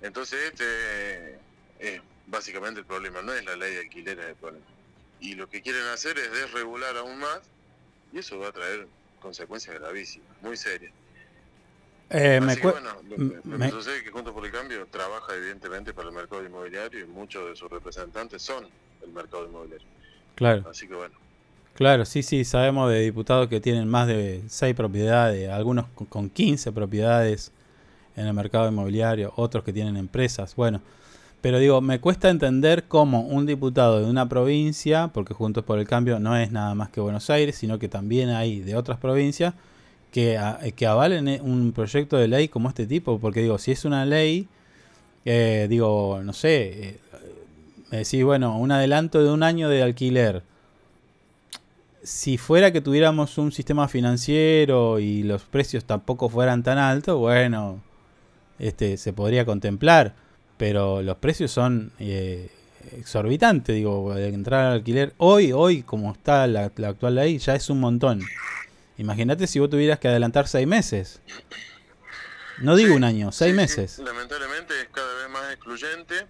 Entonces, 0.00 0.50
este 0.50 1.38
es 1.78 2.00
básicamente 2.26 2.80
el 2.80 2.86
problema, 2.86 3.20
no 3.20 3.34
es 3.34 3.44
la 3.44 3.54
ley 3.54 3.74
de 3.74 3.80
alquileres 3.80 4.24
el 4.24 4.36
problema. 4.36 4.64
Y 5.20 5.34
lo 5.34 5.50
que 5.50 5.60
quieren 5.60 5.84
hacer 5.88 6.18
es 6.18 6.32
desregular 6.32 6.96
aún 6.96 7.18
más, 7.18 7.40
y 8.14 8.20
eso 8.20 8.38
va 8.38 8.48
a 8.48 8.52
traer 8.52 8.88
consecuencias 9.20 9.78
gravísimas, 9.78 10.40
muy 10.40 10.56
serias. 10.56 10.94
Eh, 12.10 12.40
me 12.40 12.56
bueno, 12.56 12.90
lo, 13.44 13.58
que 13.58 13.70
sucede 13.70 13.96
es 13.98 14.02
que 14.02 14.10
Juntos 14.10 14.34
por 14.34 14.44
el 14.44 14.52
Cambio 14.52 14.86
trabaja 14.90 15.34
evidentemente 15.34 15.92
para 15.94 16.08
el 16.08 16.14
mercado 16.14 16.44
inmobiliario 16.44 17.00
y 17.00 17.06
muchos 17.06 17.48
de 17.48 17.56
sus 17.56 17.70
representantes 17.70 18.42
son 18.42 18.66
el 19.02 19.12
mercado 19.12 19.46
inmobiliario. 19.46 19.86
Claro. 20.34 20.64
Así 20.70 20.86
que 20.86 20.94
bueno. 20.94 21.14
Claro, 21.74 22.04
sí, 22.04 22.22
sí, 22.22 22.44
sabemos 22.44 22.90
de 22.90 23.00
diputados 23.00 23.48
que 23.48 23.60
tienen 23.60 23.88
más 23.88 24.06
de 24.06 24.42
6 24.46 24.76
propiedades, 24.76 25.50
algunos 25.50 25.86
con 26.08 26.30
15 26.30 26.70
propiedades 26.70 27.50
en 28.16 28.26
el 28.26 28.34
mercado 28.34 28.68
inmobiliario, 28.68 29.32
otros 29.36 29.64
que 29.64 29.72
tienen 29.72 29.96
empresas. 29.96 30.54
Bueno, 30.54 30.80
pero 31.40 31.58
digo, 31.58 31.80
me 31.80 32.00
cuesta 32.00 32.30
entender 32.30 32.84
cómo 32.84 33.22
un 33.22 33.44
diputado 33.44 34.00
de 34.00 34.06
una 34.08 34.28
provincia, 34.28 35.10
porque 35.12 35.34
Juntos 35.34 35.64
por 35.64 35.78
el 35.78 35.86
Cambio 35.86 36.18
no 36.18 36.36
es 36.36 36.52
nada 36.52 36.74
más 36.74 36.90
que 36.90 37.00
Buenos 37.00 37.28
Aires, 37.28 37.56
sino 37.56 37.78
que 37.78 37.88
también 37.88 38.30
hay 38.30 38.60
de 38.60 38.76
otras 38.76 38.98
provincias, 38.98 39.54
que, 40.14 40.38
que 40.76 40.86
avalen 40.86 41.26
eh, 41.26 41.40
un 41.42 41.72
proyecto 41.72 42.16
de 42.16 42.28
ley 42.28 42.46
como 42.46 42.68
este 42.68 42.86
tipo. 42.86 43.18
Porque 43.18 43.42
digo, 43.42 43.58
si 43.58 43.72
es 43.72 43.84
una 43.84 44.06
ley, 44.06 44.46
eh, 45.24 45.66
digo, 45.68 46.20
no 46.22 46.32
sé, 46.32 46.88
eh, 46.88 47.00
me 47.90 47.98
decís, 47.98 48.22
bueno, 48.22 48.56
un 48.56 48.70
adelanto 48.70 49.22
de 49.24 49.30
un 49.30 49.42
año 49.42 49.68
de 49.68 49.82
alquiler. 49.82 50.42
Si 52.04 52.38
fuera 52.38 52.70
que 52.70 52.80
tuviéramos 52.80 53.38
un 53.38 53.50
sistema 53.50 53.88
financiero 53.88 55.00
y 55.00 55.24
los 55.24 55.42
precios 55.42 55.84
tampoco 55.84 56.28
fueran 56.28 56.62
tan 56.62 56.78
altos, 56.78 57.18
bueno, 57.18 57.80
este 58.58 58.98
se 58.98 59.12
podría 59.12 59.44
contemplar 59.44 60.14
pero 60.56 61.02
los 61.02 61.16
precios 61.16 61.50
son 61.50 61.92
eh, 61.98 62.50
exorbitantes, 62.96 63.74
digo, 63.74 64.16
entrar 64.16 64.66
al 64.66 64.72
alquiler 64.74 65.12
hoy, 65.18 65.52
hoy 65.52 65.82
como 65.82 66.12
está 66.12 66.46
la, 66.46 66.64
actual 66.64 67.16
ley, 67.16 67.38
ya 67.38 67.54
es 67.54 67.70
un 67.70 67.80
montón. 67.80 68.20
Imagínate 68.96 69.46
si 69.46 69.58
vos 69.58 69.68
tuvieras 69.70 69.98
que 69.98 70.08
adelantar 70.08 70.46
seis 70.48 70.66
meses. 70.66 71.20
No 72.58 72.76
digo 72.76 72.94
un 72.94 73.02
año, 73.04 73.32
seis 73.32 73.54
meses. 73.54 73.98
lamentablemente 73.98 74.80
es 74.80 74.88
cada 74.90 75.12
vez 75.14 75.28
más 75.28 75.52
excluyente, 75.52 76.26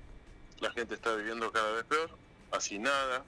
la 0.60 0.70
gente 0.72 0.94
está 0.94 1.14
viviendo 1.14 1.52
cada 1.52 1.72
vez 1.72 1.84
peor, 1.84 2.10
así 2.52 2.78
nada, 2.78 3.22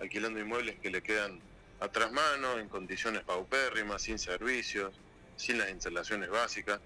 alquilando 0.00 0.38
inmuebles 0.38 0.76
que 0.80 0.90
le 0.90 1.02
quedan 1.02 1.40
atrás 1.80 2.12
mano, 2.12 2.58
en 2.58 2.68
condiciones 2.68 3.22
paupérrimas, 3.24 4.02
sin 4.02 4.18
servicios, 4.20 4.92
sin 5.36 5.58
las 5.58 5.70
instalaciones 5.70 6.30
básicas. 6.30 6.80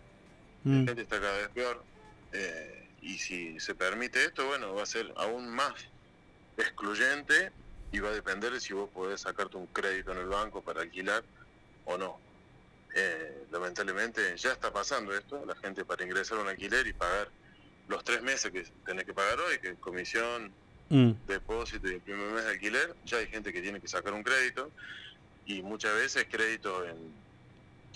La 0.65 0.71
Mm. 0.73 0.87
gente 0.87 1.03
está 1.03 1.21
cada 1.21 1.37
vez 1.39 1.49
peor. 1.49 1.83
eh, 2.35 2.89
y 3.03 3.19
si 3.19 3.61
se 3.61 3.75
permite 3.75 4.25
esto, 4.25 4.47
bueno, 4.47 4.75
va 4.75 4.85
a 4.85 4.87
ser 4.87 5.13
aún 5.17 5.51
más 5.51 5.75
excluyente 6.57 7.53
y 7.93 7.99
va 8.01 8.09
a 8.09 8.13
depender 8.13 8.53
de 8.53 8.61
si 8.61 8.73
vos 8.73 8.89
podés 8.89 9.21
sacarte 9.21 9.57
un 9.59 9.67
crédito 9.67 10.13
en 10.13 10.19
el 10.19 10.27
banco 10.29 10.63
para 10.63 10.81
alquilar 10.83 11.23
o 11.85 11.97
no. 11.99 12.19
Eh, 12.95 13.47
lamentablemente 13.51 14.37
ya 14.37 14.53
está 14.53 14.73
pasando 14.73 15.15
esto, 15.17 15.45
la 15.47 15.55
gente 15.57 15.85
para 15.85 16.05
ingresar 16.05 16.39
a 16.39 16.43
un 16.43 16.49
alquiler 16.49 16.87
y 16.87 16.93
pagar 16.93 17.29
los 17.89 18.05
tres 18.05 18.23
meses 18.23 18.51
que 18.53 18.65
tenés 18.85 19.05
que 19.05 19.15
pagar 19.15 19.41
hoy, 19.41 19.59
que 19.59 19.71
es 19.71 19.79
comisión, 19.79 20.53
Mm. 20.89 21.13
depósito 21.27 21.89
y 21.89 21.95
el 21.95 22.01
primer 22.03 22.27
mes 22.33 22.45
de 22.45 22.51
alquiler, 22.51 22.95
ya 23.07 23.17
hay 23.17 23.27
gente 23.29 23.51
que 23.51 23.63
tiene 23.63 23.81
que 23.81 23.89
sacar 23.89 24.13
un 24.13 24.23
crédito 24.23 24.71
y 25.47 25.63
muchas 25.63 25.95
veces 25.95 26.27
crédito 26.31 26.85
en, 26.87 27.15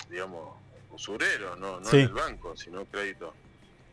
digamos, 0.08 0.56
usurero, 0.90 1.56
no, 1.56 1.78
no 1.78 1.90
Sí. 1.90 1.96
en 1.98 2.02
el 2.06 2.12
banco, 2.14 2.56
sino 2.56 2.86
crédito 2.86 3.34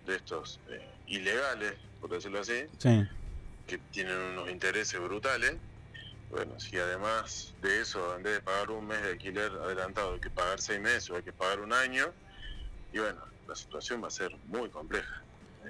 de 0.05 0.15
estos 0.15 0.61
eh, 0.69 0.87
ilegales, 1.07 1.73
por 1.99 2.11
decirlo 2.11 2.39
así, 2.39 2.63
Sí. 2.77 3.05
que 3.67 3.77
tienen 3.91 4.17
unos 4.17 4.49
intereses 4.49 4.97
brutales. 5.01 5.55
Bueno, 6.33 6.59
si 6.59 6.79
además 6.79 7.53
de 7.61 7.81
eso, 7.81 8.15
en 8.15 8.23
vez 8.23 8.33
de 8.33 8.41
pagar 8.41 8.71
un 8.71 8.87
mes 8.87 8.99
de 9.03 9.09
alquiler 9.11 9.51
adelantado, 9.51 10.13
hay 10.15 10.19
que 10.19 10.31
pagar 10.31 10.59
seis 10.59 10.81
meses 10.81 11.11
o 11.11 11.15
hay 11.15 11.21
que 11.21 11.31
pagar 11.31 11.59
un 11.59 11.71
año, 11.71 12.11
y 12.91 12.97
bueno, 12.97 13.21
la 13.47 13.53
situación 13.55 14.01
va 14.03 14.07
a 14.07 14.11
ser 14.11 14.31
muy 14.45 14.67
compleja. 14.71 15.13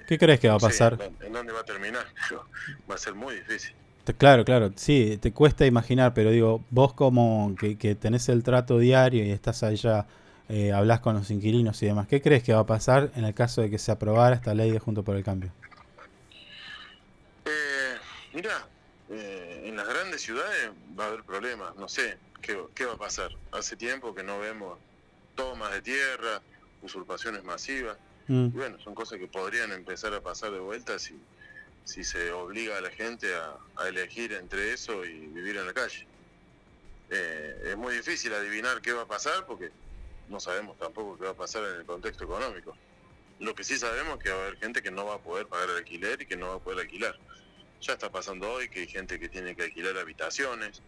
¿Qué 0.07 0.17
crees 0.17 0.39
que 0.39 0.47
va 0.47 0.55
a 0.55 0.59
pasar? 0.59 0.93
en 0.93 0.99
dónde- 0.99 1.27
¿En 1.27 1.33
dónde 1.33 1.53
va 1.53 1.59
a 1.59 1.63
terminar? 1.65 2.05
Va 2.89 2.95
a 2.95 2.97
ser 2.97 3.13
muy 3.13 3.35
difícil. 3.35 3.75
Claro, 4.17 4.45
claro, 4.45 4.71
sí, 4.77 5.17
te 5.21 5.33
cuesta 5.33 5.65
imaginar, 5.65 6.13
pero 6.13 6.29
digo, 6.31 6.65
vos 6.69 6.93
como 6.93 7.55
que, 7.57 7.77
que 7.77 7.95
tenés 7.95 8.29
el 8.29 8.43
trato 8.43 8.77
diario 8.77 9.23
y 9.25 9.31
estás 9.31 9.63
allá, 9.63 10.07
eh, 10.49 10.71
hablas 10.71 11.01
con 11.01 11.15
los 11.15 11.29
inquilinos 11.29 11.81
y 11.83 11.87
demás, 11.87 12.07
¿qué 12.07 12.21
crees 12.21 12.43
que 12.43 12.53
va 12.53 12.61
a 12.61 12.65
pasar 12.65 13.11
en 13.15 13.25
el 13.25 13.33
caso 13.33 13.61
de 13.61 13.69
que 13.69 13.77
se 13.79 13.91
aprobara 13.91 14.35
esta 14.35 14.53
ley 14.53 14.71
de 14.71 14.79
Junto 14.79 15.03
por 15.03 15.15
el 15.17 15.23
Cambio? 15.23 15.51
Eh, 17.45 17.97
mira, 18.33 18.67
eh, 19.09 19.63
en 19.65 19.75
las 19.75 19.87
grandes 19.87 20.21
ciudades 20.21 20.71
va 20.97 21.05
a 21.05 21.07
haber 21.07 21.23
problemas, 21.23 21.75
no 21.75 21.87
sé 21.87 22.17
qué, 22.41 22.57
qué 22.75 22.85
va 22.85 22.93
a 22.93 22.97
pasar. 22.97 23.31
Hace 23.51 23.75
tiempo 23.75 24.15
que 24.15 24.23
no 24.23 24.39
vemos 24.39 24.77
tomas 25.35 25.71
de 25.71 25.81
tierra, 25.81 26.41
usurpaciones 26.81 27.43
masivas. 27.43 27.97
Mm. 28.27 28.45
Y 28.45 28.49
bueno, 28.49 28.79
son 28.79 28.95
cosas 28.95 29.19
que 29.19 29.27
podrían 29.27 29.71
empezar 29.71 30.13
a 30.13 30.21
pasar 30.21 30.51
de 30.51 30.59
vuelta 30.59 30.97
si, 30.99 31.19
si 31.83 32.03
se 32.03 32.31
obliga 32.31 32.77
a 32.77 32.81
la 32.81 32.91
gente 32.91 33.33
a, 33.35 33.55
a 33.77 33.87
elegir 33.87 34.33
entre 34.33 34.73
eso 34.73 35.03
y 35.05 35.27
vivir 35.27 35.57
en 35.57 35.65
la 35.65 35.73
calle. 35.73 36.07
Eh, 37.09 37.69
es 37.71 37.77
muy 37.77 37.95
difícil 37.95 38.33
adivinar 38.33 38.81
qué 38.81 38.91
va 38.91 39.03
a 39.03 39.07
pasar 39.07 39.45
porque 39.45 39.71
no 40.29 40.39
sabemos 40.39 40.77
tampoco 40.77 41.17
qué 41.17 41.25
va 41.25 41.31
a 41.31 41.35
pasar 41.35 41.63
en 41.65 41.81
el 41.81 41.85
contexto 41.85 42.23
económico. 42.23 42.75
Lo 43.39 43.53
que 43.53 43.63
sí 43.63 43.77
sabemos 43.77 44.17
es 44.17 44.23
que 44.23 44.29
va 44.29 44.37
a 44.37 44.41
haber 44.47 44.57
gente 44.57 44.81
que 44.81 44.89
no 44.91 45.05
va 45.05 45.15
a 45.15 45.19
poder 45.19 45.47
pagar 45.47 45.69
el 45.69 45.77
alquiler 45.77 46.21
y 46.21 46.25
que 46.25 46.37
no 46.37 46.47
va 46.47 46.55
a 46.55 46.59
poder 46.59 46.79
alquilar. 46.79 47.17
Ya 47.83 47.93
está 47.93 48.09
pasando 48.09 48.49
hoy 48.49 48.69
que 48.69 48.79
hay 48.79 48.87
gente 48.87 49.19
que 49.19 49.27
tiene 49.27 49.57
que 49.57 49.63
alquilar 49.63 49.97
habitaciones, 49.97 50.81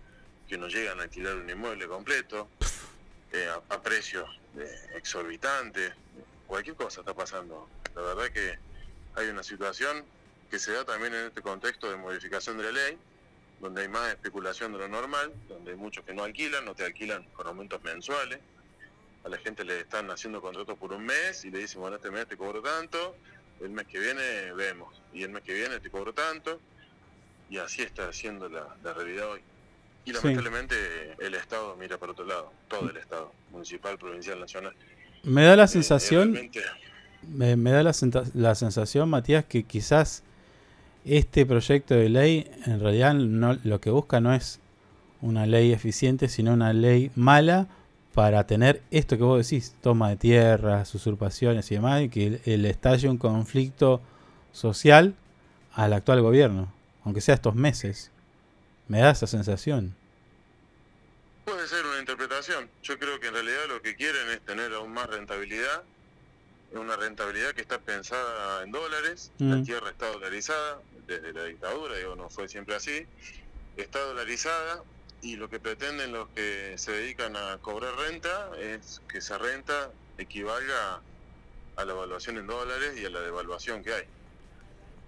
que 0.48 0.58
no 0.58 0.70
llegan 0.70 0.98
a 1.02 1.04
alquilar 1.04 1.36
un 1.36 1.50
inmueble 1.50 1.88
completo, 1.88 2.48
eh, 3.34 3.50
a, 3.50 3.76
a 3.76 3.82
precios 3.82 4.30
eh, 4.58 4.92
exorbitantes, 4.96 5.92
cualquier 6.48 6.78
cosa 6.78 7.02
está 7.02 7.14
pasando. 7.14 7.68
La 7.96 8.02
verdad 8.02 8.30
que 8.30 8.58
hay 9.16 9.28
una 9.28 9.44
situación 9.44 10.06
que 10.50 10.58
se 10.58 10.72
da 10.72 10.86
también 10.86 11.14
en 11.14 11.26
este 11.26 11.42
contexto 11.42 11.92
de 11.92 11.98
modificación 11.98 12.58
de 12.58 12.64
la 12.64 12.72
ley, 12.72 12.98
donde 13.60 13.82
hay 13.82 13.90
más 13.90 14.14
especulación 14.14 14.72
de 14.72 14.78
lo 14.78 14.88
normal, 14.88 15.34
donde 15.50 15.72
hay 15.72 15.78
muchos 15.78 16.06
que 16.06 16.14
no 16.14 16.24
alquilan, 16.24 16.64
no 16.64 16.76
te 16.76 16.86
alquilan 16.86 17.24
con 17.34 17.46
aumentos 17.46 17.84
mensuales. 17.84 18.40
A 19.26 19.28
la 19.28 19.38
gente 19.40 19.66
le 19.66 19.82
están 19.82 20.10
haciendo 20.12 20.40
contratos 20.40 20.78
por 20.78 20.94
un 20.94 21.04
mes 21.04 21.44
y 21.44 21.52
le 21.52 21.58
dicen, 21.58 21.82
bueno, 21.82 21.98
este 21.98 22.10
mes 22.10 22.26
te 22.26 22.38
cobro 22.38 22.62
tanto, 22.62 23.18
el 23.60 23.72
mes 23.72 23.86
que 23.86 24.00
viene 24.00 24.54
vemos, 24.54 25.02
y 25.14 25.24
el 25.24 25.32
mes 25.32 25.44
que 25.44 25.54
viene 25.54 25.82
te 25.82 25.90
cobro 25.90 26.14
tanto, 26.14 26.62
y 27.50 27.58
así 27.58 27.82
está 27.82 28.12
siendo 28.14 28.50
la, 28.50 28.66
la 28.84 28.94
realidad 28.94 29.32
hoy. 29.32 29.40
Y 30.06 30.12
Sí. 30.12 30.18
lamentablemente 30.18 30.76
el 31.20 31.34
Estado 31.34 31.76
mira 31.78 31.98
para 31.98 32.12
otro 32.12 32.26
lado, 32.26 32.52
todo 32.68 32.90
el 32.90 32.98
Estado, 32.98 33.32
municipal, 33.52 33.98
provincial, 33.98 34.40
nacional. 34.40 34.74
Me 35.24 35.44
da 35.44 35.56
la 35.56 35.64
Eh, 35.64 35.68
sensación, 35.68 36.38
me, 37.28 37.56
me 37.56 37.72
da 37.72 37.82
la, 37.82 37.92
la 38.36 38.54
sensación, 38.56 39.10
Matías, 39.10 39.46
que 39.46 39.64
quizás 39.64 40.22
este 41.06 41.46
proyecto 41.46 41.96
de 41.96 42.10
ley 42.10 42.52
en 42.66 42.80
realidad 42.80 43.14
no, 43.16 43.58
lo 43.64 43.80
que 43.82 43.90
busca 43.90 44.20
no 44.20 44.34
es 44.34 44.60
una 45.22 45.46
ley 45.48 45.72
eficiente, 45.72 46.30
sino 46.30 46.54
una 46.54 46.74
ley 46.74 47.12
mala 47.16 47.68
para 48.14 48.46
tener 48.46 48.82
esto 48.92 49.18
que 49.18 49.24
vos 49.24 49.50
decís, 49.50 49.76
toma 49.82 50.10
de 50.10 50.18
tierras, 50.18 50.94
usurpaciones 50.94 51.72
y 51.72 51.76
demás, 51.76 52.04
y 52.04 52.10
que 52.10 52.28
el, 52.28 52.42
el 52.46 52.66
estalle 52.66 53.10
un 53.10 53.18
conflicto 53.18 54.02
social 54.52 55.16
al 55.74 55.94
actual 55.94 56.22
gobierno, 56.22 56.72
aunque 57.06 57.22
sea 57.22 57.36
estos 57.36 57.56
meses. 57.56 58.12
Me 58.88 59.00
da 59.00 59.12
esa 59.12 59.28
sensación. 59.28 59.96
Puede 61.46 61.68
ser 61.68 61.86
una 61.86 62.00
interpretación. 62.00 62.70
Yo 62.84 62.98
creo 63.00 63.20
que 63.20 63.28
en 63.28 63.34
realidad 63.36 63.62
lo 63.70 63.82
que 63.82 63.96
quieren 63.96 64.30
es 64.32 64.42
tener 64.42 64.74
aún 64.74 64.92
más 64.94 65.08
rentabilidad, 65.08 65.84
una 66.74 66.96
rentabilidad 66.98 67.54
que 67.54 67.62
está 67.62 67.80
pensada 67.80 68.64
en 68.64 68.72
dólares, 68.72 69.32
la 69.38 69.58
Mm. 69.58 69.64
tierra 69.64 69.90
está 69.92 70.08
dolarizada, 70.08 70.80
desde 71.08 71.32
la 71.34 71.44
dictadura, 71.46 71.96
digo, 71.98 72.16
no 72.16 72.30
fue 72.30 72.50
siempre 72.50 72.76
así, 72.76 73.06
está 73.78 74.00
dolarizada 74.00 74.84
y 75.22 75.36
lo 75.36 75.50
que 75.50 75.60
pretenden 75.60 76.12
los 76.12 76.28
que 76.30 76.74
se 76.78 76.92
dedican 76.92 77.36
a 77.38 77.60
cobrar 77.60 77.96
renta 77.96 78.50
es 78.60 79.02
que 79.08 79.20
esa 79.20 79.38
renta 79.38 79.92
equivalga 80.18 81.00
a 81.76 81.86
la 81.86 81.92
evaluación 81.94 82.38
en 82.40 82.48
dólares 82.48 82.98
y 83.00 83.06
a 83.06 83.10
la 83.10 83.22
devaluación 83.22 83.84
que 83.84 83.94
hay. 83.94 84.04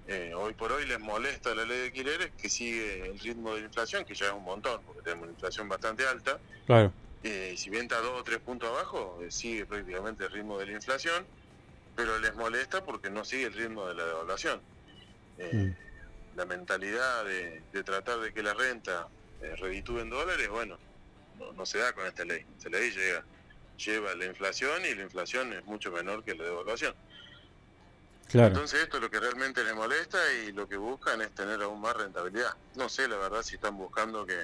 Eh, 0.08 0.34
hoy 0.34 0.54
por 0.54 0.72
hoy 0.72 0.86
les 0.86 1.00
molesta 1.00 1.54
la 1.54 1.66
ley 1.66 1.78
de 1.80 1.86
alquileres 1.88 2.32
que 2.42 2.50
sigue 2.50 3.08
el 3.08 3.20
ritmo 3.20 3.54
de 3.54 3.62
la 3.62 3.68
inflación, 3.68 4.06
que 4.06 4.16
ya 4.16 4.28
es 4.28 4.32
un 4.32 4.44
montón, 4.44 4.82
porque 4.84 5.02
tenemos 5.02 5.24
una 5.24 5.34
inflación 5.34 5.68
bastante 5.68 6.08
alta. 6.08 6.40
Claro. 6.66 6.94
Eh, 7.24 7.52
y 7.54 7.58
si 7.58 7.70
bien 7.70 7.84
está 7.84 8.00
dos 8.00 8.22
o 8.22 8.24
tres 8.24 8.40
puntos 8.40 8.70
abajo, 8.70 9.20
eh, 9.22 9.32
sigue 9.32 9.66
prácticamente 9.66 10.24
el 10.26 10.32
ritmo 10.32 10.58
de 10.60 10.68
la 10.68 10.72
inflación, 10.74 11.26
pero 11.96 12.20
les 12.20 12.34
molesta 12.36 12.86
porque 12.86 13.10
no 13.10 13.26
sigue 13.26 13.48
el 13.48 13.54
ritmo 13.54 13.86
de 13.88 13.96
la 13.96 14.06
devaluación. 14.06 14.62
Eh, 15.40 15.76
La 16.36 16.46
mentalidad 16.46 17.26
de, 17.26 17.64
de 17.74 17.84
tratar 17.84 18.20
de 18.20 18.32
que 18.32 18.44
la 18.44 18.54
renta 18.54 19.08
eh, 19.42 19.56
reditúe 19.56 20.02
en 20.02 20.12
dólares, 20.12 20.48
bueno, 20.50 20.78
no, 21.40 21.52
no 21.54 21.66
se 21.66 21.80
da 21.80 21.94
con 21.94 22.06
esta 22.06 22.24
ley. 22.26 22.46
Esta 22.56 22.70
ley 22.70 22.92
llega, 22.92 23.24
lleva 23.84 24.14
la 24.14 24.26
inflación 24.26 24.86
y 24.86 24.94
la 24.94 25.02
inflación 25.02 25.52
es 25.54 25.66
mucho 25.66 25.92
menor 25.92 26.24
que 26.24 26.36
la 26.36 26.44
devaluación. 26.44 26.94
Claro. 28.30 28.48
Entonces 28.50 28.82
esto 28.84 28.98
es 28.98 29.04
lo 29.04 29.10
que 29.10 29.20
realmente 29.20 29.64
les 29.64 29.74
molesta 29.74 30.18
y 30.34 30.52
lo 30.52 30.68
que 30.68 30.76
buscan 30.78 31.22
es 31.22 31.32
tener 31.34 31.62
aún 31.62 31.80
más 31.80 31.96
rentabilidad. 31.96 32.54
No 32.76 32.90
sé 32.90 33.08
la 33.08 33.16
verdad 33.18 33.42
si 33.42 33.56
están 33.56 33.78
buscando 33.78 34.26
que, 34.26 34.44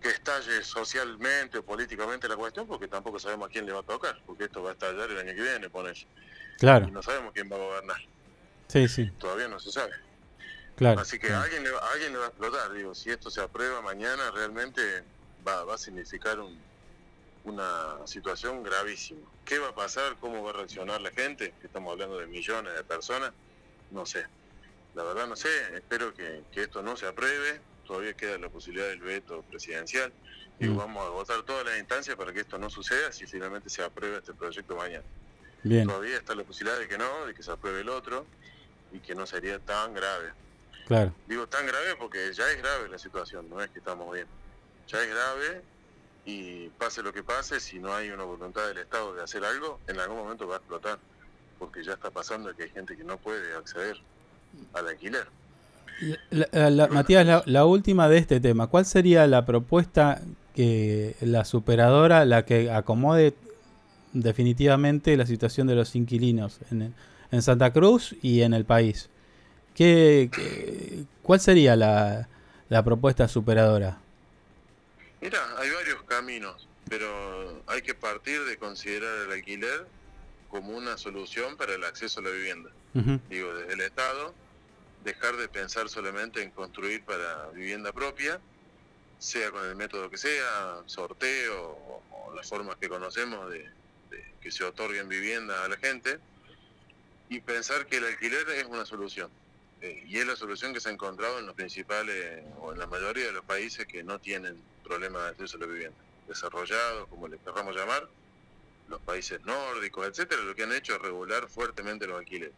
que 0.00 0.08
estalle 0.08 0.62
socialmente 0.64 1.58
o 1.58 1.62
políticamente 1.62 2.28
la 2.28 2.36
cuestión, 2.36 2.66
porque 2.66 2.88
tampoco 2.88 3.18
sabemos 3.18 3.48
a 3.48 3.52
quién 3.52 3.66
le 3.66 3.72
va 3.72 3.80
a 3.80 3.82
tocar, 3.82 4.18
porque 4.26 4.44
esto 4.44 4.62
va 4.62 4.70
a 4.70 4.72
estallar 4.72 5.10
el 5.10 5.18
año 5.18 5.34
que 5.34 5.42
viene, 5.42 5.68
pones. 5.68 6.06
Claro. 6.58 6.88
Y 6.88 6.90
no 6.90 7.02
sabemos 7.02 7.32
quién 7.34 7.50
va 7.52 7.56
a 7.56 7.58
gobernar. 7.58 7.98
Sí, 8.68 8.88
sí, 8.88 9.10
Todavía 9.18 9.48
no 9.48 9.58
se 9.60 9.70
sabe. 9.72 9.92
claro. 10.76 11.00
Así 11.00 11.18
que 11.18 11.26
claro. 11.28 11.42
a 11.42 11.44
alguien, 11.44 11.64
le, 11.64 11.70
va- 11.70 11.80
a 11.80 11.92
alguien 11.92 12.12
le 12.12 12.18
va 12.18 12.24
a 12.24 12.28
explotar, 12.28 12.72
digo, 12.72 12.94
si 12.94 13.10
esto 13.10 13.30
se 13.30 13.40
aprueba 13.42 13.80
mañana, 13.82 14.30
realmente 14.30 15.04
va, 15.46 15.64
va 15.64 15.74
a 15.74 15.78
significar 15.78 16.38
un- 16.40 16.58
una 17.48 18.06
situación 18.06 18.62
gravísima. 18.62 19.20
¿Qué 19.44 19.58
va 19.58 19.68
a 19.68 19.74
pasar? 19.74 20.16
¿Cómo 20.20 20.42
va 20.42 20.50
a 20.50 20.52
reaccionar 20.54 21.00
la 21.00 21.10
gente? 21.10 21.54
Estamos 21.62 21.92
hablando 21.92 22.18
de 22.18 22.26
millones 22.26 22.74
de 22.74 22.84
personas, 22.84 23.32
no 23.90 24.04
sé. 24.06 24.24
La 24.94 25.02
verdad 25.04 25.26
no 25.26 25.36
sé, 25.36 25.48
espero 25.74 26.12
que, 26.14 26.42
que 26.52 26.62
esto 26.62 26.82
no 26.82 26.96
se 26.96 27.06
apruebe, 27.06 27.60
todavía 27.86 28.14
queda 28.14 28.38
la 28.38 28.48
posibilidad 28.48 28.88
del 28.88 29.00
veto 29.00 29.42
presidencial. 29.42 30.12
Digo, 30.58 30.74
Mm. 30.74 30.78
vamos 30.78 31.04
a 31.04 31.06
agotar 31.06 31.42
todas 31.42 31.64
las 31.64 31.78
instancias 31.78 32.16
para 32.16 32.32
que 32.32 32.40
esto 32.40 32.58
no 32.58 32.68
suceda 32.68 33.12
si 33.12 33.26
finalmente 33.26 33.70
se 33.70 33.82
aprueba 33.82 34.18
este 34.18 34.34
proyecto 34.34 34.74
mañana. 34.76 35.04
Bien. 35.62 35.86
Todavía 35.86 36.16
está 36.16 36.34
la 36.34 36.44
posibilidad 36.44 36.78
de 36.78 36.88
que 36.88 36.98
no, 36.98 37.26
de 37.26 37.34
que 37.34 37.42
se 37.42 37.50
apruebe 37.52 37.80
el 37.80 37.88
otro 37.88 38.26
y 38.92 38.98
que 39.00 39.14
no 39.14 39.26
sería 39.26 39.58
tan 39.60 39.94
grave. 39.94 40.32
Claro. 40.86 41.12
Digo 41.26 41.46
tan 41.46 41.66
grave 41.66 41.94
porque 41.96 42.32
ya 42.32 42.50
es 42.50 42.58
grave 42.58 42.88
la 42.88 42.98
situación, 42.98 43.48
no 43.48 43.60
es 43.62 43.70
que 43.70 43.78
estamos 43.78 44.12
bien. 44.12 44.26
Ya 44.88 45.02
es 45.02 45.08
grave 45.10 45.62
y 46.28 46.68
pase 46.78 47.02
lo 47.02 47.10
que 47.10 47.22
pase, 47.22 47.58
si 47.58 47.78
no 47.78 47.94
hay 47.94 48.10
una 48.10 48.24
voluntad 48.24 48.68
del 48.68 48.76
Estado 48.76 49.14
de 49.14 49.22
hacer 49.22 49.42
algo, 49.46 49.80
en 49.88 49.98
algún 49.98 50.18
momento 50.18 50.46
va 50.46 50.56
a 50.56 50.58
explotar. 50.58 50.98
Porque 51.58 51.82
ya 51.82 51.92
está 51.94 52.10
pasando 52.10 52.54
que 52.54 52.64
hay 52.64 52.68
gente 52.68 52.94
que 52.98 53.02
no 53.02 53.16
puede 53.16 53.56
acceder 53.56 53.96
al 54.74 54.88
alquiler. 54.88 55.26
La- 56.30 56.48
la- 56.52 56.70
la- 56.70 56.88
Matías, 56.88 57.46
la, 57.46 57.64
última 57.64 58.10
de 58.10 58.18
este 58.18 58.40
tema, 58.40 58.66
¿cuál 58.66 58.84
sería 58.84 59.26
la 59.26 59.46
propuesta 59.46 60.20
que 60.54 61.16
la 61.22 61.46
superadora, 61.46 62.26
la 62.26 62.44
que 62.44 62.70
acomode 62.70 63.34
definitivamente 64.12 65.16
la 65.16 65.24
situación 65.24 65.66
de 65.66 65.76
los 65.76 65.96
inquilinos 65.96 66.60
en, 66.70 66.94
en 67.30 67.42
Santa 67.42 67.72
Cruz 67.72 68.14
y 68.20 68.42
en 68.42 68.52
el 68.52 68.66
país. 68.66 69.08
¿Qué, 69.74 70.28
qué 70.32 71.04
cuál 71.22 71.40
sería 71.40 71.74
la 71.76 72.84
propuesta 72.84 73.28
superadora? 73.28 73.98
Mira, 75.20 75.40
hay 75.58 75.70
varios 75.70 76.02
caminos, 76.04 76.68
pero 76.88 77.62
hay 77.66 77.82
que 77.82 77.94
partir 77.94 78.44
de 78.44 78.56
considerar 78.56 79.26
el 79.26 79.32
alquiler 79.32 79.86
como 80.48 80.76
una 80.76 80.96
solución 80.96 81.56
para 81.56 81.74
el 81.74 81.84
acceso 81.84 82.20
a 82.20 82.22
la 82.22 82.30
vivienda. 82.30 82.70
Digo, 83.28 83.54
desde 83.54 83.74
el 83.74 83.80
Estado, 83.80 84.34
dejar 85.04 85.36
de 85.36 85.48
pensar 85.48 85.88
solamente 85.88 86.42
en 86.42 86.50
construir 86.50 87.04
para 87.04 87.48
vivienda 87.50 87.92
propia, 87.92 88.40
sea 89.18 89.50
con 89.50 89.64
el 89.66 89.76
método 89.76 90.10
que 90.10 90.16
sea, 90.16 90.82
sorteo 90.86 91.70
o, 91.70 92.02
las 92.34 92.48
formas 92.48 92.76
que 92.76 92.88
conocemos 92.88 93.50
de, 93.50 93.68
que 94.40 94.50
se 94.50 94.62
otorguen 94.64 95.08
viviendas 95.08 95.58
a 95.58 95.68
la 95.68 95.76
gente, 95.76 96.18
y 97.28 97.40
pensar 97.40 97.86
que 97.86 97.96
el 97.96 98.04
alquiler 98.04 98.48
es 98.50 98.64
una 98.64 98.86
solución. 98.86 99.30
Eh, 99.80 100.04
y 100.08 100.18
es 100.18 100.26
la 100.26 100.34
solución 100.34 100.74
que 100.74 100.80
se 100.80 100.88
ha 100.88 100.92
encontrado 100.92 101.38
en 101.38 101.46
los 101.46 101.54
principales 101.54 102.42
o 102.60 102.72
en 102.72 102.78
la 102.78 102.86
mayoría 102.86 103.26
de 103.26 103.32
los 103.32 103.44
países 103.44 103.86
que 103.86 104.02
no 104.02 104.18
tienen 104.18 104.60
problemas 104.88 105.22
de 105.22 105.28
acceso 105.28 105.56
a 105.56 105.60
la 105.60 105.66
vivienda. 105.66 105.98
Desarrollados, 106.26 107.08
como 107.08 107.28
les 107.28 107.40
querramos 107.40 107.76
llamar, 107.76 108.08
los 108.88 109.00
países 109.02 109.40
nórdicos, 109.44 110.06
etcétera, 110.06 110.42
lo 110.42 110.54
que 110.54 110.62
han 110.62 110.72
hecho 110.72 110.94
es 110.94 111.02
regular 111.02 111.48
fuertemente 111.48 112.06
los 112.06 112.18
alquileres. 112.18 112.54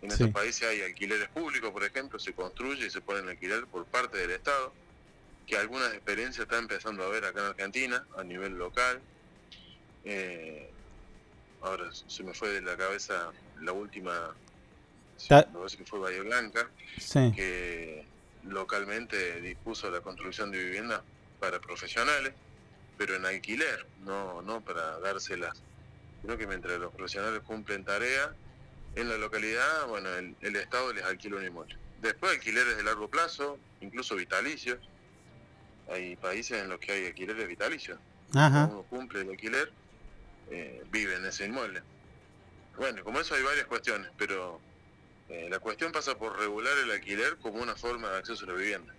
En 0.00 0.12
estos 0.12 0.30
países 0.30 0.68
hay 0.68 0.82
alquileres 0.82 1.28
públicos, 1.28 1.72
por 1.72 1.82
ejemplo, 1.82 2.18
se 2.20 2.32
construye 2.32 2.86
y 2.86 2.90
se 2.90 3.00
pueden 3.00 3.28
alquiler 3.28 3.66
por 3.66 3.84
parte 3.86 4.16
del 4.18 4.30
Estado, 4.30 4.72
que 5.46 5.56
algunas 5.56 5.92
experiencias 5.92 6.44
están 6.44 6.60
empezando 6.60 7.02
a 7.02 7.08
ver 7.08 7.24
acá 7.24 7.40
en 7.40 7.46
Argentina, 7.46 8.06
a 8.16 8.22
nivel 8.22 8.56
local. 8.56 9.00
Eh, 10.04 10.70
ahora 11.62 11.90
se 11.92 12.22
me 12.22 12.32
fue 12.32 12.50
de 12.50 12.60
la 12.60 12.76
cabeza 12.76 13.32
la 13.60 13.72
última, 13.72 14.34
no 15.52 15.68
sé 15.68 15.78
que 15.78 15.84
fue 15.84 15.98
Bahía 15.98 16.22
Blanca, 16.22 16.70
que 17.34 18.04
localmente 18.48 19.40
dispuso 19.40 19.90
la 19.90 20.00
construcción 20.00 20.50
de 20.50 20.58
viviendas 20.58 21.02
para 21.40 21.60
profesionales 21.60 22.32
pero 22.98 23.14
en 23.14 23.24
alquiler, 23.24 23.86
no, 24.04 24.42
no 24.42 24.60
para 24.60 24.98
dárselas. 24.98 25.62
Creo 26.22 26.36
que 26.36 26.48
mientras 26.48 26.78
los 26.80 26.92
profesionales 26.92 27.40
cumplen 27.46 27.84
tarea, 27.84 28.34
en 28.96 29.08
la 29.08 29.16
localidad, 29.16 29.86
bueno, 29.86 30.08
el, 30.12 30.56
Estado 30.56 30.92
les 30.92 31.04
alquila 31.04 31.36
un 31.36 31.46
inmueble. 31.46 31.76
Después 32.02 32.32
alquileres 32.32 32.76
de 32.76 32.82
largo 32.82 33.08
plazo, 33.08 33.58
incluso 33.80 34.16
vitalicios. 34.16 34.78
Hay 35.88 36.16
países 36.16 36.60
en 36.60 36.68
los 36.68 36.80
que 36.80 36.92
hay 36.92 37.06
alquileres 37.06 37.46
vitalicios. 37.46 37.98
Uno 38.34 38.84
cumple 38.90 39.20
el 39.20 39.30
alquiler, 39.30 39.70
eh, 40.50 40.82
vive 40.90 41.14
en 41.14 41.24
ese 41.24 41.46
inmueble. 41.46 41.82
Bueno, 42.76 43.04
como 43.04 43.20
eso 43.20 43.34
hay 43.36 43.42
varias 43.42 43.66
cuestiones, 43.66 44.10
pero 44.18 44.60
eh, 45.28 45.48
la 45.50 45.58
cuestión 45.58 45.92
pasa 45.92 46.16
por 46.16 46.38
regular 46.38 46.76
el 46.78 46.90
alquiler 46.90 47.36
como 47.36 47.62
una 47.62 47.76
forma 47.76 48.10
de 48.10 48.18
acceso 48.18 48.44
a 48.44 48.48
la 48.48 48.54
vivienda, 48.54 48.94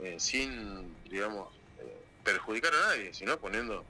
eh, 0.00 0.16
sin, 0.18 0.94
digamos, 1.04 1.48
perjudicar 2.24 2.72
a 2.74 2.88
nadie, 2.88 3.14
sino 3.14 3.38
poniendo 3.38 3.84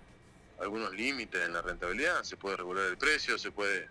algunos 0.61 0.93
límites 0.95 1.45
en 1.45 1.53
la 1.53 1.63
rentabilidad, 1.63 2.23
se 2.23 2.37
puede 2.37 2.57
regular 2.57 2.87
el 2.87 2.97
precio, 2.97 3.39
se 3.39 3.51
puede 3.51 3.89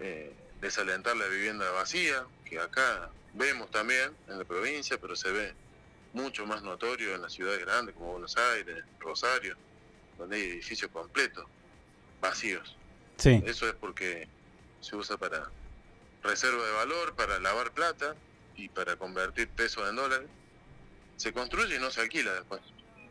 eh, 0.00 0.32
desalentar 0.60 1.16
la 1.16 1.26
vivienda 1.26 1.70
vacía, 1.72 2.24
que 2.44 2.58
acá 2.58 3.10
vemos 3.34 3.70
también 3.70 4.10
en 4.28 4.38
la 4.38 4.44
provincia, 4.44 4.98
pero 5.00 5.14
se 5.14 5.30
ve 5.30 5.52
mucho 6.12 6.46
más 6.46 6.62
notorio 6.62 7.14
en 7.14 7.22
las 7.22 7.32
ciudades 7.32 7.60
grandes 7.60 7.94
como 7.94 8.12
Buenos 8.12 8.36
Aires, 8.36 8.84
Rosario, 9.00 9.56
donde 10.16 10.36
hay 10.36 10.42
edificios 10.42 10.90
completos, 10.90 11.44
vacíos. 12.20 12.76
Sí. 13.18 13.42
Eso 13.44 13.68
es 13.68 13.74
porque 13.74 14.28
se 14.80 14.96
usa 14.96 15.16
para 15.16 15.50
reserva 16.24 16.64
de 16.64 16.72
valor, 16.72 17.14
para 17.14 17.38
lavar 17.38 17.70
plata 17.70 18.16
y 18.56 18.68
para 18.68 18.96
convertir 18.96 19.48
pesos 19.48 19.88
en 19.88 19.96
dólares. 19.96 20.26
Se 21.16 21.32
construye 21.32 21.76
y 21.76 21.78
no 21.78 21.90
se 21.90 22.00
alquila 22.00 22.32
después. 22.32 22.60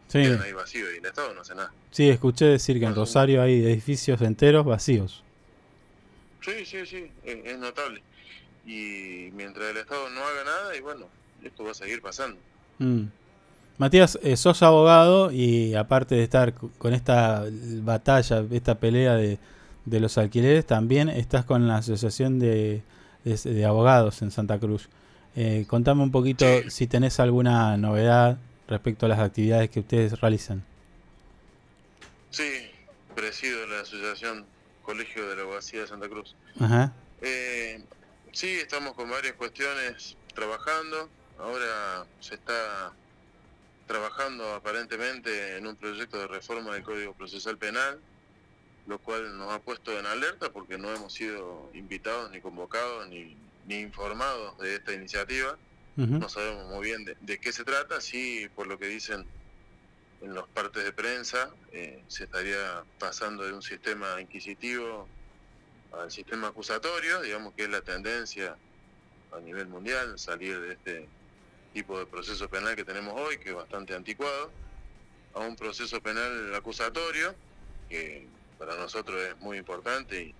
Sí. 0.08 0.20
ahí 0.20 0.54
vacíos 0.54 0.90
y 0.94 0.98
el 0.98 1.06
Estado 1.06 1.34
no 1.34 1.42
hace 1.42 1.56
nada. 1.56 1.72
Sí, 1.92 2.10
escuché 2.10 2.46
decir 2.46 2.80
que 2.80 2.86
en 2.86 2.94
Rosario 2.94 3.42
hay 3.42 3.64
edificios 3.64 4.22
enteros 4.22 4.66
vacíos. 4.66 5.24
Sí, 6.42 6.66
sí, 6.66 6.86
sí, 6.86 7.10
es, 7.24 7.58
notable. 7.58 8.04
Y 8.66 9.30
mientras 9.34 9.72
el 9.72 9.78
Estado 9.78 10.10
no 10.10 10.22
haga 10.22 10.44
nada, 10.44 10.76
y 10.76 10.82
bueno, 10.82 11.08
esto 11.42 11.64
va 11.64 11.72
a 11.72 11.74
seguir 11.74 12.02
pasando. 12.02 12.38
Mm. 12.80 13.06
Matías, 13.78 14.20
eh, 14.22 14.38
sos 14.38 14.62
abogado 14.62 15.32
y 15.32 15.74
aparte 15.74 16.16
de 16.16 16.24
estar 16.24 16.54
con 16.54 16.94
esta 16.94 17.46
batalla, 17.82 18.46
esta 18.52 18.76
pelea 18.76 19.16
de, 19.16 19.40
de 19.86 20.00
los 20.00 20.18
alquileres, 20.18 20.66
también 20.66 21.10
estás 21.10 21.46
con 21.46 21.68
la 21.68 21.78
Asociación 21.78 22.40
de, 22.40 22.84
de, 23.24 23.66
Abogados 23.66 24.22
en 24.22 24.32
Santa 24.32 24.60
Cruz. 24.60 24.90
Eh, 25.36 25.66
contame 25.68 26.04
un 26.04 26.12
poquito 26.12 26.46
si 26.70 26.88
tenés 26.88 27.20
alguna 27.20 27.76
novedad 27.78 28.38
respecto 28.68 29.06
a 29.06 29.10
las 29.10 29.20
actividades 29.20 29.70
que 29.70 29.80
ustedes 29.80 30.20
realizan. 30.20 30.64
Sí, 32.30 32.70
presido 33.16 33.66
la 33.68 33.82
Asociación 33.82 34.46
Colegio 34.84 35.28
de 35.30 35.36
la 35.36 35.42
Abogacía 35.44 35.82
de 35.82 35.88
Santa 35.88 36.10
Cruz. 36.10 36.36
Eh, 37.22 37.82
sí, 38.32 38.50
estamos 38.50 38.94
con 38.94 39.10
varias 39.10 39.34
cuestiones 39.34 40.18
trabajando. 40.34 41.10
Ahora 41.40 42.06
se 42.20 42.36
está 42.36 42.92
trabajando 43.88 44.54
aparentemente 44.54 45.58
en 45.58 45.68
un 45.68 45.76
proyecto 45.76 46.18
de 46.18 46.28
reforma 46.28 46.74
del 46.74 46.84
Código 46.84 47.14
Procesal 47.14 47.58
Penal, 47.58 48.00
lo 48.88 49.00
cual 49.00 49.38
nos 49.38 49.54
ha 49.54 49.60
puesto 49.60 49.98
en 49.98 50.06
alerta 50.06 50.52
porque 50.52 50.78
no 50.78 50.94
hemos 50.94 51.14
sido 51.14 51.70
invitados 51.74 52.32
ni 52.32 52.42
convocados 52.42 53.08
ni, 53.08 53.38
ni 53.66 53.80
informados 53.80 54.58
de 54.60 54.76
esta 54.76 54.94
iniciativa. 54.94 55.58
No 55.96 56.28
sabemos 56.28 56.68
muy 56.72 56.88
bien 56.88 57.06
de, 57.22 57.40
qué 57.40 57.54
se 57.54 57.64
trata, 57.64 58.02
sí, 58.02 58.50
por 58.56 58.66
lo 58.66 58.80
que 58.80 58.88
dicen 58.88 59.28
en 60.22 60.34
los 60.34 60.48
partes 60.48 60.84
de 60.84 60.92
prensa, 60.92 61.52
eh, 61.72 62.02
se 62.08 62.24
estaría 62.24 62.84
pasando 62.98 63.44
de 63.44 63.54
un 63.54 63.62
sistema 63.62 64.20
inquisitivo 64.20 65.08
al 65.92 66.10
sistema 66.10 66.48
acusatorio, 66.48 67.22
digamos 67.22 67.54
que 67.54 67.66
es 67.66 67.70
la 67.70 67.82
tendencia 67.82 68.56
a 69.32 69.40
nivel 69.42 69.68
mundial, 69.68 70.18
salir 70.18 70.60
de 70.62 70.74
este 70.74 71.08
tipo 71.74 72.00
de 72.00 72.08
proceso 72.08 72.50
penal 72.50 72.76
que 72.76 72.84
tenemos 72.84 73.14
hoy, 73.16 73.38
que 73.38 73.50
es 73.50 73.56
bastante 73.56 73.94
anticuado, 73.94 74.52
a 75.36 75.40
un 75.42 75.56
proceso 75.56 76.02
penal 76.02 76.56
acusatorio, 76.56 77.36
que 77.90 78.28
para 78.58 78.76
nosotros 78.76 79.22
es 79.22 79.38
muy 79.40 79.58
importante 79.58 80.34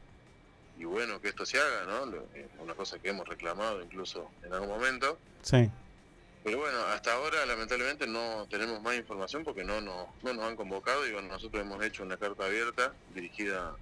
y, 0.78 0.84
bueno 0.86 1.22
que 1.22 1.30
esto 1.30 1.46
se 1.46 1.58
haga, 1.60 1.86
¿no? 1.86 2.18
Es 2.36 2.46
una 2.60 2.74
cosa 2.74 3.00
que 3.00 3.10
hemos 3.10 3.28
reclamado 3.28 3.82
incluso 3.82 4.30
en 4.44 4.54
algún 4.54 4.70
momento. 4.70 5.18
Sí. 5.42 5.70
Pero 6.44 6.58
bueno, 6.58 6.78
hasta 6.88 7.14
ahora 7.14 7.46
lamentablemente 7.46 8.06
no 8.06 8.46
tenemos 8.50 8.82
más 8.82 8.96
información 8.98 9.46
porque 9.46 9.64
no, 9.64 9.80
no, 9.80 10.14
no 10.24 10.34
nos 10.34 10.44
han 10.44 10.58
convocado 10.58 11.08
y 11.08 11.14
bueno, 11.14 11.30
nosotros 11.30 11.62
hemos 11.62 11.82
hecho 11.86 12.04
una 12.04 12.18
carta 12.18 12.46
abierta 12.46 12.94
dirigida 13.16 13.76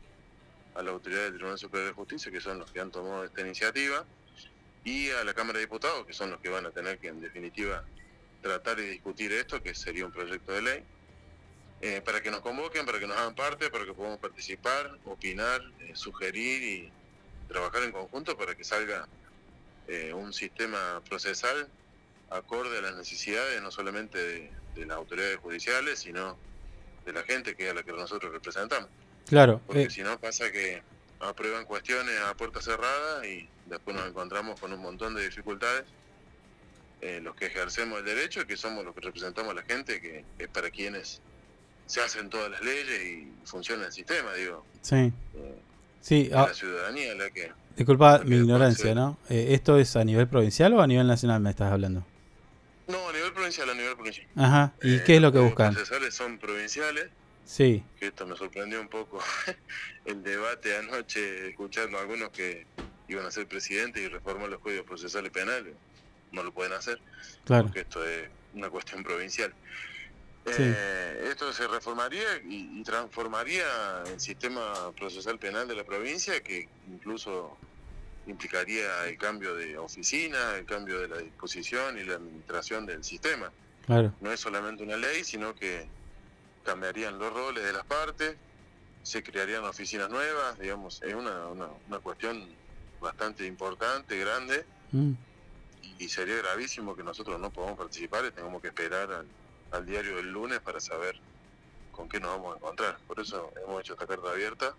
a 0.75 0.83
la 0.83 0.91
autoridad 0.91 1.23
del 1.23 1.33
Tribunal 1.33 1.57
Superior 1.57 1.89
de 1.89 1.95
Justicia, 1.95 2.31
que 2.31 2.39
son 2.39 2.59
los 2.59 2.71
que 2.71 2.79
han 2.79 2.91
tomado 2.91 3.23
esta 3.23 3.41
iniciativa, 3.41 4.05
y 4.83 5.09
a 5.09 5.23
la 5.23 5.33
Cámara 5.33 5.59
de 5.59 5.65
Diputados, 5.65 6.05
que 6.05 6.13
son 6.13 6.31
los 6.31 6.39
que 6.39 6.49
van 6.49 6.65
a 6.65 6.71
tener 6.71 6.97
que 6.97 7.07
en 7.09 7.21
definitiva 7.21 7.83
tratar 8.41 8.79
y 8.79 8.83
discutir 8.83 9.31
esto, 9.31 9.61
que 9.61 9.75
sería 9.75 10.05
un 10.05 10.11
proyecto 10.11 10.51
de 10.53 10.61
ley, 10.61 10.83
eh, 11.81 12.01
para 12.03 12.21
que 12.21 12.31
nos 12.31 12.41
convoquen, 12.41 12.85
para 12.85 12.99
que 12.99 13.07
nos 13.07 13.17
hagan 13.17 13.35
parte, 13.35 13.69
para 13.69 13.85
que 13.85 13.93
podamos 13.93 14.19
participar, 14.19 14.97
opinar, 15.05 15.61
eh, 15.79 15.91
sugerir 15.95 16.63
y 16.63 16.91
trabajar 17.47 17.83
en 17.83 17.91
conjunto 17.91 18.37
para 18.37 18.55
que 18.55 18.63
salga 18.63 19.07
eh, 19.87 20.13
un 20.13 20.31
sistema 20.31 21.01
procesal 21.07 21.67
acorde 22.29 22.77
a 22.77 22.81
las 22.81 22.95
necesidades 22.95 23.61
no 23.61 23.71
solamente 23.71 24.17
de, 24.75 24.85
las 24.85 24.95
autoridades 24.97 25.37
judiciales, 25.37 25.99
sino 25.99 26.37
de 27.05 27.13
la 27.13 27.23
gente 27.23 27.55
que 27.55 27.65
es 27.65 27.71
a 27.71 27.73
la 27.73 27.83
que 27.83 27.91
nosotros 27.91 28.31
representamos. 28.31 28.89
Claro. 29.27 29.61
Porque 29.67 29.83
eh. 29.83 29.89
si 29.89 30.01
no 30.01 30.17
pasa 30.19 30.51
que 30.51 30.81
aprueban 31.19 31.65
cuestiones 31.65 32.19
a 32.21 32.35
puerta 32.35 32.61
cerrada 32.61 33.25
y 33.27 33.49
después 33.65 33.95
nos 33.95 34.07
encontramos 34.07 34.59
con 34.59 34.71
un 34.71 34.81
montón 34.81 35.13
de 35.13 35.23
dificultades. 35.23 35.83
Eh, 37.01 37.19
los 37.21 37.35
que 37.35 37.47
ejercemos 37.47 37.99
el 37.99 38.05
derecho, 38.05 38.45
que 38.45 38.55
somos 38.55 38.85
los 38.85 38.93
que 38.93 39.01
representamos 39.01 39.51
a 39.51 39.55
la 39.55 39.63
gente, 39.63 39.99
que 39.99 40.23
es 40.37 40.47
para 40.47 40.69
quienes 40.69 41.19
se 41.91 41.99
hacen 41.99 42.29
todas 42.29 42.49
las 42.49 42.61
leyes 42.61 43.03
y 43.03 43.27
funciona 43.43 43.85
el 43.85 43.91
sistema, 43.91 44.33
digo. 44.33 44.65
Sí. 44.81 45.11
sí. 45.99 46.29
La 46.31 46.43
ah. 46.43 46.53
ciudadanía 46.53 47.13
la 47.15 47.29
que 47.29 47.51
Disculpa 47.75 48.19
mi 48.23 48.37
ignorancia, 48.37 48.95
¿no? 48.95 49.17
Eh, 49.29 49.47
¿Esto 49.49 49.77
es 49.77 49.95
a 49.97 50.05
nivel 50.05 50.27
provincial 50.29 50.73
o 50.73 50.81
a 50.81 50.87
nivel 50.87 51.05
nacional 51.05 51.41
me 51.41 51.49
estás 51.49 51.69
hablando? 51.69 52.05
No, 52.87 53.09
a 53.09 53.11
nivel 53.11 53.33
provincial, 53.33 53.69
a 53.69 53.73
nivel 53.73 53.95
provincial. 53.95 54.27
Ajá, 54.37 54.73
¿y 54.81 54.95
eh, 54.95 55.03
qué 55.05 55.15
es 55.15 55.21
lo 55.21 55.33
que 55.33 55.39
buscan? 55.39 55.73
Los 55.73 55.83
procesales 55.83 56.15
son 56.15 56.37
provinciales. 56.37 57.09
Sí. 57.43 57.83
Que 57.99 58.07
esto 58.07 58.25
me 58.25 58.37
sorprendió 58.37 58.79
un 58.79 58.87
poco 58.87 59.19
el 60.05 60.23
debate 60.23 60.77
anoche, 60.77 61.49
escuchando 61.49 61.97
a 61.97 62.01
algunos 62.01 62.29
que 62.29 62.65
iban 63.09 63.25
a 63.25 63.31
ser 63.31 63.47
presidentes 63.47 64.01
y 64.01 64.07
reformar 64.07 64.47
los 64.47 64.61
códigos 64.61 64.85
procesales 64.85 65.31
penales. 65.31 65.73
No 66.31 66.43
lo 66.43 66.53
pueden 66.53 66.71
hacer. 66.71 67.01
Claro. 67.43 67.65
Porque 67.65 67.81
esto 67.81 68.05
es 68.05 68.29
una 68.53 68.69
cuestión 68.69 69.03
provincial. 69.03 69.53
Eh, 70.45 71.27
esto 71.29 71.53
se 71.53 71.67
reformaría 71.67 72.37
y, 72.47 72.79
y, 72.79 72.83
transformaría 72.83 73.63
el 74.07 74.19
sistema 74.19 74.91
procesal 74.97 75.37
penal 75.37 75.67
de 75.67 75.75
la 75.75 75.83
provincia, 75.83 76.41
que 76.41 76.67
incluso 76.87 77.57
implicaría 78.27 79.05
el 79.05 79.17
cambio 79.17 79.55
de 79.55 79.77
oficina, 79.77 80.55
el 80.55 80.65
cambio 80.65 80.99
de 80.99 81.07
la 81.07 81.17
disposición 81.17 81.97
y 81.99 82.03
la 82.03 82.15
administración 82.15 82.85
del 82.85 83.03
sistema. 83.03 83.51
Claro. 83.85 84.13
No 84.21 84.31
es 84.31 84.39
solamente 84.39 84.83
una 84.83 84.97
ley, 84.97 85.23
sino 85.23 85.53
que 85.53 85.87
cambiarían 86.63 87.19
los 87.19 87.33
roles 87.33 87.63
de 87.63 87.73
las 87.73 87.85
partes, 87.85 88.35
se 89.03 89.23
crearían 89.23 89.63
oficinas 89.63 90.09
nuevas, 90.09 90.59
digamos, 90.59 91.01
es 91.01 91.13
una, 91.13 91.47
una, 91.47 91.67
una 91.87 91.99
cuestión 91.99 92.47
bastante 92.99 93.45
importante, 93.45 94.17
grande, 94.17 94.65
Mm. 94.91 95.13
y 95.99 96.09
sería 96.09 96.35
gravísimo 96.37 96.95
que 96.95 97.03
nosotros 97.03 97.39
no 97.39 97.49
podamos 97.49 97.77
participar 97.77 98.25
y 98.25 98.31
tengamos 98.31 98.61
que 98.61 98.67
esperar 98.67 99.11
al, 99.11 99.25
al 99.71 99.85
diario 99.85 100.15
del 100.17 100.31
lunes 100.31 100.59
para 100.59 100.79
saber 100.79 101.15
con 101.91 102.07
qué 102.09 102.19
nos 102.19 102.31
vamos 102.31 102.53
a 102.53 102.57
encontrar. 102.57 102.97
Por 103.07 103.19
eso 103.19 103.51
hemos 103.65 103.81
hecho 103.81 103.93
esta 103.93 104.05
carta 104.07 104.29
abierta, 104.31 104.73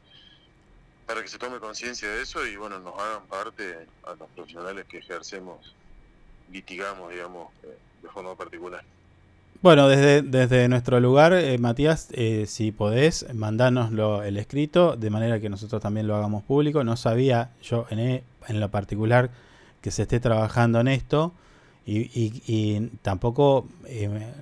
para 1.06 1.20
que 1.22 1.28
se 1.28 1.38
tome 1.38 1.58
conciencia 1.58 2.08
de 2.08 2.22
eso 2.22 2.46
y 2.46 2.56
bueno, 2.56 2.78
nos 2.78 2.98
hagan 2.98 3.26
parte 3.26 3.86
a 4.04 4.14
los 4.14 4.28
profesionales 4.30 4.86
que 4.88 4.98
ejercemos, 4.98 5.74
litigamos, 6.50 7.10
digamos, 7.10 7.48
eh, 7.64 7.76
de 8.02 8.08
forma 8.08 8.34
particular. 8.36 8.82
Bueno, 9.60 9.88
desde, 9.88 10.22
desde 10.22 10.68
nuestro 10.68 10.98
lugar, 10.98 11.32
eh, 11.34 11.56
Matías, 11.58 12.08
eh, 12.12 12.46
si 12.46 12.72
podés, 12.72 13.32
mandanoslo 13.34 14.22
el 14.24 14.36
escrito, 14.36 14.96
de 14.96 15.10
manera 15.10 15.38
que 15.38 15.48
nosotros 15.48 15.80
también 15.80 16.06
lo 16.08 16.16
hagamos 16.16 16.42
público. 16.42 16.82
No 16.82 16.96
sabía 16.96 17.50
yo 17.62 17.86
en, 17.90 17.98
e- 18.00 18.24
en 18.48 18.58
lo 18.58 18.70
particular 18.70 19.30
que 19.80 19.90
se 19.92 20.02
esté 20.02 20.18
trabajando 20.18 20.80
en 20.80 20.88
esto 20.88 21.32
y, 21.86 21.98
y- 22.18 22.42
y 22.46 22.88
tampoco 23.02 23.68
eh, 23.86 24.32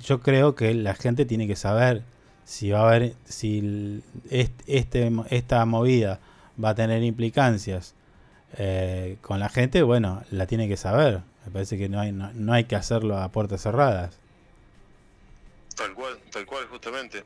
yo 0.00 0.20
creo 0.20 0.54
que 0.54 0.74
la 0.74 0.94
gente 0.94 1.24
tiene 1.24 1.46
que 1.46 1.56
saber 1.56 2.02
si 2.44 2.70
va 2.70 2.80
a 2.80 2.88
haber, 2.88 3.14
si 3.24 4.02
este, 4.30 5.10
esta 5.30 5.64
movida 5.64 6.20
va 6.62 6.70
a 6.70 6.74
tener 6.74 7.02
implicancias 7.02 7.94
eh, 8.58 9.16
con 9.22 9.40
la 9.40 9.48
gente, 9.48 9.82
bueno, 9.82 10.22
la 10.30 10.46
tiene 10.46 10.68
que 10.68 10.76
saber. 10.76 11.22
Me 11.46 11.52
parece 11.52 11.76
que 11.78 11.88
no 11.88 12.00
hay, 12.00 12.12
no, 12.12 12.32
no 12.34 12.52
hay 12.52 12.64
que 12.64 12.76
hacerlo 12.76 13.18
a 13.18 13.30
puertas 13.30 13.62
cerradas, 13.62 14.18
Tal 15.74 15.92
cual, 15.92 16.18
tal 16.30 16.46
cual, 16.46 16.66
justamente. 16.66 17.24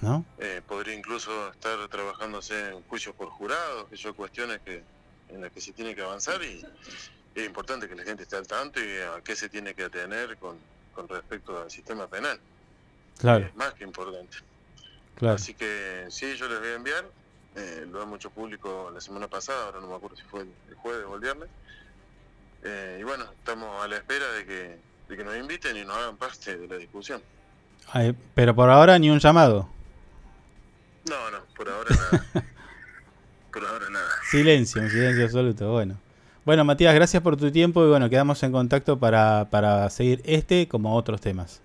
¿no? 0.00 0.24
Eh, 0.38 0.62
podría 0.66 0.94
incluso 0.94 1.50
estar 1.50 1.88
trabajándose 1.88 2.70
en 2.70 2.82
juicios 2.84 3.14
por 3.16 3.28
jurados, 3.28 3.88
que 3.90 3.96
son 3.96 4.14
cuestiones 4.14 4.60
que 4.64 4.82
en 5.28 5.40
las 5.40 5.50
que 5.50 5.60
se 5.60 5.72
tiene 5.72 5.94
que 5.94 6.02
avanzar 6.02 6.40
y 6.42 6.64
es 7.34 7.46
importante 7.46 7.88
que 7.88 7.96
la 7.96 8.04
gente 8.04 8.22
esté 8.22 8.36
al 8.36 8.46
tanto 8.46 8.80
y 8.80 8.98
a 9.00 9.20
qué 9.22 9.34
se 9.34 9.48
tiene 9.48 9.74
que 9.74 9.84
atener 9.84 10.36
con, 10.38 10.56
con 10.98 11.06
respecto 11.08 11.62
al 11.62 11.70
sistema 11.70 12.08
penal. 12.08 12.40
Claro, 13.18 13.46
Es 13.46 13.54
más 13.54 13.72
que 13.74 13.84
importante. 13.84 14.38
claro. 15.14 15.36
Así 15.36 15.54
que 15.54 16.06
sí, 16.10 16.34
yo 16.34 16.48
les 16.48 16.58
voy 16.58 16.68
a 16.70 16.74
enviar. 16.74 17.04
eh, 17.54 17.86
lo 17.88 18.02
hemos 18.02 18.16
hecho 18.16 18.30
público 18.30 18.90
la 18.92 19.00
semana 19.00 19.28
pasada, 19.28 19.66
ahora 19.66 19.80
no 19.80 19.86
me 19.88 19.94
acuerdo 19.94 20.16
si 20.16 20.22
fue 20.24 20.40
el, 20.40 20.74
jueves 20.82 21.04
o 21.08 21.14
el 21.14 21.20
viernes. 21.20 21.48
Eh, 22.64 22.98
y 23.00 23.04
bueno, 23.04 23.24
estamos 23.38 23.82
a 23.84 23.86
la 23.86 23.96
espera 23.96 24.28
de 24.32 24.44
que, 24.44 24.76
de 25.08 25.16
que 25.16 25.22
nos 25.24 25.36
inviten 25.36 25.76
y 25.76 25.84
nos 25.84 25.96
hagan 25.96 26.16
parte 26.16 26.56
de 26.56 26.66
la 26.66 26.76
discusión. 26.76 27.22
Ay, 27.92 28.14
pero 28.34 28.54
por 28.56 28.68
ahora 28.68 28.98
ni 28.98 29.08
un 29.08 29.20
llamado. 29.20 29.68
No, 31.08 31.30
no, 31.30 31.44
por 31.56 31.68
ahora 31.68 31.94
nada. 31.94 32.24
por 33.52 33.64
ahora 33.64 33.88
nada. 33.88 34.10
Silencio, 34.30 34.88
silencio 34.90 35.24
absoluto. 35.24 35.70
Bueno. 35.72 35.96
Bueno, 36.44 36.64
Matías, 36.64 36.94
gracias 36.94 37.22
por 37.22 37.36
tu 37.36 37.50
tiempo 37.50 37.84
y 37.84 37.88
bueno, 37.88 38.08
quedamos 38.08 38.42
en 38.42 38.52
contacto 38.52 38.98
para, 38.98 39.48
para 39.50 39.88
seguir 39.90 40.22
este 40.24 40.66
como 40.66 40.94
otros 40.94 41.20
temas. 41.20 41.60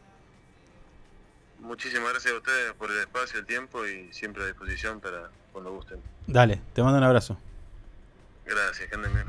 Muchísimas 1.62 2.10
gracias 2.12 2.34
a 2.34 2.38
ustedes 2.38 2.74
por 2.74 2.91
el 2.91 3.00
espacio, 3.00 3.40
el 3.40 3.45
tiempo 3.45 3.86
y 3.88 4.12
siempre 4.12 4.44
a 4.44 4.48
disposición 4.48 5.00
para 5.00 5.30
cuando 5.54 5.72
gusten. 5.74 6.00
Dale, 6.28 6.60
te 6.74 6.84
mando 6.84 6.98
un 6.98 7.04
abrazo. 7.06 7.38
Gracias, 8.45 8.90
que 8.90 8.95
anden 8.95 9.14
bien. 9.14 9.26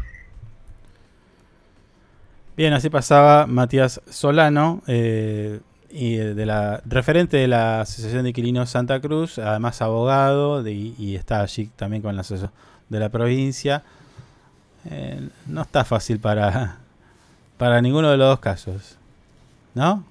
Bien, 2.56 2.72
así 2.72 2.90
pasaba 2.90 3.46
Matías 3.46 4.00
Solano, 4.10 4.82
eh, 4.88 5.60
y 5.90 6.16
de 6.16 6.46
la 6.46 6.82
referente 6.84 7.36
de 7.36 7.46
la 7.46 7.82
Asociación 7.82 8.24
de 8.24 8.30
Inquilinos 8.30 8.70
Santa 8.70 9.00
Cruz, 9.00 9.38
además 9.38 9.80
abogado, 9.80 10.64
de- 10.64 10.72
y 10.72 11.14
está 11.14 11.40
allí 11.40 11.70
también 11.76 12.02
con 12.02 12.16
la 12.16 12.22
asociación 12.22 12.50
de 12.88 12.98
la 12.98 13.08
provincia. 13.10 13.84
Eh, 14.86 15.28
no 15.46 15.62
está 15.62 15.84
fácil 15.84 16.18
para, 16.20 16.78
para 17.56 17.80
ninguno 17.80 18.10
de 18.10 18.16
los 18.16 18.28
dos 18.28 18.40
casos, 18.40 18.96
¿no? 19.74 20.04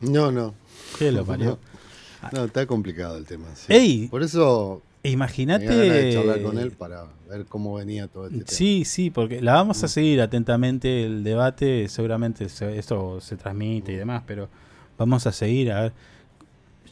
No, 0.00 0.30
no. 0.32 0.54
¿Qué 0.98 1.12
lo 1.12 1.24
parió? 1.24 1.58
No, 2.22 2.28
no, 2.32 2.44
está 2.44 2.66
complicado 2.66 3.16
el 3.18 3.24
tema. 3.24 3.46
sí. 3.54 3.72
Ey, 3.72 4.08
Por 4.08 4.22
eso 4.22 4.82
Imagínate. 5.02 6.12
charlar 6.12 6.42
con 6.42 6.58
él 6.58 6.72
para 6.72 7.04
ver 7.28 7.44
cómo 7.46 7.74
venía 7.74 8.08
todo 8.08 8.24
este 8.26 8.38
tema. 8.38 8.46
Sí, 8.50 8.84
sí, 8.84 9.10
porque 9.10 9.40
la 9.40 9.52
vamos 9.54 9.84
a 9.84 9.88
seguir 9.88 10.20
atentamente 10.20 11.04
el 11.06 11.22
debate, 11.22 11.88
seguramente 11.88 12.48
se- 12.48 12.76
esto 12.78 13.20
se 13.20 13.36
transmite 13.36 13.92
y 13.92 13.96
demás, 13.96 14.22
pero 14.26 14.48
vamos 14.98 15.26
a 15.26 15.32
seguir 15.32 15.70
a 15.72 15.82
ver. 15.82 15.92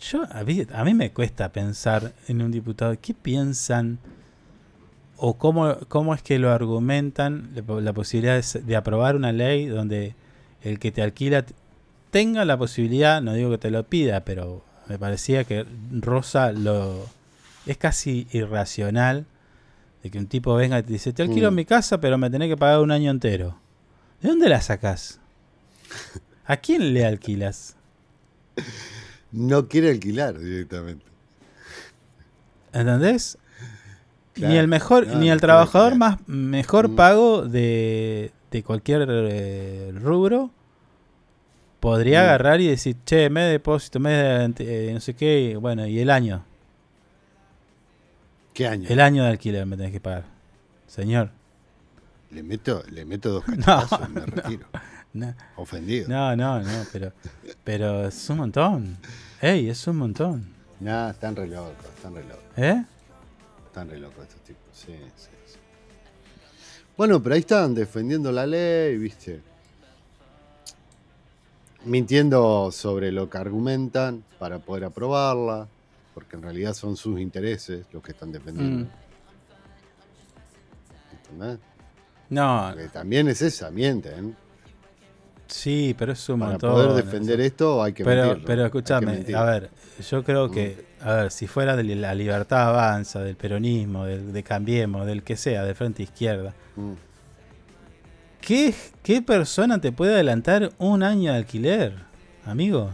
Yo 0.00 0.22
a 0.30 0.44
mí, 0.44 0.62
a 0.72 0.84
mí 0.84 0.94
me 0.94 1.10
cuesta 1.12 1.50
pensar 1.50 2.12
en 2.28 2.42
un 2.42 2.50
diputado, 2.52 2.94
¿qué 3.00 3.14
piensan 3.14 3.98
o 5.16 5.38
cómo, 5.38 5.76
cómo 5.88 6.14
es 6.14 6.22
que 6.22 6.38
lo 6.38 6.50
argumentan 6.50 7.50
la, 7.54 7.62
po- 7.62 7.80
la 7.80 7.92
posibilidad 7.92 8.42
de, 8.42 8.60
de 8.62 8.76
aprobar 8.76 9.16
una 9.16 9.32
ley 9.32 9.66
donde 9.66 10.14
el 10.62 10.78
que 10.78 10.90
te 10.92 11.02
alquila 11.02 11.44
tenga 12.10 12.44
la 12.44 12.56
posibilidad, 12.56 13.20
no 13.22 13.32
digo 13.34 13.50
que 13.50 13.58
te 13.58 13.70
lo 13.70 13.84
pida, 13.84 14.24
pero 14.24 14.64
me 14.88 14.98
parecía 14.98 15.44
que 15.44 15.64
Rosa 16.00 16.52
lo 16.52 17.06
es 17.66 17.76
casi 17.78 18.26
irracional 18.32 19.24
de 20.02 20.10
que 20.10 20.18
un 20.18 20.26
tipo 20.26 20.54
venga 20.54 20.78
y 20.78 20.82
te 20.82 20.92
dice, 20.92 21.12
te 21.12 21.22
alquilo 21.22 21.50
Mm. 21.50 21.54
mi 21.54 21.64
casa, 21.64 21.98
pero 22.00 22.18
me 22.18 22.28
tenés 22.30 22.48
que 22.48 22.56
pagar 22.56 22.80
un 22.80 22.90
año 22.90 23.10
entero. 23.10 23.58
¿De 24.20 24.28
dónde 24.28 24.48
la 24.48 24.60
sacás? 24.60 25.18
¿A 26.46 26.58
quién 26.58 26.92
le 26.92 27.06
alquilas? 27.06 27.74
No 29.32 29.66
quiere 29.68 29.90
alquilar 29.90 30.38
directamente. 30.38 31.04
¿Entendés? 32.72 33.38
Ni 34.36 34.56
el 34.56 34.68
mejor, 34.68 35.06
no, 35.06 35.14
ni 35.16 35.26
no 35.28 35.32
el 35.34 35.40
trabajador 35.40 35.94
más 35.96 36.18
mejor 36.26 36.88
Mm. 36.90 36.96
pago 36.96 37.42
de, 37.42 38.32
de 38.50 38.62
cualquier 38.62 39.06
eh, 39.08 39.92
rubro 39.94 40.50
podría 41.80 42.20
Mm. 42.20 42.24
agarrar 42.24 42.60
y 42.60 42.66
decir, 42.68 42.96
che, 43.04 43.28
me 43.30 43.42
depósito, 43.42 44.00
me 44.00 44.10
de 44.10 44.54
eh, 44.58 44.90
no 44.94 45.00
sé 45.00 45.14
qué, 45.14 45.40
y 45.40 45.54
bueno, 45.54 45.86
y 45.86 45.98
el 46.00 46.10
año. 46.10 46.44
¿Qué 48.52 48.66
año? 48.68 48.88
El 48.88 49.00
año 49.00 49.24
de 49.24 49.30
alquiler 49.30 49.66
me 49.66 49.76
tenés 49.76 49.92
que 49.92 50.00
pagar. 50.00 50.24
Señor. 50.86 51.30
Le 52.30 52.42
meto, 52.42 52.82
le 52.90 53.04
meto 53.04 53.30
dos 53.30 53.48
No, 53.48 53.56
cachetazos 53.64 54.08
me 54.10 54.20
no, 54.20 54.26
retiro. 54.26 54.66
no. 55.12 55.34
Ofendido. 55.56 56.08
No, 56.08 56.36
no, 56.36 56.60
no, 56.60 56.84
pero, 56.92 57.12
pero 57.64 58.06
es 58.08 58.30
un 58.30 58.38
montón. 58.38 58.96
Ey, 59.40 59.68
es 59.68 59.86
un 59.86 59.96
montón. 59.96 60.54
Nah, 60.80 61.10
están 61.10 61.34
re 61.36 61.46
locos, 61.48 61.84
están 61.96 62.14
re 62.14 62.22
locos. 62.24 62.42
¿Eh? 62.56 62.84
Están 63.74 63.90
re 63.90 63.98
locos 63.98 64.22
estos 64.22 64.40
tipos. 64.42 64.62
Sí, 64.72 64.94
sí, 65.16 65.30
sí. 65.46 65.58
Bueno, 66.96 67.20
pero 67.20 67.34
ahí 67.34 67.40
están 67.40 67.74
defendiendo 67.74 68.30
la 68.30 68.46
ley, 68.46 68.96
viste. 68.96 69.40
Mintiendo 71.84 72.70
sobre 72.70 73.10
lo 73.10 73.28
que 73.28 73.36
argumentan 73.36 74.22
para 74.38 74.60
poder 74.60 74.84
aprobarla, 74.84 75.66
porque 76.14 76.36
en 76.36 76.42
realidad 76.42 76.72
son 76.72 76.96
sus 76.96 77.18
intereses 77.18 77.84
los 77.92 78.00
que 78.00 78.12
están 78.12 78.30
defendiendo. 78.30 78.84
Mm. 78.84 78.90
¿Entendés? 81.32 81.58
No, 82.30 82.70
Porque 82.74 82.88
también 82.90 83.26
es 83.26 83.42
esa, 83.42 83.72
mienten. 83.72 84.36
sí, 85.48 85.96
pero 85.98 86.12
es 86.12 86.28
un 86.28 86.38
Para 86.38 86.52
montón. 86.52 86.72
poder 86.74 87.04
defender 87.04 87.40
esto 87.40 87.82
hay 87.82 87.92
que 87.92 88.04
pero, 88.04 88.22
mentirlo, 88.22 88.46
pero 88.46 88.64
escúchame, 88.66 89.34
a 89.34 89.42
ver, 89.44 89.70
yo 90.10 90.24
creo 90.24 90.50
que, 90.50 90.84
a 91.00 91.14
ver, 91.14 91.30
si 91.30 91.46
fuera 91.46 91.76
de 91.76 91.84
la 91.84 92.14
libertad 92.14 92.68
avanza, 92.68 93.20
del 93.20 93.36
peronismo, 93.36 94.04
del, 94.04 94.32
de 94.32 94.42
Cambiemos, 94.42 95.06
del 95.06 95.22
que 95.22 95.36
sea, 95.36 95.64
de 95.64 95.74
frente 95.74 96.02
izquierda, 96.02 96.54
Mm. 96.76 96.94
¿qué, 98.40 98.74
¿qué 99.04 99.22
persona 99.22 99.80
te 99.80 99.92
puede 99.92 100.14
adelantar 100.14 100.72
un 100.78 101.02
año 101.04 101.30
de 101.32 101.38
alquiler, 101.38 101.94
amigo? 102.44 102.90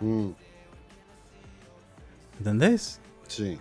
Mm, 0.00 0.30
¿Entendés? 2.38 3.00
sí. 3.28 3.58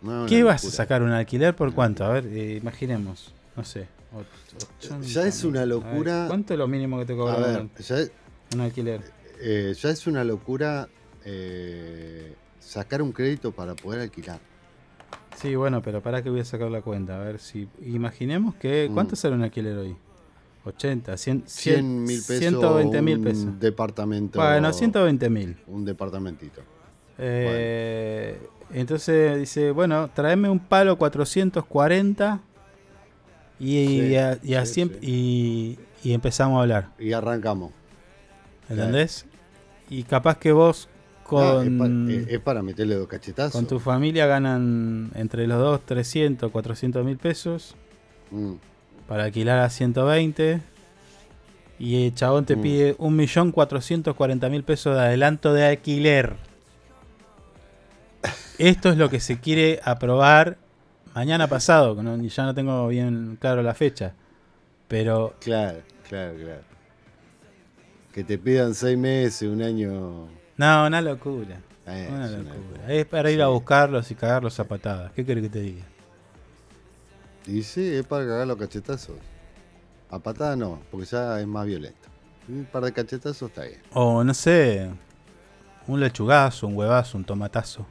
No, 0.00 0.26
¿Qué 0.26 0.44
vas 0.44 0.64
a 0.64 0.70
sacar 0.70 1.02
un 1.02 1.10
alquiler 1.10 1.56
por 1.56 1.74
cuánto? 1.74 2.04
A 2.04 2.10
ver, 2.10 2.26
eh, 2.28 2.56
imaginemos, 2.62 3.34
no 3.56 3.64
sé. 3.64 3.88
Ya 5.02 5.26
es 5.26 5.42
una 5.42 5.60
ver, 5.60 5.68
locura. 5.68 6.26
¿Cuánto 6.28 6.54
es 6.54 6.58
lo 6.58 6.68
mínimo 6.68 7.00
que 7.00 7.04
te 7.04 7.16
cobran 7.16 7.68
un 8.54 8.60
alquiler? 8.60 9.00
Eh, 9.40 9.74
ya 9.78 9.90
es 9.90 10.06
una 10.06 10.24
locura 10.24 10.88
eh, 11.24 12.34
sacar 12.60 13.02
un 13.02 13.12
crédito 13.12 13.52
para 13.52 13.74
poder 13.74 14.00
alquilar. 14.00 14.40
Sí, 15.36 15.54
bueno, 15.54 15.82
pero 15.82 16.02
para 16.02 16.22
que 16.22 16.30
voy 16.30 16.40
a 16.40 16.44
sacar 16.44 16.70
la 16.70 16.82
cuenta. 16.82 17.20
A 17.20 17.24
ver 17.24 17.38
si. 17.38 17.68
Imaginemos 17.84 18.54
que. 18.56 18.90
¿Cuánto 18.92 19.14
Mm. 19.14 19.16
sale 19.16 19.34
un 19.36 19.42
alquiler 19.42 19.76
hoy? 19.76 19.96
80, 20.64 21.16
100, 21.16 21.44
100 21.46 22.02
mil 22.04 22.16
pesos. 22.18 22.38
120 22.38 23.00
mil 23.02 23.18
un 23.18 23.24
pesos. 23.24 23.60
departamento. 23.60 24.38
Bueno, 24.40 24.72
120 24.72 25.30
mil. 25.30 25.56
Un 25.66 25.84
departamentito. 25.84 26.60
Eh, 27.18 28.38
Entonces 28.70 29.38
dice, 29.38 29.70
bueno, 29.70 30.10
tráeme 30.12 30.50
un 30.50 30.58
palo 30.58 30.98
440 30.98 32.40
y, 33.58 33.64
Sí, 33.86 34.00
y 34.08 34.16
a- 34.16 34.34
y 34.42 34.46
sí, 34.48 34.54
así 34.56 34.80
y, 35.00 35.78
y 36.04 36.12
empezamos 36.12 36.58
a 36.58 36.62
hablar. 36.62 36.88
Y 36.98 37.12
arrancamos. 37.14 37.72
¿Entendés? 38.68 39.26
Y 39.90 40.02
capaz 40.04 40.38
que 40.38 40.52
vos 40.52 40.88
No, 41.30 41.62
es, 41.62 41.68
con, 41.68 41.78
pa- 41.78 42.12
es- 42.12 42.28
es 42.28 42.40
para 42.40 42.62
meterle 42.62 42.94
dos 42.94 43.06
cachetazos. 43.08 43.52
con 43.52 43.66
tu 43.66 43.78
familia 43.80 44.26
ganan 44.26 45.10
entre 45.14 45.46
los 45.46 45.58
dos 45.58 45.80
300, 45.84 46.50
400 46.50 47.04
mil 47.04 47.16
pesos 47.18 47.74
Mm. 48.30 48.54
para 49.06 49.24
alquilar 49.24 49.58
a 49.60 49.70
120. 49.70 50.60
Y 51.78 52.06
el 52.06 52.14
chabón 52.14 52.44
te 52.44 52.56
Mm. 52.56 52.60
pide 52.62 52.96
1.440.000 52.98 54.64
pesos 54.64 54.96
de 54.96 55.00
adelanto 55.02 55.52
de 55.54 55.64
alquiler. 55.66 56.34
Esto 58.58 58.90
es 58.90 58.96
lo 58.96 59.08
que 59.08 59.20
se 59.20 59.38
quiere 59.38 59.80
aprobar 59.84 60.56
mañana 61.14 61.46
pasado, 61.46 62.00
no- 62.02 62.20
ya 62.22 62.44
no 62.44 62.54
tengo 62.54 62.88
bien 62.88 63.38
claro 63.40 63.62
la 63.62 63.74
fecha. 63.74 64.14
Pero 64.88 65.34
Claro, 65.40 65.78
claro, 66.08 66.34
claro. 66.36 66.62
Que 68.18 68.24
te 68.24 68.36
pidan 68.36 68.74
seis 68.74 68.98
meses, 68.98 69.48
un 69.48 69.62
año. 69.62 70.26
no, 70.56 70.86
una 70.88 71.00
locura. 71.00 71.60
Eh, 71.86 72.08
Una 72.10 72.24
es 72.26 72.32
una 72.32 72.52
locura. 72.52 72.92
Es 72.92 73.06
para 73.06 73.30
ir 73.30 73.40
a 73.40 73.46
buscarlos 73.46 74.10
y 74.10 74.16
cagarlos 74.16 74.58
a 74.58 74.64
patadas. 74.64 75.12
¿Qué 75.12 75.24
querés 75.24 75.44
que 75.44 75.48
te 75.50 75.60
diga? 75.60 75.84
Y 77.46 77.62
sí, 77.62 77.94
es 77.94 78.04
para 78.04 78.26
cagar 78.26 78.48
los 78.48 78.56
cachetazos. 78.56 79.14
A 80.10 80.18
patada 80.18 80.56
no, 80.56 80.80
porque 80.90 81.06
ya 81.06 81.38
es 81.40 81.46
más 81.46 81.64
violento. 81.64 82.08
Un 82.48 82.64
par 82.64 82.82
de 82.82 82.92
cachetazos 82.92 83.50
está 83.50 83.62
bien. 83.62 83.82
O 83.92 84.24
no 84.24 84.34
sé, 84.34 84.90
un 85.86 86.00
lechugazo, 86.00 86.66
un 86.66 86.76
huevazo, 86.76 87.18
un 87.18 87.24
tomatazo. 87.24 87.86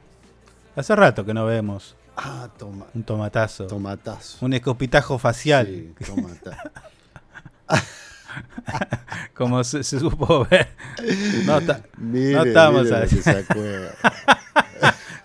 Hace 0.76 0.94
rato 0.94 1.24
que 1.24 1.32
no 1.32 1.46
vemos 1.46 1.96
Ah, 2.18 2.50
toma. 2.58 2.84
un 2.94 3.02
tomatazo. 3.02 3.66
Tomatazo. 3.66 4.44
Un 4.44 4.52
escopitajo 4.52 5.16
facial. 5.18 5.66
Sí, 5.68 5.94
tomata. 6.04 6.70
Como 9.34 9.62
se, 9.64 9.82
se 9.84 9.98
supo 10.00 10.46
ver. 10.50 10.68
No, 11.46 11.60
ta- 11.60 11.82
Mire, 11.96 12.32
no 12.32 12.42
estamos 12.44 12.92
acuerda. 12.92 13.94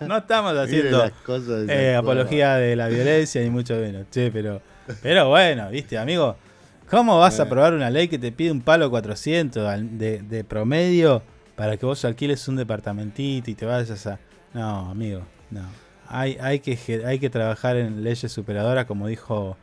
no 0.00 0.16
estamos 0.18 0.56
haciendo 0.56 1.04
eh, 1.72 1.94
apología 1.96 2.54
de 2.56 2.76
la 2.76 2.88
violencia 2.88 3.40
ni 3.42 3.50
mucho 3.50 3.74
menos. 3.76 4.06
Che, 4.10 4.30
pero, 4.30 4.60
pero 5.02 5.28
bueno, 5.28 5.70
viste, 5.70 5.98
amigo. 5.98 6.36
¿Cómo 6.90 7.18
vas 7.18 7.40
a 7.40 7.44
aprobar 7.44 7.72
una 7.72 7.88
ley 7.90 8.08
que 8.08 8.18
te 8.18 8.30
pide 8.30 8.52
un 8.52 8.60
palo 8.60 8.90
400 8.90 9.66
al- 9.66 9.98
de, 9.98 10.22
de 10.22 10.44
promedio 10.44 11.22
para 11.56 11.76
que 11.76 11.86
vos 11.86 12.04
alquiles 12.04 12.46
un 12.46 12.56
departamentito 12.56 13.50
y 13.50 13.54
te 13.54 13.64
vayas 13.64 14.06
a... 14.06 14.18
No, 14.52 14.90
amigo, 14.90 15.22
no. 15.50 15.62
Hay, 16.08 16.36
hay, 16.40 16.60
que, 16.60 17.02
hay 17.06 17.18
que 17.18 17.30
trabajar 17.30 17.76
en 17.78 18.04
leyes 18.04 18.30
superadoras, 18.30 18.84
como 18.84 19.08
dijo 19.08 19.56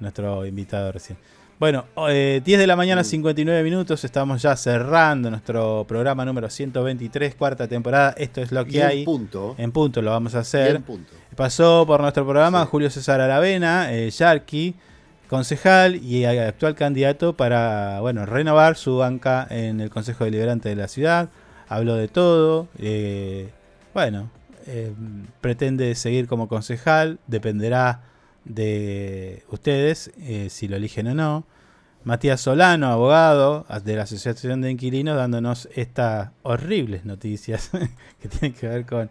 nuestro 0.00 0.44
invitado 0.44 0.90
recién. 0.90 1.16
Bueno, 1.58 1.84
eh, 2.08 2.42
10 2.44 2.58
de 2.58 2.66
la 2.66 2.74
mañana, 2.76 3.04
59 3.04 3.62
minutos. 3.62 4.04
Estamos 4.04 4.42
ya 4.42 4.56
cerrando 4.56 5.30
nuestro 5.30 5.84
programa 5.86 6.24
número 6.24 6.50
123, 6.50 7.36
cuarta 7.36 7.68
temporada. 7.68 8.14
Esto 8.18 8.42
es 8.42 8.50
lo 8.50 8.64
que 8.64 8.72
Y 8.72 8.80
en 8.80 8.86
hay. 8.86 9.04
punto. 9.04 9.54
En 9.56 9.70
punto 9.70 10.02
lo 10.02 10.10
vamos 10.10 10.34
a 10.34 10.40
hacer. 10.40 10.76
en 10.76 10.82
punto. 10.82 11.12
Pasó 11.36 11.84
por 11.86 12.00
nuestro 12.00 12.24
programa 12.24 12.66
Julio 12.66 12.90
César 12.90 13.20
Aravena, 13.20 13.92
eh, 13.92 14.10
Yarki, 14.10 14.74
concejal 15.28 15.96
y 15.96 16.24
actual 16.24 16.74
candidato 16.74 17.34
para 17.36 18.00
bueno 18.00 18.26
renovar 18.26 18.76
su 18.76 18.98
banca 18.98 19.46
en 19.48 19.80
el 19.80 19.90
Consejo 19.90 20.24
Deliberante 20.24 20.68
de 20.68 20.76
la 20.76 20.88
ciudad. 20.88 21.28
Habló 21.68 21.94
de 21.94 22.08
todo. 22.08 22.68
eh, 22.78 23.48
bueno, 23.94 24.28
eh, 24.66 24.92
pretende 25.40 25.94
seguir 25.94 26.26
como 26.26 26.48
concejal. 26.48 27.18
Dependerá 27.28 28.00
de 28.44 29.44
ustedes 29.48 30.12
eh, 30.18 30.48
si 30.50 30.68
lo 30.68 30.76
eligen 30.76 31.08
o 31.08 31.14
no. 31.14 31.46
Matías 32.04 32.42
Solano, 32.42 32.88
abogado 32.88 33.64
de 33.82 33.96
la 33.96 34.02
Asociación 34.02 34.60
de 34.60 34.70
Inquilinos, 34.70 35.16
dándonos 35.16 35.70
estas 35.74 36.30
horribles 36.42 37.06
noticias 37.06 37.70
que 38.20 38.28
tienen 38.28 38.52
que 38.52 38.68
ver 38.68 38.84
con 38.84 39.10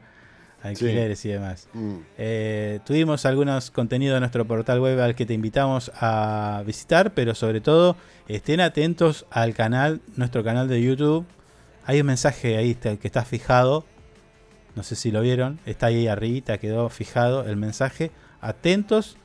alquileres 0.61 1.25
y 1.25 1.29
demás. 1.29 1.67
Mm. 1.73 1.95
Eh, 2.17 2.79
tuvimos 2.85 3.25
algunos 3.25 3.71
contenidos 3.71 4.15
en 4.15 4.21
nuestro 4.21 4.45
portal 4.45 4.79
web 4.79 4.99
al 5.01 5.15
que 5.15 5.25
te 5.25 5.33
invitamos 5.33 5.91
a 5.95 6.63
visitar, 6.65 7.13
pero 7.13 7.33
sobre 7.33 7.61
todo 7.61 7.97
estén 8.27 8.61
atentos 8.61 9.25
al 9.31 9.55
canal, 9.55 10.01
nuestro 10.15 10.43
canal 10.43 10.67
de 10.67 10.81
YouTube. 10.81 11.25
Hay 11.85 11.99
un 11.99 12.07
mensaje 12.07 12.57
ahí 12.57 12.75
que 12.75 12.99
está 13.03 13.25
fijado, 13.25 13.85
no 14.75 14.83
sé 14.83 14.95
si 14.95 15.11
lo 15.11 15.21
vieron, 15.21 15.59
está 15.65 15.87
ahí 15.87 16.07
arribita, 16.07 16.59
quedó 16.59 16.89
fijado 16.89 17.43
el 17.45 17.57
mensaje. 17.57 18.11
Atentos 18.39 19.17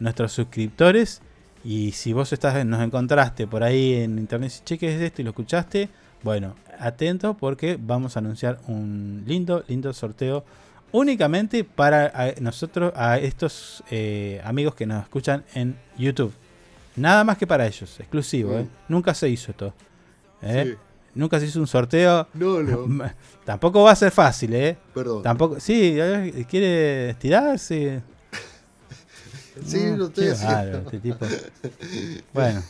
nuestros 0.00 0.32
suscriptores 0.32 1.22
y 1.62 1.92
si 1.92 2.12
vos 2.12 2.32
estás 2.32 2.64
nos 2.66 2.82
encontraste 2.82 3.46
por 3.46 3.62
ahí 3.62 3.94
en 3.94 4.18
internet 4.18 4.52
y 4.60 4.64
cheques 4.64 5.00
esto 5.00 5.20
y 5.20 5.24
lo 5.24 5.30
escuchaste, 5.30 5.88
bueno, 6.22 6.56
atentos 6.78 7.36
porque 7.38 7.78
vamos 7.80 8.16
a 8.16 8.20
anunciar 8.20 8.58
un 8.66 9.22
lindo, 9.26 9.64
lindo 9.68 9.92
sorteo 9.92 10.44
únicamente 10.92 11.64
para 11.64 12.34
nosotros, 12.40 12.92
a 12.96 13.18
estos 13.18 13.84
eh, 13.90 14.40
amigos 14.44 14.74
que 14.74 14.86
nos 14.86 15.02
escuchan 15.02 15.44
en 15.54 15.76
YouTube. 15.96 16.32
Nada 16.96 17.24
más 17.24 17.38
que 17.38 17.46
para 17.46 17.66
ellos, 17.66 17.98
exclusivo. 18.00 18.58
¿eh? 18.58 18.66
Nunca 18.88 19.14
se 19.14 19.28
hizo 19.28 19.52
esto. 19.52 19.72
¿eh? 20.42 20.64
Sí. 20.66 20.74
Nunca 21.14 21.40
se 21.40 21.46
hizo 21.46 21.60
un 21.60 21.66
sorteo. 21.66 22.26
No, 22.34 22.62
no. 22.62 23.10
Tampoco 23.44 23.82
va 23.82 23.92
a 23.92 23.96
ser 23.96 24.10
fácil, 24.10 24.54
¿eh? 24.54 24.76
Perdón. 24.94 25.22
Tampoco, 25.22 25.60
sí, 25.60 25.96
quiere 26.48 27.10
estirarse. 27.10 28.02
Sí, 29.66 29.94
lo 29.96 30.06
estoy 30.06 30.24
qué 30.26 30.30
haciendo. 30.32 30.54
bárbaro, 30.56 30.78
este 30.84 30.98
tipo. 31.00 31.26
Bueno. 32.32 32.62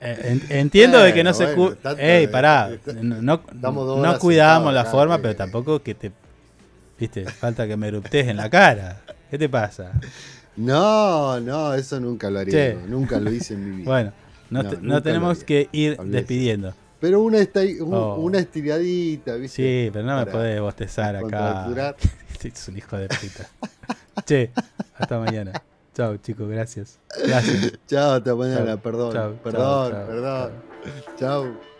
Eh, 0.00 0.18
en- 0.48 0.56
entiendo 0.58 0.98
de 0.98 1.14
que 1.14 1.24
no 1.24 1.32
se... 1.32 1.54
Bueno, 1.54 1.76
Ey, 1.98 2.26
pará. 2.26 2.70
No, 3.00 3.40
sentados 3.42 4.74
la 4.74 4.84
forma, 4.84 5.14
eh. 5.16 5.18
pero 5.22 5.36
tampoco 5.36 5.82
que 5.82 5.94
te... 5.94 6.12
Viste, 6.98 7.24
falta 7.24 7.66
que 7.66 7.76
me 7.76 7.88
eruptes 7.88 8.28
en 8.28 8.36
la 8.36 8.50
cara. 8.50 9.00
¿Qué 9.30 9.38
te 9.38 9.48
pasa? 9.48 9.92
No, 10.56 11.40
no, 11.40 11.74
eso 11.74 11.98
nunca 12.00 12.30
lo 12.30 12.38
haría. 12.40 12.74
Nunca 12.86 13.18
lo 13.18 13.32
hice 13.32 13.54
en 13.54 13.64
mi 13.70 13.76
vida. 13.78 13.90
Bueno, 13.90 14.12
no, 14.50 14.62
No, 14.62 14.70
te- 14.70 14.76
no 14.76 14.82
nunca 14.82 14.94
lo 14.96 15.02
tenemos 15.02 15.44
que 15.44 15.68
ir 15.72 15.96
Olvídese. 15.98 16.16
despidiendo. 16.18 16.74
Pero 17.00 17.20
una, 17.22 17.38
esta, 17.38 17.60
un- 17.60 17.92
Oh. 17.94 18.16
una 18.16 18.38
estiradita, 18.38 19.34
¿viste? 19.34 19.56
Sí, 19.86 19.90
pero 19.92 20.04
no 20.06 20.16
me 20.18 20.26
podés 20.26 20.60
bostezar 20.60 21.16
acá. 21.16 21.22
contracturar. 21.22 21.96
es 22.44 22.68
un 22.68 22.76
hijo 22.78 22.96
de 22.96 23.08
puta. 23.08 23.48
che, 24.24 24.50
hasta 24.94 25.18
mañana. 25.18 25.52
Chao, 25.94 26.16
chicos, 26.16 26.48
gracias. 26.48 26.98
Gracias. 27.26 27.72
Chao, 27.86 28.14
hasta 28.14 28.34
mañana, 28.34 28.66
Chao, 28.66 28.78
perdón. 28.78 29.12
chao, 29.12 29.34
perdón, 29.42 29.90
chao, 29.92 30.06
perdón. 30.06 30.52
Chao. 31.16 31.73